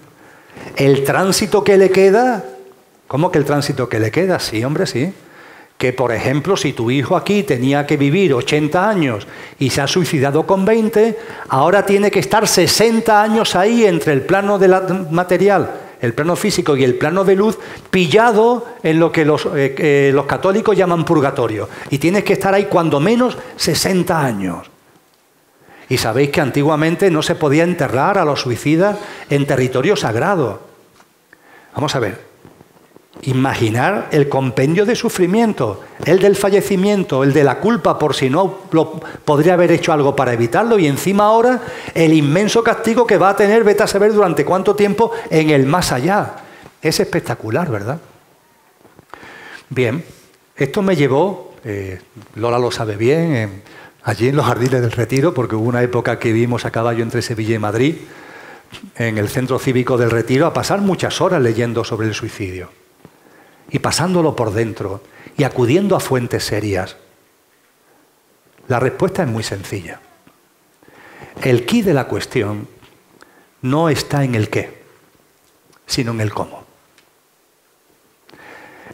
El 0.76 1.04
tránsito 1.04 1.64
que 1.64 1.76
le 1.76 1.90
queda, 1.90 2.46
¿cómo 3.08 3.32
que 3.32 3.40
el 3.40 3.46
tránsito 3.46 3.90
que 3.90 4.00
le 4.00 4.12
queda? 4.12 4.40
Sí, 4.40 4.64
hombre, 4.64 4.86
sí. 4.86 5.12
Que, 5.80 5.92
por 5.92 6.12
ejemplo, 6.12 6.56
si 6.56 6.72
tu 6.72 6.92
hijo 6.92 7.16
aquí 7.16 7.42
tenía 7.42 7.88
que 7.88 7.98
vivir 7.98 8.32
80 8.32 8.88
años 8.88 9.28
y 9.58 9.72
se 9.72 9.82
ha 9.82 9.88
suicidado 9.88 10.46
con 10.46 10.66
20, 10.66 11.18
ahora 11.50 11.84
tiene 11.84 12.12
que 12.12 12.20
estar 12.20 12.48
60 12.48 13.24
años 13.24 13.56
ahí 13.56 13.86
entre 13.86 14.14
el 14.14 14.22
plano 14.22 14.60
del 14.60 14.76
material, 15.10 15.87
el 16.02 16.14
plano 16.14 16.36
físico 16.36 16.76
y 16.76 16.84
el 16.84 16.96
plano 16.96 17.24
de 17.24 17.36
luz, 17.36 17.58
pillado 17.90 18.66
en 18.84 19.00
lo 19.00 19.12
que 19.12 19.26
los, 19.26 19.46
eh, 19.46 19.76
eh, 19.78 20.16
católicos 20.28 20.76
llaman 20.78 21.06
purgatorio. 21.06 21.70
Y 21.90 21.98
tienes 21.98 22.24
que 22.24 22.34
estar 22.34 22.54
ahí 22.54 22.66
cuando 22.66 23.00
menos 23.00 23.38
60 23.56 24.20
años. 24.20 24.70
Y 25.90 25.98
sabéis 25.98 26.32
que 26.32 26.42
antiguamente 26.42 27.10
no 27.10 27.22
se 27.22 27.36
podía 27.36 27.64
enterrar 27.64 28.18
a 28.18 28.26
los 28.26 28.42
suicidas 28.42 28.98
en 29.30 29.48
territorio 29.48 29.96
sagrado. 29.96 30.62
Vamos 31.74 31.96
a 31.96 32.00
ver, 32.00 32.22
imaginar 33.24 34.08
el 34.12 34.30
compendio 34.30 34.86
de 34.86 34.96
sufrimiento, 34.96 35.84
el 36.06 36.20
del 36.20 36.36
fallecimiento, 36.36 37.24
el 37.24 37.34
de 37.34 37.44
la 37.44 37.60
culpa 37.60 37.98
por 37.98 38.16
si 38.16 38.30
no 38.30 38.60
podría 39.26 39.54
haber 39.54 39.72
hecho 39.72 39.92
algo 39.94 40.16
para 40.16 40.34
evitarlo 40.34 40.78
y 40.80 40.88
encima 40.88 41.26
ahora 41.26 41.62
el 41.94 42.14
inmenso 42.14 42.64
castigo 42.64 43.06
que 43.08 43.18
va 43.18 43.30
a 43.30 43.36
tener, 43.36 43.64
vete 43.64 43.84
a 43.84 43.88
saber 43.88 44.14
durante 44.14 44.46
cuánto 44.46 44.76
tiempo 44.76 45.12
en 45.30 45.50
el 45.50 45.66
más 45.66 45.92
allá. 45.92 46.36
Es 46.82 47.00
espectacular, 47.00 47.70
¿verdad? 47.70 48.00
Bien, 49.70 50.04
esto 50.56 50.82
me 50.82 50.96
llevó, 50.96 51.54
eh, 51.66 52.00
Lola 52.36 52.60
lo 52.60 52.72
sabe 52.72 52.96
bien, 52.96 53.64
allí 54.04 54.30
en 54.30 54.36
los 54.36 54.46
jardines 54.46 54.82
del 54.82 54.92
Retiro, 54.92 55.34
porque 55.34 55.56
hubo 55.56 55.68
una 55.68 55.82
época 55.82 56.20
que 56.20 56.32
vimos 56.32 56.66
a 56.66 56.72
caballo 56.72 57.04
entre 57.04 57.22
Sevilla 57.22 57.56
y 57.56 57.60
Madrid, 57.60 57.96
en 58.96 59.18
el 59.18 59.28
centro 59.30 59.60
cívico 59.60 59.98
del 59.98 60.12
Retiro, 60.12 60.46
a 60.46 60.54
pasar 60.54 60.82
muchas 60.82 61.20
horas 61.20 61.42
leyendo 61.42 61.84
sobre 61.84 62.08
el 62.08 62.14
suicidio 62.14 62.70
y 63.70 63.80
pasándolo 63.80 64.36
por 64.36 64.54
dentro 64.54 65.02
y 65.38 65.44
acudiendo 65.44 65.96
a 65.96 66.00
fuentes 66.00 66.44
serias. 66.44 66.98
La 68.68 68.80
respuesta 68.80 69.24
es 69.24 69.30
muy 69.30 69.44
sencilla. 69.44 70.00
El 71.42 71.66
quid 71.66 71.86
de 71.86 71.94
la 71.94 72.06
cuestión 72.06 72.68
no 73.62 73.90
está 73.90 74.24
en 74.24 74.36
el 74.36 74.50
qué, 74.50 74.84
sino 75.86 76.12
en 76.12 76.22
el 76.22 76.34
cómo. 76.34 76.66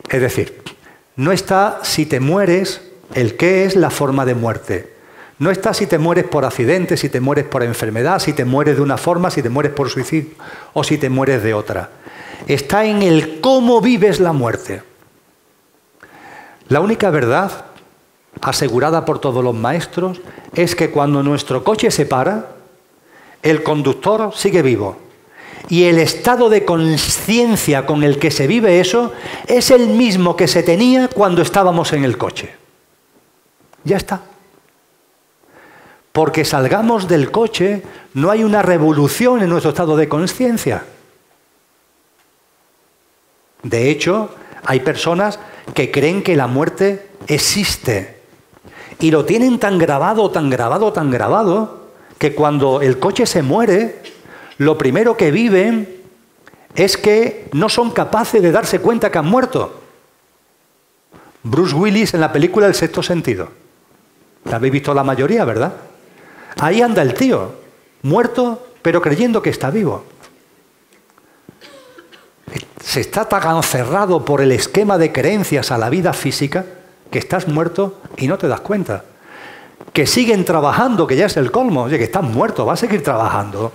Es 0.10 0.22
decir, 0.22 0.62
no 1.16 1.32
está 1.32 1.80
si 1.84 2.06
te 2.06 2.20
mueres, 2.20 2.82
el 3.14 3.36
qué 3.38 3.66
es 3.66 3.76
la 3.76 3.90
forma 3.90 4.26
de 4.26 4.36
muerte, 4.36 4.94
no 5.40 5.52
está 5.52 5.74
si 5.74 5.88
te 5.88 5.98
mueres 5.98 6.26
por 6.26 6.46
accidente, 6.46 6.98
si 6.98 7.10
te 7.10 7.20
mueres 7.20 7.46
por 7.46 7.64
enfermedad, 7.64 8.20
si 8.20 8.34
te 8.34 8.46
mueres 8.46 8.76
de 8.76 8.82
una 8.82 8.98
forma, 8.98 9.32
si 9.32 9.42
te 9.42 9.50
mueres 9.50 9.74
por 9.74 9.90
suicidio 9.90 10.32
o 10.74 10.84
si 10.84 10.98
te 10.98 11.10
mueres 11.10 11.44
de 11.44 11.54
otra. 11.54 11.90
Está 12.48 12.86
en 12.86 13.02
el 13.02 13.42
cómo 13.42 13.82
vives 13.82 14.20
la 14.20 14.34
muerte. 14.34 14.84
La 16.70 16.80
única 16.80 17.10
verdad 17.10 17.66
asegurada 18.42 19.06
por 19.06 19.20
todos 19.20 19.44
los 19.44 19.56
maestros 19.56 20.20
es 20.54 20.76
que 20.76 20.92
cuando 20.92 21.24
nuestro 21.24 21.64
coche 21.64 21.92
se 21.92 22.06
para, 22.06 22.50
el 23.42 23.64
conductor 23.64 24.32
sigue 24.36 24.62
vivo. 24.62 24.98
Y 25.70 25.86
el 25.86 25.98
estado 25.98 26.50
de 26.50 26.66
conciencia 26.66 27.86
con 27.86 28.04
el 28.04 28.20
que 28.20 28.32
se 28.32 28.48
vive 28.48 28.80
eso 28.80 29.14
es 29.48 29.72
el 29.72 29.88
mismo 29.88 30.36
que 30.36 30.48
se 30.48 30.64
tenía 30.64 31.08
cuando 31.08 31.42
estábamos 31.42 31.94
en 31.94 32.04
el 32.04 32.18
coche. 32.18 32.54
Ya 33.84 33.98
está. 33.98 34.22
Porque 36.12 36.46
salgamos 36.46 37.08
del 37.08 37.32
coche, 37.32 37.82
no 38.14 38.30
hay 38.30 38.44
una 38.44 38.62
revolución 38.62 39.42
en 39.42 39.50
nuestro 39.50 39.72
estado 39.72 39.98
de 39.98 40.08
conciencia. 40.08 40.86
De 43.64 43.90
hecho, 43.90 44.30
hay 44.66 44.82
personas 44.82 45.40
que 45.74 45.92
creen 45.92 46.22
que 46.22 46.36
la 46.36 46.48
muerte 46.48 47.08
existe 47.28 48.22
y 49.00 49.12
lo 49.12 49.26
tienen 49.26 49.60
tan 49.60 49.78
grabado, 49.78 50.30
tan 50.32 50.50
grabado, 50.50 50.94
tan 50.94 51.10
grabado, 51.10 51.88
que 52.18 52.36
cuando 52.36 52.82
el 52.82 53.00
coche 53.00 53.26
se 53.26 53.42
muere, 53.42 54.02
lo 54.58 54.78
primero 54.78 55.18
que 55.18 55.32
viven 55.32 56.02
es 56.76 56.98
que 56.98 57.48
no 57.54 57.70
son 57.70 57.92
capaces 57.92 58.42
de 58.42 58.52
darse 58.52 58.80
cuenta 58.80 59.12
que 59.12 59.18
han 59.18 59.26
muerto. 59.26 59.82
Bruce 61.44 61.76
Willis 61.76 62.14
en 62.14 62.22
la 62.22 62.32
película 62.32 62.68
El 62.68 62.76
sexto 62.76 63.04
sentido. 63.04 63.50
La 64.46 64.58
habéis 64.58 64.74
visto 64.74 64.94
la 64.94 65.04
mayoría, 65.04 65.44
¿verdad? 65.46 65.74
Ahí 66.60 66.82
anda 66.82 67.02
el 67.02 67.14
tío, 67.14 67.56
muerto, 68.04 68.68
pero 68.82 69.02
creyendo 69.02 69.42
que 69.42 69.50
está 69.50 69.70
vivo. 69.70 70.06
Se 72.84 73.00
está 73.00 73.26
tan 73.26 73.64
cerrado 73.64 74.26
por 74.26 74.42
el 74.42 74.52
esquema 74.52 74.98
de 74.98 75.12
creencias 75.12 75.72
a 75.72 75.78
la 75.78 75.90
vida 75.90 76.14
física 76.14 76.66
que 77.10 77.18
estás 77.18 77.48
muerto 77.48 78.02
y 78.18 78.28
no 78.28 78.38
te 78.38 78.48
das 78.48 78.60
cuenta. 78.60 79.06
Que 79.94 80.06
siguen 80.06 80.44
trabajando, 80.46 81.08
que 81.08 81.16
ya 81.16 81.28
es 81.28 81.38
el 81.38 81.52
colmo. 81.52 81.84
Oye, 81.84 81.98
que 81.98 82.04
estás 82.04 82.24
muerto, 82.24 82.66
va 82.66 82.74
a 82.74 82.78
seguir 82.78 83.02
trabajando. 83.02 83.72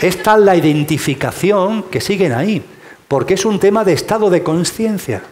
Es 0.00 0.18
la 0.26 0.56
identificación 0.56 1.84
que 1.84 2.00
siguen 2.00 2.32
ahí, 2.32 2.62
porque 3.08 3.34
es 3.34 3.44
un 3.44 3.58
tema 3.60 3.84
de 3.84 3.92
estado 3.92 4.28
de 4.30 4.42
conciencia. 4.42 5.22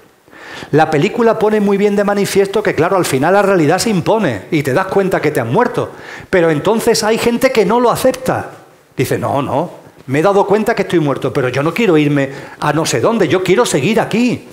La 0.71 0.91
película 0.91 1.39
pone 1.39 1.61
muy 1.61 1.77
bien 1.77 1.97
de 1.97 2.05
manifiesto 2.05 2.63
que, 2.63 2.75
claro, 2.75 2.97
al 2.97 3.05
final 3.05 3.35
la 3.35 3.43
realidad 3.43 3.79
se 3.79 3.91
impone 3.91 4.47
y 4.51 4.63
te 4.63 4.73
das 4.73 4.87
cuenta 4.87 5.21
que 5.21 5.33
te 5.33 5.41
han 5.41 5.53
muerto. 5.53 5.91
Pero 6.31 6.51
entonces 6.51 7.03
hay 7.03 7.19
gente 7.19 7.51
que 7.51 7.67
no 7.67 7.81
lo 7.81 7.91
acepta. 7.91 8.51
Dice, 8.97 9.19
no, 9.19 9.43
no, 9.43 9.84
me 10.07 10.19
he 10.19 10.23
dado 10.23 10.47
cuenta 10.47 10.75
que 10.75 10.83
estoy 10.83 11.01
muerto, 11.01 11.33
pero 11.33 11.49
yo 11.49 11.63
no 11.63 11.73
quiero 11.73 11.97
irme 11.97 12.31
a 12.61 12.73
no 12.73 12.85
sé 12.85 13.01
dónde, 13.01 13.29
yo 13.29 13.43
quiero 13.43 13.65
seguir 13.65 14.01
aquí. 14.01 14.49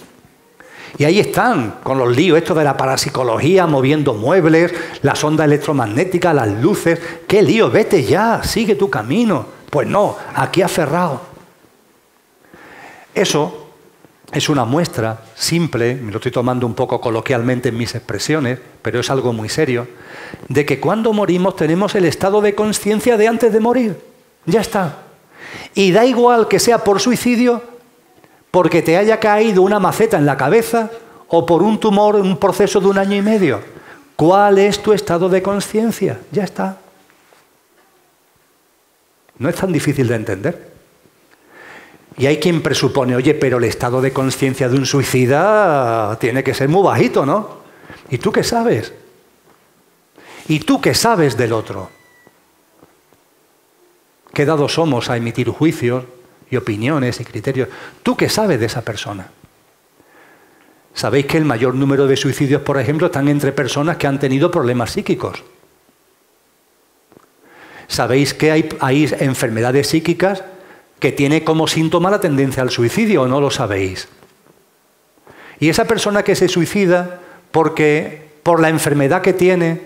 Y 0.97 1.05
ahí 1.05 1.19
están, 1.19 1.75
con 1.83 1.97
los 1.97 2.15
líos, 2.15 2.37
esto 2.37 2.53
de 2.53 2.63
la 2.63 2.77
parapsicología, 2.77 3.65
moviendo 3.65 4.13
muebles, 4.13 4.73
la 5.01 5.15
sonda 5.15 5.45
electromagnética, 5.45 6.33
las 6.33 6.49
luces. 6.49 6.99
¡Qué 7.27 7.41
lío! 7.41 7.71
Vete 7.71 8.03
ya, 8.03 8.43
sigue 8.43 8.75
tu 8.75 8.89
camino. 8.89 9.45
Pues 9.69 9.87
no, 9.87 10.17
aquí 10.35 10.61
aferrado. 10.61 11.21
Eso 13.13 13.69
es 14.31 14.47
una 14.49 14.63
muestra 14.63 15.21
simple, 15.35 15.95
me 15.95 16.11
lo 16.11 16.17
estoy 16.17 16.31
tomando 16.31 16.65
un 16.65 16.73
poco 16.73 17.01
coloquialmente 17.01 17.69
en 17.69 17.77
mis 17.77 17.95
expresiones, 17.95 18.59
pero 18.81 18.99
es 18.99 19.09
algo 19.09 19.33
muy 19.33 19.49
serio, 19.49 19.87
de 20.47 20.65
que 20.65 20.79
cuando 20.79 21.11
morimos 21.13 21.55
tenemos 21.55 21.95
el 21.95 22.05
estado 22.05 22.41
de 22.41 22.55
conciencia 22.55 23.17
de 23.17 23.27
antes 23.27 23.51
de 23.51 23.59
morir. 23.59 24.01
Ya 24.45 24.61
está. 24.61 25.10
Y 25.73 25.91
da 25.91 26.05
igual 26.05 26.47
que 26.47 26.59
sea 26.59 26.83
por 26.83 26.99
suicidio, 26.99 27.61
porque 28.51 28.81
te 28.81 28.97
haya 28.97 29.19
caído 29.19 29.61
una 29.61 29.79
maceta 29.79 30.17
en 30.17 30.25
la 30.25 30.37
cabeza 30.37 30.89
o 31.29 31.45
por 31.45 31.63
un 31.63 31.79
tumor 31.79 32.15
en 32.15 32.23
un 32.23 32.37
proceso 32.37 32.79
de 32.79 32.87
un 32.87 32.97
año 32.97 33.15
y 33.15 33.21
medio. 33.21 33.61
¿Cuál 34.15 34.59
es 34.59 34.83
tu 34.83 34.93
estado 34.93 35.29
de 35.29 35.41
conciencia? 35.41 36.19
Ya 36.31 36.43
está. 36.43 36.77
No 39.39 39.49
es 39.49 39.55
tan 39.55 39.71
difícil 39.71 40.07
de 40.07 40.15
entender. 40.15 40.71
Y 42.17 42.25
hay 42.25 42.37
quien 42.37 42.61
presupone, 42.61 43.15
oye, 43.15 43.33
pero 43.33 43.57
el 43.57 43.63
estado 43.63 44.01
de 44.01 44.11
conciencia 44.11 44.67
de 44.67 44.77
un 44.77 44.85
suicida 44.85 46.17
tiene 46.19 46.43
que 46.43 46.53
ser 46.53 46.69
muy 46.69 46.83
bajito, 46.83 47.25
¿no? 47.25 47.61
¿Y 48.09 48.17
tú 48.17 48.31
qué 48.31 48.43
sabes? 48.43 48.93
¿Y 50.47 50.59
tú 50.59 50.81
qué 50.81 50.93
sabes 50.93 51.37
del 51.37 51.53
otro? 51.53 51.89
¿Qué 54.33 54.45
dados 54.45 54.73
somos 54.73 55.09
a 55.09 55.17
emitir 55.17 55.49
juicios 55.49 56.05
y 56.49 56.55
opiniones 56.55 57.19
y 57.19 57.25
criterios? 57.25 57.69
¿Tú 58.03 58.15
qué 58.15 58.29
sabes 58.29 58.59
de 58.59 58.65
esa 58.65 58.81
persona? 58.81 59.29
Sabéis 60.93 61.25
que 61.25 61.37
el 61.37 61.45
mayor 61.45 61.75
número 61.75 62.07
de 62.07 62.17
suicidios, 62.17 62.61
por 62.61 62.79
ejemplo, 62.79 63.07
están 63.07 63.27
entre 63.27 63.51
personas 63.51 63.97
que 63.97 64.07
han 64.07 64.19
tenido 64.19 64.51
problemas 64.51 64.91
psíquicos. 64.91 65.43
Sabéis 67.87 68.33
que 68.33 68.51
hay, 68.51 68.69
hay 68.79 69.09
enfermedades 69.19 69.87
psíquicas 69.87 70.43
que 70.99 71.11
tiene 71.11 71.43
como 71.43 71.67
síntoma 71.67 72.11
la 72.11 72.19
tendencia 72.19 72.63
al 72.63 72.69
suicidio, 72.69 73.23
¿o 73.23 73.27
no 73.27 73.41
lo 73.41 73.51
sabéis? 73.51 74.07
Y 75.59 75.69
esa 75.69 75.85
persona 75.85 76.23
que 76.23 76.35
se 76.35 76.47
suicida 76.47 77.19
porque 77.51 78.31
por 78.43 78.61
la 78.61 78.69
enfermedad 78.69 79.21
que 79.21 79.33
tiene, 79.33 79.81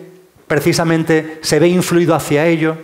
precisamente 0.47 1.39
se 1.41 1.59
ve 1.59 1.67
influido 1.67 2.15
hacia 2.15 2.47
ello, 2.47 2.77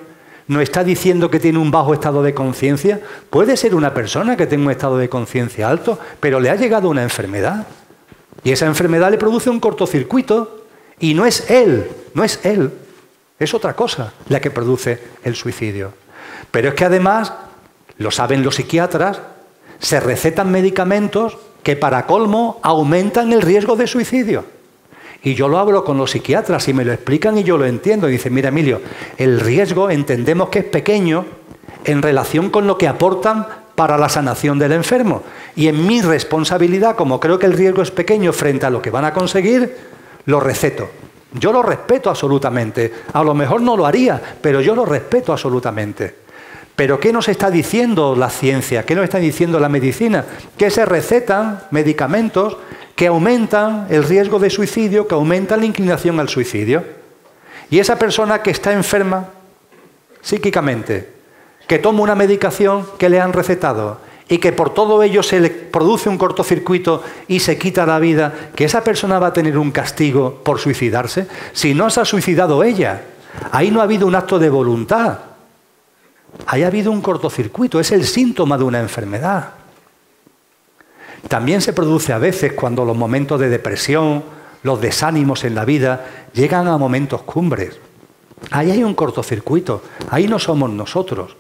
no 0.47 0.61
está 0.61 0.83
diciendo 0.83 1.29
que 1.29 1.39
tiene 1.39 1.59
un 1.59 1.71
bajo 1.71 1.93
estado 1.93 2.23
de 2.23 2.33
conciencia. 2.33 2.99
Puede 3.29 3.57
ser 3.57 3.75
una 3.75 3.93
persona 3.93 4.35
que 4.35 4.47
tenga 4.47 4.65
un 4.65 4.71
estado 4.71 4.97
de 4.97 5.09
conciencia 5.09 5.69
alto, 5.69 5.99
pero 6.19 6.39
le 6.39 6.49
ha 6.49 6.55
llegado 6.55 6.89
una 6.89 7.03
enfermedad. 7.03 7.67
Y 8.43 8.51
esa 8.51 8.65
enfermedad 8.65 9.11
le 9.11 9.17
produce 9.17 9.49
un 9.49 9.59
cortocircuito. 9.59 10.65
Y 10.99 11.13
no 11.13 11.25
es 11.25 11.49
él, 11.49 11.89
no 12.13 12.23
es 12.23 12.39
él, 12.43 12.71
es 13.39 13.55
otra 13.55 13.75
cosa 13.75 14.13
la 14.29 14.39
que 14.39 14.51
produce 14.51 15.01
el 15.23 15.35
suicidio. 15.35 15.93
Pero 16.51 16.69
es 16.69 16.75
que 16.75 16.85
además 16.85 17.33
lo 17.97 18.11
saben 18.11 18.43
los 18.43 18.55
psiquiatras, 18.55 19.19
se 19.79 19.99
recetan 19.99 20.51
medicamentos 20.51 21.37
que 21.63 21.75
para 21.75 22.05
colmo 22.05 22.59
aumentan 22.61 23.33
el 23.33 23.41
riesgo 23.41 23.75
de 23.75 23.87
suicidio. 23.87 24.45
Y 25.23 25.35
yo 25.35 25.47
lo 25.47 25.59
hablo 25.59 25.83
con 25.83 25.97
los 25.97 26.11
psiquiatras 26.11 26.67
y 26.67 26.73
me 26.73 26.83
lo 26.83 26.91
explican 26.91 27.37
y 27.37 27.43
yo 27.43 27.57
lo 27.57 27.65
entiendo. 27.65 28.09
Y 28.09 28.13
dicen, 28.13 28.33
mira 28.33 28.49
Emilio, 28.49 28.81
el 29.17 29.39
riesgo 29.39 29.89
entendemos 29.89 30.49
que 30.49 30.59
es 30.59 30.65
pequeño 30.65 31.25
en 31.85 32.01
relación 32.01 32.49
con 32.49 32.67
lo 32.67 32.77
que 32.77 32.87
aportan 32.87 33.45
para 33.75 33.97
la 33.97 34.09
sanación 34.09 34.59
del 34.59 34.71
enfermo. 34.71 35.23
Y 35.55 35.67
en 35.67 35.85
mi 35.85 36.01
responsabilidad, 36.01 36.95
como 36.95 37.19
creo 37.19 37.39
que 37.39 37.45
el 37.45 37.53
riesgo 37.53 37.81
es 37.81 37.91
pequeño 37.91 38.33
frente 38.33 38.65
a 38.65 38.69
lo 38.69 38.81
que 38.81 38.89
van 38.89 39.05
a 39.05 39.13
conseguir, 39.13 39.75
lo 40.25 40.39
receto. 40.39 40.89
Yo 41.33 41.53
lo 41.53 41.61
respeto 41.61 42.09
absolutamente. 42.09 42.91
A 43.13 43.23
lo 43.23 43.33
mejor 43.33 43.61
no 43.61 43.77
lo 43.77 43.85
haría, 43.85 44.21
pero 44.41 44.59
yo 44.59 44.75
lo 44.75 44.85
respeto 44.85 45.31
absolutamente. 45.31 46.20
Pero 46.75 46.99
¿qué 46.99 47.11
nos 47.13 47.27
está 47.27 47.51
diciendo 47.51 48.15
la 48.15 48.29
ciencia? 48.29 48.85
¿Qué 48.85 48.95
nos 48.95 49.03
está 49.03 49.19
diciendo 49.19 49.59
la 49.59 49.69
medicina? 49.69 50.25
Que 50.57 50.69
se 50.69 50.85
recetan 50.85 51.61
medicamentos 51.71 52.57
que 52.95 53.07
aumentan 53.07 53.87
el 53.89 54.03
riesgo 54.03 54.37
de 54.37 54.51
suicidio, 54.51 55.07
que 55.07 55.15
aumentan 55.15 55.61
la 55.61 55.65
inclinación 55.65 56.19
al 56.19 56.29
suicidio. 56.29 56.83
Y 57.71 57.79
esa 57.79 57.97
persona 57.97 58.43
que 58.43 58.51
está 58.51 58.73
enferma 58.73 59.29
psíquicamente, 60.21 61.09
que 61.67 61.79
toma 61.79 62.01
una 62.01 62.13
medicación 62.13 62.85
que 62.99 63.09
le 63.09 63.19
han 63.19 63.33
recetado 63.33 63.97
y 64.29 64.37
que 64.37 64.51
por 64.51 64.73
todo 64.73 65.01
ello 65.01 65.23
se 65.23 65.39
le 65.39 65.49
produce 65.49 66.09
un 66.09 66.19
cortocircuito 66.19 67.03
y 67.27 67.39
se 67.39 67.57
quita 67.57 67.87
la 67.87 67.97
vida, 67.97 68.51
que 68.55 68.65
esa 68.65 68.83
persona 68.83 69.17
va 69.17 69.27
a 69.27 69.33
tener 69.33 69.57
un 69.57 69.71
castigo 69.71 70.41
por 70.43 70.59
suicidarse, 70.59 71.27
si 71.53 71.73
no 71.73 71.89
se 71.89 72.01
ha 72.01 72.05
suicidado 72.05 72.63
ella. 72.63 73.01
Ahí 73.51 73.71
no 73.71 73.79
ha 73.79 73.85
habido 73.85 74.05
un 74.05 74.13
acto 74.13 74.37
de 74.37 74.49
voluntad, 74.51 75.17
haya 76.47 76.67
habido 76.67 76.91
un 76.91 77.01
cortocircuito, 77.01 77.79
es 77.79 77.91
el 77.91 78.05
síntoma 78.05 78.57
de 78.57 78.63
una 78.63 78.79
enfermedad. 78.79 79.49
También 81.27 81.61
se 81.61 81.73
produce 81.73 82.13
a 82.13 82.17
veces 82.17 82.53
cuando 82.53 82.83
los 82.85 82.97
momentos 82.97 83.39
de 83.39 83.49
depresión, 83.49 84.23
los 84.63 84.81
desánimos 84.81 85.43
en 85.43 85.55
la 85.55 85.65
vida 85.65 86.05
llegan 86.33 86.67
a 86.67 86.77
momentos 86.77 87.21
cumbres. 87.23 87.79
Ahí 88.49 88.71
hay 88.71 88.83
un 88.83 88.95
cortocircuito, 88.95 89.83
ahí 90.09 90.27
no 90.27 90.39
somos 90.39 90.69
nosotros. 90.69 91.35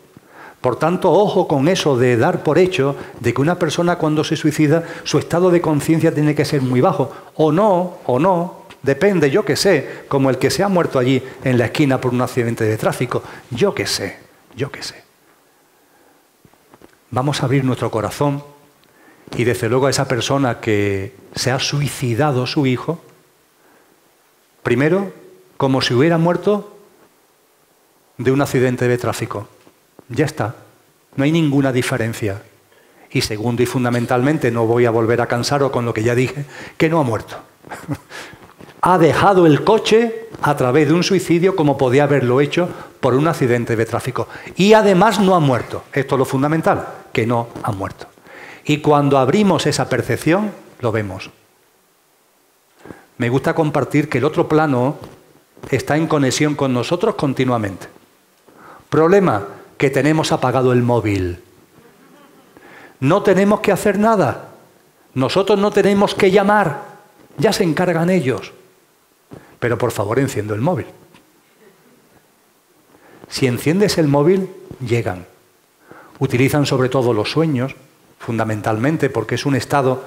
Por 0.61 0.77
tanto, 0.77 1.11
ojo 1.11 1.47
con 1.47 1.67
eso 1.67 1.97
de 1.97 2.17
dar 2.17 2.43
por 2.43 2.59
hecho 2.59 2.95
de 3.19 3.33
que 3.33 3.41
una 3.41 3.57
persona 3.57 3.97
cuando 3.97 4.23
se 4.23 4.35
suicida, 4.35 4.83
su 5.03 5.17
estado 5.17 5.49
de 5.49 5.59
conciencia 5.59 6.13
tiene 6.13 6.35
que 6.35 6.45
ser 6.45 6.61
muy 6.61 6.81
bajo. 6.81 7.11
O 7.35 7.51
no, 7.51 7.97
o 8.05 8.19
no, 8.19 8.61
depende, 8.83 9.31
yo 9.31 9.43
que 9.43 9.55
sé, 9.55 10.03
como 10.07 10.29
el 10.29 10.37
que 10.37 10.51
se 10.51 10.61
ha 10.61 10.67
muerto 10.67 10.99
allí 10.99 11.23
en 11.43 11.57
la 11.57 11.65
esquina 11.65 11.99
por 11.99 12.13
un 12.13 12.21
accidente 12.21 12.63
de 12.63 12.77
tráfico, 12.77 13.23
yo 13.49 13.73
que 13.73 13.87
sé. 13.87 14.30
Yo 14.55 14.71
qué 14.71 14.83
sé. 14.83 15.03
Vamos 17.09 17.41
a 17.41 17.45
abrir 17.45 17.63
nuestro 17.63 17.91
corazón 17.91 18.43
y 19.35 19.43
desde 19.43 19.69
luego 19.69 19.87
a 19.87 19.89
esa 19.89 20.07
persona 20.07 20.59
que 20.59 21.15
se 21.35 21.51
ha 21.51 21.59
suicidado 21.59 22.47
su 22.47 22.65
hijo, 22.65 23.01
primero, 24.63 25.13
como 25.57 25.81
si 25.81 25.93
hubiera 25.93 26.17
muerto 26.17 26.77
de 28.17 28.31
un 28.31 28.41
accidente 28.41 28.87
de 28.87 28.97
tráfico. 28.97 29.47
Ya 30.09 30.25
está. 30.25 30.55
No 31.15 31.23
hay 31.23 31.31
ninguna 31.31 31.71
diferencia. 31.71 32.41
Y 33.11 33.21
segundo 33.21 33.61
y 33.61 33.65
fundamentalmente, 33.65 34.51
no 34.51 34.65
voy 34.65 34.85
a 34.85 34.91
volver 34.91 35.21
a 35.21 35.27
cansaros 35.27 35.71
con 35.71 35.85
lo 35.85 35.93
que 35.93 36.03
ya 36.03 36.15
dije, 36.15 36.45
que 36.77 36.89
no 36.89 36.99
ha 36.99 37.03
muerto. 37.03 37.37
ha 38.81 38.97
dejado 38.97 39.45
el 39.45 39.63
coche 39.63 40.20
a 40.41 40.57
través 40.57 40.87
de 40.87 40.93
un 40.93 41.03
suicidio 41.03 41.55
como 41.55 41.77
podía 41.77 42.03
haberlo 42.03 42.41
hecho 42.41 42.67
por 42.99 43.13
un 43.13 43.27
accidente 43.27 43.75
de 43.75 43.85
tráfico. 43.85 44.27
Y 44.55 44.73
además 44.73 45.19
no 45.19 45.35
ha 45.35 45.39
muerto. 45.39 45.83
Esto 45.93 46.15
es 46.15 46.19
lo 46.19 46.25
fundamental, 46.25 46.87
que 47.13 47.27
no 47.27 47.49
ha 47.63 47.71
muerto. 47.71 48.07
Y 48.65 48.77
cuando 48.77 49.17
abrimos 49.17 49.65
esa 49.67 49.87
percepción, 49.89 50.51
lo 50.79 50.91
vemos. 50.91 51.29
Me 53.17 53.29
gusta 53.29 53.53
compartir 53.53 54.09
que 54.09 54.17
el 54.17 54.25
otro 54.25 54.47
plano 54.47 54.97
está 55.69 55.95
en 55.95 56.07
conexión 56.07 56.55
con 56.55 56.73
nosotros 56.73 57.15
continuamente. 57.15 57.87
Problema, 58.89 59.45
que 59.77 59.89
tenemos 59.89 60.31
apagado 60.31 60.73
el 60.73 60.81
móvil. 60.81 61.43
No 62.99 63.23
tenemos 63.23 63.59
que 63.61 63.71
hacer 63.71 63.99
nada. 63.99 64.49
Nosotros 65.13 65.59
no 65.59 65.71
tenemos 65.71 66.15
que 66.15 66.31
llamar. 66.31 66.81
Ya 67.37 67.53
se 67.53 67.63
encargan 67.63 68.09
ellos. 68.09 68.53
Pero 69.61 69.77
por 69.77 69.91
favor 69.91 70.17
enciendo 70.17 70.55
el 70.55 70.59
móvil. 70.59 70.87
Si 73.29 73.45
enciendes 73.45 73.99
el 73.99 74.07
móvil, 74.07 74.49
llegan. 74.85 75.27
Utilizan 76.17 76.65
sobre 76.65 76.89
todo 76.89 77.13
los 77.13 77.31
sueños, 77.31 77.75
fundamentalmente, 78.17 79.11
porque 79.11 79.35
es 79.35 79.45
un 79.45 79.55
estado 79.55 80.03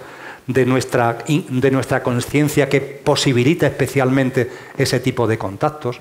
de 0.49 0.67
nuestra, 0.67 1.19
de 1.27 1.71
nuestra 1.71 2.03
conciencia 2.03 2.69
que 2.69 2.81
posibilita 2.81 3.69
especialmente 3.69 4.51
ese 4.77 4.99
tipo 4.99 5.29
de 5.29 5.39
contactos. 5.39 6.01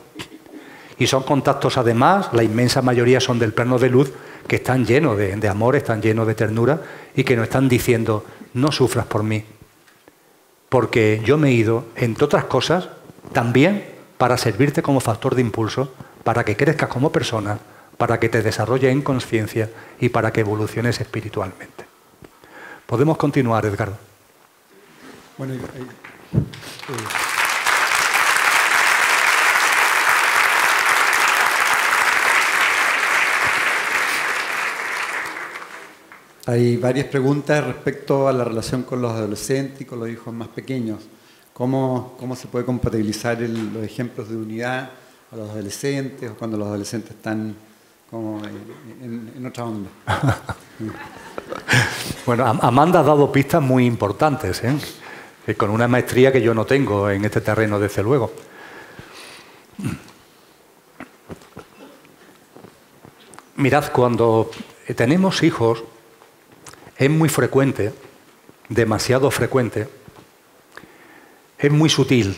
Y 0.98 1.06
son 1.06 1.22
contactos, 1.22 1.78
además, 1.78 2.30
la 2.34 2.44
inmensa 2.44 2.82
mayoría 2.82 3.20
son 3.20 3.38
del 3.38 3.54
plano 3.54 3.78
de 3.78 3.90
luz, 3.90 4.12
que 4.48 4.56
están 4.56 4.84
llenos 4.84 5.16
de, 5.16 5.36
de 5.36 5.48
amor, 5.48 5.76
están 5.76 6.02
llenos 6.02 6.26
de 6.26 6.34
ternura 6.34 6.82
y 7.16 7.24
que 7.24 7.36
nos 7.36 7.44
están 7.44 7.70
diciendo, 7.70 8.26
no 8.56 8.72
sufras 8.72 9.06
por 9.06 9.22
mí, 9.22 9.46
porque 10.70 11.22
yo 11.24 11.38
me 11.38 11.50
he 11.50 11.54
ido, 11.54 11.86
entre 11.96 12.26
otras 12.26 12.46
cosas, 12.46 12.90
también 13.32 13.86
para 14.18 14.38
servirte 14.38 14.82
como 14.82 15.00
factor 15.00 15.36
de 15.36 15.42
impulso, 15.42 15.94
para 16.24 16.44
que 16.44 16.56
crezcas 16.56 16.90
como 16.90 17.12
persona, 17.12 17.60
para 17.98 18.20
que 18.20 18.30
te 18.30 18.42
desarrolles 18.42 18.92
en 18.92 19.02
conciencia 19.02 19.70
y 20.00 20.10
para 20.10 20.32
que 20.32 20.42
evoluciones 20.42 21.00
espiritualmente. 21.00 21.86
Podemos 22.86 23.18
continuar, 23.18 23.66
Edgardo. 23.66 23.98
Bueno, 25.38 25.56
Hay 36.46 36.76
varias 36.76 37.08
preguntas 37.08 37.66
respecto 37.66 38.28
a 38.28 38.34
la 38.34 38.44
relación 38.44 38.84
con 38.84 39.02
los 39.02 39.14
adolescentes 39.14 39.80
y 39.80 39.86
con 39.86 40.00
los 40.02 40.10
hijos 40.10 40.34
más 40.34 40.50
pequeños. 40.50 41.00
¿Cómo, 41.54 42.16
cómo 42.20 42.36
se 42.36 42.48
puede 42.48 42.66
compatibilizar 42.66 43.40
los 43.40 43.84
ejemplos 43.84 44.30
de 44.30 44.38
unidad 44.38 44.90
a 45.32 45.36
los 45.36 45.50
adolescentes 45.52 46.32
o 46.32 46.36
cuando 46.36 46.58
los 46.58 46.68
adolescentes 46.68 47.12
están 47.12 47.56
como 48.10 48.42
en, 48.46 49.04
en- 49.04 49.34
en 49.38 49.46
otra 49.46 49.66
onda? 49.66 49.90
Bueno, 52.26 52.46
Am- 52.46 52.60
Amanda 52.62 53.02
ha 53.02 53.04
dado 53.04 53.30
pistas 53.32 53.62
muy 53.62 53.86
importantes, 53.86 54.64
¿eh? 54.64 54.74
Eh, 55.46 55.56
con 55.56 55.70
una 55.70 55.88
maestría 55.90 56.32
que 56.32 56.42
yo 56.42 56.54
no 56.54 56.66
tengo 56.66 57.10
en 57.10 57.26
este 57.26 57.42
terreno, 57.42 57.80
desde 57.80 58.02
luego. 58.02 58.32
Mirad, 63.56 63.92
cuando 63.92 64.50
tenemos 64.96 65.44
hijos, 65.44 65.84
es 66.98 67.10
muy 67.10 67.30
frecuente, 67.30 67.94
demasiado 68.70 69.30
frecuente, 69.32 69.88
es 71.64 71.72
muy 71.72 71.90
sutil, 71.90 72.38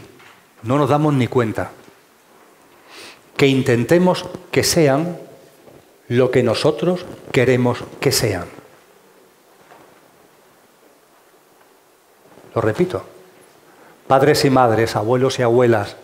no 0.61 0.77
nos 0.77 0.88
damos 0.88 1.11
ni 1.15 1.27
cuenta, 1.27 1.72
que 3.35 3.47
intentemos 3.47 4.27
que 4.52 4.64
sean 4.64 5.18
lo 6.07 6.30
que 6.30 6.43
nosotros 6.43 7.07
queremos 7.31 7.80
que 7.99 8.11
sean. 8.11 8.45
Lo 12.53 12.61
repito, 12.61 13.03
padres 14.06 14.45
y 14.45 14.52
madres, 14.52 14.95
abuelos 14.95 15.39
y 15.39 15.41
abuelas, 15.41 15.97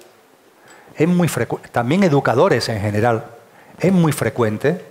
es 0.98 1.08
muy 1.08 1.30
también 1.72 2.02
educadores 2.02 2.70
en 2.70 2.82
general, 2.82 3.26
es 3.80 3.94
muy 3.94 4.14
frecuente 4.14 4.84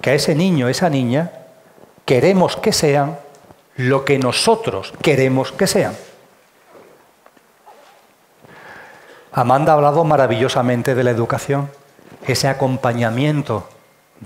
que 0.00 0.10
a 0.10 0.14
ese 0.14 0.36
niño, 0.36 0.68
esa 0.68 0.88
niña, 0.88 1.32
queremos 2.04 2.56
que 2.56 2.72
sean 2.72 3.18
lo 3.74 4.04
que 4.04 4.20
nosotros 4.20 4.94
queremos 5.02 5.50
que 5.50 5.66
sean. 5.66 5.96
Amanda 9.32 9.72
ha 9.72 9.76
hablado 9.76 10.04
maravillosamente 10.04 10.94
de 10.94 11.04
la 11.04 11.10
educación, 11.10 11.70
ese 12.26 12.48
acompañamiento 12.48 13.66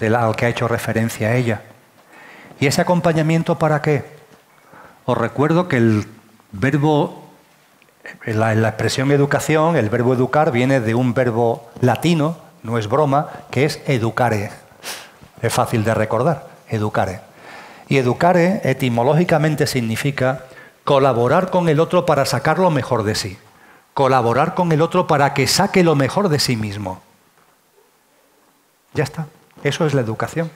al 0.01 0.37
que 0.37 0.47
ha 0.47 0.49
hecho 0.49 0.67
referencia 0.67 1.35
ella. 1.37 1.63
¿Y 2.59 2.67
ese 2.67 2.81
acompañamiento 2.83 3.59
para 3.59 3.81
qué? 3.83 4.05
Os 5.05 5.17
recuerdo 5.17 5.69
que 5.69 5.77
el 5.77 6.07
verbo, 6.51 7.23
la, 8.25 8.55
la 8.55 8.69
expresión 8.69 9.13
educación, 9.13 9.77
el 9.77 9.91
verbo 9.91 10.13
educar 10.13 10.51
viene 10.51 10.81
de 10.81 10.95
un 10.95 11.15
verbo 11.15 11.71
latino, 11.81 12.39
no 12.65 12.77
es 12.77 12.89
broma, 12.89 13.29
que 13.51 13.65
es 13.65 13.81
educare. 13.87 14.51
Es 15.41 15.53
fácil 15.53 15.85
de 15.85 15.95
recordar, 15.95 16.49
educare. 16.69 17.21
Y 17.89 17.99
educare 17.99 18.61
etimológicamente 18.65 19.69
significa 19.69 20.47
colaborar 20.83 21.51
con 21.51 21.69
el 21.69 21.79
otro 21.79 22.05
para 22.05 22.27
sacar 22.27 22.59
lo 22.59 22.71
mejor 22.71 23.05
de 23.05 23.15
sí. 23.15 23.39
Colaborar 23.97 24.55
con 24.55 24.73
el 24.73 24.83
otro 24.83 25.07
para 25.07 25.33
que 25.33 25.47
saque 25.47 25.83
lo 25.83 25.95
mejor 25.95 26.29
de 26.29 26.39
sí 26.39 26.55
mismo. 26.55 27.01
Ya 28.93 29.05
está. 29.05 29.25
Eso 29.63 29.87
es 29.87 29.95
la 29.95 30.03
educación. 30.03 30.51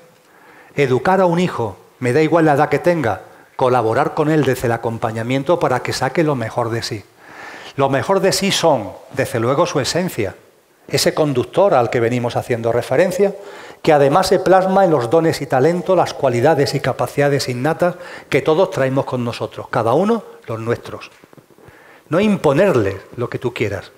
Educar 0.76 1.22
a 1.22 1.24
un 1.24 1.40
hijo, 1.40 1.78
me 2.00 2.12
da 2.12 2.20
igual 2.20 2.44
la 2.44 2.52
edad 2.52 2.68
que 2.68 2.78
tenga, 2.78 3.22
colaborar 3.56 4.12
con 4.12 4.30
él 4.30 4.44
desde 4.44 4.66
el 4.66 4.72
acompañamiento 4.72 5.58
para 5.58 5.80
que 5.80 5.94
saque 5.94 6.22
lo 6.22 6.34
mejor 6.34 6.68
de 6.68 6.82
sí. 6.82 7.02
Lo 7.76 7.88
mejor 7.88 8.20
de 8.20 8.32
sí 8.32 8.52
son, 8.52 8.92
desde 9.12 9.40
luego, 9.40 9.64
su 9.64 9.80
esencia, 9.80 10.36
ese 10.86 11.14
conductor 11.14 11.72
al 11.72 11.88
que 11.88 12.00
venimos 12.00 12.36
haciendo 12.36 12.72
referencia, 12.72 13.34
que 13.80 13.94
además 13.94 14.26
se 14.26 14.40
plasma 14.40 14.84
en 14.84 14.90
los 14.90 15.08
dones 15.08 15.40
y 15.40 15.46
talentos, 15.46 15.96
las 15.96 16.12
cualidades 16.12 16.74
y 16.74 16.80
capacidades 16.80 17.48
innatas 17.48 17.94
que 18.28 18.42
todos 18.42 18.70
traemos 18.70 19.06
con 19.06 19.24
nosotros, 19.24 19.66
cada 19.70 19.94
uno 19.94 20.24
los 20.46 20.60
nuestros. 20.60 21.10
No 22.10 22.20
imponerle 22.20 23.00
lo 23.16 23.30
que 23.30 23.38
tú 23.38 23.54
quieras, 23.54 23.92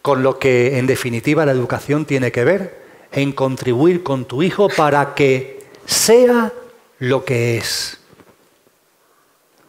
con 0.00 0.22
lo 0.22 0.38
que 0.38 0.78
en 0.78 0.86
definitiva 0.86 1.44
la 1.44 1.52
educación 1.52 2.06
tiene 2.06 2.32
que 2.32 2.44
ver 2.44 2.84
en 3.12 3.32
contribuir 3.32 4.02
con 4.02 4.24
tu 4.24 4.42
hijo 4.42 4.68
para 4.68 5.14
que 5.14 5.66
sea 5.84 6.52
lo 6.98 7.24
que 7.24 7.58
es. 7.58 7.98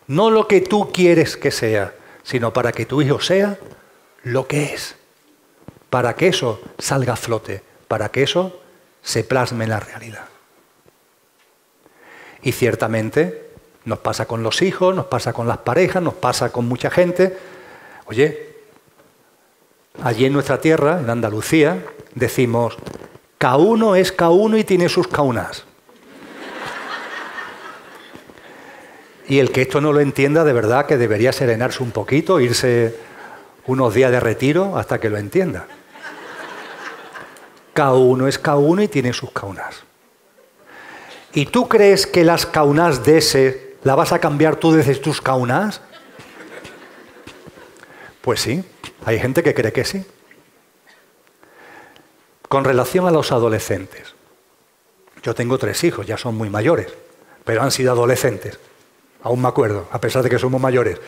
No 0.08 0.30
lo 0.30 0.48
que 0.48 0.62
tú 0.62 0.92
quieres 0.92 1.36
que 1.36 1.52
sea, 1.52 1.94
sino 2.24 2.54
para 2.54 2.72
que 2.72 2.86
tu 2.86 3.02
hijo 3.02 3.20
sea 3.20 3.58
lo 4.24 4.48
que 4.48 4.74
es. 4.74 4.96
Para 5.90 6.16
que 6.16 6.28
eso 6.28 6.62
salga 6.78 7.14
a 7.14 7.18
flote, 7.18 7.62
para 7.88 8.10
que 8.10 8.24
eso 8.24 8.60
se 9.02 9.24
plasme 9.24 9.64
en 9.64 9.70
la 9.72 9.80
realidad. 9.80 10.26
Y 12.42 12.52
ciertamente 12.52 13.50
nos 13.86 14.00
pasa 14.00 14.28
con 14.28 14.44
los 14.44 14.62
hijos, 14.62 14.96
nos 14.96 15.06
pasa 15.06 15.34
con 15.34 15.48
las 15.48 15.60
parejas, 15.60 16.02
nos 16.02 16.16
pasa 16.16 16.52
con 16.52 16.68
mucha 16.68 16.90
gente. 16.90 17.55
Oye, 18.06 18.56
allí 20.02 20.26
en 20.26 20.34
nuestra 20.34 20.62
tierra, 20.62 21.00
en 21.00 21.10
Andalucía, 21.10 21.84
decimos, 22.14 22.78
K1 23.40 23.98
es 23.98 24.16
K1 24.16 24.60
y 24.60 24.64
tiene 24.64 24.90
sus 24.90 25.08
kaunas. 25.08 25.66
Y 29.28 29.40
el 29.40 29.52
que 29.52 29.64
esto 29.64 29.82
no 29.82 29.92
lo 29.92 30.02
entienda, 30.02 30.44
de 30.44 30.54
verdad 30.54 30.86
que 30.86 30.98
debería 30.98 31.32
serenarse 31.32 31.82
un 31.82 31.92
poquito, 31.92 32.40
irse 32.40 32.96
unos 33.66 33.94
días 33.94 34.12
de 34.12 34.20
retiro 34.20 34.78
hasta 34.78 35.00
que 35.00 35.10
lo 35.10 35.18
entienda. 35.18 35.66
K1 37.74 38.28
es 38.28 38.42
K1 38.42 38.84
y 38.84 38.88
tiene 38.88 39.14
sus 39.14 39.32
kaunas. 39.32 39.84
¿Y 41.34 41.48
tú 41.48 41.68
crees 41.68 42.08
que 42.08 42.24
las 42.24 42.46
kaunas 42.46 43.04
de 43.04 43.18
ese 43.18 43.76
la 43.84 43.96
vas 43.96 44.14
a 44.14 44.20
cambiar 44.20 44.56
tú 44.56 44.72
desde 44.72 44.96
tus 44.96 45.22
kaunas? 45.22 45.82
Pues 48.26 48.42
sí, 48.42 48.64
hay 49.06 49.20
gente 49.20 49.44
que 49.44 49.54
cree 49.54 49.72
que 49.72 49.86
sí. 49.86 50.04
Con 52.50 52.64
relación 52.64 53.06
a 53.06 53.12
los 53.12 53.32
adolescentes, 53.32 54.16
yo 55.22 55.36
tengo 55.36 55.60
tres 55.60 55.84
hijos, 55.84 56.08
ya 56.08 56.18
son 56.18 56.34
muy 56.34 56.50
mayores, 56.50 56.92
pero 57.44 57.62
han 57.62 57.70
sido 57.70 57.92
adolescentes. 57.92 58.58
Aún 59.22 59.44
me 59.44 59.48
acuerdo, 59.48 59.88
a 59.92 60.02
pesar 60.02 60.24
de 60.24 60.32
que 60.32 60.40
somos 60.40 60.60
mayores. 60.60 61.00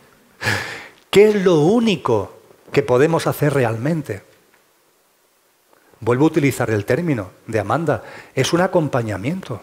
¿Qué 1.10 1.28
es 1.28 1.34
lo 1.44 1.60
único 1.60 2.32
que 2.72 2.82
podemos 2.82 3.26
hacer 3.26 3.52
realmente? 3.52 4.22
Vuelvo 6.00 6.24
a 6.24 6.28
utilizar 6.28 6.70
el 6.70 6.86
término 6.86 7.32
de 7.48 7.60
Amanda, 7.60 8.02
es 8.34 8.54
un 8.54 8.62
acompañamiento. 8.62 9.60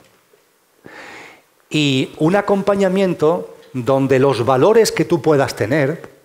Y 1.72 2.14
un 2.20 2.36
acompañamiento 2.36 3.58
donde 3.74 4.20
los 4.20 4.46
valores 4.46 4.92
que 4.92 5.06
tú 5.06 5.24
puedas 5.24 5.56
tener, 5.56 6.17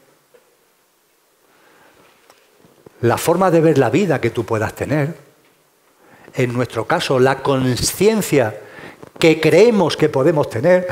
la 3.02 3.18
forma 3.18 3.50
de 3.50 3.60
ver 3.60 3.78
la 3.78 3.90
vida 3.90 4.20
que 4.20 4.30
tú 4.30 4.44
puedas 4.44 4.74
tener, 4.74 5.14
en 6.34 6.52
nuestro 6.52 6.86
caso 6.86 7.18
la 7.18 7.42
conciencia 7.42 8.60
que 9.18 9.40
creemos 9.40 9.96
que 9.96 10.08
podemos 10.08 10.48
tener, 10.48 10.86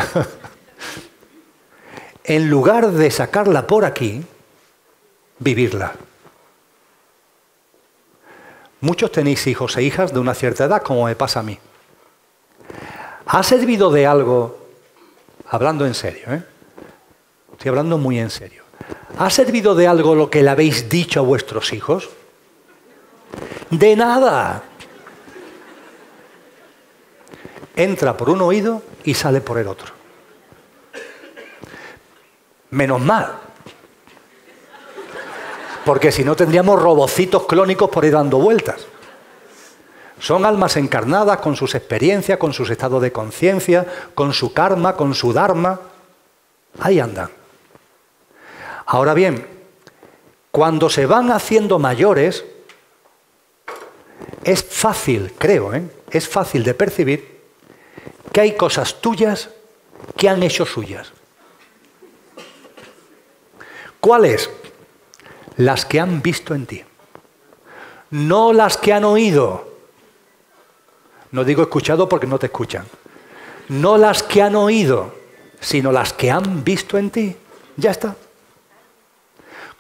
en 2.24 2.51
lugar 2.51 2.91
de 2.91 3.11
sacarla 3.11 3.66
por 3.66 3.85
aquí, 3.85 4.24
vivirla. 5.39 5.95
Muchos 8.81 9.12
tenéis 9.12 9.47
hijos 9.47 9.77
e 9.77 9.82
hijas 9.82 10.12
de 10.12 10.19
una 10.19 10.35
cierta 10.35 10.65
edad, 10.65 10.82
como 10.82 11.05
me 11.05 11.15
pasa 11.15 11.41
a 11.41 11.43
mí. 11.45 11.59
¿Ha 13.27 13.43
servido 13.45 13.91
de 13.91 14.07
algo, 14.07 14.59
hablando 15.49 15.87
en 15.87 15.95
serio, 15.95 16.24
¿eh? 16.28 16.43
estoy 17.53 17.69
hablando 17.69 17.99
muy 17.99 18.19
en 18.19 18.31
serio, 18.31 18.65
¿ha 19.19 19.31
servido 19.31 19.74
de 19.74 19.86
algo 19.86 20.15
lo 20.15 20.31
que 20.31 20.43
le 20.43 20.51
habéis 20.51 20.89
dicho 20.89 21.20
a 21.20 21.23
vuestros 21.23 21.73
hijos? 21.73 22.11
De 23.70 23.94
nada. 23.97 24.62
Entra 27.77 28.16
por 28.16 28.31
un 28.31 28.43
oído 28.43 28.82
y 29.05 29.15
sale 29.15 29.40
por 29.40 29.59
el 29.59 29.69
otro. 29.69 29.93
Menos 32.70 33.01
mal. 33.01 33.39
Porque 35.85 36.12
si 36.12 36.24
no 36.24 36.36
tendríamos 36.36 36.81
robocitos 36.81 37.47
clónicos 37.47 37.90
por 37.90 38.05
ir 38.05 38.12
dando 38.12 38.39
vueltas. 38.39 38.86
Son 40.19 40.44
almas 40.44 40.77
encarnadas 40.77 41.39
con 41.39 41.57
sus 41.57 41.74
experiencias, 41.74 42.39
con 42.39 42.52
sus 42.52 42.69
estados 42.69 43.01
de 43.01 43.11
conciencia, 43.11 43.86
con 44.15 44.35
su 44.35 44.52
karma, 44.52 44.94
con 44.94 45.15
su 45.15 45.32
dharma. 45.32 45.81
Ahí 46.81 47.01
andan. 47.01 47.40
Ahora 48.93 49.15
bien, 49.15 49.47
cuando 50.51 50.91
se 50.91 51.07
van 51.07 51.31
haciendo 51.31 51.79
mayores, 51.79 52.45
es 54.43 54.65
fácil, 54.65 55.33
creo, 55.39 55.73
¿eh? 55.73 55.89
es 56.11 56.29
fácil 56.29 56.65
de 56.65 56.75
percibir 56.75 57.41
que 58.33 58.41
hay 58.41 58.57
cosas 58.57 59.01
tuyas 59.01 59.51
que 60.17 60.29
han 60.29 60.43
hecho 60.43 60.67
suyas. 60.67 61.12
¿Cuáles? 64.01 64.51
Las 65.57 65.85
que 65.85 66.01
han 66.01 66.21
visto 66.21 66.53
en 66.57 66.67
ti, 66.67 66.83
no 68.11 68.53
las 68.53 68.77
que 68.77 68.93
han 68.93 69.05
oído. 69.05 69.73
No 71.31 71.45
digo 71.45 71.62
escuchado 71.62 72.09
porque 72.09 72.27
no 72.27 72.41
te 72.41 72.47
escuchan. 72.47 72.87
No 73.69 73.97
las 73.97 74.25
que 74.25 74.43
han 74.43 74.57
oído, 74.57 75.15
sino 75.61 75.93
las 75.93 76.12
que 76.12 76.33
han 76.33 76.65
visto 76.65 76.99
en 76.99 77.11
ti. 77.11 77.37
Ya 77.77 77.93
está. 77.93 78.17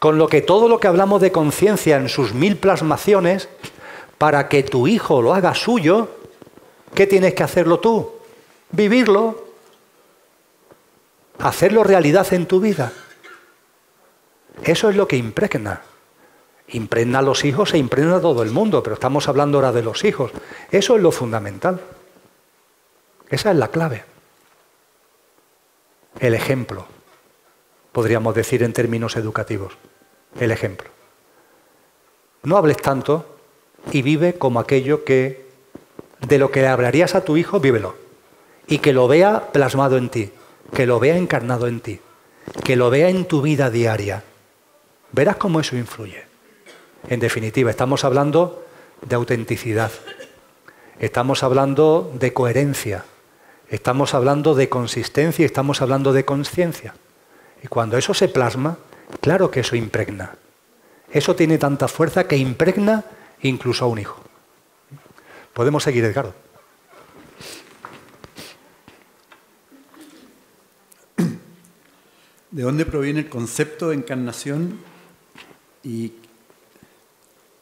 Con 0.00 0.16
lo 0.16 0.28
que 0.28 0.40
todo 0.40 0.68
lo 0.68 0.80
que 0.80 0.88
hablamos 0.88 1.20
de 1.20 1.30
conciencia 1.30 1.98
en 1.98 2.08
sus 2.08 2.32
mil 2.32 2.56
plasmaciones, 2.56 3.50
para 4.16 4.48
que 4.48 4.62
tu 4.62 4.88
hijo 4.88 5.20
lo 5.20 5.34
haga 5.34 5.54
suyo, 5.54 6.08
¿qué 6.94 7.06
tienes 7.06 7.34
que 7.34 7.42
hacerlo 7.42 7.80
tú? 7.80 8.10
Vivirlo. 8.70 9.44
Hacerlo 11.38 11.84
realidad 11.84 12.26
en 12.32 12.46
tu 12.46 12.60
vida. 12.60 12.92
Eso 14.64 14.88
es 14.88 14.96
lo 14.96 15.06
que 15.06 15.16
impregna. 15.16 15.82
Impregna 16.68 17.18
a 17.18 17.22
los 17.22 17.44
hijos 17.44 17.74
e 17.74 17.78
impregna 17.78 18.16
a 18.16 18.20
todo 18.20 18.42
el 18.42 18.50
mundo, 18.50 18.82
pero 18.82 18.94
estamos 18.94 19.28
hablando 19.28 19.58
ahora 19.58 19.72
de 19.72 19.82
los 19.82 20.04
hijos. 20.04 20.32
Eso 20.70 20.96
es 20.96 21.02
lo 21.02 21.12
fundamental. 21.12 21.78
Esa 23.28 23.50
es 23.50 23.56
la 23.56 23.68
clave. 23.68 24.04
El 26.18 26.34
ejemplo, 26.34 26.86
podríamos 27.92 28.34
decir 28.34 28.62
en 28.62 28.72
términos 28.72 29.16
educativos. 29.16 29.74
El 30.38 30.50
ejemplo. 30.50 30.88
No 32.42 32.56
hables 32.56 32.78
tanto 32.78 33.26
y 33.92 34.02
vive 34.02 34.34
como 34.34 34.60
aquello 34.60 35.04
que 35.04 35.48
de 36.26 36.38
lo 36.38 36.50
que 36.50 36.60
le 36.60 36.68
hablarías 36.68 37.14
a 37.14 37.24
tu 37.24 37.36
hijo, 37.36 37.60
vívelo. 37.60 37.96
Y 38.66 38.78
que 38.78 38.92
lo 38.92 39.08
vea 39.08 39.52
plasmado 39.52 39.96
en 39.96 40.08
ti, 40.08 40.30
que 40.74 40.86
lo 40.86 41.00
vea 41.00 41.16
encarnado 41.16 41.66
en 41.66 41.80
ti, 41.80 42.00
que 42.64 42.76
lo 42.76 42.90
vea 42.90 43.08
en 43.08 43.24
tu 43.24 43.42
vida 43.42 43.70
diaria. 43.70 44.22
Verás 45.12 45.36
cómo 45.36 45.60
eso 45.60 45.76
influye. 45.76 46.24
En 47.08 47.20
definitiva, 47.20 47.70
estamos 47.70 48.04
hablando 48.04 48.64
de 49.02 49.16
autenticidad, 49.16 49.90
estamos 50.98 51.42
hablando 51.42 52.12
de 52.14 52.32
coherencia, 52.32 53.04
estamos 53.68 54.14
hablando 54.14 54.54
de 54.54 54.68
consistencia 54.68 55.42
y 55.42 55.46
estamos 55.46 55.80
hablando 55.82 56.12
de 56.12 56.24
conciencia. 56.24 56.94
Y 57.62 57.68
cuando 57.68 57.96
eso 57.96 58.14
se 58.14 58.28
plasma, 58.28 58.78
claro 59.20 59.50
que 59.50 59.60
eso 59.60 59.76
impregna. 59.76 60.34
Eso 61.12 61.34
tiene 61.34 61.58
tanta 61.58 61.88
fuerza 61.88 62.26
que 62.26 62.36
impregna 62.36 63.04
incluso 63.42 63.84
a 63.84 63.88
un 63.88 63.98
hijo. 63.98 64.20
Podemos 65.52 65.82
seguir, 65.82 66.04
Edgardo. 66.04 66.34
¿De 72.50 72.62
dónde 72.62 72.84
proviene 72.84 73.20
el 73.20 73.28
concepto 73.28 73.90
de 73.90 73.96
encarnación 73.96 74.78
y 75.82 76.12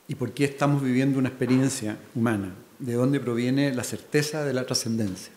y 0.08 0.14
por 0.14 0.32
qué 0.32 0.44
estamos 0.44 0.82
viviendo 0.82 1.18
una 1.18 1.28
experiencia 1.28 1.98
humana, 2.14 2.54
de 2.78 2.94
dónde 2.94 3.20
proviene 3.20 3.74
la 3.74 3.84
certeza 3.84 4.42
de 4.42 4.54
la 4.54 4.64
trascendencia. 4.64 5.32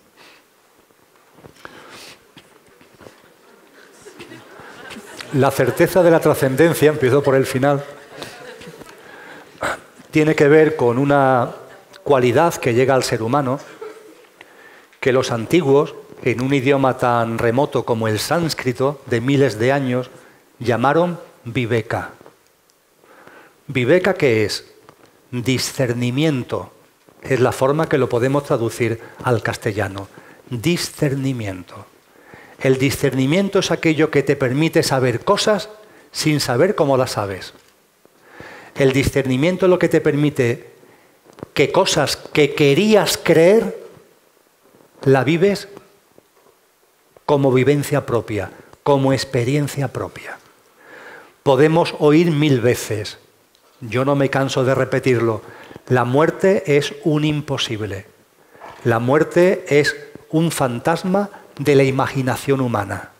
La 5.33 5.49
certeza 5.49 6.03
de 6.03 6.11
la 6.11 6.19
trascendencia, 6.19 6.89
empiezo 6.89 7.23
por 7.23 7.35
el 7.35 7.45
final, 7.45 7.83
tiene 10.11 10.35
que 10.35 10.49
ver 10.49 10.75
con 10.75 10.97
una 10.97 11.51
cualidad 12.03 12.55
que 12.55 12.73
llega 12.73 12.95
al 12.95 13.03
ser 13.03 13.23
humano, 13.23 13.59
que 14.99 15.13
los 15.13 15.31
antiguos, 15.31 15.95
en 16.23 16.41
un 16.41 16.53
idioma 16.53 16.97
tan 16.97 17.37
remoto 17.37 17.85
como 17.85 18.09
el 18.09 18.19
sánscrito, 18.19 18.99
de 19.05 19.21
miles 19.21 19.57
de 19.57 19.71
años, 19.71 20.09
llamaron 20.59 21.17
viveka. 21.45 22.11
Viveka, 23.67 24.15
¿qué 24.15 24.43
es? 24.43 24.65
Discernimiento. 25.31 26.73
Es 27.21 27.39
la 27.39 27.53
forma 27.53 27.87
que 27.87 27.97
lo 27.97 28.09
podemos 28.09 28.43
traducir 28.43 28.99
al 29.23 29.41
castellano. 29.41 30.09
Discernimiento. 30.49 31.85
El 32.61 32.77
discernimiento 32.77 33.59
es 33.59 33.71
aquello 33.71 34.11
que 34.11 34.23
te 34.23 34.35
permite 34.35 34.83
saber 34.83 35.23
cosas 35.23 35.69
sin 36.11 36.39
saber 36.39 36.75
cómo 36.75 36.97
las 36.97 37.11
sabes. 37.11 37.53
El 38.75 38.93
discernimiento 38.93 39.65
es 39.65 39.69
lo 39.69 39.79
que 39.79 39.89
te 39.89 40.01
permite 40.01 40.71
que 41.53 41.71
cosas 41.71 42.15
que 42.17 42.53
querías 42.53 43.17
creer, 43.17 43.79
la 45.03 45.23
vives 45.23 45.67
como 47.25 47.51
vivencia 47.51 48.05
propia, 48.05 48.51
como 48.83 49.13
experiencia 49.13 49.87
propia. 49.87 50.37
Podemos 51.43 51.95
oír 51.99 52.29
mil 52.29 52.61
veces, 52.61 53.17
yo 53.79 54.05
no 54.05 54.15
me 54.15 54.29
canso 54.29 54.63
de 54.63 54.75
repetirlo, 54.75 55.41
la 55.87 56.05
muerte 56.05 56.77
es 56.77 56.93
un 57.03 57.25
imposible. 57.25 58.05
La 58.83 58.99
muerte 58.99 59.65
es 59.67 59.95
un 60.29 60.51
fantasma 60.51 61.40
de 61.57 61.75
la 61.75 61.83
imaginación 61.83 62.61
humana. 62.61 63.11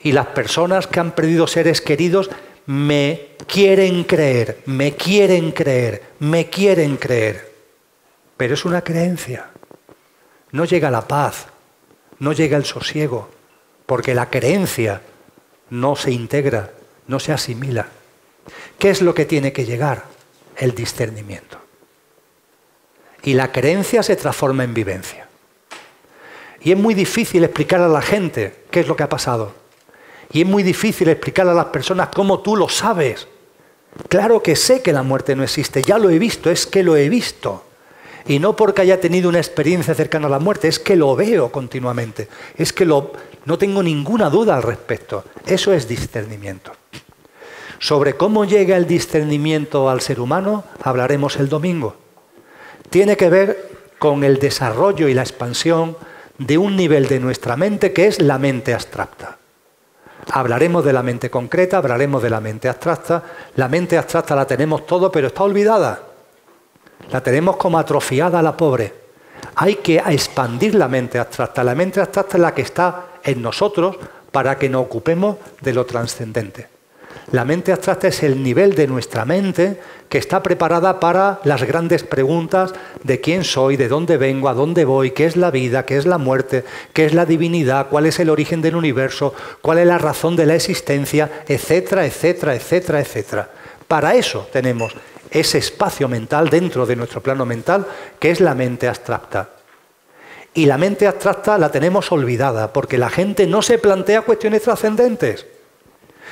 Y 0.00 0.12
las 0.12 0.26
personas 0.26 0.86
que 0.86 1.00
han 1.00 1.12
perdido 1.12 1.46
seres 1.46 1.80
queridos 1.80 2.30
me 2.66 3.30
quieren 3.46 4.04
creer, 4.04 4.62
me 4.66 4.94
quieren 4.94 5.52
creer, 5.52 6.02
me 6.20 6.48
quieren 6.48 6.96
creer. 6.96 7.52
Pero 8.36 8.54
es 8.54 8.64
una 8.64 8.82
creencia. 8.82 9.50
No 10.52 10.64
llega 10.64 10.90
la 10.90 11.06
paz, 11.06 11.46
no 12.18 12.32
llega 12.32 12.56
el 12.56 12.64
sosiego, 12.64 13.28
porque 13.86 14.14
la 14.14 14.30
creencia 14.30 15.02
no 15.70 15.96
se 15.96 16.12
integra, 16.12 16.72
no 17.06 17.20
se 17.20 17.32
asimila. 17.32 17.88
¿Qué 18.78 18.90
es 18.90 19.02
lo 19.02 19.14
que 19.14 19.24
tiene 19.24 19.52
que 19.52 19.64
llegar? 19.64 20.04
El 20.56 20.74
discernimiento. 20.74 21.58
Y 23.22 23.34
la 23.34 23.50
creencia 23.52 24.02
se 24.02 24.16
transforma 24.16 24.64
en 24.64 24.74
vivencia. 24.74 25.27
Y 26.60 26.72
es 26.72 26.78
muy 26.78 26.94
difícil 26.94 27.44
explicar 27.44 27.80
a 27.80 27.88
la 27.88 28.02
gente 28.02 28.64
qué 28.70 28.80
es 28.80 28.88
lo 28.88 28.96
que 28.96 29.02
ha 29.02 29.08
pasado. 29.08 29.52
Y 30.32 30.42
es 30.42 30.46
muy 30.46 30.62
difícil 30.62 31.08
explicar 31.08 31.48
a 31.48 31.54
las 31.54 31.66
personas 31.66 32.08
cómo 32.14 32.40
tú 32.40 32.56
lo 32.56 32.68
sabes. 32.68 33.28
Claro 34.08 34.42
que 34.42 34.56
sé 34.56 34.82
que 34.82 34.92
la 34.92 35.02
muerte 35.02 35.34
no 35.34 35.42
existe, 35.42 35.82
ya 35.82 35.98
lo 35.98 36.10
he 36.10 36.18
visto, 36.18 36.50
es 36.50 36.66
que 36.66 36.82
lo 36.82 36.96
he 36.96 37.08
visto. 37.08 37.64
Y 38.26 38.38
no 38.38 38.54
porque 38.54 38.82
haya 38.82 39.00
tenido 39.00 39.28
una 39.28 39.38
experiencia 39.38 39.94
cercana 39.94 40.26
a 40.26 40.30
la 40.30 40.38
muerte, 40.38 40.68
es 40.68 40.78
que 40.78 40.96
lo 40.96 41.16
veo 41.16 41.50
continuamente. 41.50 42.28
Es 42.56 42.72
que 42.72 42.84
no 42.84 43.58
tengo 43.58 43.82
ninguna 43.82 44.28
duda 44.28 44.56
al 44.56 44.62
respecto. 44.62 45.24
Eso 45.46 45.72
es 45.72 45.88
discernimiento. 45.88 46.72
Sobre 47.78 48.14
cómo 48.14 48.44
llega 48.44 48.76
el 48.76 48.86
discernimiento 48.86 49.88
al 49.88 50.00
ser 50.00 50.20
humano 50.20 50.64
hablaremos 50.82 51.36
el 51.36 51.48
domingo. 51.48 51.96
Tiene 52.90 53.16
que 53.16 53.30
ver 53.30 53.70
con 53.98 54.24
el 54.24 54.38
desarrollo 54.38 55.08
y 55.08 55.14
la 55.14 55.22
expansión 55.22 55.96
de 56.38 56.56
un 56.56 56.76
nivel 56.76 57.08
de 57.08 57.20
nuestra 57.20 57.56
mente 57.56 57.92
que 57.92 58.06
es 58.06 58.22
la 58.22 58.38
mente 58.38 58.72
abstracta. 58.72 59.36
Hablaremos 60.30 60.84
de 60.84 60.92
la 60.92 61.02
mente 61.02 61.30
concreta, 61.30 61.78
hablaremos 61.78 62.22
de 62.22 62.30
la 62.30 62.40
mente 62.40 62.68
abstracta. 62.68 63.22
La 63.56 63.68
mente 63.68 63.96
abstracta 63.96 64.36
la 64.36 64.46
tenemos 64.46 64.86
todo, 64.86 65.10
pero 65.10 65.28
está 65.28 65.42
olvidada. 65.42 66.00
La 67.10 67.22
tenemos 67.22 67.56
como 67.56 67.78
atrofiada 67.78 68.42
la 68.42 68.56
pobre. 68.56 68.92
Hay 69.56 69.76
que 69.76 69.96
expandir 69.96 70.74
la 70.74 70.88
mente 70.88 71.18
abstracta. 71.18 71.64
La 71.64 71.74
mente 71.74 72.00
abstracta 72.00 72.36
es 72.36 72.42
la 72.42 72.54
que 72.54 72.62
está 72.62 73.06
en 73.22 73.40
nosotros 73.40 73.96
para 74.30 74.58
que 74.58 74.68
nos 74.68 74.82
ocupemos 74.82 75.36
de 75.60 75.72
lo 75.72 75.86
trascendente. 75.86 76.77
La 77.30 77.44
mente 77.44 77.72
abstracta 77.72 78.08
es 78.08 78.22
el 78.22 78.42
nivel 78.42 78.74
de 78.74 78.86
nuestra 78.86 79.24
mente 79.24 79.78
que 80.08 80.18
está 80.18 80.42
preparada 80.42 80.98
para 80.98 81.40
las 81.44 81.62
grandes 81.62 82.02
preguntas 82.02 82.72
de 83.02 83.20
quién 83.20 83.44
soy, 83.44 83.76
de 83.76 83.88
dónde 83.88 84.16
vengo, 84.16 84.48
a 84.48 84.54
dónde 84.54 84.86
voy, 84.86 85.10
qué 85.10 85.26
es 85.26 85.36
la 85.36 85.50
vida, 85.50 85.84
qué 85.84 85.98
es 85.98 86.06
la 86.06 86.16
muerte, 86.16 86.64
qué 86.94 87.04
es 87.04 87.12
la 87.12 87.26
divinidad, 87.26 87.88
cuál 87.88 88.06
es 88.06 88.18
el 88.18 88.30
origen 88.30 88.62
del 88.62 88.76
universo, 88.76 89.34
cuál 89.60 89.78
es 89.78 89.86
la 89.86 89.98
razón 89.98 90.36
de 90.36 90.46
la 90.46 90.54
existencia, 90.54 91.42
etcétera, 91.46 92.06
etcétera, 92.06 92.54
etcétera, 92.54 93.00
etcétera. 93.00 93.50
Para 93.86 94.14
eso 94.14 94.48
tenemos 94.50 94.94
ese 95.30 95.58
espacio 95.58 96.08
mental 96.08 96.48
dentro 96.48 96.86
de 96.86 96.96
nuestro 96.96 97.22
plano 97.22 97.44
mental 97.44 97.86
que 98.18 98.30
es 98.30 98.40
la 98.40 98.54
mente 98.54 98.88
abstracta. 98.88 99.50
Y 100.54 100.64
la 100.64 100.78
mente 100.78 101.06
abstracta 101.06 101.58
la 101.58 101.70
tenemos 101.70 102.10
olvidada 102.10 102.72
porque 102.72 102.96
la 102.96 103.10
gente 103.10 103.46
no 103.46 103.60
se 103.60 103.76
plantea 103.78 104.22
cuestiones 104.22 104.62
trascendentes. 104.62 105.46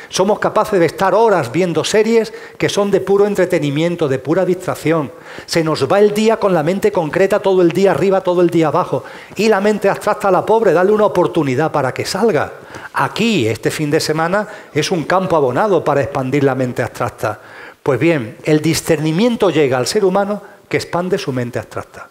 Somos 0.08 0.38
capaces 0.38 0.78
de 0.78 0.86
estar 0.86 1.14
horas 1.14 1.50
viendo 1.50 1.84
series 1.84 2.32
que 2.58 2.68
son 2.68 2.90
de 2.90 3.00
puro 3.00 3.26
entretenimiento, 3.26 4.08
de 4.08 4.18
pura 4.18 4.44
distracción. 4.44 5.10
Se 5.46 5.64
nos 5.64 5.90
va 5.90 5.98
el 5.98 6.14
día 6.14 6.36
con 6.38 6.54
la 6.54 6.62
mente 6.62 6.92
concreta 6.92 7.40
todo 7.40 7.62
el 7.62 7.70
día 7.70 7.90
arriba, 7.90 8.20
todo 8.20 8.40
el 8.40 8.50
día 8.50 8.68
abajo. 8.68 9.04
Y 9.36 9.48
la 9.48 9.60
mente 9.60 9.88
abstracta 9.88 10.28
a 10.28 10.30
la 10.30 10.46
pobre, 10.46 10.72
dale 10.72 10.92
una 10.92 11.06
oportunidad 11.06 11.72
para 11.72 11.92
que 11.92 12.04
salga. 12.04 12.52
Aquí, 12.94 13.46
este 13.48 13.70
fin 13.70 13.90
de 13.90 14.00
semana, 14.00 14.46
es 14.72 14.90
un 14.90 15.04
campo 15.04 15.36
abonado 15.36 15.84
para 15.84 16.02
expandir 16.02 16.44
la 16.44 16.54
mente 16.54 16.82
abstracta. 16.82 17.40
Pues 17.82 18.00
bien, 18.00 18.36
el 18.44 18.60
discernimiento 18.60 19.50
llega 19.50 19.78
al 19.78 19.86
ser 19.86 20.04
humano 20.04 20.42
que 20.68 20.76
expande 20.76 21.18
su 21.18 21.32
mente 21.32 21.58
abstracta. 21.58 22.08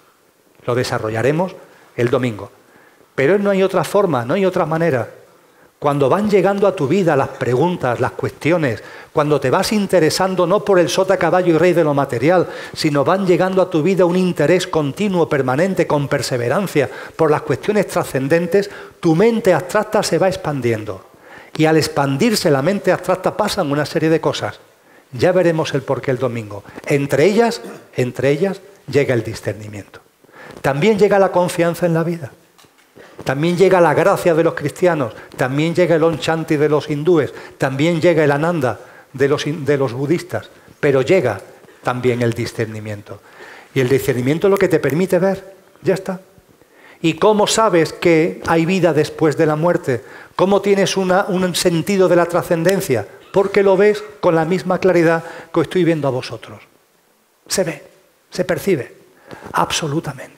Lo 0.65 0.75
desarrollaremos 0.75 1.55
el 1.95 2.09
domingo. 2.09 2.51
Pero 3.15 3.39
no 3.39 3.49
hay 3.49 3.63
otra 3.63 3.83
forma, 3.83 4.25
no 4.25 4.33
hay 4.33 4.45
otra 4.45 4.65
manera. 4.65 5.09
Cuando 5.85 6.09
van 6.09 6.31
llegando 6.31 6.65
a 6.65 6.75
tu 6.75 6.87
vida 6.87 7.15
las 7.15 7.27
preguntas, 7.27 7.99
las 7.99 8.13
cuestiones, 8.13 8.83
cuando 9.13 9.39
te 9.39 9.51
vas 9.51 9.71
interesando 9.71 10.47
no 10.47 10.65
por 10.65 10.79
el 10.79 10.89
sota, 10.89 11.15
caballo 11.15 11.53
y 11.53 11.57
rey 11.59 11.73
de 11.73 11.83
lo 11.83 11.93
material, 11.93 12.47
sino 12.73 13.05
van 13.05 13.27
llegando 13.27 13.61
a 13.61 13.69
tu 13.69 13.83
vida 13.83 14.03
un 14.03 14.15
interés 14.15 14.65
continuo, 14.65 15.29
permanente, 15.29 15.85
con 15.85 16.07
perseverancia 16.07 16.89
por 17.15 17.29
las 17.29 17.43
cuestiones 17.43 17.85
trascendentes, 17.85 18.71
tu 18.99 19.13
mente 19.13 19.53
abstracta 19.53 20.01
se 20.01 20.17
va 20.17 20.27
expandiendo. 20.27 21.05
Y 21.55 21.65
al 21.65 21.77
expandirse 21.77 22.49
la 22.49 22.63
mente 22.63 22.91
abstracta 22.91 23.37
pasan 23.37 23.71
una 23.71 23.85
serie 23.85 24.09
de 24.09 24.19
cosas. 24.19 24.59
Ya 25.11 25.33
veremos 25.33 25.75
el 25.75 25.83
porqué 25.83 26.09
el 26.09 26.17
domingo. 26.17 26.63
Entre 26.87 27.25
ellas, 27.25 27.61
entre 27.95 28.31
ellas 28.31 28.59
llega 28.91 29.13
el 29.13 29.21
discernimiento. 29.21 29.99
También 30.63 30.97
llega 30.97 31.19
la 31.19 31.31
confianza 31.31 31.85
en 31.85 31.93
la 31.93 32.03
vida. 32.03 32.31
También 33.23 33.57
llega 33.57 33.81
la 33.81 33.93
gracia 33.93 34.33
de 34.35 34.43
los 34.43 34.53
cristianos, 34.53 35.13
también 35.37 35.73
llega 35.73 35.95
el 35.95 36.03
onchanti 36.03 36.57
de 36.57 36.69
los 36.69 36.89
hindúes, 36.89 37.33
también 37.57 38.01
llega 38.01 38.23
el 38.23 38.31
ananda 38.31 38.79
de 39.13 39.77
los, 39.77 39.93
budistas, 39.93 40.49
pero 40.79 41.01
llega 41.01 41.39
también 41.81 42.21
el 42.21 42.33
discernimiento. 42.33 43.21
Y 43.73 43.79
el 43.79 43.89
discernimiento 43.89 44.47
es 44.47 44.51
lo 44.51 44.57
que 44.57 44.67
te 44.67 44.79
permite 44.79 45.19
ver, 45.19 45.55
ya 45.81 45.93
está. 45.93 46.19
¿Y 47.01 47.13
cómo 47.13 47.47
sabes 47.47 47.93
que 47.93 48.41
hay 48.47 48.65
vida 48.65 48.93
después 48.93 49.37
de 49.37 49.45
la 49.45 49.55
muerte? 49.55 50.03
¿Cómo 50.35 50.61
tienes 50.61 50.97
un 50.97 51.55
sentido 51.55 52.07
de 52.07 52.15
la 52.15 52.25
trascendencia? 52.25 53.07
Porque 53.31 53.63
lo 53.63 53.77
ves 53.77 54.03
con 54.19 54.35
la 54.35 54.45
misma 54.45 54.79
claridad 54.79 55.23
que 55.53 55.61
estoy 55.61 55.83
viendo 55.83 56.07
a 56.07 56.11
vosotros. 56.11 56.63
Se 57.47 57.63
ve, 57.63 57.83
se 58.29 58.43
percibe, 58.43 58.93
absolutamente. 59.53 60.34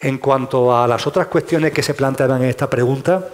En 0.00 0.16
cuanto 0.16 0.74
a 0.74 0.88
las 0.88 1.06
otras 1.06 1.26
cuestiones 1.26 1.72
que 1.72 1.82
se 1.82 1.92
planteaban 1.92 2.42
en 2.42 2.48
esta 2.48 2.70
pregunta, 2.70 3.28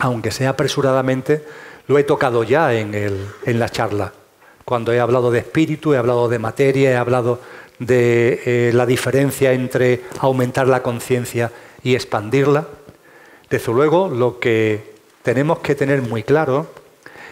aunque 0.00 0.30
sea 0.30 0.50
apresuradamente, 0.50 1.44
lo 1.88 1.98
he 1.98 2.04
tocado 2.04 2.44
ya 2.44 2.72
en, 2.72 3.28
la 3.44 3.68
charla. 3.68 4.12
Cuando 4.64 4.92
he 4.92 5.00
hablado 5.00 5.32
de 5.32 5.40
espíritu, 5.40 5.94
he 5.94 5.96
hablado 5.96 6.28
de 6.28 6.38
materia, 6.38 6.92
he 6.92 6.96
hablado 6.96 7.40
de 7.80 8.42
eh, 8.44 8.72
la 8.74 8.86
diferencia 8.86 9.52
entre 9.52 10.02
aumentar 10.20 10.68
la 10.68 10.82
conciencia 10.82 11.50
y 11.82 11.96
expandirla. 11.96 12.68
Desde 13.50 13.72
luego, 13.72 14.08
lo 14.08 14.38
que 14.38 14.94
tenemos 15.22 15.58
que 15.60 15.74
tener 15.74 16.02
muy 16.02 16.22
claro 16.22 16.66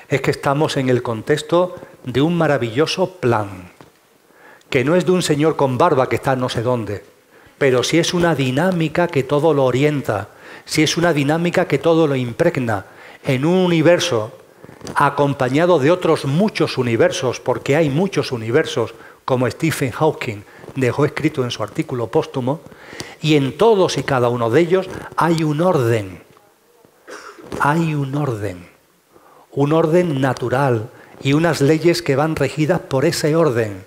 es 0.08 0.20
que 0.22 0.30
estamos 0.32 0.76
en 0.76 0.88
el 0.88 1.02
contexto 1.02 1.76
de 2.04 2.20
un 2.20 2.36
maravilloso 2.36 3.16
plan, 3.16 3.70
que 4.70 4.84
no 4.84 4.96
es 4.96 5.06
de 5.06 5.12
un 5.12 5.22
señor 5.22 5.56
con 5.56 5.78
barba 5.78 6.08
que 6.08 6.16
está 6.16 6.34
no 6.34 6.48
sé 6.48 6.62
dónde, 6.62 7.15
pero 7.58 7.82
si 7.82 7.98
es 7.98 8.14
una 8.14 8.34
dinámica 8.34 9.08
que 9.08 9.22
todo 9.22 9.54
lo 9.54 9.64
orienta, 9.64 10.28
si 10.64 10.82
es 10.82 10.96
una 10.96 11.12
dinámica 11.12 11.66
que 11.66 11.78
todo 11.78 12.06
lo 12.06 12.16
impregna 12.16 12.86
en 13.24 13.44
un 13.44 13.58
universo 13.58 14.32
acompañado 14.94 15.78
de 15.78 15.90
otros 15.90 16.24
muchos 16.24 16.78
universos, 16.78 17.40
porque 17.40 17.76
hay 17.76 17.90
muchos 17.90 18.32
universos, 18.32 18.94
como 19.24 19.50
Stephen 19.50 19.90
Hawking 19.90 20.42
dejó 20.76 21.04
escrito 21.04 21.42
en 21.42 21.50
su 21.50 21.62
artículo 21.62 22.08
póstumo, 22.08 22.60
y 23.20 23.34
en 23.36 23.56
todos 23.56 23.96
y 23.98 24.02
cada 24.02 24.28
uno 24.28 24.50
de 24.50 24.60
ellos 24.60 24.88
hay 25.16 25.42
un 25.42 25.60
orden, 25.60 26.22
hay 27.60 27.94
un 27.94 28.14
orden, 28.14 28.68
un 29.52 29.72
orden 29.72 30.20
natural 30.20 30.90
y 31.22 31.32
unas 31.32 31.60
leyes 31.60 32.02
que 32.02 32.16
van 32.16 32.36
regidas 32.36 32.80
por 32.80 33.04
ese 33.04 33.34
orden. 33.34 33.84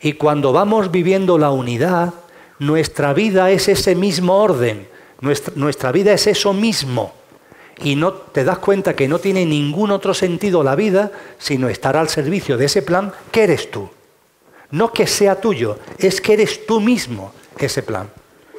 Y 0.00 0.12
cuando 0.12 0.52
vamos 0.52 0.90
viviendo 0.90 1.38
la 1.38 1.50
unidad, 1.50 2.12
nuestra 2.58 3.12
vida 3.12 3.50
es 3.50 3.68
ese 3.68 3.94
mismo 3.94 4.36
orden, 4.36 4.88
nuestra, 5.20 5.92
vida 5.92 6.12
es 6.12 6.26
eso 6.26 6.52
mismo. 6.52 7.14
Y 7.78 7.94
no 7.94 8.12
te 8.12 8.44
das 8.44 8.58
cuenta 8.58 8.96
que 8.96 9.08
no 9.08 9.18
tiene 9.18 9.44
ningún 9.44 9.90
otro 9.90 10.14
sentido 10.14 10.62
la 10.62 10.74
vida 10.74 11.12
sino 11.38 11.68
estar 11.68 11.96
al 11.96 12.08
servicio 12.08 12.56
de 12.56 12.66
ese 12.66 12.82
plan 12.82 13.12
que 13.30 13.44
eres 13.44 13.70
tú. 13.70 13.90
No 14.70 14.92
que 14.92 15.06
sea 15.06 15.40
tuyo, 15.40 15.78
es 15.98 16.20
que 16.20 16.32
eres 16.32 16.66
tú 16.66 16.80
mismo 16.80 17.32
ese 17.58 17.82
plan. 17.82 18.10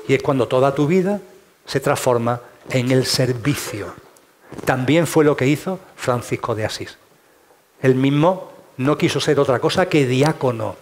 Y 0.07 0.13
es 0.13 0.21
cuando 0.21 0.47
toda 0.47 0.73
tu 0.73 0.87
vida 0.87 1.19
se 1.65 1.79
transforma 1.79 2.41
en 2.69 2.91
el 2.91 3.05
servicio. 3.05 3.93
También 4.65 5.07
fue 5.07 5.25
lo 5.25 5.35
que 5.35 5.47
hizo 5.47 5.79
Francisco 5.95 6.55
de 6.55 6.65
Asís. 6.65 6.97
Él 7.81 7.95
mismo 7.95 8.51
no 8.77 8.97
quiso 8.97 9.19
ser 9.19 9.39
otra 9.39 9.59
cosa 9.59 9.87
que 9.87 10.05
diácono, 10.05 10.75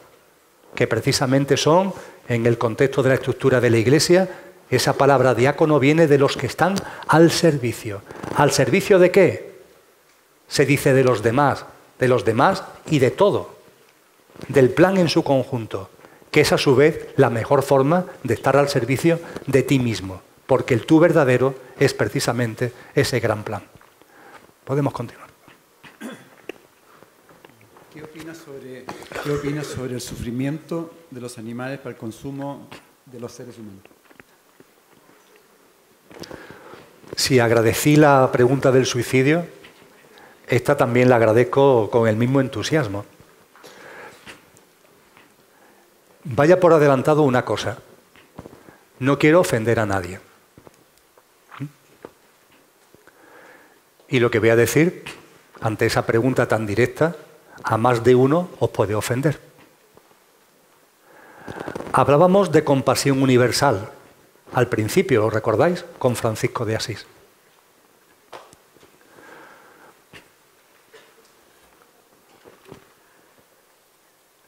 que 0.76 0.88
precisamente 0.88 1.58
son 1.58 1.94
en 2.28 2.46
el 2.46 2.58
contexto 2.58 3.04
de 3.04 3.10
la 3.10 3.16
estructura 3.16 3.62
de 3.62 3.70
la 3.70 3.78
Iglesia, 3.78 4.30
esa 4.70 4.94
palabra 4.94 5.36
diácono 5.36 5.80
viene 5.80 6.08
de 6.08 6.18
los 6.18 6.38
que 6.38 6.48
están 6.48 6.76
al 7.08 7.32
servicio. 7.32 8.02
¿Al 8.36 8.52
servicio 8.52 9.00
de 9.00 9.12
qué? 9.12 9.56
Se 10.48 10.66
dice 10.66 10.94
de 10.94 11.04
los 11.04 11.22
demás, 11.22 11.66
de 12.00 12.08
los 12.08 12.26
demás 12.26 12.64
y 12.90 13.00
de 13.00 13.12
todo, 13.12 13.56
del 14.48 14.70
plan 14.70 14.98
en 14.98 15.10
su 15.10 15.24
conjunto, 15.24 15.90
que 16.32 16.42
es 16.42 16.52
a 16.52 16.58
su 16.58 16.76
vez 16.76 17.08
la 17.16 17.30
mejor 17.30 17.64
forma 17.64 18.06
de 18.24 18.34
estar 18.34 18.58
al 18.58 18.70
servicio 18.70 19.20
de 19.48 19.64
ti 19.64 19.80
mismo, 19.80 20.22
porque 20.48 20.74
el 20.74 20.86
tú 20.86 21.00
verdadero 21.00 21.56
es 21.80 21.94
precisamente 21.94 22.74
ese 22.94 23.20
gran 23.20 23.44
plan. 23.44 23.64
Podemos 24.64 24.94
continuar. 24.94 25.26
¿Qué 27.94 28.04
opinas 28.04 28.38
sobre, 28.38 28.86
qué 29.26 29.32
opinas 29.32 29.66
sobre 29.66 29.96
el 29.96 30.02
sufrimiento 30.02 30.94
de 31.10 31.20
los 31.20 31.40
animales 31.40 31.80
para 31.80 31.90
el 31.90 31.98
consumo 31.98 32.70
de 33.08 33.20
los 33.20 33.32
seres 33.32 33.58
humanos? 33.58 33.82
Si 37.16 37.40
agradecí 37.40 37.96
la 37.96 38.30
pregunta 38.32 38.72
del 38.72 38.86
suicidio, 38.86 39.48
esta 40.48 40.78
también 40.78 41.10
la 41.10 41.16
agradezco 41.16 41.90
con 41.90 42.08
el 42.08 42.18
mismo 42.18 42.40
entusiasmo. 42.40 43.04
Vaya 46.26 46.60
por 46.60 46.74
adelantado 46.74 47.24
una 47.24 47.44
cosa. 47.44 47.80
No 49.00 49.18
quiero 49.18 49.40
ofender 49.40 49.80
a 49.80 49.88
nadie. 49.88 50.20
Y 54.08 54.20
lo 54.20 54.30
que 54.30 54.38
voy 54.38 54.50
a 54.50 54.56
decir 54.56 55.04
ante 55.62 55.88
esa 55.88 56.06
pregunta 56.06 56.48
tan 56.48 56.68
directa, 56.68 57.16
a 57.66 57.78
más 57.78 58.04
de 58.04 58.14
uno 58.14 58.50
os 58.60 58.70
puede 58.70 58.94
ofender. 58.94 59.42
Hablábamos 61.92 62.52
de 62.52 62.64
compasión 62.64 63.22
universal 63.22 63.90
al 64.54 64.68
principio, 64.70 65.26
¿os 65.26 65.34
recordáis? 65.34 65.84
Con 65.98 66.16
Francisco 66.16 66.64
de 66.64 66.76
Asís. 66.76 67.06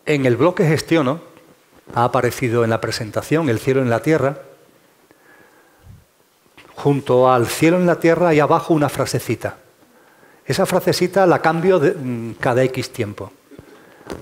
En 0.05 0.25
el 0.25 0.37
bloque 0.37 0.65
gestiono 0.65 1.19
ha 1.93 2.05
aparecido 2.05 2.63
en 2.63 2.69
la 2.69 2.79
presentación 2.79 3.49
el 3.49 3.59
cielo 3.59 3.81
en 3.81 3.89
la 3.89 4.01
tierra. 4.01 4.43
Junto 6.75 7.31
al 7.31 7.47
cielo 7.47 7.77
en 7.77 7.87
la 7.87 7.99
tierra 7.99 8.29
hay 8.29 8.39
abajo 8.39 8.73
una 8.73 8.87
frasecita. 8.87 9.57
Esa 10.47 10.65
frasecita 10.65 11.25
la 11.27 11.41
cambio 11.41 11.79
mm, 11.79 12.31
cada 12.39 12.63
X 12.63 12.91
tiempo. 12.91 13.33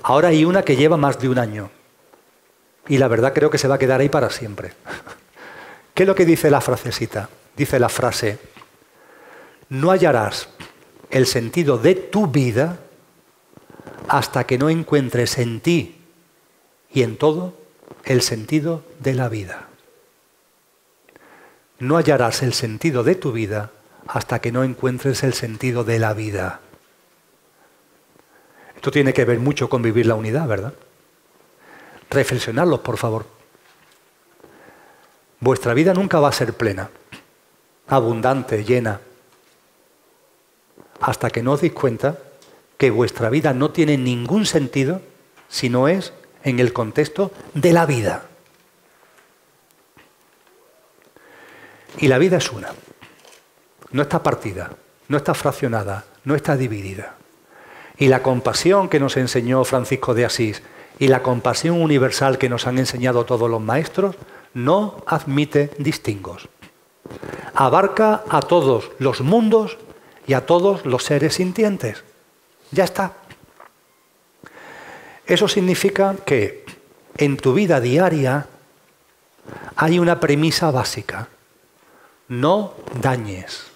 Ahora 0.02 0.28
hay 0.28 0.44
una 0.44 0.62
que 0.62 0.76
lleva 0.76 0.96
más 0.96 1.20
de 1.20 1.28
un 1.28 1.38
año. 1.38 1.70
Y 2.88 2.98
la 2.98 3.06
verdad 3.06 3.32
creo 3.32 3.48
que 3.48 3.58
se 3.58 3.68
va 3.68 3.76
a 3.76 3.78
quedar 3.78 4.00
ahí 4.00 4.08
para 4.08 4.28
siempre. 4.30 4.72
¿Qué 5.94 6.02
es 6.02 6.06
lo 6.06 6.16
que 6.16 6.26
dice 6.26 6.50
la 6.50 6.60
frasecita? 6.60 7.28
Dice 7.56 7.78
la 7.78 7.88
frase, 7.88 8.38
no 9.68 9.90
hallarás 9.90 10.48
el 11.10 11.26
sentido 11.26 11.78
de 11.78 11.94
tu 11.94 12.26
vida 12.26 12.80
hasta 14.08 14.44
que 14.44 14.58
no 14.58 14.68
encuentres 14.68 15.38
en 15.38 15.60
ti 15.60 15.96
y 16.92 17.02
en 17.02 17.16
todo 17.16 17.54
el 18.04 18.20
sentido 18.22 18.84
de 18.98 19.14
la 19.14 19.28
vida. 19.28 19.68
No 21.78 21.96
hallarás 21.96 22.42
el 22.42 22.52
sentido 22.52 23.04
de 23.04 23.14
tu 23.14 23.32
vida 23.32 23.70
hasta 24.08 24.40
que 24.40 24.52
no 24.52 24.64
encuentres 24.64 25.22
el 25.22 25.34
sentido 25.34 25.84
de 25.84 25.98
la 25.98 26.14
vida. 26.14 26.60
Esto 28.74 28.90
tiene 28.90 29.12
que 29.12 29.24
ver 29.24 29.38
mucho 29.38 29.68
con 29.68 29.82
vivir 29.82 30.06
la 30.06 30.14
unidad, 30.14 30.46
¿verdad? 30.46 30.74
Reflexionadlo, 32.10 32.82
por 32.82 32.98
favor. 32.98 33.26
Vuestra 35.40 35.74
vida 35.74 35.92
nunca 35.92 36.20
va 36.20 36.28
a 36.28 36.32
ser 36.32 36.54
plena, 36.54 36.90
abundante, 37.88 38.64
llena, 38.64 39.00
hasta 41.00 41.30
que 41.30 41.42
no 41.42 41.52
os 41.52 41.60
deis 41.60 41.72
cuenta 41.72 42.18
que 42.78 42.90
vuestra 42.90 43.30
vida 43.30 43.52
no 43.52 43.70
tiene 43.70 43.96
ningún 43.96 44.46
sentido 44.46 45.00
si 45.48 45.68
no 45.68 45.88
es 45.88 46.12
en 46.42 46.60
el 46.60 46.72
contexto 46.72 47.32
de 47.54 47.72
la 47.72 47.86
vida. 47.86 48.26
Y 51.98 52.08
la 52.08 52.18
vida 52.18 52.36
es 52.36 52.50
una. 52.52 52.72
No 53.92 54.02
está 54.02 54.22
partida, 54.22 54.70
no 55.08 55.16
está 55.16 55.34
fraccionada, 55.34 56.04
no 56.24 56.34
está 56.34 56.56
dividida. 56.56 57.14
Y 57.98 58.08
la 58.08 58.22
compasión 58.22 58.88
que 58.88 59.00
nos 59.00 59.16
enseñó 59.16 59.64
Francisco 59.64 60.14
de 60.14 60.24
Asís 60.24 60.62
y 60.98 61.08
la 61.08 61.22
compasión 61.22 61.80
universal 61.80 62.38
que 62.38 62.48
nos 62.48 62.66
han 62.66 62.78
enseñado 62.78 63.24
todos 63.24 63.50
los 63.50 63.60
maestros 63.60 64.16
no 64.54 65.02
admite 65.06 65.70
distingos. 65.78 66.48
Abarca 67.54 68.22
a 68.28 68.42
todos 68.42 68.90
los 68.98 69.20
mundos 69.20 69.78
y 70.26 70.34
a 70.34 70.46
todos 70.46 70.84
los 70.84 71.04
seres 71.04 71.34
sintientes. 71.34 72.04
Ya 72.70 72.84
está. 72.84 73.12
Eso 75.26 75.48
significa 75.48 76.16
que 76.24 76.64
en 77.16 77.36
tu 77.36 77.54
vida 77.54 77.80
diaria 77.80 78.46
hay 79.76 79.98
una 79.98 80.20
premisa 80.20 80.70
básica. 80.70 81.28
No 82.28 82.74
dañes, 83.00 83.66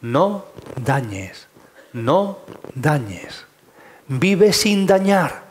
no 0.00 0.46
dañes, 0.76 1.48
no 1.92 2.38
dañes. 2.74 3.46
Vive 4.08 4.52
sin 4.52 4.86
dañar. 4.86 5.42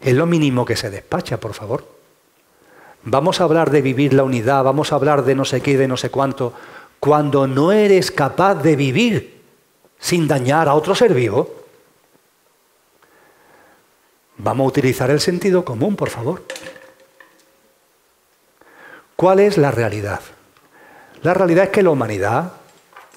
Es 0.00 0.14
lo 0.14 0.26
mínimo 0.26 0.64
que 0.64 0.76
se 0.76 0.90
despacha, 0.90 1.40
por 1.40 1.54
favor. 1.54 1.84
Vamos 3.02 3.40
a 3.40 3.44
hablar 3.44 3.70
de 3.70 3.82
vivir 3.82 4.12
la 4.12 4.24
unidad, 4.24 4.64
vamos 4.64 4.92
a 4.92 4.96
hablar 4.96 5.24
de 5.24 5.34
no 5.34 5.44
sé 5.44 5.60
qué, 5.60 5.76
de 5.76 5.88
no 5.88 5.96
sé 5.96 6.10
cuánto, 6.10 6.52
cuando 7.00 7.46
no 7.46 7.72
eres 7.72 8.10
capaz 8.10 8.56
de 8.56 8.76
vivir 8.76 9.42
sin 9.98 10.28
dañar 10.28 10.68
a 10.68 10.74
otro 10.74 10.94
ser 10.94 11.14
vivo. 11.14 11.54
Vamos 14.36 14.64
a 14.64 14.68
utilizar 14.68 15.10
el 15.10 15.20
sentido 15.20 15.64
común, 15.64 15.96
por 15.96 16.10
favor. 16.10 16.44
¿Cuál 19.16 19.40
es 19.40 19.58
la 19.58 19.72
realidad? 19.72 20.20
La 21.22 21.34
realidad 21.34 21.64
es 21.64 21.70
que 21.70 21.82
la 21.82 21.90
humanidad 21.90 22.52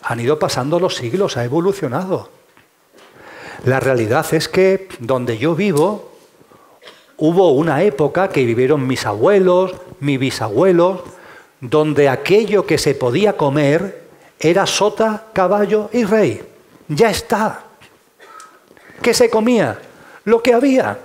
han 0.01 0.19
ido 0.19 0.39
pasando 0.39 0.79
los 0.79 0.95
siglos, 0.95 1.37
ha 1.37 1.43
evolucionado. 1.43 2.29
La 3.65 3.79
realidad 3.79 4.25
es 4.33 4.47
que 4.47 4.87
donde 4.99 5.37
yo 5.37 5.55
vivo 5.55 6.11
hubo 7.17 7.51
una 7.51 7.83
época 7.83 8.29
que 8.29 8.43
vivieron 8.43 8.87
mis 8.87 9.05
abuelos, 9.05 9.75
mis 9.99 10.19
bisabuelos, 10.19 11.01
donde 11.59 12.09
aquello 12.09 12.65
que 12.65 12.79
se 12.79 12.95
podía 12.95 13.37
comer 13.37 14.01
era 14.39 14.65
sota, 14.65 15.27
caballo 15.33 15.89
y 15.93 16.03
rey. 16.03 16.41
Ya 16.87 17.11
está. 17.11 17.63
¿Qué 19.01 19.13
se 19.13 19.29
comía? 19.29 19.79
Lo 20.25 20.41
que 20.41 20.53
había. 20.53 20.97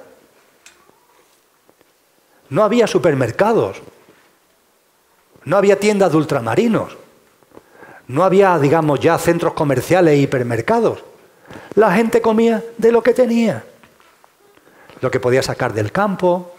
No 2.49 2.65
había 2.65 2.87
supermercados. 2.87 3.83
No 5.45 5.59
había 5.59 5.79
tiendas 5.79 6.13
de 6.13 6.17
ultramarinos. 6.17 6.97
No 8.09 8.25
había, 8.25 8.59
digamos, 8.59 9.01
ya 9.01 9.19
centros 9.19 9.55
comerciales 9.55 10.15
e 10.15 10.19
hipermercados. 10.19 11.03
La 11.75 11.93
gente 11.95 12.21
comía 12.21 12.63
de 12.79 12.93
lo 12.93 13.03
que 13.03 13.13
tenía. 13.13 13.65
Lo 15.01 15.11
que 15.11 15.21
podía 15.21 15.43
sacar 15.43 15.73
del 15.73 15.93
campo. 15.93 16.53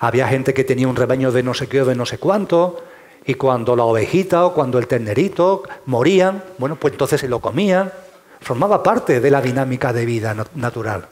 Había 0.00 0.28
gente 0.28 0.52
que 0.52 0.64
tenía 0.64 0.88
un 0.88 0.96
rebaño 0.96 1.30
de 1.30 1.42
no 1.42 1.54
sé 1.54 1.68
qué 1.68 1.82
o 1.82 1.84
de 1.84 1.94
no 1.94 2.04
sé 2.04 2.18
cuánto. 2.18 2.82
Y 3.24 3.34
cuando 3.34 3.74
la 3.74 3.84
ovejita 3.84 4.44
o 4.44 4.54
cuando 4.54 4.78
el 4.78 4.86
ternerito 4.86 5.62
morían, 5.86 6.42
bueno, 6.58 6.76
pues 6.76 6.92
entonces 6.92 7.20
se 7.20 7.28
lo 7.28 7.40
comían. 7.40 7.92
Formaba 8.40 8.82
parte 8.82 9.20
de 9.20 9.30
la 9.30 9.40
dinámica 9.40 9.92
de 9.92 10.04
vida 10.04 10.36
natural. 10.54 11.08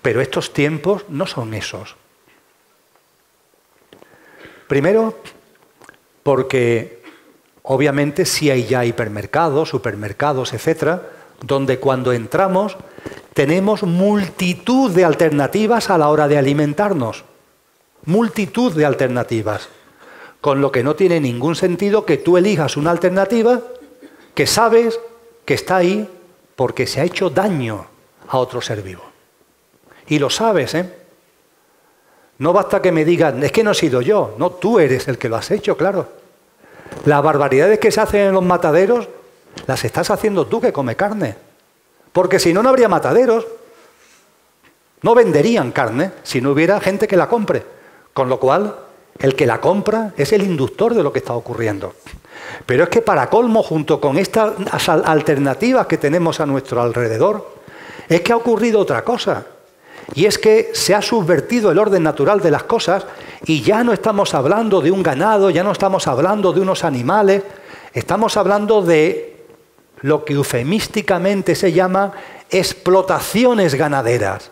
Pero 0.00 0.20
estos 0.20 0.52
tiempos 0.52 1.04
no 1.08 1.26
son 1.26 1.52
esos. 1.54 1.96
Primero, 4.68 5.18
porque 6.22 6.97
obviamente 7.70 8.24
sí 8.24 8.50
hay 8.50 8.64
ya 8.64 8.86
hipermercados, 8.86 9.68
supermercados, 9.68 10.54
etcétera, 10.54 11.02
donde 11.42 11.78
cuando 11.78 12.14
entramos 12.14 12.78
tenemos 13.34 13.82
multitud 13.82 14.90
de 14.90 15.04
alternativas 15.04 15.90
a 15.90 15.98
la 15.98 16.08
hora 16.08 16.28
de 16.28 16.38
alimentarnos. 16.38 17.24
Multitud 18.06 18.72
de 18.72 18.86
alternativas. 18.86 19.68
Con 20.40 20.62
lo 20.62 20.72
que 20.72 20.82
no 20.82 20.96
tiene 20.96 21.20
ningún 21.20 21.56
sentido 21.56 22.06
que 22.06 22.16
tú 22.16 22.38
elijas 22.38 22.78
una 22.78 22.90
alternativa 22.90 23.60
que 24.34 24.46
sabes 24.46 24.98
que 25.44 25.54
está 25.54 25.76
ahí 25.76 26.08
porque 26.56 26.86
se 26.86 27.02
ha 27.02 27.04
hecho 27.04 27.28
daño 27.28 27.86
a 28.28 28.38
otro 28.38 28.62
ser 28.62 28.80
vivo. 28.80 29.02
Y 30.06 30.18
lo 30.18 30.30
sabes, 30.30 30.74
¿eh? 30.74 30.90
No 32.38 32.54
basta 32.54 32.80
que 32.80 32.92
me 32.92 33.04
digan, 33.04 33.42
es 33.44 33.52
que 33.52 33.62
no 33.62 33.72
he 33.72 33.74
sido 33.74 34.00
yo, 34.00 34.36
no, 34.38 34.52
tú 34.52 34.78
eres 34.78 35.06
el 35.08 35.18
que 35.18 35.28
lo 35.28 35.36
has 35.36 35.50
hecho, 35.50 35.76
claro. 35.76 36.17
Las 37.04 37.22
barbaridades 37.22 37.78
que 37.78 37.90
se 37.90 38.00
hacen 38.00 38.20
en 38.28 38.32
los 38.32 38.44
mataderos, 38.44 39.08
las 39.66 39.84
estás 39.84 40.10
haciendo 40.10 40.46
tú 40.46 40.60
que 40.60 40.72
come 40.72 40.96
carne. 40.96 41.36
Porque 42.12 42.38
si 42.38 42.52
no, 42.52 42.62
no 42.62 42.68
habría 42.68 42.88
mataderos. 42.88 43.46
No 45.02 45.14
venderían 45.14 45.70
carne 45.70 46.12
si 46.22 46.40
no 46.40 46.50
hubiera 46.50 46.80
gente 46.80 47.06
que 47.06 47.16
la 47.16 47.28
compre. 47.28 47.64
Con 48.12 48.28
lo 48.28 48.40
cual, 48.40 48.74
el 49.18 49.34
que 49.34 49.46
la 49.46 49.60
compra 49.60 50.12
es 50.16 50.32
el 50.32 50.42
inductor 50.42 50.94
de 50.94 51.02
lo 51.02 51.12
que 51.12 51.20
está 51.20 51.34
ocurriendo. 51.34 51.94
Pero 52.66 52.84
es 52.84 52.88
que 52.88 53.02
para 53.02 53.30
colmo, 53.30 53.62
junto 53.62 54.00
con 54.00 54.18
estas 54.18 54.88
alternativas 54.88 55.86
que 55.86 55.98
tenemos 55.98 56.40
a 56.40 56.46
nuestro 56.46 56.82
alrededor, 56.82 57.58
es 58.08 58.20
que 58.22 58.32
ha 58.32 58.36
ocurrido 58.36 58.80
otra 58.80 59.04
cosa. 59.04 59.44
Y 60.14 60.26
es 60.26 60.38
que 60.38 60.70
se 60.72 60.94
ha 60.94 61.02
subvertido 61.02 61.70
el 61.70 61.78
orden 61.78 62.02
natural 62.02 62.40
de 62.40 62.50
las 62.50 62.62
cosas 62.64 63.06
y 63.44 63.62
ya 63.62 63.84
no 63.84 63.92
estamos 63.92 64.34
hablando 64.34 64.80
de 64.80 64.90
un 64.90 65.02
ganado, 65.02 65.50
ya 65.50 65.62
no 65.62 65.72
estamos 65.72 66.06
hablando 66.06 66.52
de 66.52 66.60
unos 66.60 66.84
animales, 66.84 67.42
estamos 67.92 68.36
hablando 68.36 68.82
de 68.82 69.46
lo 70.00 70.24
que 70.24 70.34
eufemísticamente 70.34 71.54
se 71.54 71.72
llama 71.72 72.12
explotaciones 72.50 73.74
ganaderas, 73.74 74.50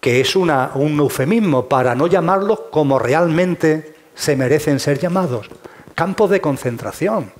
que 0.00 0.20
es 0.20 0.36
un 0.36 0.50
eufemismo 0.50 1.68
para 1.68 1.94
no 1.94 2.06
llamarlos 2.06 2.60
como 2.70 2.98
realmente 2.98 3.94
se 4.14 4.36
merecen 4.36 4.78
ser 4.78 4.98
llamados, 4.98 5.48
campos 5.94 6.30
de 6.30 6.40
concentración. 6.40 7.32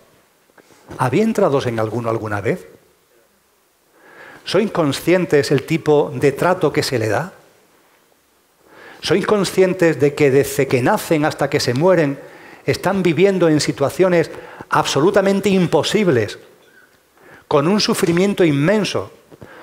¿Había 0.99 1.23
entrados 1.23 1.67
en 1.67 1.79
alguno 1.79 2.11
alguna 2.11 2.41
vez? 2.41 2.67
¿Sois 4.45 4.71
conscientes 4.71 5.51
el 5.51 5.65
tipo 5.65 6.13
de 6.15 6.33
trato 6.33 6.73
que 6.73 6.83
se 6.83 6.99
le 6.99 7.09
da? 7.09 7.33
¿Sois 9.01 9.27
conscientes 9.27 9.99
de 10.01 10.15
que 10.15 10.31
desde 10.31 10.67
que 10.67 10.83
nacen 10.83 11.25
hasta 11.25 11.49
que 11.49 11.61
se 11.61 11.75
mueren 11.75 12.19
están 12.67 13.03
viviendo 13.03 13.49
en 13.49 13.61
situaciones 13.61 14.31
absolutamente 14.71 15.49
imposibles, 15.49 16.39
con 17.49 17.69
un 17.69 17.81
sufrimiento 17.81 18.45
inmenso, 18.45 19.11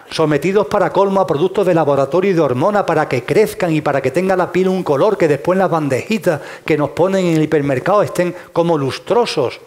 sometidos 0.09 0.67
para 0.67 0.91
colmo 0.91 1.21
a 1.21 1.27
productos 1.27 1.65
de 1.65 1.73
laboratorio 1.73 2.31
y 2.31 2.33
de 2.33 2.41
hormona 2.41 2.85
para 2.85 3.07
que 3.07 3.23
crezcan 3.23 3.73
y 3.73 3.81
para 3.81 4.01
que 4.01 4.11
tenga 4.11 4.35
la 4.35 4.51
piel 4.51 4.67
un 4.67 4.83
color 4.83 5.17
que 5.17 5.27
después 5.27 5.57
las 5.57 5.69
bandejitas 5.69 6.41
que 6.65 6.77
nos 6.77 6.91
ponen 6.91 7.25
en 7.25 7.37
el 7.37 7.43
hipermercado 7.43 8.03
estén 8.03 8.35
como 8.51 8.77
lustrosos? 8.77 9.59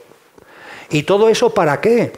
¿Y 0.90 1.04
todo 1.04 1.28
eso 1.28 1.50
para 1.50 1.80
qué? 1.80 2.12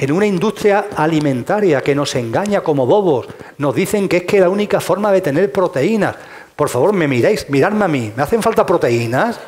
En 0.00 0.12
una 0.12 0.24
industria 0.24 0.86
alimentaria 0.96 1.82
que 1.82 1.94
nos 1.94 2.14
engaña 2.14 2.62
como 2.62 2.86
bobos, 2.86 3.28
nos 3.58 3.74
dicen 3.74 4.08
que 4.08 4.16
es 4.18 4.22
que 4.24 4.40
la 4.40 4.48
única 4.48 4.80
forma 4.80 5.12
de 5.12 5.20
tener 5.20 5.52
proteínas. 5.52 6.16
Por 6.56 6.70
favor, 6.70 6.94
me 6.94 7.06
miráis, 7.06 7.50
miradme 7.50 7.84
a 7.84 7.88
mí, 7.88 8.10
¿me 8.16 8.22
hacen 8.22 8.42
falta 8.42 8.64
proteínas? 8.64 9.38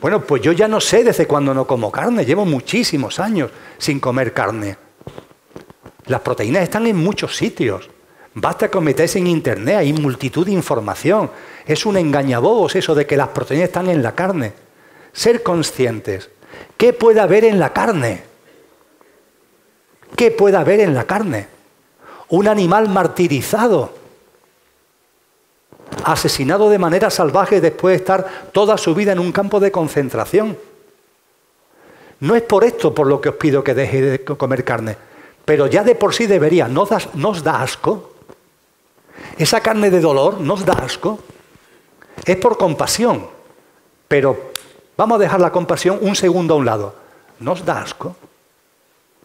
Bueno, 0.00 0.22
pues 0.22 0.40
yo 0.40 0.52
ya 0.52 0.66
no 0.66 0.80
sé 0.80 1.04
desde 1.04 1.26
cuándo 1.26 1.52
no 1.52 1.66
como 1.66 1.92
carne, 1.92 2.24
llevo 2.24 2.46
muchísimos 2.46 3.20
años 3.20 3.50
sin 3.76 4.00
comer 4.00 4.32
carne. 4.32 4.78
Las 6.06 6.22
proteínas 6.22 6.62
están 6.62 6.86
en 6.86 6.96
muchos 6.96 7.36
sitios. 7.36 7.90
Basta 8.32 8.70
que 8.70 8.80
metáis 8.80 9.16
en 9.16 9.26
internet, 9.26 9.76
hay 9.76 9.92
multitud 9.92 10.46
de 10.46 10.52
información. 10.52 11.30
Es 11.66 11.84
un 11.84 11.98
engañabobos 11.98 12.74
eso 12.74 12.94
de 12.94 13.06
que 13.06 13.18
las 13.18 13.28
proteínas 13.28 13.68
están 13.68 13.90
en 13.90 14.02
la 14.02 14.14
carne. 14.14 14.54
Ser 15.12 15.42
conscientes 15.42 16.30
¿Qué 16.76 16.92
puede 16.92 17.20
haber 17.20 17.44
en 17.44 17.58
la 17.58 17.72
carne? 17.72 18.22
¿Qué 20.16 20.30
puede 20.30 20.56
haber 20.56 20.80
en 20.80 20.94
la 20.94 21.04
carne? 21.04 21.48
Un 22.28 22.48
animal 22.48 22.88
martirizado, 22.88 23.92
asesinado 26.04 26.70
de 26.70 26.78
manera 26.78 27.10
salvaje 27.10 27.60
después 27.60 27.92
de 27.92 27.96
estar 27.96 28.50
toda 28.52 28.78
su 28.78 28.94
vida 28.94 29.12
en 29.12 29.18
un 29.18 29.32
campo 29.32 29.60
de 29.60 29.72
concentración. 29.72 30.56
No 32.20 32.34
es 32.34 32.42
por 32.42 32.64
esto 32.64 32.94
por 32.94 33.06
lo 33.06 33.20
que 33.20 33.30
os 33.30 33.36
pido 33.36 33.62
que 33.62 33.74
deje 33.74 34.00
de 34.00 34.24
comer 34.24 34.64
carne, 34.64 34.96
pero 35.44 35.66
ya 35.66 35.82
de 35.82 35.94
por 35.94 36.14
sí 36.14 36.26
debería. 36.26 36.68
¿No 36.68 36.82
os 36.82 37.42
da 37.42 37.60
asco? 37.60 38.14
Esa 39.36 39.60
carne 39.60 39.90
de 39.90 40.00
dolor 40.00 40.40
nos 40.40 40.64
da 40.64 40.74
asco. 40.74 41.18
Es 42.24 42.36
por 42.36 42.56
compasión, 42.56 43.26
pero 44.08 44.53
Vamos 44.96 45.16
a 45.16 45.22
dejar 45.22 45.40
la 45.40 45.52
compasión 45.52 45.98
un 46.00 46.14
segundo 46.14 46.54
a 46.54 46.56
un 46.56 46.66
lado. 46.66 46.94
¿No 47.40 47.52
os 47.52 47.64
da 47.64 47.82
asco? 47.82 48.16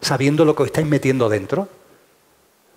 Sabiendo 0.00 0.44
lo 0.44 0.54
que 0.54 0.62
os 0.64 0.68
estáis 0.68 0.86
metiendo 0.86 1.28
dentro. 1.28 1.68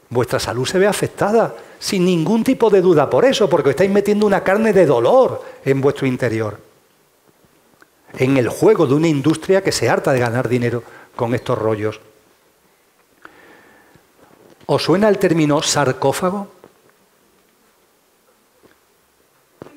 Vuestra 0.10 0.40
salud 0.40 0.66
se 0.66 0.78
ve 0.78 0.86
afectada, 0.86 1.56
sin 1.80 2.06
ningún 2.06 2.44
tipo 2.44 2.70
de 2.70 2.82
duda 2.82 3.10
por 3.10 3.26
eso, 3.26 3.50
porque 3.50 3.72
estáis 3.72 3.90
metiendo 3.90 4.28
una 4.28 4.44
carne 4.44 4.72
de 4.74 4.86
dolor 4.86 5.42
en 5.66 5.82
vuestro 5.82 6.06
interior. 6.06 6.60
En 8.18 8.38
el 8.38 8.50
juego 8.50 8.86
de 8.86 8.94
una 8.94 9.08
industria 9.08 9.64
que 9.64 9.72
se 9.72 9.90
harta 9.90 10.12
de 10.12 10.20
ganar 10.20 10.48
dinero 10.48 10.84
con 11.16 11.34
estos 11.34 11.58
rollos. 11.58 12.00
¿Os 14.68 14.84
suena 14.84 15.10
el 15.10 15.18
término 15.18 15.62
sarcófago? 15.64 16.48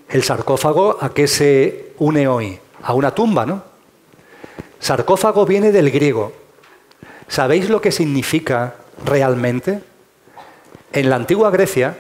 El 0.09 0.23
sarcófago 0.23 0.99
a 1.01 1.15
qué 1.15 1.27
se 1.27 1.95
une 1.99 2.29
hoy? 2.29 2.61
A 2.87 2.95
una 2.95 3.11
tumba, 3.11 3.45
¿no? 3.45 3.65
Sarcófago 4.79 5.45
viene 5.45 5.73
del 5.73 5.91
griego. 5.91 6.33
¿Sabéis 7.27 7.69
lo 7.69 7.81
que 7.81 7.91
significa 7.91 8.77
realmente? 9.05 9.83
En 10.93 11.11
la 11.11 11.17
antigua 11.17 11.51
Grecia, 11.51 11.99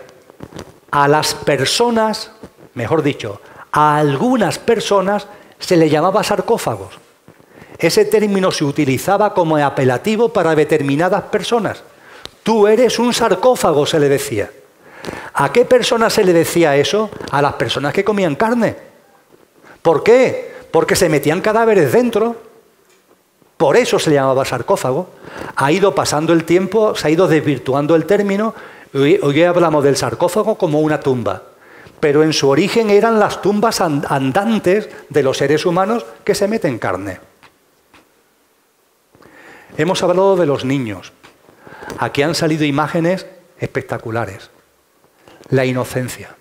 a 0.93 1.09
las 1.09 1.35
personas, 1.35 2.31
mejor 2.75 3.03
dicho, 3.03 3.41
a 3.73 3.97
algunas 3.97 4.61
personas 4.61 5.27
se 5.59 5.77
le 5.77 5.91
llamaba 5.91 6.23
sarcófagos. 6.23 6.95
Ese 7.79 8.05
término 8.05 8.53
se 8.53 8.65
utilizaba 8.65 9.35
como 9.35 9.57
apelativo 9.57 10.33
para 10.33 10.55
determinadas 10.55 11.25
personas. 11.25 11.83
Tú 12.45 12.69
eres 12.69 13.01
un 13.01 13.13
sarcófago, 13.13 13.87
se 13.87 13.99
le 13.99 14.09
decía. 14.09 14.53
¿A 15.35 15.53
qué 15.53 15.65
personas 15.65 16.13
se 16.13 16.23
le 16.23 16.33
decía 16.33 16.77
eso? 16.77 17.11
A 17.33 17.43
las 17.43 17.55
personas 17.55 17.93
que 17.93 18.05
comían 18.05 18.37
carne. 18.37 18.77
¿Por 19.83 20.05
qué? 20.05 20.56
Porque 20.71 20.97
se 20.97 21.09
metían 21.09 21.41
cadáveres 21.41 21.93
dentro. 21.93 22.37
Por 23.57 23.77
eso 23.77 23.99
se 23.99 24.13
llamaba 24.13 24.45
sarcófago. 24.45 25.09
Ha 25.57 25.73
ido 25.73 25.95
pasando 25.95 26.33
el 26.33 26.45
tiempo, 26.45 26.95
se 26.95 27.09
ha 27.09 27.11
ido 27.11 27.29
desvirtuando 27.29 27.95
el 27.97 28.05
término. 28.05 28.55
Hoy, 28.95 29.19
hoy 29.23 29.43
hablamos 29.43 29.85
del 29.85 29.97
sarcófago 29.97 30.57
como 30.57 30.81
una 30.81 31.01
tumba. 31.01 31.43
Pero 32.01 32.23
en 32.23 32.33
su 32.33 32.49
origen 32.49 32.91
eran 32.91 33.19
las 33.19 33.41
tumbas 33.41 33.81
andantes 33.81 34.89
de 35.09 35.23
los 35.23 35.39
seres 35.39 35.65
humanos 35.65 36.05
que 36.25 36.35
se 36.35 36.47
meten 36.49 36.79
carne. 36.79 37.21
Hemos 39.79 40.03
hablado 40.03 40.37
de 40.37 40.47
los 40.47 40.65
niños. 40.65 41.13
Aquí 41.99 42.23
han 42.23 42.35
salido 42.35 42.65
imágenes 42.65 43.27
espectaculares. 43.59 44.51
La 45.51 45.65
inocencia. 45.65 46.35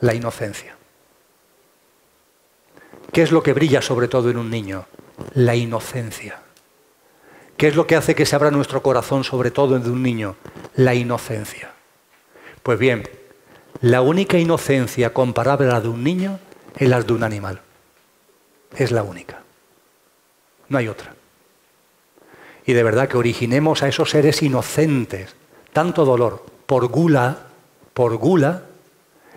La 0.00 0.14
inocencia. 0.14 0.76
¿Qué 3.20 3.24
es 3.24 3.32
lo 3.32 3.42
que 3.42 3.52
brilla 3.52 3.82
sobre 3.82 4.08
todo 4.08 4.30
en 4.30 4.38
un 4.38 4.48
niño? 4.48 4.86
La 5.34 5.54
inocencia. 5.54 6.40
¿Qué 7.58 7.68
es 7.68 7.76
lo 7.76 7.86
que 7.86 7.94
hace 7.94 8.14
que 8.14 8.24
se 8.24 8.34
abra 8.34 8.50
nuestro 8.50 8.82
corazón 8.82 9.24
sobre 9.24 9.50
todo 9.50 9.76
en 9.76 9.84
un 9.90 10.02
niño? 10.02 10.36
La 10.74 10.94
inocencia. 10.94 11.70
Pues 12.62 12.78
bien, 12.78 13.06
la 13.82 14.00
única 14.00 14.38
inocencia 14.38 15.12
comparable 15.12 15.66
a 15.66 15.72
la 15.72 15.80
de 15.82 15.88
un 15.88 16.02
niño 16.02 16.38
es 16.78 16.88
la 16.88 17.02
de 17.02 17.12
un 17.12 17.22
animal. 17.22 17.60
Es 18.74 18.90
la 18.90 19.02
única. 19.02 19.42
No 20.70 20.78
hay 20.78 20.88
otra. 20.88 21.14
Y 22.64 22.72
de 22.72 22.82
verdad 22.82 23.06
que 23.06 23.18
originemos 23.18 23.82
a 23.82 23.88
esos 23.88 24.08
seres 24.08 24.40
inocentes 24.40 25.36
tanto 25.74 26.06
dolor 26.06 26.46
por 26.64 26.86
gula, 26.86 27.36
por 27.92 28.16
gula, 28.16 28.62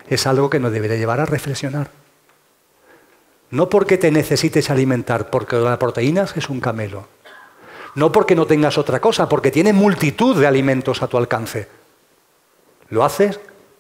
es 0.08 0.26
algo 0.26 0.50
que 0.50 0.62
nos 0.62 0.72
debería 0.72 0.96
llevar 0.96 1.20
a 1.20 1.26
reflexionar. 1.26 2.03
No 3.54 3.70
porque 3.70 4.00
te 4.00 4.10
necesites 4.10 4.72
alimentar, 4.72 5.30
porque 5.30 5.58
la 5.58 5.78
proteína 5.78 6.24
es 6.24 6.50
un 6.50 6.60
camelo. 6.60 7.06
No 7.94 8.12
porque 8.12 8.36
no 8.36 8.48
tengas 8.48 8.80
otra 8.80 9.00
cosa, 9.00 9.30
porque 9.30 9.52
tienes 9.52 9.76
multitud 9.76 10.36
de 10.36 10.48
alimentos 10.48 11.04
a 11.04 11.08
tu 11.08 11.20
alcance. 11.20 11.68
Lo 12.90 13.04
haces 13.04 13.40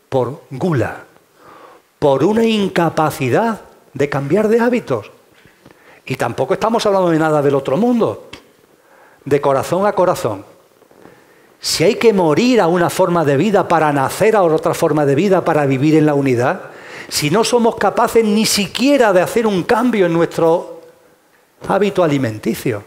por 0.09 0.43
gula, 0.51 1.05
por 1.97 2.23
una 2.23 2.43
incapacidad 2.43 3.61
de 3.95 4.09
cambiar 4.09 4.47
de 4.47 4.59
hábitos. 4.59 5.09
Y 6.05 6.17
tampoco 6.17 6.53
estamos 6.53 6.85
hablando 6.85 7.09
de 7.09 7.17
nada 7.17 7.41
del 7.41 7.55
otro 7.55 7.75
mundo, 7.75 8.29
de 9.25 9.41
corazón 9.41 9.87
a 9.87 9.93
corazón. 9.93 10.45
Si 11.59 11.83
hay 11.83 11.95
que 11.95 12.13
morir 12.13 12.61
a 12.61 12.67
una 12.67 12.91
forma 12.91 13.25
de 13.25 13.37
vida 13.37 13.67
para 13.67 13.91
nacer 13.91 14.35
a 14.35 14.43
otra 14.43 14.75
forma 14.75 15.03
de 15.07 15.15
vida, 15.15 15.43
para 15.43 15.65
vivir 15.65 15.95
en 15.95 16.05
la 16.05 16.13
unidad, 16.13 16.72
si 17.13 17.29
no 17.29 17.43
somos 17.43 17.75
capaces 17.75 18.25
ni 18.25 18.43
siquiera 18.43 19.13
de 19.13 19.21
hacer 19.21 19.45
un 19.45 19.61
cambio 19.61 20.07
en 20.07 20.13
nuestro 20.13 20.81
hábito 21.67 22.03
alimenticio, 22.03 22.83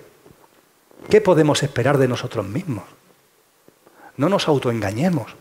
¿qué 1.08 1.20
podemos 1.20 1.62
esperar 1.62 1.96
de 1.96 2.08
nosotros 2.08 2.44
mismos? 2.44 2.82
No 4.16 4.28
nos 4.28 4.48
autoengañemos. 4.48 5.32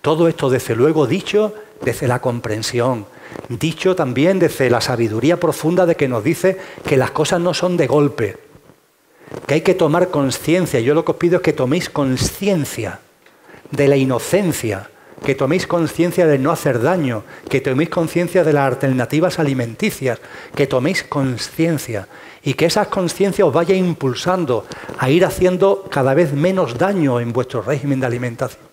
Todo 0.00 0.28
esto, 0.28 0.48
desde 0.48 0.74
luego, 0.74 1.06
dicho 1.06 1.54
desde 1.82 2.08
la 2.08 2.22
comprensión, 2.22 3.04
dicho 3.50 3.94
también 3.94 4.38
desde 4.38 4.70
la 4.70 4.80
sabiduría 4.80 5.38
profunda 5.38 5.84
de 5.84 5.94
que 5.94 6.08
nos 6.08 6.24
dice 6.24 6.56
que 6.86 6.96
las 6.96 7.10
cosas 7.10 7.38
no 7.38 7.52
son 7.52 7.76
de 7.76 7.86
golpe, 7.86 8.38
que 9.46 9.54
hay 9.54 9.60
que 9.60 9.74
tomar 9.74 10.08
conciencia. 10.08 10.80
Yo 10.80 10.94
lo 10.94 11.04
que 11.04 11.12
os 11.12 11.18
pido 11.18 11.36
es 11.36 11.42
que 11.42 11.52
toméis 11.52 11.90
conciencia 11.90 13.00
de 13.70 13.88
la 13.88 13.96
inocencia, 13.98 14.88
que 15.22 15.34
toméis 15.34 15.66
conciencia 15.66 16.26
de 16.26 16.38
no 16.38 16.50
hacer 16.50 16.82
daño, 16.82 17.24
que 17.48 17.60
toméis 17.60 17.90
conciencia 17.90 18.44
de 18.44 18.52
las 18.52 18.66
alternativas 18.66 19.38
alimenticias, 19.38 20.20
que 20.54 20.66
toméis 20.66 21.04
conciencia 21.04 22.08
y 22.42 22.54
que 22.54 22.66
esa 22.66 22.86
conciencia 22.86 23.46
os 23.46 23.54
vaya 23.54 23.74
impulsando 23.74 24.66
a 24.98 25.10
ir 25.10 25.24
haciendo 25.24 25.86
cada 25.90 26.14
vez 26.14 26.32
menos 26.32 26.76
daño 26.76 27.20
en 27.20 27.32
vuestro 27.32 27.62
régimen 27.62 28.00
de 28.00 28.06
alimentación 28.06 28.66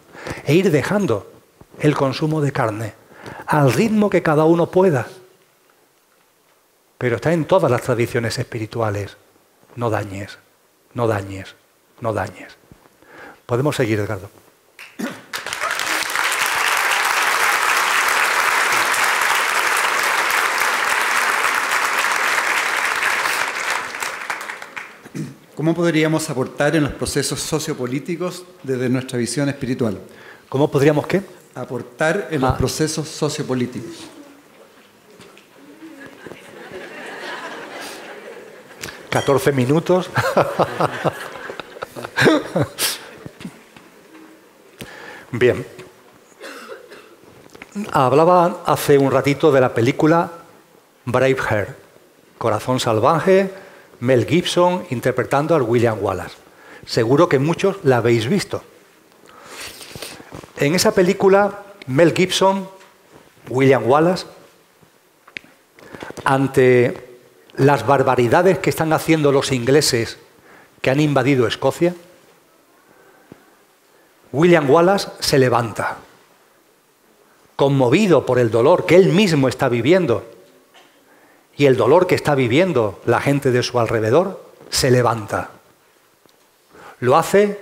e 0.45 0.55
ir 0.55 0.71
dejando 0.71 1.31
el 1.79 1.95
consumo 1.95 2.41
de 2.41 2.51
carne 2.51 2.93
al 3.45 3.71
ritmo 3.71 4.09
que 4.09 4.23
cada 4.23 4.45
uno 4.45 4.67
pueda. 4.67 5.07
Pero 6.97 7.15
está 7.15 7.31
en 7.31 7.45
todas 7.45 7.71
las 7.71 7.81
tradiciones 7.81 8.37
espirituales. 8.39 9.17
No 9.75 9.89
dañes, 9.89 10.37
no 10.93 11.07
dañes, 11.07 11.55
no 12.01 12.11
dañes. 12.11 12.57
Podemos 13.45 13.75
seguir, 13.75 13.99
Edgardo. 13.99 14.38
¿Cómo 25.59 25.75
podríamos 25.75 26.29
aportar 26.29 26.73
en 26.77 26.83
los 26.83 26.93
procesos 26.93 27.41
sociopolíticos 27.41 28.45
desde 28.63 28.87
nuestra 28.87 29.17
visión 29.17 29.49
espiritual? 29.49 29.99
¿Cómo 30.47 30.71
podríamos 30.71 31.05
qué? 31.05 31.21
Aportar 31.53 32.29
en 32.31 32.39
los 32.39 32.51
Ah. 32.51 32.57
procesos 32.57 33.09
sociopolíticos. 33.09 34.07
¿14 39.09 39.51
minutos? 39.51 40.09
Bien. 45.31 45.65
Hablaba 47.91 48.63
hace 48.65 48.97
un 48.97 49.11
ratito 49.11 49.51
de 49.51 49.59
la 49.61 49.73
película 49.73 50.31
Braveheart, 51.05 51.69
Corazón 52.37 52.79
Salvaje, 52.79 53.51
Mel 53.99 54.25
Gibson 54.25 54.85
interpretando 54.89 55.55
al 55.55 55.63
William 55.63 55.97
Wallace. 56.01 56.35
Seguro 56.85 57.27
que 57.27 57.39
muchos 57.39 57.77
la 57.83 57.97
habéis 57.97 58.27
visto. 58.27 58.63
En 60.57 60.75
esa 60.75 60.93
película, 60.93 61.63
Mel 61.87 62.13
Gibson, 62.13 62.67
William 63.49 63.87
Wallace, 63.87 64.25
ante 66.23 67.19
las 67.55 67.85
barbaridades 67.85 68.59
que 68.59 68.69
están 68.69 68.93
haciendo 68.93 69.31
los 69.31 69.51
ingleses 69.51 70.17
que 70.81 70.89
han 70.89 70.99
invadido 70.99 71.47
Escocia, 71.47 71.93
William 74.31 74.69
Wallace 74.69 75.09
se 75.19 75.39
levanta, 75.39 75.97
conmovido 77.55 78.25
por 78.25 78.39
el 78.39 78.51
dolor 78.51 78.85
que 78.85 78.95
él 78.95 79.11
mismo 79.11 79.47
está 79.47 79.67
viviendo 79.67 80.25
y 81.59 81.65
el 81.65 81.75
dolor 81.75 82.07
que 82.07 82.15
está 82.15 82.35
viviendo 82.35 83.01
la 83.05 83.19
gente 83.19 83.51
de 83.51 83.63
su 83.63 83.81
alrededor, 83.81 84.41
se 84.69 84.89
levanta. 84.91 85.49
Lo 87.01 87.17
hace 87.17 87.59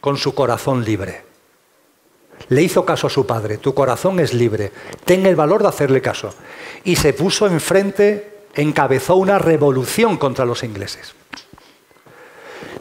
con 0.00 0.16
su 0.16 0.34
corazón 0.34 0.84
libre. 0.84 1.22
Le 2.48 2.62
hizo 2.62 2.84
caso 2.84 3.06
a 3.06 3.10
su 3.10 3.28
padre, 3.28 3.58
tu 3.58 3.74
corazón 3.74 4.18
es 4.18 4.34
libre, 4.34 4.72
ten 5.04 5.24
el 5.24 5.36
valor 5.36 5.62
de 5.62 5.68
hacerle 5.68 6.02
caso. 6.02 6.34
Y 6.82 6.96
se 6.96 7.12
puso 7.12 7.46
enfrente, 7.46 8.40
encabezó 8.56 9.14
una 9.14 9.38
revolución 9.38 10.16
contra 10.16 10.44
los 10.44 10.64
ingleses. 10.64 11.14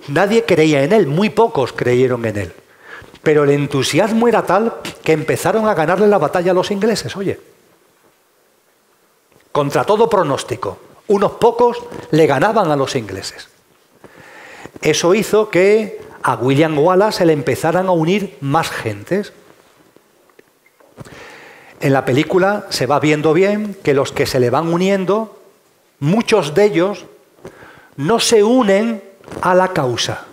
Nadie 0.07 0.43
creía 0.43 0.83
en 0.83 0.91
él, 0.91 1.05
muy 1.05 1.29
pocos 1.29 1.71
creyeron 1.71 2.25
en 2.25 2.35
él. 2.35 2.53
Pero 3.21 3.43
el 3.43 3.51
entusiasmo 3.51 4.27
era 4.27 4.43
tal 4.43 4.77
que 5.03 5.11
empezaron 5.11 5.67
a 5.67 5.75
ganarle 5.75 6.07
la 6.07 6.17
batalla 6.17 6.49
a 6.49 6.55
los 6.55 6.71
ingleses, 6.71 7.15
oye. 7.15 7.56
Contra 9.57 9.85
todo 9.85 10.07
pronóstico, 10.07 10.77
unos 11.07 11.31
pocos 11.31 11.79
le 12.11 12.27
ganaban 12.27 12.69
a 12.69 12.75
los 12.75 12.95
ingleses. 12.95 13.47
Eso 14.83 15.15
hizo 15.15 15.49
que 15.49 15.99
a 16.21 16.35
William 16.35 16.77
Wallace 16.77 17.17
se 17.17 17.25
le 17.25 17.33
empezaran 17.33 17.87
a 17.87 17.91
unir 17.91 18.37
más 18.39 18.69
gentes. 18.69 19.33
En 21.79 21.91
la 21.91 22.05
película 22.05 22.67
se 22.69 22.85
va 22.85 22.99
viendo 22.99 23.33
bien 23.33 23.75
que 23.81 23.95
los 23.95 24.11
que 24.11 24.27
se 24.27 24.39
le 24.39 24.51
van 24.51 24.71
uniendo, 24.71 25.39
muchos 25.99 26.53
de 26.53 26.65
ellos 26.65 27.07
no 27.95 28.19
se 28.19 28.43
unen 28.43 29.01
a 29.41 29.55
la 29.55 29.69
causa, 29.69 30.25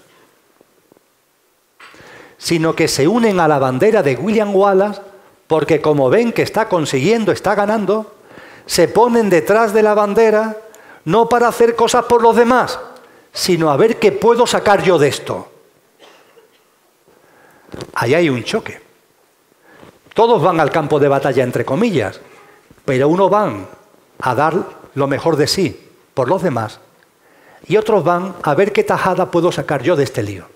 sino 2.37 2.77
que 2.77 2.89
se 2.89 3.09
unen 3.09 3.41
a 3.41 3.49
la 3.49 3.59
bandera 3.59 4.03
de 4.03 4.17
William 4.17 4.55
Wallace 4.55 5.01
porque 5.47 5.81
como 5.81 6.11
ven 6.11 6.31
que 6.31 6.43
está 6.43 6.69
consiguiendo, 6.69 7.33
está 7.33 7.55
ganando, 7.55 8.15
se 8.67 8.89
ponen 8.89 9.31
detrás 9.31 9.73
de 9.73 9.83
la 9.83 9.95
bandera, 9.95 10.57
no 11.05 11.29
para 11.29 11.49
hacer 11.49 11.77
cosas 11.77 12.05
por 12.05 12.23
los 12.23 12.37
demás, 12.37 12.79
sino 13.33 13.71
a 13.71 13.77
ver 13.77 13.99
qué 13.99 14.13
puedo 14.13 14.47
sacar 14.47 14.83
yo 14.83 14.99
de 14.99 15.09
esto. 15.09 15.49
Ahí 17.95 18.15
hay 18.15 18.29
un 18.29 18.45
choque. 18.45 18.81
Todos 20.15 20.43
van 20.43 20.61
al 20.61 20.71
campo 20.71 20.99
de 20.99 21.09
batalla, 21.09 21.43
entre 21.43 21.65
comillas, 21.65 22.21
pero 22.85 23.09
unos 23.09 23.31
van 23.31 23.67
a 24.21 24.35
dar 24.35 24.55
lo 24.95 25.07
mejor 25.07 25.37
de 25.37 25.47
sí 25.47 25.91
por 26.15 26.29
los 26.29 26.43
demás 26.43 26.79
y 27.67 27.77
otros 27.77 28.05
van 28.05 28.35
a 28.43 28.55
ver 28.55 28.73
qué 28.73 28.85
tajada 28.85 29.31
puedo 29.31 29.51
sacar 29.51 29.83
yo 29.83 29.97
de 29.97 30.05
este 30.05 30.23
lío. 30.23 30.47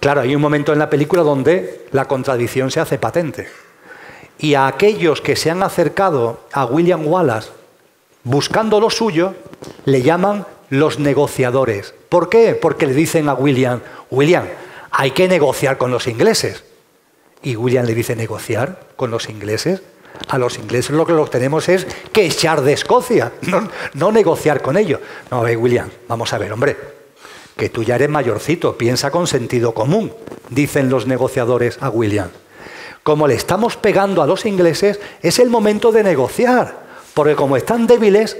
Claro, 0.00 0.22
hay 0.22 0.34
un 0.34 0.42
momento 0.42 0.72
en 0.72 0.78
la 0.78 0.90
película 0.90 1.22
donde 1.22 1.86
la 1.92 2.06
contradicción 2.06 2.70
se 2.70 2.80
hace 2.80 2.98
patente. 2.98 3.48
Y 4.42 4.54
a 4.56 4.66
aquellos 4.66 5.20
que 5.20 5.36
se 5.36 5.50
han 5.50 5.62
acercado 5.62 6.40
a 6.52 6.66
William 6.66 7.06
Wallace 7.06 7.48
buscando 8.24 8.80
lo 8.80 8.90
suyo, 8.90 9.34
le 9.84 10.02
llaman 10.02 10.46
los 10.68 10.98
negociadores. 10.98 11.94
¿Por 12.08 12.28
qué? 12.28 12.58
Porque 12.60 12.88
le 12.88 12.92
dicen 12.92 13.28
a 13.28 13.34
William, 13.34 13.80
William, 14.10 14.44
hay 14.90 15.12
que 15.12 15.28
negociar 15.28 15.78
con 15.78 15.92
los 15.92 16.08
ingleses. 16.08 16.64
Y 17.40 17.54
William 17.54 17.86
le 17.86 17.94
dice, 17.94 18.16
¿negociar 18.16 18.80
con 18.96 19.12
los 19.12 19.28
ingleses? 19.28 19.80
A 20.28 20.38
los 20.38 20.58
ingleses 20.58 20.90
lo 20.90 21.06
que 21.06 21.12
los 21.12 21.30
tenemos 21.30 21.68
es 21.68 21.86
que 22.12 22.26
echar 22.26 22.62
de 22.62 22.72
Escocia, 22.72 23.32
no, 23.94 24.10
negociar 24.10 24.60
con 24.60 24.76
ellos. 24.76 24.98
No, 25.30 25.42
ver, 25.42 25.56
William, 25.56 25.88
vamos 26.08 26.32
a 26.32 26.38
ver, 26.38 26.52
hombre, 26.52 26.76
que 27.56 27.68
tú 27.68 27.84
ya 27.84 27.94
eres 27.94 28.08
mayorcito, 28.08 28.76
piensa 28.76 29.12
con 29.12 29.28
sentido 29.28 29.72
común, 29.72 30.12
dicen 30.50 30.90
los 30.90 31.06
negociadores 31.06 31.78
a 31.80 31.90
William. 31.90 32.28
Como 33.02 33.26
le 33.26 33.34
estamos 33.34 33.76
pegando 33.76 34.22
a 34.22 34.26
los 34.26 34.46
ingleses, 34.46 35.00
es 35.22 35.38
el 35.38 35.50
momento 35.50 35.90
de 35.90 36.04
negociar, 36.04 36.74
porque 37.14 37.34
como 37.34 37.56
están 37.56 37.86
débiles, 37.86 38.36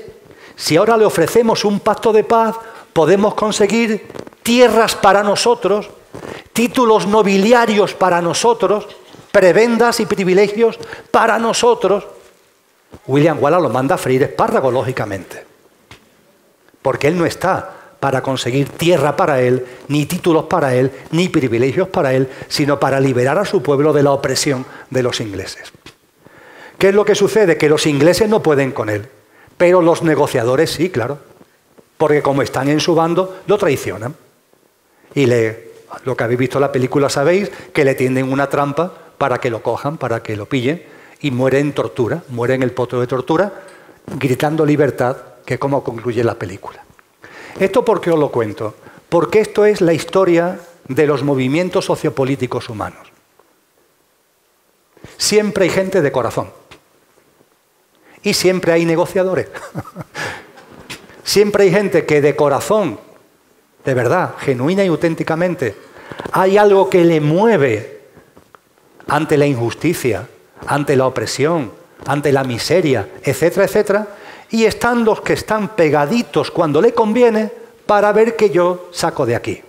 si 0.56 0.76
ahora 0.76 0.96
le 0.96 1.04
ofrecemos 1.04 1.64
un 1.64 1.80
pacto 1.80 2.12
de 2.12 2.24
paz, 2.24 2.56
podemos 2.92 3.34
conseguir 3.34 4.08
tierras 4.42 4.94
para 4.94 5.22
nosotros, 5.22 5.90
títulos 6.52 7.06
nobiliarios 7.06 7.94
para 7.94 8.22
nosotros, 8.22 8.86
prebendas 9.32 9.98
y 10.00 10.06
privilegios 10.06 10.78
para 11.10 11.38
nosotros. 11.38 12.06
William 13.06 13.42
Wallace 13.42 13.62
lo 13.62 13.68
manda 13.70 13.94
a 13.96 13.98
freír 13.98 14.22
espárragos, 14.22 14.72
lógicamente, 14.72 15.44
porque 16.82 17.08
él 17.08 17.18
no 17.18 17.26
está 17.26 17.81
para 18.02 18.20
conseguir 18.20 18.68
tierra 18.68 19.14
para 19.14 19.40
él, 19.40 19.64
ni 19.86 20.06
títulos 20.06 20.46
para 20.46 20.74
él, 20.74 20.90
ni 21.12 21.28
privilegios 21.28 21.86
para 21.86 22.12
él, 22.12 22.28
sino 22.48 22.80
para 22.80 22.98
liberar 22.98 23.38
a 23.38 23.44
su 23.44 23.62
pueblo 23.62 23.92
de 23.92 24.02
la 24.02 24.10
opresión 24.10 24.66
de 24.90 25.04
los 25.04 25.20
ingleses. 25.20 25.70
¿Qué 26.78 26.88
es 26.88 26.96
lo 26.96 27.04
que 27.04 27.14
sucede? 27.14 27.56
Que 27.56 27.68
los 27.68 27.86
ingleses 27.86 28.28
no 28.28 28.42
pueden 28.42 28.72
con 28.72 28.88
él, 28.88 29.06
pero 29.56 29.80
los 29.82 30.02
negociadores 30.02 30.72
sí, 30.72 30.90
claro, 30.90 31.20
porque 31.96 32.22
como 32.22 32.42
están 32.42 32.68
en 32.68 32.80
su 32.80 32.96
bando, 32.96 33.36
lo 33.46 33.56
traicionan. 33.56 34.16
Y 35.14 35.26
le, 35.26 35.70
lo 36.02 36.16
que 36.16 36.24
habéis 36.24 36.40
visto 36.40 36.58
en 36.58 36.62
la 36.62 36.72
película 36.72 37.08
sabéis, 37.08 37.52
que 37.72 37.84
le 37.84 37.94
tienden 37.94 38.32
una 38.32 38.48
trampa 38.48 38.92
para 39.16 39.38
que 39.38 39.48
lo 39.48 39.62
cojan, 39.62 39.96
para 39.96 40.24
que 40.24 40.34
lo 40.34 40.46
pillen, 40.46 40.82
y 41.20 41.30
muere 41.30 41.60
en 41.60 41.72
tortura, 41.72 42.24
muere 42.30 42.54
en 42.54 42.64
el 42.64 42.72
potro 42.72 43.00
de 43.00 43.06
tortura, 43.06 43.62
gritando 44.18 44.66
libertad, 44.66 45.16
que 45.46 45.54
es 45.54 45.60
como 45.60 45.84
concluye 45.84 46.24
la 46.24 46.34
película. 46.34 46.82
¿Esto 47.58 47.84
por 47.84 48.00
qué 48.00 48.10
os 48.10 48.18
lo 48.18 48.30
cuento? 48.30 48.74
Porque 49.08 49.40
esto 49.40 49.64
es 49.64 49.80
la 49.80 49.92
historia 49.92 50.58
de 50.88 51.06
los 51.06 51.22
movimientos 51.22 51.84
sociopolíticos 51.84 52.68
humanos. 52.68 53.08
Siempre 55.16 55.64
hay 55.64 55.70
gente 55.70 56.02
de 56.02 56.12
corazón. 56.12 56.50
Y 58.22 58.34
siempre 58.34 58.72
hay 58.72 58.84
negociadores. 58.84 59.48
siempre 61.24 61.64
hay 61.64 61.70
gente 61.70 62.06
que 62.06 62.20
de 62.20 62.36
corazón, 62.36 62.98
de 63.84 63.94
verdad, 63.94 64.34
genuina 64.38 64.84
y 64.84 64.88
auténticamente, 64.88 65.76
hay 66.30 66.56
algo 66.56 66.88
que 66.88 67.04
le 67.04 67.20
mueve 67.20 68.00
ante 69.08 69.36
la 69.36 69.46
injusticia, 69.46 70.28
ante 70.66 70.96
la 70.96 71.06
opresión, 71.06 71.72
ante 72.06 72.32
la 72.32 72.44
miseria, 72.44 73.08
etcétera, 73.22 73.64
etcétera, 73.64 74.08
y 74.52 74.66
están 74.66 75.04
los 75.04 75.22
que 75.22 75.32
están 75.32 75.68
pegaditos 75.68 76.50
cuando 76.50 76.80
le 76.80 76.92
conviene 76.92 77.50
para 77.86 78.12
ver 78.12 78.36
que 78.36 78.50
yo 78.50 78.90
saco 78.92 79.24
de 79.24 79.34
aquí. 79.34 79.62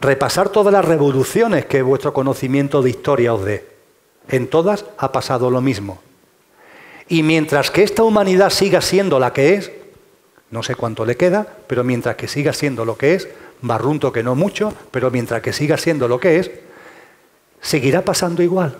Repasar 0.00 0.48
todas 0.48 0.72
las 0.72 0.84
revoluciones 0.84 1.66
que 1.66 1.82
vuestro 1.82 2.14
conocimiento 2.14 2.80
de 2.80 2.90
historia 2.90 3.34
os 3.34 3.44
dé. 3.44 3.68
En 4.28 4.48
todas 4.48 4.86
ha 4.96 5.12
pasado 5.12 5.50
lo 5.50 5.60
mismo. 5.60 6.00
Y 7.06 7.22
mientras 7.22 7.70
que 7.70 7.82
esta 7.82 8.02
humanidad 8.02 8.48
siga 8.48 8.80
siendo 8.80 9.20
la 9.20 9.34
que 9.34 9.54
es, 9.54 9.70
no 10.50 10.62
sé 10.62 10.74
cuánto 10.74 11.04
le 11.04 11.18
queda, 11.18 11.46
pero 11.66 11.84
mientras 11.84 12.16
que 12.16 12.26
siga 12.26 12.54
siendo 12.54 12.86
lo 12.86 12.96
que 12.96 13.14
es, 13.14 13.28
barrunto 13.60 14.12
que 14.12 14.22
no 14.22 14.34
mucho, 14.34 14.72
pero 14.90 15.10
mientras 15.10 15.42
que 15.42 15.52
siga 15.52 15.76
siendo 15.76 16.08
lo 16.08 16.18
que 16.18 16.38
es, 16.38 16.50
seguirá 17.60 18.02
pasando 18.02 18.42
igual. 18.42 18.78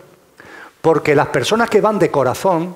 Porque 0.81 1.15
las 1.15 1.29
personas 1.29 1.69
que 1.69 1.83
van 1.83 1.99
de 1.99 2.11
corazón 2.11 2.75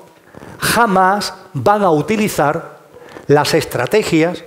jamás 0.59 1.33
van 1.53 1.83
a 1.83 1.91
utilizar 1.91 2.79
las 3.27 3.53
estrategias, 3.53 4.43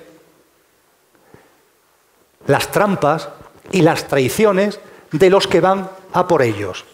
las 2.46 2.70
trampas 2.70 3.28
y 3.70 3.82
las 3.82 4.08
traiciones 4.08 4.80
de 5.12 5.30
los 5.30 5.46
que 5.46 5.60
van 5.60 5.88
a 6.12 6.26
por 6.26 6.42
ellos. 6.42 6.84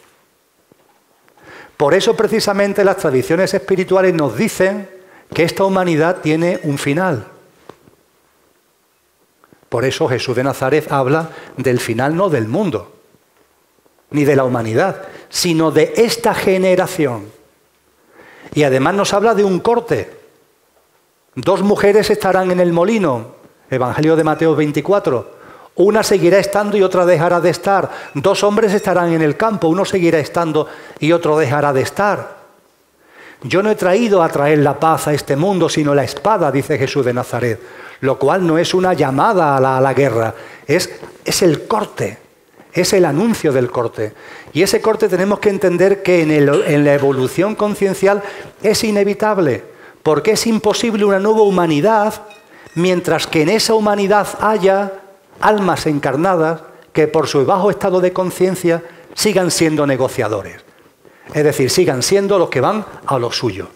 Por 1.77 1.95
eso 1.95 2.17
precisamente 2.17 2.85
las 2.85 2.97
tradiciones 2.97 3.55
espirituales 3.55 4.13
nos 4.13 4.37
dicen 4.37 4.89
que 5.33 5.45
esta 5.45 5.65
humanidad 5.65 6.19
tiene 6.21 6.61
un 6.65 6.77
final. 6.77 7.27
Por 9.69 9.85
eso 9.85 10.09
Jesús 10.09 10.35
de 10.35 10.45
Nazaret 10.45 10.91
habla 10.91 11.31
del 11.57 11.79
final 11.79 12.17
no 12.17 12.31
del 12.31 12.49
mundo, 12.49 12.97
ni 14.11 14.25
de 14.25 14.35
la 14.35 14.45
humanidad, 14.45 15.03
sino 15.29 15.71
de 15.71 15.93
esta 15.97 16.35
generación. 16.35 17.38
Y 18.55 18.63
además 18.63 18.95
nos 18.95 19.15
habla 19.15 19.35
de 19.35 19.45
un 19.45 19.61
corte. 19.61 20.11
Dos 21.35 21.63
mujeres 21.63 22.11
estarán 22.11 22.51
en 22.51 22.61
el 22.61 22.73
molino, 22.73 23.37
Evangelio 23.71 24.17
de 24.17 24.25
Mateo 24.25 24.57
24. 24.57 25.39
Una 25.77 26.03
seguirá 26.03 26.39
estando 26.39 26.77
y 26.77 26.83
otra 26.83 27.07
dejará 27.07 27.41
de 27.41 27.51
estar. 27.51 27.89
Dos 28.15 28.43
hombres 28.43 28.75
estarán 28.75 29.13
en 29.13 29.23
el 29.23 29.37
campo, 29.37 29.69
uno 29.69 29.85
seguirá 29.85 30.19
estando 30.19 30.67
y 30.99 31.13
otro 31.13 31.39
dejará 31.39 31.73
de 31.73 31.83
estar. 31.83 32.39
Yo 33.43 33.63
no 33.63 33.71
he 33.71 33.77
traído 33.77 34.23
a 34.23 34.29
traer 34.29 34.59
la 34.59 34.81
paz 34.81 35.07
a 35.07 35.15
este 35.15 35.37
mundo, 35.37 35.69
sino 35.69 35.95
la 35.95 36.03
espada, 36.03 36.51
dice 36.51 36.77
Jesús 36.77 37.05
de 37.05 37.15
Nazaret, 37.15 37.61
lo 38.01 38.19
cual 38.19 38.45
no 38.45 38.59
es 38.59 38.75
una 38.75 38.95
llamada 38.95 39.57
a 39.57 39.81
la, 39.81 39.95
guerra, 39.95 40.35
es, 40.67 40.91
es 41.25 41.43
el 41.43 41.69
corte, 41.69 42.19
es 42.73 42.93
el 42.93 43.05
anuncio 43.05 43.53
del 43.53 43.71
corte. 43.71 44.13
Y 44.53 44.63
ese 44.63 44.81
corte 44.81 45.09
tenemos 45.09 45.39
que 45.39 45.51
entender 45.51 46.03
que 46.03 46.23
en, 46.23 46.85
la 46.85 46.95
evolución 46.95 47.55
conciencial 47.55 48.23
es 48.63 48.85
inevitable, 48.85 49.65
porque 50.03 50.33
es 50.33 50.47
imposible 50.47 51.05
una 51.05 51.19
nueva 51.19 51.43
humanidad 51.43 52.23
mientras 52.75 53.27
que 53.27 53.43
en 53.43 53.49
esa 53.49 53.75
humanidad 53.75 54.29
haya 54.41 54.93
almas 55.41 55.87
encarnadas 55.87 56.63
que 56.93 57.09
por 57.09 57.27
su 57.27 57.45
bajo 57.45 57.71
estado 57.71 58.01
de 58.01 58.13
conciencia 58.13 58.83
sigan 59.15 59.51
siendo 59.51 59.87
negociadores. 59.87 60.65
Es 61.35 61.45
decir, 61.45 61.71
sigan 61.71 62.03
siendo 62.03 62.39
los 62.39 62.49
que 62.49 62.61
van 62.61 62.85
a 63.07 63.19
lo 63.19 63.31
suyo. 63.31 63.69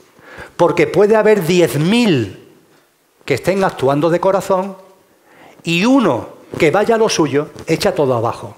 Porque 0.56 0.86
puede 0.86 1.16
haber 1.16 1.43
10.000 1.43 2.39
que 3.24 3.35
estén 3.35 3.62
actuando 3.64 4.10
de 4.10 4.20
corazón 4.20 4.77
y 5.62 5.85
uno 5.85 6.28
que 6.59 6.70
vaya 6.70 6.94
a 6.94 6.98
lo 6.98 7.09
suyo 7.09 7.48
echa 7.66 7.94
todo 7.94 8.14
abajo. 8.14 8.56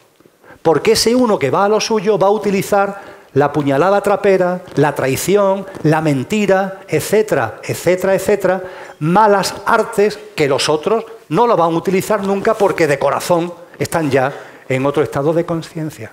Porque 0.65 0.93
ese 0.93 1.15
uno 1.15 1.39
que 1.39 1.51
va 1.51 1.67
a 1.67 1.69
lo 1.69 1.79
suyo 1.79 2.19
va 2.19 2.29
a 2.29 2.31
utilizar 2.31 3.03
la 3.35 3.53
puñalada 3.53 4.01
trapera, 4.01 4.63
la 4.77 4.95
traición, 4.95 5.67
la 5.83 6.01
mentira, 6.01 6.81
etcétera, 6.89 7.61
etcétera, 7.63 8.15
etcétera, 8.15 8.63
malas 9.01 9.55
artes 9.67 10.19
que 10.35 10.49
los 10.49 10.71
otros 10.71 11.05
no 11.29 11.47
lo 11.47 11.55
van 11.55 11.75
a 11.75 11.77
utilizar 11.77 12.25
nunca 12.25 12.55
porque 12.55 12.87
de 12.87 12.99
corazón 12.99 13.53
están 13.79 14.11
ya 14.11 14.33
en 14.67 14.87
otro 14.87 15.03
estado 15.03 15.35
de 15.35 15.45
conciencia. 15.45 16.13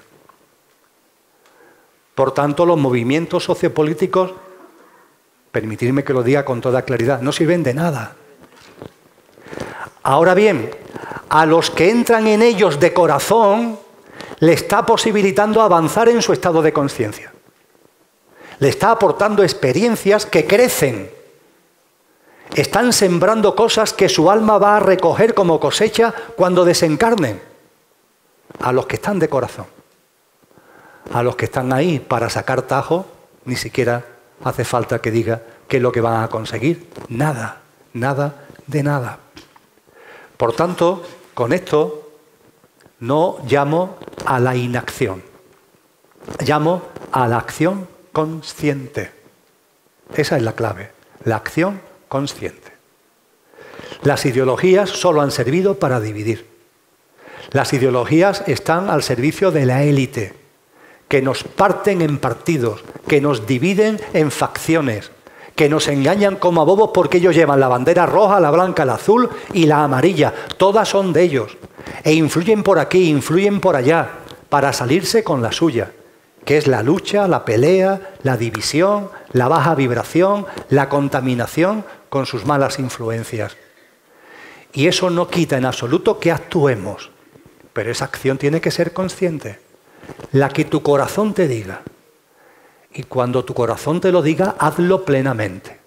Por 2.14 2.34
tanto, 2.34 2.65
los 2.65 2.78
movimientos 2.78 3.45
sociopolíticos, 3.45 4.34
permitirme 5.49 6.03
que 6.03 6.11
lo 6.11 6.23
diga 6.23 6.44
con 6.44 6.60
toda 6.60 6.82
claridad, 6.82 7.22
no 7.22 7.32
sirven 7.32 7.64
de 7.64 7.73
nada. 7.73 8.15
Ahora 10.03 10.34
bien, 10.34 10.72
a 11.30 11.45
los 11.45 11.72
que 11.72 11.90
entran 11.90 12.28
en 12.28 12.41
ellos 12.41 12.82
de 12.82 12.94
corazón, 12.94 13.80
le 14.41 14.53
está 14.53 14.85
posibilitando 14.85 15.61
avanzar 15.61 16.09
en 16.09 16.22
su 16.22 16.34
estado 16.34 16.61
de 16.61 16.73
conciencia. 16.73 17.34
Le 18.59 18.69
está 18.69 18.91
aportando 18.91 19.41
experiencias 19.41 20.26
que 20.26 20.45
crecen 20.45 21.09
están 22.55 22.91
sembrando 22.91 23.55
cosas 23.55 23.93
que 23.93 24.09
su 24.09 24.30
alma 24.30 24.57
va 24.57 24.77
a 24.77 24.80
recoger 24.81 25.34
como 25.34 25.59
cosecha 25.59 26.13
cuando 26.35 26.65
desencarnen. 26.65 27.41
A 28.59 28.73
los 28.73 28.88
que 28.88 28.97
están 28.97 29.19
de 29.19 29.30
corazón. 29.30 29.68
A 31.13 31.23
los 31.23 31.38
que 31.38 31.45
están 31.45 31.72
ahí 31.72 31.99
para 31.99 32.30
sacar 32.30 32.63
tajo, 32.63 33.05
ni 33.45 33.55
siquiera 33.55 34.03
hace 34.43 34.65
falta 34.65 34.99
que 34.99 35.11
diga 35.11 35.41
qué 35.68 35.77
es 35.77 35.84
lo 35.84 35.93
que 35.93 36.01
van 36.01 36.23
a 36.23 36.27
conseguir. 36.27 36.89
Nada, 37.07 37.61
nada 37.93 38.45
de 38.68 38.84
nada. 38.84 39.19
Por 40.35 40.53
tanto, 40.53 41.03
con 41.34 41.53
esto 41.53 42.01
no 43.02 43.40
llamo 43.48 43.98
a 44.26 44.40
la 44.40 44.56
inacción, 44.56 45.22
llamo 46.40 46.84
a 47.11 47.28
la 47.28 47.38
acción 47.38 47.88
consciente. 48.14 49.11
Esa 50.15 50.38
es 50.38 50.44
la 50.44 50.53
clave, 50.53 50.91
la 51.26 51.36
acción 51.36 51.82
consciente. 52.07 52.72
Las 54.03 54.26
ideologías 54.26 54.90
solo 54.90 55.22
han 55.22 55.32
servido 55.32 55.80
para 55.80 55.99
dividir. 55.99 56.48
Las 57.52 57.73
ideologías 57.73 58.44
están 58.48 58.90
al 58.90 59.03
servicio 59.03 59.52
de 59.52 59.65
la 59.65 59.84
élite, 59.84 60.34
que 61.07 61.22
nos 61.22 61.44
parten 61.44 62.02
en 62.02 62.19
partidos, 62.19 62.84
que 63.07 63.19
nos 63.19 63.45
dividen 63.45 63.99
en 64.14 64.32
facciones, 64.32 65.11
que 65.61 65.69
nos 65.69 65.88
engañan 65.89 66.38
como 66.38 66.61
a 66.61 66.63
bobos 66.63 66.89
porque 66.91 67.17
ellos 67.17 67.35
llevan 67.35 67.59
la 67.59 67.67
bandera 67.67 68.07
roja, 68.07 68.39
la 68.39 68.49
blanca, 68.49 68.83
la 68.83 68.95
azul 68.95 69.29
y 69.53 69.67
la 69.67 69.83
amarilla. 69.83 70.33
Todas 70.57 70.89
son 70.89 71.13
de 71.13 71.21
ellos. 71.21 71.55
E 72.03 72.13
influyen 72.13 72.63
por 72.63 72.79
aquí, 72.79 73.09
influyen 73.09 73.61
por 73.61 73.75
allá, 73.75 74.09
para 74.49 74.73
salirse 74.73 75.23
con 75.23 75.43
la 75.43 75.51
suya, 75.51 75.91
que 76.45 76.57
es 76.57 76.65
la 76.65 76.81
lucha, 76.81 77.27
la 77.27 77.45
pelea, 77.45 78.15
la 78.23 78.38
división, 78.38 79.11
la 79.33 79.47
baja 79.49 79.75
vibración, 79.75 80.47
la 80.69 80.89
contaminación 80.89 81.85
con 82.09 82.25
sus 82.25 82.43
malas 82.43 82.79
influencias. 82.79 83.55
Y 84.73 84.88
eso 84.88 85.11
no 85.11 85.27
quita 85.27 85.59
en 85.59 85.65
absoluto 85.65 86.17
que 86.17 86.31
actuemos, 86.31 87.11
pero 87.71 87.91
esa 87.91 88.05
acción 88.05 88.39
tiene 88.39 88.61
que 88.61 88.71
ser 88.71 88.93
consciente. 88.93 89.59
La 90.31 90.49
que 90.49 90.65
tu 90.65 90.81
corazón 90.81 91.35
te 91.35 91.47
diga. 91.47 91.83
Y 92.93 93.03
cuando 93.03 93.45
tu 93.45 93.53
corazón 93.53 94.01
te 94.01 94.11
lo 94.11 94.22
diga, 94.22 94.55
hazlo 94.59 95.05
plenamente. 95.05 95.80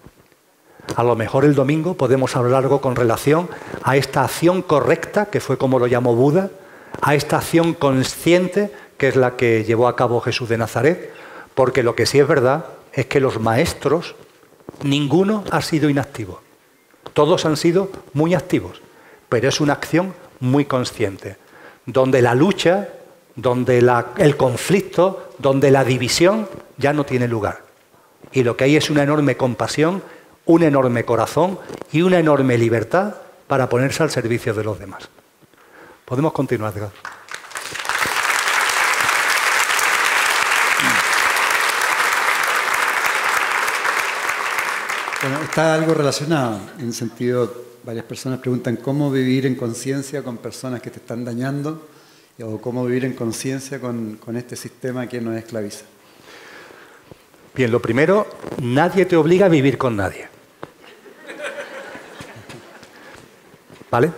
A 0.96 1.02
lo 1.02 1.16
mejor 1.16 1.44
el 1.44 1.54
domingo 1.54 1.94
podemos 1.94 2.36
hablar 2.36 2.62
algo 2.62 2.80
con 2.80 2.96
relación 2.96 3.48
a 3.82 3.96
esta 3.96 4.22
acción 4.24 4.62
correcta, 4.62 5.26
que 5.26 5.40
fue 5.40 5.58
como 5.58 5.78
lo 5.78 5.86
llamó 5.86 6.14
Buda, 6.14 6.50
a 7.00 7.14
esta 7.14 7.38
acción 7.38 7.74
consciente, 7.74 8.70
que 8.96 9.08
es 9.08 9.16
la 9.16 9.36
que 9.36 9.64
llevó 9.64 9.88
a 9.88 9.96
cabo 9.96 10.20
Jesús 10.20 10.48
de 10.48 10.58
Nazaret, 10.58 11.12
porque 11.54 11.82
lo 11.82 11.94
que 11.94 12.06
sí 12.06 12.18
es 12.18 12.28
verdad 12.28 12.66
es 12.92 13.06
que 13.06 13.20
los 13.20 13.40
maestros, 13.40 14.14
ninguno 14.82 15.44
ha 15.50 15.62
sido 15.62 15.90
inactivo. 15.90 16.40
Todos 17.12 17.44
han 17.44 17.56
sido 17.56 17.90
muy 18.12 18.34
activos, 18.34 18.80
pero 19.28 19.48
es 19.48 19.60
una 19.60 19.72
acción 19.72 20.14
muy 20.40 20.64
consciente, 20.64 21.36
donde 21.86 22.22
la 22.22 22.34
lucha, 22.34 22.88
donde 23.36 23.78
el 24.18 24.36
conflicto, 24.36 25.33
donde 25.44 25.70
la 25.70 25.84
división 25.84 26.48
ya 26.78 26.94
no 26.94 27.04
tiene 27.04 27.28
lugar. 27.28 27.64
Y 28.32 28.44
lo 28.44 28.56
que 28.56 28.64
hay 28.64 28.76
es 28.76 28.88
una 28.88 29.02
enorme 29.02 29.36
compasión, 29.36 30.02
un 30.46 30.62
enorme 30.62 31.04
corazón 31.04 31.58
y 31.92 32.00
una 32.00 32.18
enorme 32.18 32.56
libertad 32.56 33.16
para 33.46 33.68
ponerse 33.68 34.02
al 34.02 34.10
servicio 34.10 34.54
de 34.54 34.64
los 34.64 34.78
demás. 34.78 35.06
Podemos 36.06 36.32
continuar, 36.32 36.72
Edgar. 36.74 36.90
Bueno, 45.20 45.42
está 45.42 45.74
algo 45.74 45.92
relacionado, 45.92 46.58
en 46.78 46.94
sentido, 46.94 47.52
varias 47.84 48.06
personas 48.06 48.38
preguntan 48.38 48.76
cómo 48.76 49.10
vivir 49.10 49.44
en 49.44 49.56
conciencia 49.56 50.22
con 50.22 50.38
personas 50.38 50.80
que 50.80 50.88
te 50.88 51.00
están 51.00 51.22
dañando 51.22 51.93
o 52.42 52.60
cómo 52.60 52.84
vivir 52.84 53.04
en 53.04 53.12
conciencia 53.12 53.80
con, 53.80 54.18
este 54.36 54.56
sistema 54.56 55.06
que 55.06 55.20
nos 55.20 55.36
esclaviza. 55.36 55.84
Bien, 57.54 57.70
lo 57.70 57.80
primero, 57.80 58.26
nadie 58.60 59.06
te 59.06 59.16
obliga 59.16 59.46
a 59.46 59.48
vivir 59.48 59.78
con 59.78 59.96
nadie. 59.96 60.28
¿Vale? 63.90 64.10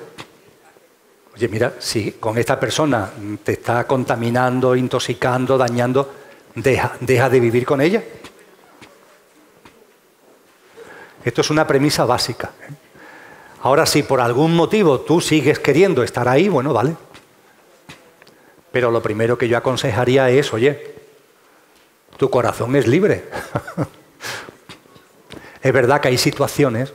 Oye, 1.34 1.48
mira, 1.48 1.74
si 1.78 2.12
con 2.12 2.38
esta 2.38 2.58
persona 2.58 3.10
te 3.44 3.52
está 3.52 3.86
contaminando, 3.86 4.74
intoxicando, 4.74 5.58
dañando, 5.58 6.14
deja, 6.54 6.96
deja 7.00 7.28
de 7.28 7.40
vivir 7.40 7.66
con 7.66 7.82
ella. 7.82 8.02
Esto 11.22 11.40
es 11.42 11.50
una 11.50 11.66
premisa 11.66 12.06
básica. 12.06 12.52
¿eh? 12.62 12.72
Ahora, 13.60 13.84
si 13.84 14.02
por 14.02 14.22
algún 14.22 14.54
motivo 14.54 15.00
tú 15.00 15.20
sigues 15.20 15.58
queriendo 15.58 16.02
estar 16.02 16.26
ahí, 16.26 16.48
bueno, 16.48 16.72
vale. 16.72 16.96
Pero 18.76 18.90
lo 18.90 19.00
primero 19.00 19.38
que 19.38 19.48
yo 19.48 19.56
aconsejaría 19.56 20.28
es, 20.28 20.52
oye, 20.52 20.96
tu 22.18 22.28
corazón 22.28 22.76
es 22.76 22.86
libre. 22.86 23.24
es 25.62 25.72
verdad 25.72 26.02
que 26.02 26.08
hay 26.08 26.18
situaciones, 26.18 26.92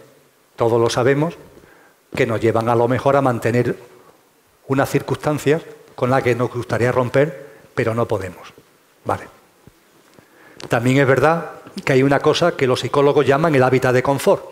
todos 0.56 0.80
lo 0.80 0.92
sabemos, 0.92 1.34
que 2.16 2.28
nos 2.28 2.40
llevan 2.40 2.70
a 2.70 2.76
lo 2.76 2.88
mejor 2.88 3.16
a 3.16 3.24
mantener 3.24 3.76
unas 4.68 4.92
circunstancias 4.92 5.64
con 5.96 6.12
las 6.12 6.22
que 6.22 6.36
nos 6.36 6.54
gustaría 6.54 6.92
romper, 6.92 7.48
pero 7.74 7.96
no 7.96 8.08
podemos. 8.08 8.54
Vale. 9.04 9.24
También 10.70 11.00
es 11.00 11.08
verdad 11.08 11.50
que 11.84 11.94
hay 11.94 12.04
una 12.04 12.20
cosa 12.20 12.56
que 12.56 12.68
los 12.68 12.82
psicólogos 12.82 13.26
llaman 13.26 13.56
el 13.56 13.64
hábitat 13.64 13.96
de 13.96 14.04
confort. 14.04 14.46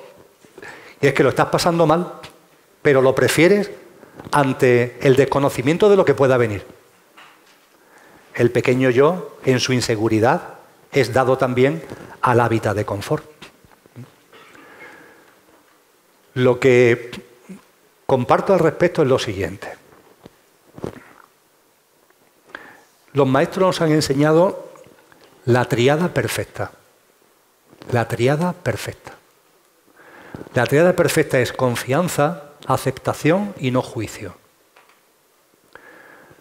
Y 1.00 1.06
es 1.06 1.14
que 1.14 1.22
lo 1.22 1.30
estás 1.30 1.50
pasando 1.50 1.86
mal, 1.86 2.12
pero 2.82 3.04
lo 3.04 3.14
prefieres 3.14 3.70
ante 4.32 4.98
el 5.02 5.16
desconocimiento 5.16 5.92
de 5.92 5.96
lo 5.96 6.04
que 6.04 6.16
pueda 6.16 6.36
venir. 6.36 6.79
El 8.40 8.52
pequeño 8.52 8.90
yo, 8.90 9.38
en 9.44 9.60
su 9.60 9.74
inseguridad, 9.74 10.60
es 10.94 11.12
dado 11.12 11.38
también 11.38 11.84
al 12.22 12.40
hábitat 12.40 12.74
de 12.74 12.86
confort. 12.86 13.26
Lo 16.36 16.58
que 16.58 17.12
comparto 18.06 18.54
al 18.54 18.60
respecto 18.60 19.02
es 19.02 19.10
lo 19.10 19.20
siguiente. 19.20 19.74
Los 23.12 23.28
maestros 23.28 23.66
nos 23.68 23.82
han 23.82 23.92
enseñado 23.92 24.72
la 25.44 25.66
triada 25.66 26.14
perfecta. 26.14 26.72
La 27.92 28.08
triada 28.08 28.54
perfecta. 28.54 29.16
La 30.54 30.66
triada 30.66 30.94
perfecta 30.94 31.42
es 31.42 31.52
confianza, 31.52 32.52
aceptación 32.68 33.54
y 33.60 33.72
no 33.72 33.82
juicio. 33.82 34.38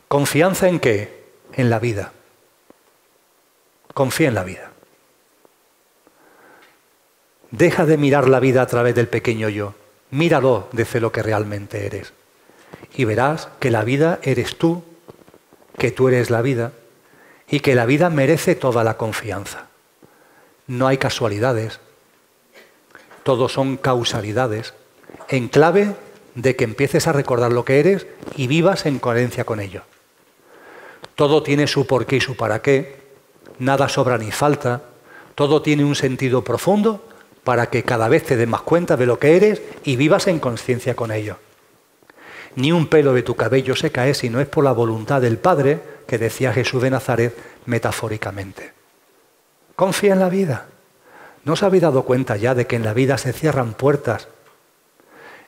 ¿Confianza 0.07 0.69
en 0.69 0.79
qué? 0.79 1.18
En 1.59 1.71
la 1.71 1.81
vida. 1.81 2.13
Confía 3.93 4.29
en 4.29 4.35
la 4.35 4.45
vida. 4.45 4.71
Deja 7.51 7.85
de 7.85 7.97
mirar 7.97 8.29
la 8.29 8.39
vida 8.39 8.63
a 8.63 8.67
través 8.67 8.95
del 8.95 9.09
pequeño 9.09 9.49
yo. 9.49 9.75
Míralo 10.13 10.69
desde 10.71 11.01
lo 11.01 11.11
que 11.11 11.21
realmente 11.21 11.85
eres. 11.85 12.13
Y 12.95 13.05
verás 13.07 13.49
que 13.59 13.73
la 13.73 13.83
vida 13.83 14.21
eres 14.23 14.57
tú, 14.57 14.85
que 15.77 15.91
tú 15.91 16.07
eres 16.07 16.31
la 16.31 16.43
vida 16.43 16.75
y 17.49 17.59
que 17.59 17.75
la 17.75 17.87
vida 17.87 18.09
merece 18.09 18.55
toda 18.55 18.85
la 18.85 18.97
confianza. 18.97 19.67
No 20.69 20.87
hay 20.87 20.99
casualidades, 20.99 21.81
todos 23.25 23.53
son 23.53 23.79
causalidades, 23.79 24.75
en 25.29 25.49
clave 25.49 25.97
de 26.37 26.55
que 26.55 26.63
empieces 26.63 27.09
a 27.09 27.13
recordar 27.13 27.51
lo 27.51 27.65
que 27.65 27.81
eres 27.81 28.07
y 28.37 28.47
vivas 28.47 28.87
en 28.87 29.01
coherencia 29.01 29.43
con 29.43 29.59
ello. 29.59 29.83
Todo 31.19 31.43
tiene 31.43 31.66
su 31.66 31.85
porqué 31.85 32.15
y 32.15 32.20
su 32.20 32.36
para 32.36 32.62
qué, 32.62 32.95
nada 33.59 33.89
sobra 33.89 34.19
ni 34.19 34.31
falta, 34.31 34.82
todo 35.35 35.62
tiene 35.62 35.85
un 35.85 35.97
sentido 35.97 36.45
profundo 36.45 37.09
para 37.43 37.70
que 37.70 37.82
cada 37.82 38.07
vez 38.07 38.23
te 38.23 38.36
des 38.36 38.47
más 38.47 38.61
cuenta 38.61 38.97
de 38.97 39.05
lo 39.05 39.19
que 39.19 39.35
eres 39.35 39.61
y 39.82 39.97
vivas 39.97 40.28
en 40.28 40.39
conciencia 40.39 40.95
con 40.95 41.11
ello. 41.11 41.39
Ni 42.55 42.70
un 42.70 42.86
pelo 42.86 43.15
de 43.15 43.24
tu 43.24 43.35
cabello 43.35 43.74
se 43.74 43.90
cae 43.90 44.15
si 44.15 44.31
no 44.31 44.40
es 44.40 44.47
por 44.47 44.62
la 44.62 44.70
voluntad 44.70 45.20
del 45.20 45.39
Padre, 45.39 45.81
que 46.07 46.19
decía 46.19 46.53
Jesús 46.53 46.82
de 46.82 46.90
Nazaret 46.90 47.36
metafóricamente. 47.66 48.73
Confía 49.74 50.12
en 50.12 50.20
la 50.20 50.28
vida. 50.28 50.69
¿No 51.43 51.55
os 51.55 51.65
habéis 51.65 51.82
dado 51.82 52.05
cuenta 52.05 52.36
ya 52.36 52.55
de 52.55 52.69
que 52.69 52.77
en 52.77 52.85
la 52.85 52.95
vida 52.95 53.19
se 53.19 53.32
cierran 53.32 53.74
puertas? 53.74 54.28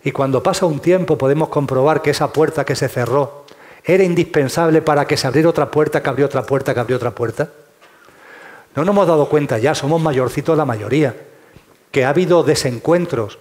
Y 0.03 0.11
cuando 0.11 0.43
pasa 0.43 0.67
un 0.67 0.81
tiempo 0.81 1.17
podemos 1.17 1.49
comprobar 1.49 2.03
que 2.03 2.11
esa 2.11 2.33
puerta 2.33 2.65
que 2.65 2.75
se 2.75 2.89
cerró 2.89 3.45
era 3.85 4.05
indispensable 4.05 4.83
para 4.83 5.07
que 5.07 5.17
se 5.17 5.27
abriera 5.27 5.49
otra 5.49 5.71
puerta, 5.71 6.03
que 6.03 6.09
abrió 6.09 6.27
otra 6.27 6.43
puerta, 6.43 6.75
que 6.75 6.81
abrió 6.81 6.97
otra 6.97 7.11
puerta. 7.13 7.49
No 8.75 8.85
nos 8.85 8.93
hemos 8.93 9.07
dado 9.07 9.29
cuenta 9.29 9.59
ya, 9.59 9.75
somos 9.75 10.01
mayorcitos 10.01 10.57
la 10.57 10.65
mayoría, 10.65 11.17
que 11.91 12.05
ha 12.05 12.11
habido 12.11 12.43
desencuentros 12.43 13.39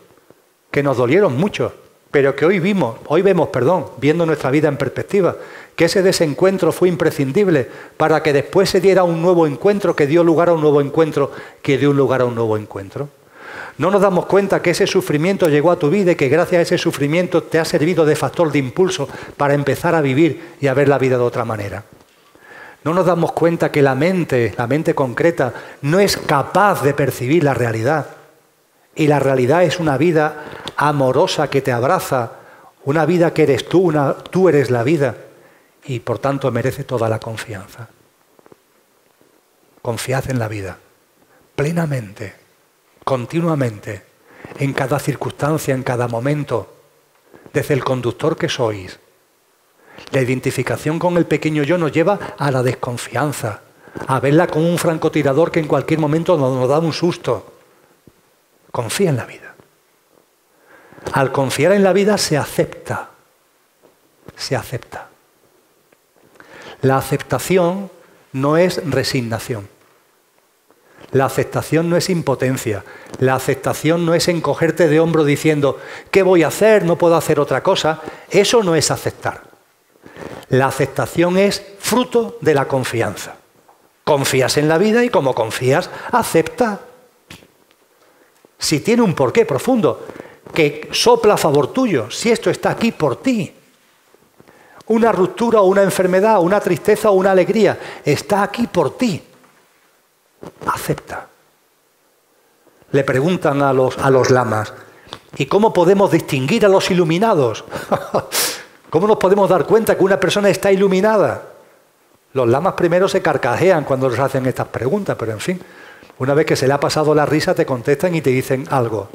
que 0.71 0.83
nos 0.83 0.97
dolieron 0.97 1.37
mucho, 1.37 1.73
pero 2.11 2.35
que 2.35 2.45
hoy 2.45 2.59
vimos, 2.59 2.97
hoy 3.07 3.21
vemos, 3.21 3.49
perdón, 3.49 3.85
viendo 3.97 4.25
nuestra 4.25 4.49
vida 4.49 4.67
en 4.67 4.77
perspectiva, 4.77 5.35
que 5.75 5.85
ese 5.85 6.01
desencuentro 6.01 6.71
fue 6.71 6.89
imprescindible 6.89 7.69
para 7.97 8.23
que 8.23 8.33
después 8.33 8.69
se 8.69 8.81
diera 8.81 9.03
un 9.03 9.21
nuevo 9.21 9.45
encuentro, 9.45 9.95
que 9.95 10.07
dio 10.07 10.23
lugar 10.23 10.49
a 10.49 10.53
un 10.53 10.61
nuevo 10.61 10.81
encuentro, 10.81 11.31
que 11.61 11.77
dio 11.77 11.93
lugar 11.93 12.21
a 12.21 12.25
un 12.25 12.35
nuevo 12.35 12.57
encuentro. 12.57 13.09
No 13.79 13.89
nos 13.89 14.01
damos 14.01 14.25
cuenta 14.25 14.61
que 14.61 14.71
ese 14.71 14.85
sufrimiento 14.87 15.47
llegó 15.47 15.71
a 15.71 15.79
tu 15.79 15.89
vida 15.89 16.11
y 16.11 16.15
que 16.15 16.27
gracias 16.27 16.59
a 16.59 16.63
ese 16.63 16.77
sufrimiento 16.77 17.43
te 17.43 17.59
ha 17.59 17.65
servido 17.65 18.05
de 18.05 18.17
factor 18.17 18.51
de 18.51 18.59
impulso 18.59 19.07
para 19.37 19.53
empezar 19.53 19.95
a 19.95 20.01
vivir 20.01 20.55
y 20.59 20.67
a 20.67 20.73
ver 20.73 20.89
la 20.89 20.97
vida 20.97 21.17
de 21.17 21.23
otra 21.23 21.45
manera. 21.45 21.85
No 22.83 22.93
nos 22.93 23.05
damos 23.05 23.31
cuenta 23.31 23.71
que 23.71 23.81
la 23.81 23.95
mente, 23.95 24.53
la 24.57 24.67
mente 24.67 24.93
concreta, 24.93 25.53
no 25.81 26.01
es 26.01 26.17
capaz 26.17 26.83
de 26.83 26.93
percibir 26.93 27.45
la 27.45 27.53
realidad. 27.53 28.07
Y 28.95 29.07
la 29.07 29.19
realidad 29.19 29.63
es 29.63 29.79
una 29.79 29.97
vida 29.97 30.43
amorosa 30.75 31.49
que 31.49 31.61
te 31.61 31.71
abraza, 31.71 32.33
una 32.83 33.05
vida 33.05 33.33
que 33.33 33.43
eres 33.43 33.69
tú, 33.69 33.79
una, 33.79 34.13
tú 34.13 34.49
eres 34.49 34.71
la 34.71 34.83
vida 34.83 35.15
y 35.85 36.01
por 36.01 36.19
tanto 36.19 36.51
merece 36.51 36.83
toda 36.83 37.07
la 37.07 37.19
confianza. 37.19 37.87
Confiad 39.81 40.29
en 40.29 40.37
la 40.37 40.49
vida, 40.49 40.77
plenamente, 41.55 42.38
continuamente, 43.09 44.03
en 44.59 44.71
cada 44.71 44.99
circunstancia, 44.99 45.73
en 45.73 45.81
cada 45.81 46.07
momento, 46.07 46.71
desde 47.51 47.73
el 47.73 47.83
conductor 47.83 48.37
que 48.37 48.47
sois. 48.47 48.99
La 50.11 50.21
identificación 50.21 50.99
con 50.99 51.17
el 51.17 51.25
pequeño 51.25 51.63
yo 51.63 51.79
nos 51.79 51.91
lleva 51.91 52.19
a 52.37 52.51
la 52.51 52.61
desconfianza, 52.61 53.61
a 54.05 54.19
verla 54.19 54.45
como 54.45 54.69
un 54.69 54.77
francotirador 54.77 55.49
que 55.49 55.59
en 55.59 55.65
cualquier 55.65 55.99
momento 55.99 56.37
nos, 56.37 56.69
da 56.69 56.77
un 56.77 56.93
susto. 56.93 57.51
Confía 58.71 59.09
en 59.09 59.17
la 59.17 59.25
vida. 59.25 59.55
Al 61.13 61.31
confiar 61.31 61.71
en 61.71 61.83
la 61.83 61.93
vida 61.93 62.15
se 62.19 62.37
acepta, 62.37 63.09
se 64.35 64.55
acepta. 64.55 65.09
La 66.83 66.97
aceptación 66.97 67.89
no 68.33 68.55
es 68.55 68.79
resignación. 68.87 69.78
La 71.11 71.25
aceptación 71.25 71.89
no 71.89 71.97
es 71.97 72.09
impotencia. 72.09 72.83
La 73.19 73.35
aceptación 73.35 74.05
no 74.05 74.13
es 74.13 74.27
encogerte 74.27 74.87
de 74.87 74.99
hombro 74.99 75.23
diciendo, 75.23 75.79
¿qué 76.11 76.21
voy 76.21 76.43
a 76.43 76.47
hacer? 76.47 76.85
No 76.85 76.97
puedo 76.97 77.15
hacer 77.15 77.39
otra 77.39 77.63
cosa. 77.63 78.01
Eso 78.29 78.63
no 78.63 78.75
es 78.75 78.91
aceptar. 78.91 79.43
La 80.49 80.67
aceptación 80.67 81.37
es 81.37 81.63
fruto 81.79 82.37
de 82.41 82.53
la 82.53 82.67
confianza. 82.67 83.35
Confías 84.03 84.57
en 84.57 84.67
la 84.67 84.77
vida 84.77 85.03
y 85.03 85.09
como 85.09 85.33
confías, 85.33 85.89
acepta. 86.11 86.79
Si 88.57 88.79
tiene 88.79 89.01
un 89.01 89.13
porqué 89.15 89.45
profundo, 89.45 90.05
que 90.53 90.89
sopla 90.91 91.35
a 91.35 91.37
favor 91.37 91.71
tuyo, 91.71 92.09
si 92.09 92.31
esto 92.31 92.49
está 92.49 92.71
aquí 92.71 92.91
por 92.91 93.21
ti, 93.21 93.53
una 94.87 95.11
ruptura 95.11 95.61
o 95.61 95.65
una 95.65 95.83
enfermedad, 95.83 96.41
una 96.41 96.59
tristeza 96.59 97.11
o 97.11 97.13
una 97.13 97.31
alegría, 97.31 97.79
está 98.03 98.41
aquí 98.43 98.67
por 98.67 98.97
ti. 98.97 99.21
Acepta. 100.65 101.27
Le 102.91 103.03
preguntan 103.03 103.61
a 103.61 103.73
los, 103.73 103.97
a 103.97 104.09
los 104.09 104.29
lamas, 104.29 104.73
¿y 105.37 105.45
cómo 105.45 105.73
podemos 105.73 106.11
distinguir 106.11 106.65
a 106.65 106.69
los 106.69 106.89
iluminados? 106.89 107.63
¿Cómo 108.89 109.07
nos 109.07 109.17
podemos 109.17 109.49
dar 109.49 109.65
cuenta 109.65 109.95
que 109.95 110.03
una 110.03 110.19
persona 110.19 110.49
está 110.49 110.71
iluminada? 110.71 111.43
Los 112.33 112.47
lamas 112.47 112.73
primero 112.73 113.07
se 113.07 113.21
carcajean 113.21 113.83
cuando 113.83 114.09
les 114.09 114.19
hacen 114.19 114.45
estas 114.45 114.67
preguntas, 114.67 115.15
pero 115.19 115.31
en 115.31 115.39
fin, 115.39 115.61
una 116.17 116.33
vez 116.33 116.45
que 116.45 116.55
se 116.55 116.67
le 116.67 116.73
ha 116.73 116.79
pasado 116.79 117.13
la 117.13 117.25
risa 117.25 117.53
te 117.53 117.65
contestan 117.65 118.15
y 118.15 118.21
te 118.21 118.31
dicen 118.31 118.67
algo, 118.71 119.09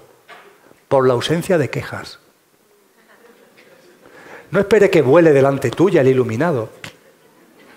por 0.89 1.07
la 1.07 1.15
ausencia 1.15 1.59
de 1.59 1.71
quejas. 1.71 2.19
No 4.51 4.61
espere 4.61 4.91
que 4.91 5.03
vuele 5.03 5.33
delante 5.33 5.71
tuya 5.71 6.01
el 6.01 6.09
iluminado, 6.09 6.69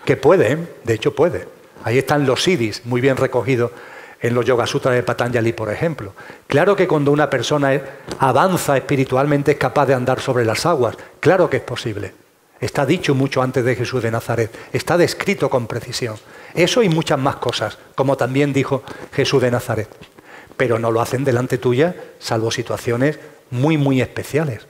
que 0.06 0.16
puede, 0.16 0.54
¿eh? 0.54 0.58
de 0.84 0.94
hecho 0.94 1.16
puede. 1.16 1.57
Ahí 1.88 2.00
están 2.00 2.26
los 2.26 2.44
siddhis, 2.44 2.86
muy 2.86 3.00
bien 3.00 3.16
recogidos 3.16 3.72
en 4.20 4.34
los 4.34 4.44
Yoga 4.46 4.68
Sutras 4.68 4.94
de 4.94 5.04
Patanjali, 5.04 5.54
por 5.54 5.72
ejemplo. 5.72 6.12
Claro 6.46 6.76
que 6.76 6.86
cuando 6.86 7.14
una 7.14 7.30
persona 7.30 7.82
avanza 8.20 8.76
espiritualmente 8.76 9.52
es 9.52 9.58
capaz 9.58 9.86
de 9.86 9.94
andar 9.94 10.20
sobre 10.20 10.44
las 10.44 10.66
aguas, 10.66 10.98
claro 11.22 11.50
que 11.50 11.56
es 11.56 11.64
posible. 11.64 12.14
Está 12.60 12.86
dicho 12.86 13.16
mucho 13.16 13.42
antes 13.42 13.64
de 13.64 13.74
Jesús 13.74 14.04
de 14.04 14.12
Nazaret, 14.12 14.54
está 14.74 14.98
descrito 14.98 15.50
con 15.50 15.66
precisión. 15.66 16.18
Eso 16.54 16.84
y 16.84 16.90
muchas 16.90 17.20
más 17.20 17.38
cosas, 17.38 17.78
como 17.96 18.18
también 18.18 18.52
dijo 18.52 18.84
Jesús 19.14 19.42
de 19.42 19.52
Nazaret. 19.52 19.88
Pero 20.58 20.80
no 20.80 20.92
lo 20.92 21.00
hacen 21.00 21.24
delante 21.24 21.58
tuya, 21.58 21.96
salvo 22.20 22.52
situaciones 22.52 23.18
muy, 23.50 23.78
muy 23.78 24.02
especiales. 24.02 24.68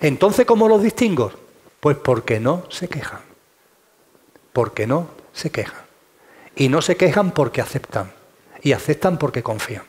Entonces, 0.00 0.46
¿cómo 0.46 0.66
los 0.66 0.82
distingo? 0.82 1.30
Pues 1.78 1.96
porque 1.96 2.40
no 2.40 2.64
se 2.70 2.88
quejan. 2.88 3.20
Porque 4.52 4.88
no 4.88 5.10
se 5.32 5.50
quejan. 5.50 5.85
Y 6.56 6.68
no 6.68 6.82
se 6.82 6.96
quejan 6.96 7.30
porque 7.30 7.60
aceptan. 7.60 8.10
Y 8.62 8.72
aceptan 8.72 9.18
porque 9.18 9.42
confían. 9.42 9.84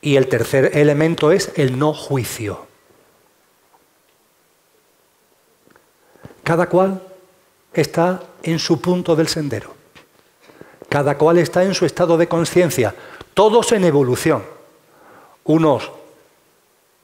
Y 0.00 0.16
el 0.16 0.28
tercer 0.28 0.76
elemento 0.76 1.32
es 1.32 1.50
el 1.56 1.78
no 1.78 1.92
juicio. 1.92 2.66
Cada 6.44 6.68
cual 6.68 7.02
está 7.72 8.22
en 8.42 8.58
su 8.58 8.80
punto 8.80 9.16
del 9.16 9.28
sendero. 9.28 9.74
Cada 10.88 11.18
cual 11.18 11.38
está 11.38 11.64
en 11.64 11.74
su 11.74 11.86
estado 11.86 12.16
de 12.16 12.28
conciencia. 12.28 12.94
Todos 13.34 13.72
en 13.72 13.84
evolución. 13.84 14.44
Unos 15.44 15.90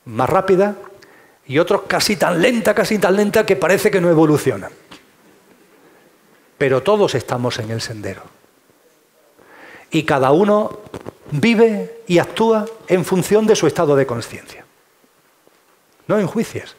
más 0.04 0.28
rápida, 0.28 0.76
y 1.48 1.58
otros 1.58 1.82
casi 1.86 2.16
tan 2.16 2.40
lenta, 2.40 2.74
casi 2.74 2.98
tan 2.98 3.16
lenta 3.16 3.44
que 3.46 3.56
parece 3.56 3.90
que 3.90 4.00
no 4.00 4.10
evolucionan. 4.10 4.70
Pero 6.58 6.82
todos 6.82 7.14
estamos 7.14 7.58
en 7.58 7.70
el 7.70 7.80
sendero. 7.80 8.22
Y 9.90 10.02
cada 10.02 10.32
uno 10.32 10.80
vive 11.30 12.02
y 12.06 12.18
actúa 12.18 12.66
en 12.88 13.04
función 13.04 13.46
de 13.46 13.56
su 13.56 13.66
estado 13.66 13.96
de 13.96 14.06
conciencia. 14.06 14.64
No 16.06 16.18
enjuicies, 16.18 16.74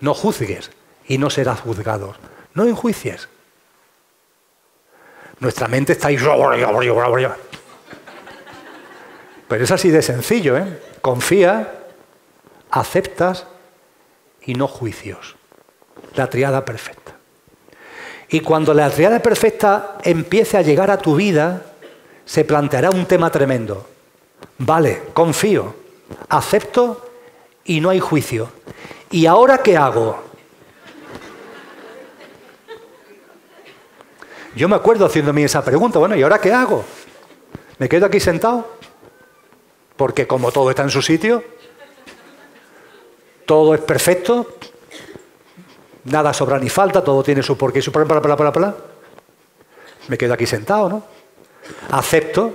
no 0.00 0.14
juzgues 0.14 0.70
y 1.06 1.18
no 1.18 1.30
serás 1.30 1.60
juzgado. 1.60 2.14
No 2.54 2.64
enjuicies. 2.64 3.28
Nuestra 5.38 5.68
mente 5.68 5.92
está 5.92 6.08
ahí. 6.08 6.16
Pero 9.48 9.64
es 9.64 9.70
así 9.70 9.90
de 9.90 10.02
sencillo, 10.02 10.56
¿eh? 10.56 10.82
Confía, 11.00 11.86
aceptas 12.70 13.46
y 14.42 14.54
no 14.54 14.68
juicios. 14.68 15.36
La 16.14 16.28
triada 16.28 16.64
perfecta. 16.64 16.99
Y 18.30 18.40
cuando 18.40 18.72
la 18.72 18.88
triada 18.90 19.20
perfecta 19.20 19.98
empiece 20.04 20.56
a 20.56 20.62
llegar 20.62 20.90
a 20.90 20.98
tu 20.98 21.16
vida, 21.16 21.62
se 22.24 22.44
planteará 22.44 22.90
un 22.90 23.06
tema 23.06 23.30
tremendo. 23.30 23.86
Vale, 24.58 25.02
confío, 25.12 25.74
acepto 26.28 27.10
y 27.64 27.80
no 27.80 27.90
hay 27.90 27.98
juicio. 27.98 28.48
¿Y 29.10 29.26
ahora 29.26 29.58
qué 29.58 29.76
hago? 29.76 30.22
Yo 34.54 34.68
me 34.68 34.76
acuerdo 34.76 35.06
haciéndome 35.06 35.44
esa 35.44 35.64
pregunta, 35.64 35.98
bueno, 35.98 36.14
¿y 36.14 36.22
ahora 36.22 36.40
qué 36.40 36.52
hago? 36.52 36.84
¿Me 37.78 37.88
quedo 37.88 38.06
aquí 38.06 38.20
sentado? 38.20 38.76
Porque 39.96 40.26
como 40.26 40.52
todo 40.52 40.70
está 40.70 40.82
en 40.82 40.90
su 40.90 41.02
sitio, 41.02 41.42
todo 43.44 43.74
es 43.74 43.80
perfecto, 43.80 44.46
nada 46.04 46.32
sobra 46.32 46.58
ni 46.58 46.68
falta, 46.68 47.02
todo 47.02 47.22
tiene 47.22 47.42
su 47.42 47.56
porqué 47.56 47.80
y 47.80 47.82
su 47.82 47.90
bla. 47.90 48.74
Me 50.08 50.18
quedo 50.18 50.34
aquí 50.34 50.46
sentado, 50.46 50.88
¿no? 50.88 51.04
Acepto 51.90 52.54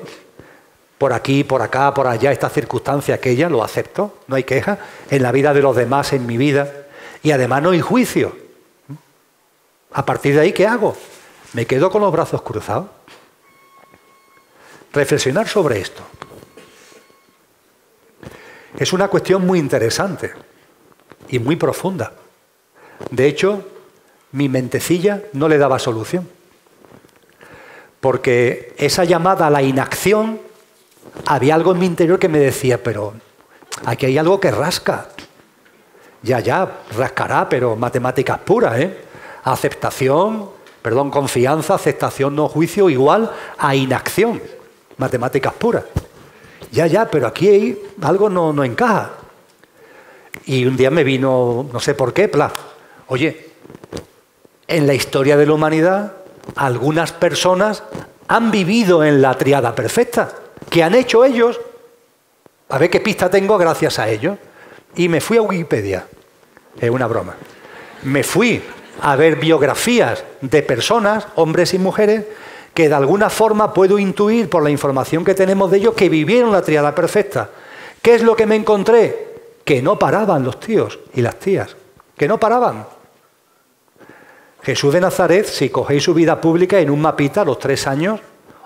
por 0.97 1.13
aquí, 1.13 1.43
por 1.43 1.61
acá, 1.61 1.93
por 1.93 2.07
allá, 2.07 2.31
esta 2.31 2.49
circunstancia, 2.49 3.15
aquella, 3.15 3.49
lo 3.49 3.63
acepto, 3.63 4.19
no 4.27 4.35
hay 4.35 4.43
queja, 4.43 4.79
en 5.09 5.21
la 5.21 5.31
vida 5.31 5.53
de 5.53 5.61
los 5.61 5.75
demás, 5.75 6.13
en 6.13 6.25
mi 6.25 6.37
vida, 6.37 6.87
y 7.21 7.31
además 7.31 7.61
no 7.61 7.71
hay 7.71 7.81
juicio. 7.81 8.35
A 9.93 10.05
partir 10.05 10.35
de 10.35 10.41
ahí, 10.41 10.53
¿qué 10.53 10.67
hago? 10.67 10.95
Me 11.53 11.65
quedo 11.65 11.89
con 11.89 12.01
los 12.01 12.11
brazos 12.11 12.41
cruzados. 12.41 12.87
Reflexionar 14.91 15.47
sobre 15.47 15.79
esto. 15.79 16.03
Es 18.77 18.91
una 18.91 19.07
cuestión 19.07 19.45
muy 19.45 19.59
interesante 19.59 20.33
y 21.29 21.39
muy 21.39 21.55
profunda. 21.55 22.13
De 23.11 23.27
hecho, 23.27 23.63
mi 24.31 24.49
mentecilla 24.49 25.23
no 25.33 25.47
le 25.47 25.57
daba 25.57 25.79
solución. 25.79 26.27
Porque 27.99 28.73
esa 28.77 29.03
llamada 29.03 29.47
a 29.47 29.49
la 29.49 29.61
inacción, 29.61 30.39
había 31.25 31.55
algo 31.55 31.71
en 31.71 31.79
mi 31.79 31.85
interior 31.85 32.19
que 32.19 32.27
me 32.27 32.39
decía, 32.39 32.81
pero 32.83 33.13
aquí 33.85 34.05
hay 34.05 34.17
algo 34.17 34.39
que 34.39 34.51
rasca. 34.51 35.07
Ya, 36.21 36.39
ya, 36.39 36.81
rascará, 36.95 37.47
pero 37.47 37.75
matemáticas 37.75 38.39
puras, 38.39 38.79
¿eh? 38.79 38.97
Aceptación, 39.43 40.49
perdón, 40.81 41.11
confianza, 41.11 41.75
aceptación, 41.75 42.35
no 42.35 42.47
juicio, 42.47 42.89
igual 42.89 43.31
a 43.57 43.75
inacción. 43.75 44.41
Matemáticas 44.97 45.53
puras. 45.53 45.83
Ya, 46.71 46.87
ya, 46.87 47.09
pero 47.09 47.27
aquí 47.27 47.77
algo 48.01 48.29
no, 48.29 48.51
no 48.51 48.63
encaja. 48.63 49.11
Y 50.45 50.65
un 50.65 50.75
día 50.75 50.91
me 50.91 51.03
vino, 51.03 51.67
no 51.71 51.79
sé 51.79 51.93
por 51.93 52.13
qué, 52.13 52.27
pla. 52.27 52.51
Oye, 53.07 53.49
en 54.67 54.87
la 54.87 54.93
historia 54.93 55.37
de 55.37 55.45
la 55.45 55.53
humanidad, 55.53 56.13
algunas 56.55 57.11
personas 57.11 57.83
han 58.27 58.51
vivido 58.51 59.03
en 59.03 59.21
la 59.21 59.37
triada 59.37 59.75
perfecta. 59.75 60.31
¿Qué 60.69 60.83
han 60.83 60.95
hecho 60.95 61.23
ellos? 61.23 61.59
A 62.69 62.77
ver 62.77 62.89
qué 62.89 62.99
pista 62.99 63.29
tengo 63.29 63.57
gracias 63.57 63.99
a 63.99 64.09
ellos. 64.09 64.37
Y 64.95 65.09
me 65.09 65.21
fui 65.21 65.37
a 65.37 65.41
Wikipedia. 65.41 66.07
Es 66.79 66.89
una 66.89 67.07
broma. 67.07 67.35
Me 68.03 68.23
fui 68.23 68.63
a 69.01 69.15
ver 69.15 69.35
biografías 69.35 70.23
de 70.41 70.63
personas, 70.63 71.27
hombres 71.35 71.73
y 71.73 71.79
mujeres, 71.79 72.25
que 72.73 72.89
de 72.89 72.95
alguna 72.95 73.29
forma 73.29 73.73
puedo 73.73 73.99
intuir 73.99 74.49
por 74.49 74.63
la 74.63 74.69
información 74.69 75.23
que 75.23 75.33
tenemos 75.33 75.71
de 75.71 75.77
ellos 75.77 75.93
que 75.93 76.09
vivieron 76.09 76.51
la 76.51 76.61
triada 76.61 76.95
perfecta. 76.95 77.49
¿Qué 78.01 78.15
es 78.15 78.23
lo 78.23 78.35
que 78.35 78.45
me 78.45 78.55
encontré? 78.55 79.25
que 79.65 79.81
no 79.81 79.97
paraban 79.99 80.43
los 80.43 80.59
tíos 80.59 80.99
y 81.15 81.21
las 81.21 81.37
tías, 81.39 81.75
que 82.15 82.27
no 82.27 82.39
paraban. 82.39 82.85
Jesús 84.65 84.91
de 84.95 84.99
Nazaret, 84.99 85.45
si 85.45 85.69
cogéis 85.69 86.03
su 86.03 86.15
vida 86.15 86.41
pública 86.41 86.79
en 86.79 86.89
un 86.89 86.99
mapita 86.99 87.41
a 87.41 87.45
los 87.45 87.59
tres 87.59 87.85
años, 87.85 88.19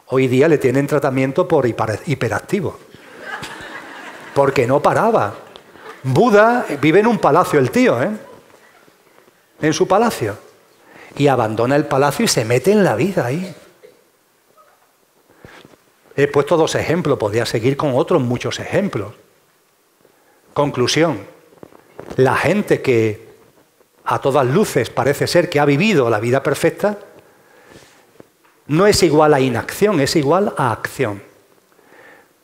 hoy 0.08 0.30
día 0.30 0.48
le 0.48 0.58
tienen 0.58 0.88
tratamiento 0.88 1.46
por 1.46 1.68
hiperactivo. 1.68 2.80
Porque 4.34 4.66
no 4.66 4.82
paraba. 4.82 5.34
Buda 6.04 6.66
vive 6.80 7.02
en 7.02 7.08
un 7.08 7.18
palacio 7.18 7.60
el 7.60 7.70
tío, 7.70 8.02
¿eh? 8.02 8.12
En 9.62 9.74
su 9.74 9.90
palacio. 9.90 10.38
Y 11.18 11.28
abandona 11.28 11.76
el 11.76 11.86
palacio 11.86 12.24
y 12.24 12.30
se 12.30 12.46
mete 12.46 12.72
en 12.72 12.86
la 12.86 12.96
vida 12.96 13.26
ahí. 13.26 13.54
He 16.16 16.28
puesto 16.30 16.56
dos 16.56 16.76
ejemplos, 16.76 17.18
podría 17.18 17.46
seguir 17.46 17.76
con 17.76 17.94
otros 17.94 18.22
muchos 18.22 18.60
ejemplos. 18.60 19.14
Conclusión, 20.54 21.20
la 22.16 22.38
gente 22.38 22.82
que 22.82 23.29
a 24.12 24.20
todas 24.20 24.48
luces 24.48 24.90
parece 24.90 25.28
ser 25.28 25.50
que 25.52 25.60
ha 25.60 25.66
vivido 25.66 26.10
la 26.10 26.20
vida 26.20 26.42
perfecta, 26.42 26.98
no 28.66 28.88
es 28.88 29.04
igual 29.04 29.36
a 29.36 29.40
inacción, 29.40 30.00
es 30.00 30.16
igual 30.16 30.52
a 30.58 30.72
acción. 30.72 31.22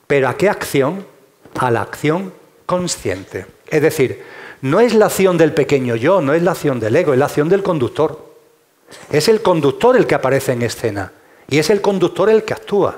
¿Pero 0.06 0.28
a 0.28 0.36
qué 0.36 0.48
acción? 0.48 1.04
A 1.58 1.72
la 1.72 1.82
acción 1.82 2.32
consciente. 2.66 3.46
Es 3.66 3.82
decir, 3.82 4.22
no 4.62 4.78
es 4.78 4.94
la 4.94 5.06
acción 5.06 5.36
del 5.36 5.54
pequeño 5.54 5.96
yo, 5.96 6.20
no 6.20 6.34
es 6.34 6.42
la 6.44 6.52
acción 6.52 6.78
del 6.78 6.94
ego, 6.94 7.12
es 7.12 7.18
la 7.18 7.26
acción 7.26 7.48
del 7.48 7.64
conductor. 7.64 8.34
Es 9.10 9.26
el 9.26 9.42
conductor 9.42 9.96
el 9.96 10.06
que 10.06 10.14
aparece 10.14 10.52
en 10.52 10.62
escena 10.62 11.12
y 11.48 11.58
es 11.58 11.68
el 11.70 11.80
conductor 11.80 12.30
el 12.30 12.44
que 12.44 12.54
actúa. 12.54 12.96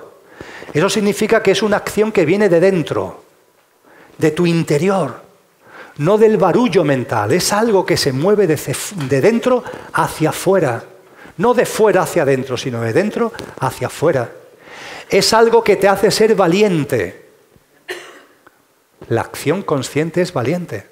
Eso 0.74 0.90
significa 0.90 1.43
que 1.43 1.53
es 1.53 1.62
una 1.62 1.78
acción 1.78 2.12
que 2.12 2.27
viene 2.27 2.51
de 2.51 2.61
dentro, 2.61 3.23
de 4.19 4.31
tu 4.31 4.47
interior, 4.47 5.27
no 5.99 6.19
del 6.19 6.37
barullo 6.37 6.85
mental. 6.85 7.33
Es 7.33 7.53
algo 7.53 7.85
que 7.85 7.97
se 7.97 8.12
mueve 8.12 8.47
de, 8.47 9.20
dentro 9.20 9.62
hacia 9.93 10.31
afuera. 10.31 10.85
No 11.37 11.55
de 11.55 11.66
fuera 11.66 12.03
hacia 12.03 12.23
adentro, 12.23 12.57
sino 12.57 12.81
de 12.81 12.93
dentro 12.93 13.33
hacia 13.61 13.87
afuera. 13.89 14.33
Es 15.09 15.33
algo 15.33 15.62
que 15.62 15.77
te 15.77 15.89
hace 15.89 16.11
ser 16.11 16.35
valiente. 16.35 17.29
La 19.09 19.23
acción 19.23 19.62
consciente 19.62 20.20
es 20.20 20.33
valiente. 20.33 20.87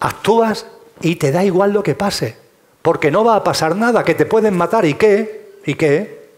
Actúas 0.00 0.66
y 1.00 1.16
te 1.16 1.32
da 1.32 1.44
igual 1.44 1.72
lo 1.72 1.82
que 1.82 1.94
pase, 1.94 2.36
porque 2.82 3.10
no 3.10 3.24
va 3.24 3.36
a 3.36 3.44
pasar 3.44 3.74
nada, 3.74 4.04
que 4.04 4.14
te 4.14 4.26
pueden 4.26 4.56
matar 4.56 4.84
y 4.84 4.94
qué, 4.94 5.54
y 5.64 5.74
qué, 5.74 6.28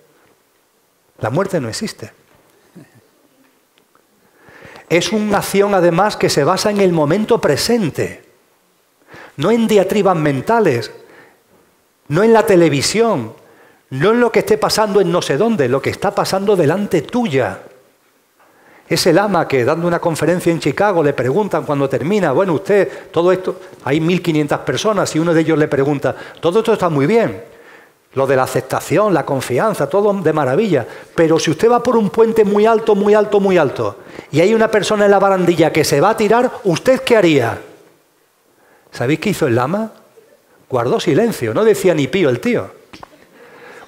la 1.18 1.30
muerte 1.30 1.60
no 1.60 1.68
existe. 1.68 2.12
Es 4.92 5.10
una 5.10 5.38
acción 5.38 5.74
además 5.74 6.18
que 6.18 6.28
se 6.28 6.44
basa 6.44 6.70
en 6.70 6.78
el 6.78 6.92
momento 6.92 7.40
presente, 7.40 8.24
no 9.38 9.50
en 9.50 9.66
diatribas 9.66 10.14
mentales, 10.14 10.92
no 12.08 12.22
en 12.22 12.34
la 12.34 12.44
televisión, 12.44 13.32
no 13.88 14.10
en 14.10 14.20
lo 14.20 14.30
que 14.30 14.40
esté 14.40 14.58
pasando 14.58 15.00
en 15.00 15.10
no 15.10 15.22
sé 15.22 15.38
dónde, 15.38 15.66
lo 15.66 15.80
que 15.80 15.88
está 15.88 16.14
pasando 16.14 16.56
delante 16.56 17.00
tuya. 17.00 17.60
Es 18.86 19.06
el 19.06 19.18
ama 19.18 19.48
que 19.48 19.64
dando 19.64 19.88
una 19.88 19.98
conferencia 19.98 20.52
en 20.52 20.60
Chicago 20.60 21.02
le 21.02 21.14
preguntan 21.14 21.64
cuando 21.64 21.88
termina, 21.88 22.32
bueno, 22.32 22.52
usted, 22.52 23.10
todo 23.10 23.32
esto, 23.32 23.60
hay 23.84 23.98
1.500 23.98 24.58
personas 24.58 25.16
y 25.16 25.18
uno 25.18 25.32
de 25.32 25.40
ellos 25.40 25.58
le 25.58 25.68
pregunta, 25.68 26.14
todo 26.38 26.58
esto 26.58 26.74
está 26.74 26.90
muy 26.90 27.06
bien, 27.06 27.42
lo 28.14 28.26
de 28.26 28.36
la 28.36 28.42
aceptación, 28.42 29.14
la 29.14 29.24
confianza, 29.24 29.88
todo 29.88 30.12
de 30.12 30.32
maravilla. 30.32 30.86
Pero 31.14 31.38
si 31.38 31.50
usted 31.50 31.70
va 31.70 31.82
por 31.82 31.96
un 31.96 32.10
puente 32.10 32.44
muy 32.44 32.66
alto, 32.66 32.94
muy 32.94 33.14
alto, 33.14 33.40
muy 33.40 33.56
alto, 33.56 33.96
y 34.30 34.40
hay 34.40 34.54
una 34.54 34.68
persona 34.68 35.06
en 35.06 35.10
la 35.10 35.18
barandilla 35.18 35.72
que 35.72 35.84
se 35.84 36.00
va 36.00 36.10
a 36.10 36.16
tirar, 36.16 36.50
¿usted 36.64 37.00
qué 37.00 37.16
haría? 37.16 37.58
¿Sabéis 38.90 39.20
qué 39.20 39.30
hizo 39.30 39.46
el 39.46 39.54
lama? 39.54 39.92
Guardó 40.68 41.00
silencio, 41.00 41.54
no 41.54 41.64
decía 41.64 41.94
ni 41.94 42.08
pío 42.08 42.28
el 42.28 42.40
tío. 42.40 42.70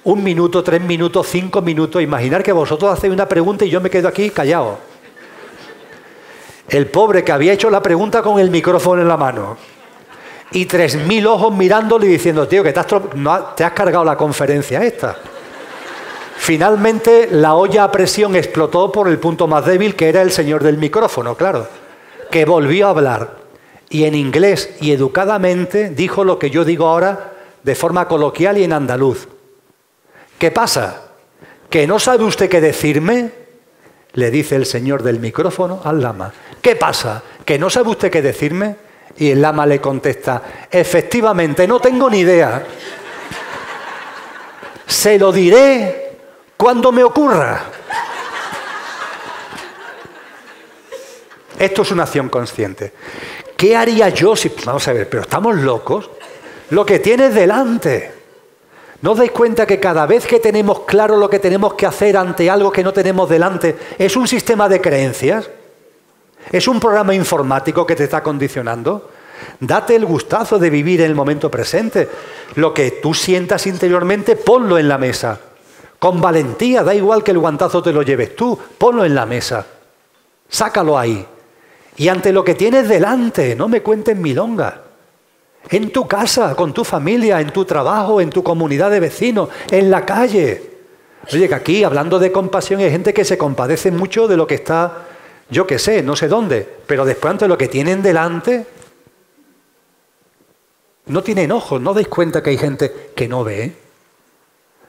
Un 0.03 0.23
minuto, 0.23 0.63
tres 0.63 0.81
minutos, 0.81 1.27
cinco 1.27 1.61
minutos. 1.61 2.01
Imaginar 2.01 2.43
que 2.43 2.51
vosotros 2.51 2.91
hacéis 2.91 3.11
una 3.11 3.27
pregunta 3.27 3.65
y 3.65 3.69
yo 3.69 3.81
me 3.81 3.89
quedo 3.89 4.07
aquí 4.07 4.29
callado. 4.29 4.77
El 6.67 6.87
pobre 6.87 7.23
que 7.23 7.31
había 7.31 7.53
hecho 7.53 7.69
la 7.69 7.81
pregunta 7.81 8.21
con 8.21 8.39
el 8.39 8.49
micrófono 8.51 9.01
en 9.01 9.07
la 9.07 9.17
mano 9.17 9.74
y 10.55 10.65
tres 10.67 10.95
mil 10.95 11.27
ojos 11.27 11.53
mirándole 11.53 12.05
y 12.05 12.11
diciendo, 12.11 12.47
tío, 12.47 12.63
que 12.63 12.71
te 12.71 12.79
has, 12.79 12.87
te 13.57 13.63
has 13.65 13.73
cargado 13.73 14.05
la 14.05 14.15
conferencia 14.15 14.81
esta. 14.81 15.17
Finalmente 16.37 17.27
la 17.29 17.55
olla 17.55 17.83
a 17.83 17.91
presión 17.91 18.37
explotó 18.37 18.89
por 18.89 19.09
el 19.09 19.19
punto 19.19 19.47
más 19.47 19.65
débil, 19.65 19.97
que 19.97 20.07
era 20.07 20.21
el 20.21 20.31
señor 20.31 20.63
del 20.63 20.77
micrófono, 20.77 21.35
claro, 21.35 21.67
que 22.31 22.45
volvió 22.45 22.87
a 22.87 22.91
hablar 22.91 23.35
y 23.89 24.05
en 24.05 24.15
inglés 24.15 24.69
y 24.79 24.93
educadamente 24.93 25.89
dijo 25.89 26.23
lo 26.23 26.39
que 26.39 26.49
yo 26.49 26.63
digo 26.63 26.87
ahora 26.87 27.33
de 27.61 27.75
forma 27.75 28.07
coloquial 28.07 28.57
y 28.57 28.63
en 28.63 28.71
andaluz. 28.71 29.27
¿Qué 30.39 30.51
pasa? 30.51 31.01
¿Que 31.69 31.85
no 31.85 31.99
sabe 31.99 32.23
usted 32.23 32.49
qué 32.49 32.61
decirme? 32.61 33.29
Le 34.13 34.31
dice 34.31 34.55
el 34.55 34.65
señor 34.65 35.03
del 35.03 35.19
micrófono 35.19 35.81
al 35.83 36.01
lama. 36.01 36.31
¿Qué 36.61 36.77
pasa? 36.77 37.23
¿Que 37.43 37.59
no 37.59 37.69
sabe 37.69 37.89
usted 37.89 38.09
qué 38.09 38.21
decirme? 38.21 38.84
Y 39.17 39.31
el 39.31 39.41
lama 39.41 39.65
le 39.65 39.79
contesta, 39.79 40.41
efectivamente, 40.69 41.67
no 41.67 41.79
tengo 41.79 42.09
ni 42.09 42.19
idea. 42.19 42.65
Se 44.85 45.17
lo 45.17 45.31
diré 45.31 46.17
cuando 46.57 46.91
me 46.91 47.03
ocurra. 47.03 47.63
Esto 51.57 51.81
es 51.83 51.91
una 51.91 52.03
acción 52.03 52.29
consciente. 52.29 52.93
¿Qué 53.55 53.75
haría 53.75 54.09
yo 54.09 54.35
si... 54.35 54.51
Vamos 54.65 54.87
a 54.87 54.93
ver, 54.93 55.09
pero 55.09 55.23
estamos 55.23 55.55
locos. 55.55 56.09
Lo 56.71 56.85
que 56.85 56.99
tienes 56.99 57.33
delante. 57.33 58.13
¿No 59.01 59.11
os 59.11 59.17
dais 59.17 59.31
cuenta 59.31 59.65
que 59.65 59.79
cada 59.79 60.05
vez 60.05 60.25
que 60.25 60.39
tenemos 60.39 60.81
claro 60.81 61.15
lo 61.17 61.29
que 61.29 61.39
tenemos 61.39 61.75
que 61.75 61.85
hacer 61.85 62.17
ante 62.17 62.49
algo 62.49 62.71
que 62.71 62.83
no 62.83 62.91
tenemos 62.91 63.29
delante, 63.29 63.75
es 63.97 64.15
un 64.15 64.27
sistema 64.27 64.67
de 64.67 64.81
creencias? 64.81 65.49
¿Es 66.51 66.67
un 66.67 66.79
programa 66.79 67.13
informático 67.13 67.85
que 67.85 67.95
te 67.95 68.03
está 68.03 68.21
condicionando? 68.21 69.09
Date 69.59 69.95
el 69.95 70.05
gustazo 70.05 70.59
de 70.59 70.69
vivir 70.69 71.01
en 71.01 71.07
el 71.07 71.15
momento 71.15 71.49
presente. 71.49 72.07
Lo 72.55 72.73
que 72.73 72.91
tú 72.91 73.13
sientas 73.13 73.65
interiormente, 73.67 74.35
ponlo 74.35 74.77
en 74.77 74.87
la 74.87 74.97
mesa. 74.97 75.39
Con 75.99 76.21
valentía, 76.21 76.83
da 76.83 76.93
igual 76.93 77.23
que 77.23 77.31
el 77.31 77.39
guantazo 77.39 77.81
te 77.81 77.91
lo 77.91 78.01
lleves 78.01 78.35
tú, 78.35 78.57
ponlo 78.77 79.05
en 79.05 79.15
la 79.15 79.25
mesa. 79.25 79.65
Sácalo 80.47 80.97
ahí. 80.97 81.25
Y 81.97 82.07
ante 82.09 82.31
lo 82.31 82.43
que 82.43 82.55
tienes 82.55 82.87
delante, 82.87 83.55
no 83.55 83.67
me 83.67 83.81
cuentes 83.81 84.15
milonga. 84.17 84.81
En 85.69 85.91
tu 85.91 86.07
casa, 86.07 86.53
con 86.55 86.73
tu 86.73 86.83
familia, 86.83 87.41
en 87.41 87.51
tu 87.51 87.65
trabajo, 87.65 88.21
en 88.21 88.29
tu 88.29 88.43
comunidad 88.43 88.91
de 88.91 88.99
vecinos, 88.99 89.49
en 89.71 89.89
la 89.89 90.05
calle. 90.05 90.75
Oye, 91.33 91.47
que 91.47 91.55
aquí, 91.55 91.83
hablando 91.83 92.19
de 92.19 92.31
compasión, 92.31 92.81
hay 92.81 92.91
gente 92.91 93.13
que 93.13 93.25
se 93.25 93.37
compadece 93.37 93.89
mucho 93.89 94.27
de 94.27 94.37
lo 94.37 94.45
que 94.45 94.55
está 94.55 95.07
yo 95.49 95.67
qué 95.67 95.79
sé, 95.79 96.01
no 96.01 96.15
sé 96.15 96.27
dónde, 96.27 96.67
pero 96.87 97.05
después 97.05 97.31
ante 97.31 97.47
lo 97.47 97.57
que 97.57 97.67
tienen 97.67 98.01
delante, 98.01 98.65
no 101.07 101.21
tienen 101.21 101.51
ojos, 101.51 101.79
¿no 101.79 101.93
dais 101.93 102.07
cuenta 102.07 102.41
que 102.41 102.49
hay 102.49 102.57
gente 102.57 103.11
que 103.15 103.27
no 103.27 103.43
ve? 103.43 103.75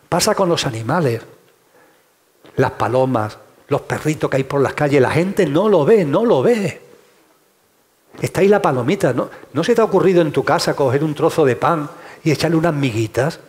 Pasa 0.09 0.35
con 0.35 0.49
los 0.49 0.67
animales, 0.67 1.20
las 2.57 2.70
palomas, 2.73 3.39
los 3.68 3.83
perritos 3.83 4.31
que 4.31 4.39
hay 4.39 4.44
por 4.44 4.60
las 4.60 4.75
calles, 4.75 5.02
la 5.02 5.10
gente 5.10 5.47
no 5.47 5.68
lo 5.68 5.85
ve, 5.85 6.05
no 6.05 6.25
lo 6.25 6.43
ve. 6.43 6.81
Está 8.20 8.41
ahí 8.41 8.49
la 8.49 8.62
palomita, 8.62 9.12
¿no? 9.12 9.28
¿No 9.52 9.62
se 9.62 9.75
te 9.75 9.83
ha 9.83 9.85
ocurrido 9.85 10.23
en 10.23 10.33
tu 10.33 10.43
casa 10.43 10.75
coger 10.75 11.05
un 11.05 11.15
trozo 11.15 11.44
de 11.44 11.57
pan 11.57 11.91
y 12.25 12.31
echarle 12.31 12.57
unas 12.57 12.73
miguitas? 12.73 13.41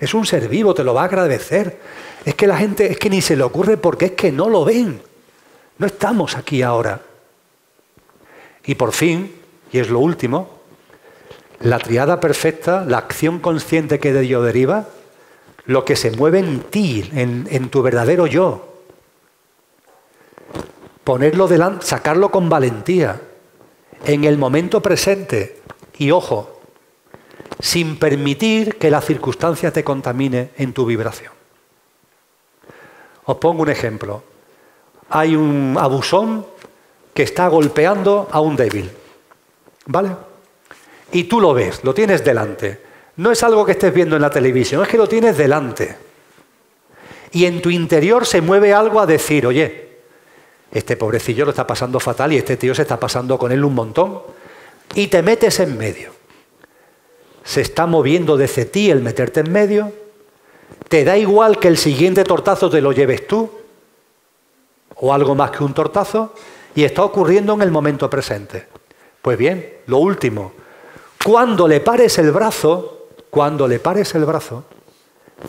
Es 0.00 0.14
un 0.14 0.24
ser 0.24 0.48
vivo, 0.48 0.72
te 0.72 0.84
lo 0.84 0.94
va 0.94 1.02
a 1.02 1.06
agradecer. 1.06 1.78
Es 2.24 2.34
que 2.34 2.46
la 2.46 2.56
gente, 2.56 2.90
es 2.90 2.98
que 2.98 3.10
ni 3.10 3.20
se 3.20 3.36
le 3.36 3.42
ocurre 3.42 3.76
porque 3.76 4.06
es 4.06 4.12
que 4.12 4.32
no 4.32 4.48
lo 4.48 4.64
ven. 4.64 5.02
No 5.82 5.88
estamos 5.88 6.36
aquí 6.36 6.62
ahora. 6.62 7.00
Y 8.64 8.76
por 8.76 8.92
fin, 8.92 9.34
y 9.72 9.80
es 9.80 9.90
lo 9.90 9.98
último, 9.98 10.60
la 11.58 11.80
triada 11.80 12.20
perfecta, 12.20 12.84
la 12.84 12.98
acción 12.98 13.40
consciente 13.40 13.98
que 13.98 14.12
de 14.12 14.20
ello 14.20 14.42
deriva, 14.42 14.86
lo 15.64 15.84
que 15.84 15.96
se 15.96 16.12
mueve 16.12 16.38
en 16.38 16.60
ti, 16.60 17.10
en, 17.14 17.48
en 17.50 17.68
tu 17.68 17.82
verdadero 17.82 18.28
yo. 18.28 18.76
Ponerlo 21.02 21.48
delante, 21.48 21.84
sacarlo 21.84 22.30
con 22.30 22.48
valentía, 22.48 23.20
en 24.04 24.22
el 24.22 24.38
momento 24.38 24.80
presente. 24.80 25.62
Y 25.98 26.12
ojo, 26.12 26.60
sin 27.58 27.98
permitir 27.98 28.78
que 28.78 28.88
la 28.88 29.00
circunstancia 29.00 29.72
te 29.72 29.82
contamine 29.82 30.50
en 30.58 30.74
tu 30.74 30.86
vibración. 30.86 31.32
Os 33.24 33.36
pongo 33.38 33.62
un 33.62 33.70
ejemplo 33.70 34.30
hay 35.12 35.36
un 35.36 35.76
abusón 35.78 36.46
que 37.12 37.22
está 37.22 37.46
golpeando 37.48 38.28
a 38.32 38.40
un 38.40 38.56
débil. 38.56 38.90
¿Vale? 39.84 40.10
Y 41.12 41.24
tú 41.24 41.38
lo 41.38 41.52
ves, 41.52 41.84
lo 41.84 41.92
tienes 41.92 42.24
delante. 42.24 42.80
No 43.16 43.30
es 43.30 43.42
algo 43.42 43.66
que 43.66 43.72
estés 43.72 43.92
viendo 43.92 44.16
en 44.16 44.22
la 44.22 44.30
televisión, 44.30 44.82
es 44.82 44.88
que 44.88 44.96
lo 44.96 45.06
tienes 45.06 45.36
delante. 45.36 45.96
Y 47.32 47.44
en 47.44 47.60
tu 47.60 47.68
interior 47.68 48.24
se 48.24 48.40
mueve 48.40 48.72
algo 48.72 49.00
a 49.00 49.06
decir, 49.06 49.46
oye, 49.46 49.98
este 50.72 50.96
pobrecillo 50.96 51.44
lo 51.44 51.50
está 51.50 51.66
pasando 51.66 52.00
fatal 52.00 52.32
y 52.32 52.38
este 52.38 52.56
tío 52.56 52.74
se 52.74 52.82
está 52.82 52.98
pasando 52.98 53.38
con 53.38 53.52
él 53.52 53.62
un 53.64 53.74
montón, 53.74 54.22
y 54.94 55.08
te 55.08 55.20
metes 55.20 55.60
en 55.60 55.76
medio. 55.76 56.12
Se 57.44 57.60
está 57.60 57.84
moviendo 57.84 58.38
desde 58.38 58.64
ti 58.64 58.90
el 58.90 59.02
meterte 59.02 59.40
en 59.40 59.52
medio, 59.52 59.92
te 60.88 61.04
da 61.04 61.18
igual 61.18 61.58
que 61.58 61.68
el 61.68 61.76
siguiente 61.76 62.24
tortazo 62.24 62.70
te 62.70 62.80
lo 62.80 62.92
lleves 62.92 63.26
tú, 63.26 63.61
o 65.04 65.12
algo 65.12 65.34
más 65.34 65.50
que 65.50 65.64
un 65.64 65.74
tortazo, 65.74 66.32
y 66.76 66.84
está 66.84 67.02
ocurriendo 67.02 67.52
en 67.54 67.62
el 67.62 67.72
momento 67.72 68.08
presente. 68.08 68.68
Pues 69.20 69.36
bien, 69.36 69.78
lo 69.86 69.98
último, 69.98 70.52
cuando 71.24 71.66
le 71.66 71.80
pares 71.80 72.18
el 72.18 72.30
brazo, 72.30 73.08
cuando 73.28 73.66
le 73.66 73.80
pares 73.80 74.14
el 74.14 74.24
brazo, 74.24 74.64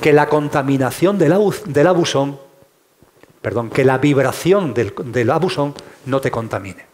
que 0.01 0.11
la 0.11 0.27
contaminación 0.27 1.19
del, 1.19 1.33
abusón, 1.87 2.39
perdón, 3.43 3.69
que 3.69 3.85
la 3.85 3.99
vibración 3.99 4.73
del, 4.73 5.29
abusón 5.29 5.75
no 6.07 6.19
te 6.19 6.31
contamine. 6.31 6.87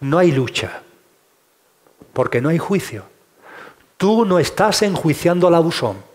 No 0.00 0.18
hay 0.18 0.32
lucha, 0.32 0.82
porque 2.12 2.40
no 2.40 2.48
hay 2.48 2.58
juicio. 2.58 3.04
Tú 3.96 4.24
no 4.24 4.40
estás 4.40 4.82
enjuiciando 4.82 5.46
al 5.46 5.54
abusón. 5.54 6.09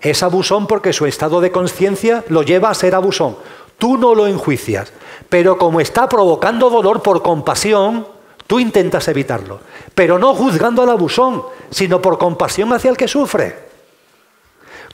Es 0.00 0.22
abusón 0.22 0.66
porque 0.66 0.92
su 0.92 1.06
estado 1.06 1.40
de 1.40 1.50
conciencia 1.50 2.24
lo 2.28 2.42
lleva 2.42 2.70
a 2.70 2.74
ser 2.74 2.94
abusón. 2.94 3.36
Tú 3.78 3.96
no 3.96 4.14
lo 4.14 4.26
enjuicias, 4.26 4.92
pero 5.28 5.58
como 5.58 5.80
está 5.80 6.08
provocando 6.08 6.70
dolor 6.70 7.02
por 7.02 7.22
compasión, 7.22 8.06
tú 8.46 8.60
intentas 8.60 9.08
evitarlo. 9.08 9.60
Pero 9.94 10.18
no 10.18 10.34
juzgando 10.34 10.82
al 10.82 10.90
abusón, 10.90 11.42
sino 11.70 12.00
por 12.00 12.18
compasión 12.18 12.72
hacia 12.72 12.90
el 12.90 12.96
que 12.96 13.08
sufre. 13.08 13.64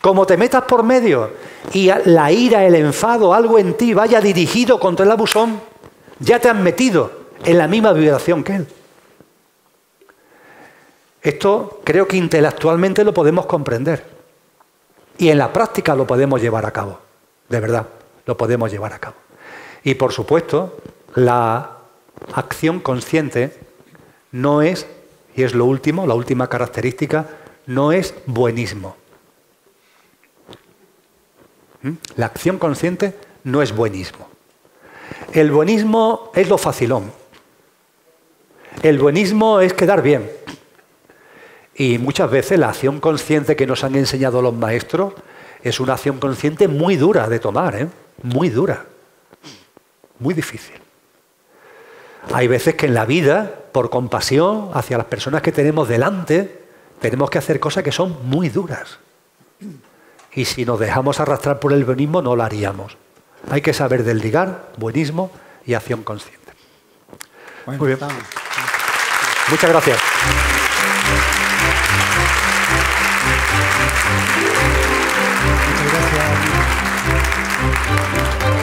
Como 0.01 0.25
te 0.27 0.37
metas 0.37 0.63
por 0.63 0.83
medio 0.83 1.31
y 1.75 1.91
la 2.07 2.33
ira, 2.33 2.65
el 2.65 2.75
enfado, 2.75 3.35
algo 3.35 3.59
en 3.59 3.75
ti 3.75 3.93
vaya 3.93 4.21
dirigido 4.21 4.81
contra 4.81 5.05
el 5.05 5.13
abusón, 5.13 5.61
ya 6.19 6.39
te 6.39 6.49
han 6.49 6.63
metido 6.63 7.13
en 7.45 7.59
la 7.59 7.69
misma 7.69 7.93
vibración 7.93 8.43
que 8.43 8.57
él. 8.57 8.67
Esto 11.23 11.81
creo 11.85 12.09
que 12.09 12.17
intelectualmente 12.17 13.05
lo 13.05 13.13
podemos 13.13 13.45
comprender 13.45 14.20
y 15.21 15.29
en 15.29 15.37
la 15.37 15.53
práctica 15.53 15.95
lo 15.95 16.07
podemos 16.07 16.41
llevar 16.41 16.65
a 16.65 16.71
cabo, 16.71 16.99
de 17.51 17.61
verdad, 17.61 17.87
lo 18.25 18.39
podemos 18.39 18.71
llevar 18.71 18.95
a 18.95 18.99
cabo. 18.99 19.17
Y 19.85 19.95
por 19.95 20.15
supuesto, 20.15 20.79
la 21.15 21.77
acción 22.33 22.81
consciente 22.81 23.55
no 24.33 24.63
es, 24.63 24.87
y 25.37 25.43
es 25.43 25.55
lo 25.55 25.67
último, 25.67 26.07
la 26.07 26.15
última 26.15 26.49
característica, 26.49 27.27
no 27.67 27.93
es 27.93 28.15
buenismo. 28.25 28.97
¿Mm? 31.83 31.93
La 32.17 32.25
acción 32.25 32.59
consciente 32.59 33.15
no 33.45 33.61
es 33.61 33.77
buenismo. 33.77 34.27
El 35.35 35.51
buenismo 35.51 36.33
es 36.35 36.49
lo 36.49 36.57
facilón. 36.57 37.13
El 38.83 38.99
buenismo 38.99 39.61
es 39.61 39.75
quedar 39.75 40.01
bien. 40.01 40.31
Y 41.81 41.97
muchas 41.97 42.31
veces 42.31 42.59
la 42.59 42.69
acción 42.69 43.01
consciente 43.01 43.57
que 43.57 43.67
nos 43.67 43.85
han 43.85 43.95
enseñado 43.95 44.43
los 44.43 44.53
maestros 44.53 45.15
es 45.63 45.81
una 45.81 45.95
acción 45.95 46.19
consciente 46.19 46.69
muy 46.69 46.97
dura 46.97 47.27
de 47.27 47.39
tomar, 47.39 47.75
¿eh? 47.75 47.89
muy 48.23 48.51
dura, 48.51 48.85
muy 50.19 50.35
difícil. 50.35 50.77
Hay 52.35 52.49
veces 52.49 52.75
que 52.75 52.85
en 52.85 52.93
la 52.93 53.07
vida, 53.07 53.51
por 53.73 53.89
compasión 53.89 54.69
hacia 54.75 54.99
las 54.99 55.07
personas 55.07 55.41
que 55.41 55.53
tenemos 55.53 55.89
delante, 55.89 56.65
tenemos 57.01 57.31
que 57.31 57.39
hacer 57.39 57.59
cosas 57.59 57.83
que 57.83 57.93
son 57.93 58.29
muy 58.29 58.51
duras. 58.51 58.99
Y 60.35 60.45
si 60.45 60.67
nos 60.67 60.79
dejamos 60.79 61.19
arrastrar 61.19 61.61
por 61.61 61.73
el 61.73 61.87
buenismo, 61.87 62.21
no 62.21 62.37
lo 62.37 62.43
haríamos. 62.43 62.99
Hay 63.51 63.63
que 63.63 63.73
saber 63.73 64.05
desligar 64.05 64.69
buenismo 64.77 65.31
y 65.65 65.73
acción 65.73 66.03
consciente. 66.03 66.53
Muy 67.65 67.79
bien. 67.87 67.99
Muchas 69.49 69.71
gracias. 69.71 70.50
Muchas 75.83 76.13
gracias. 77.93 78.60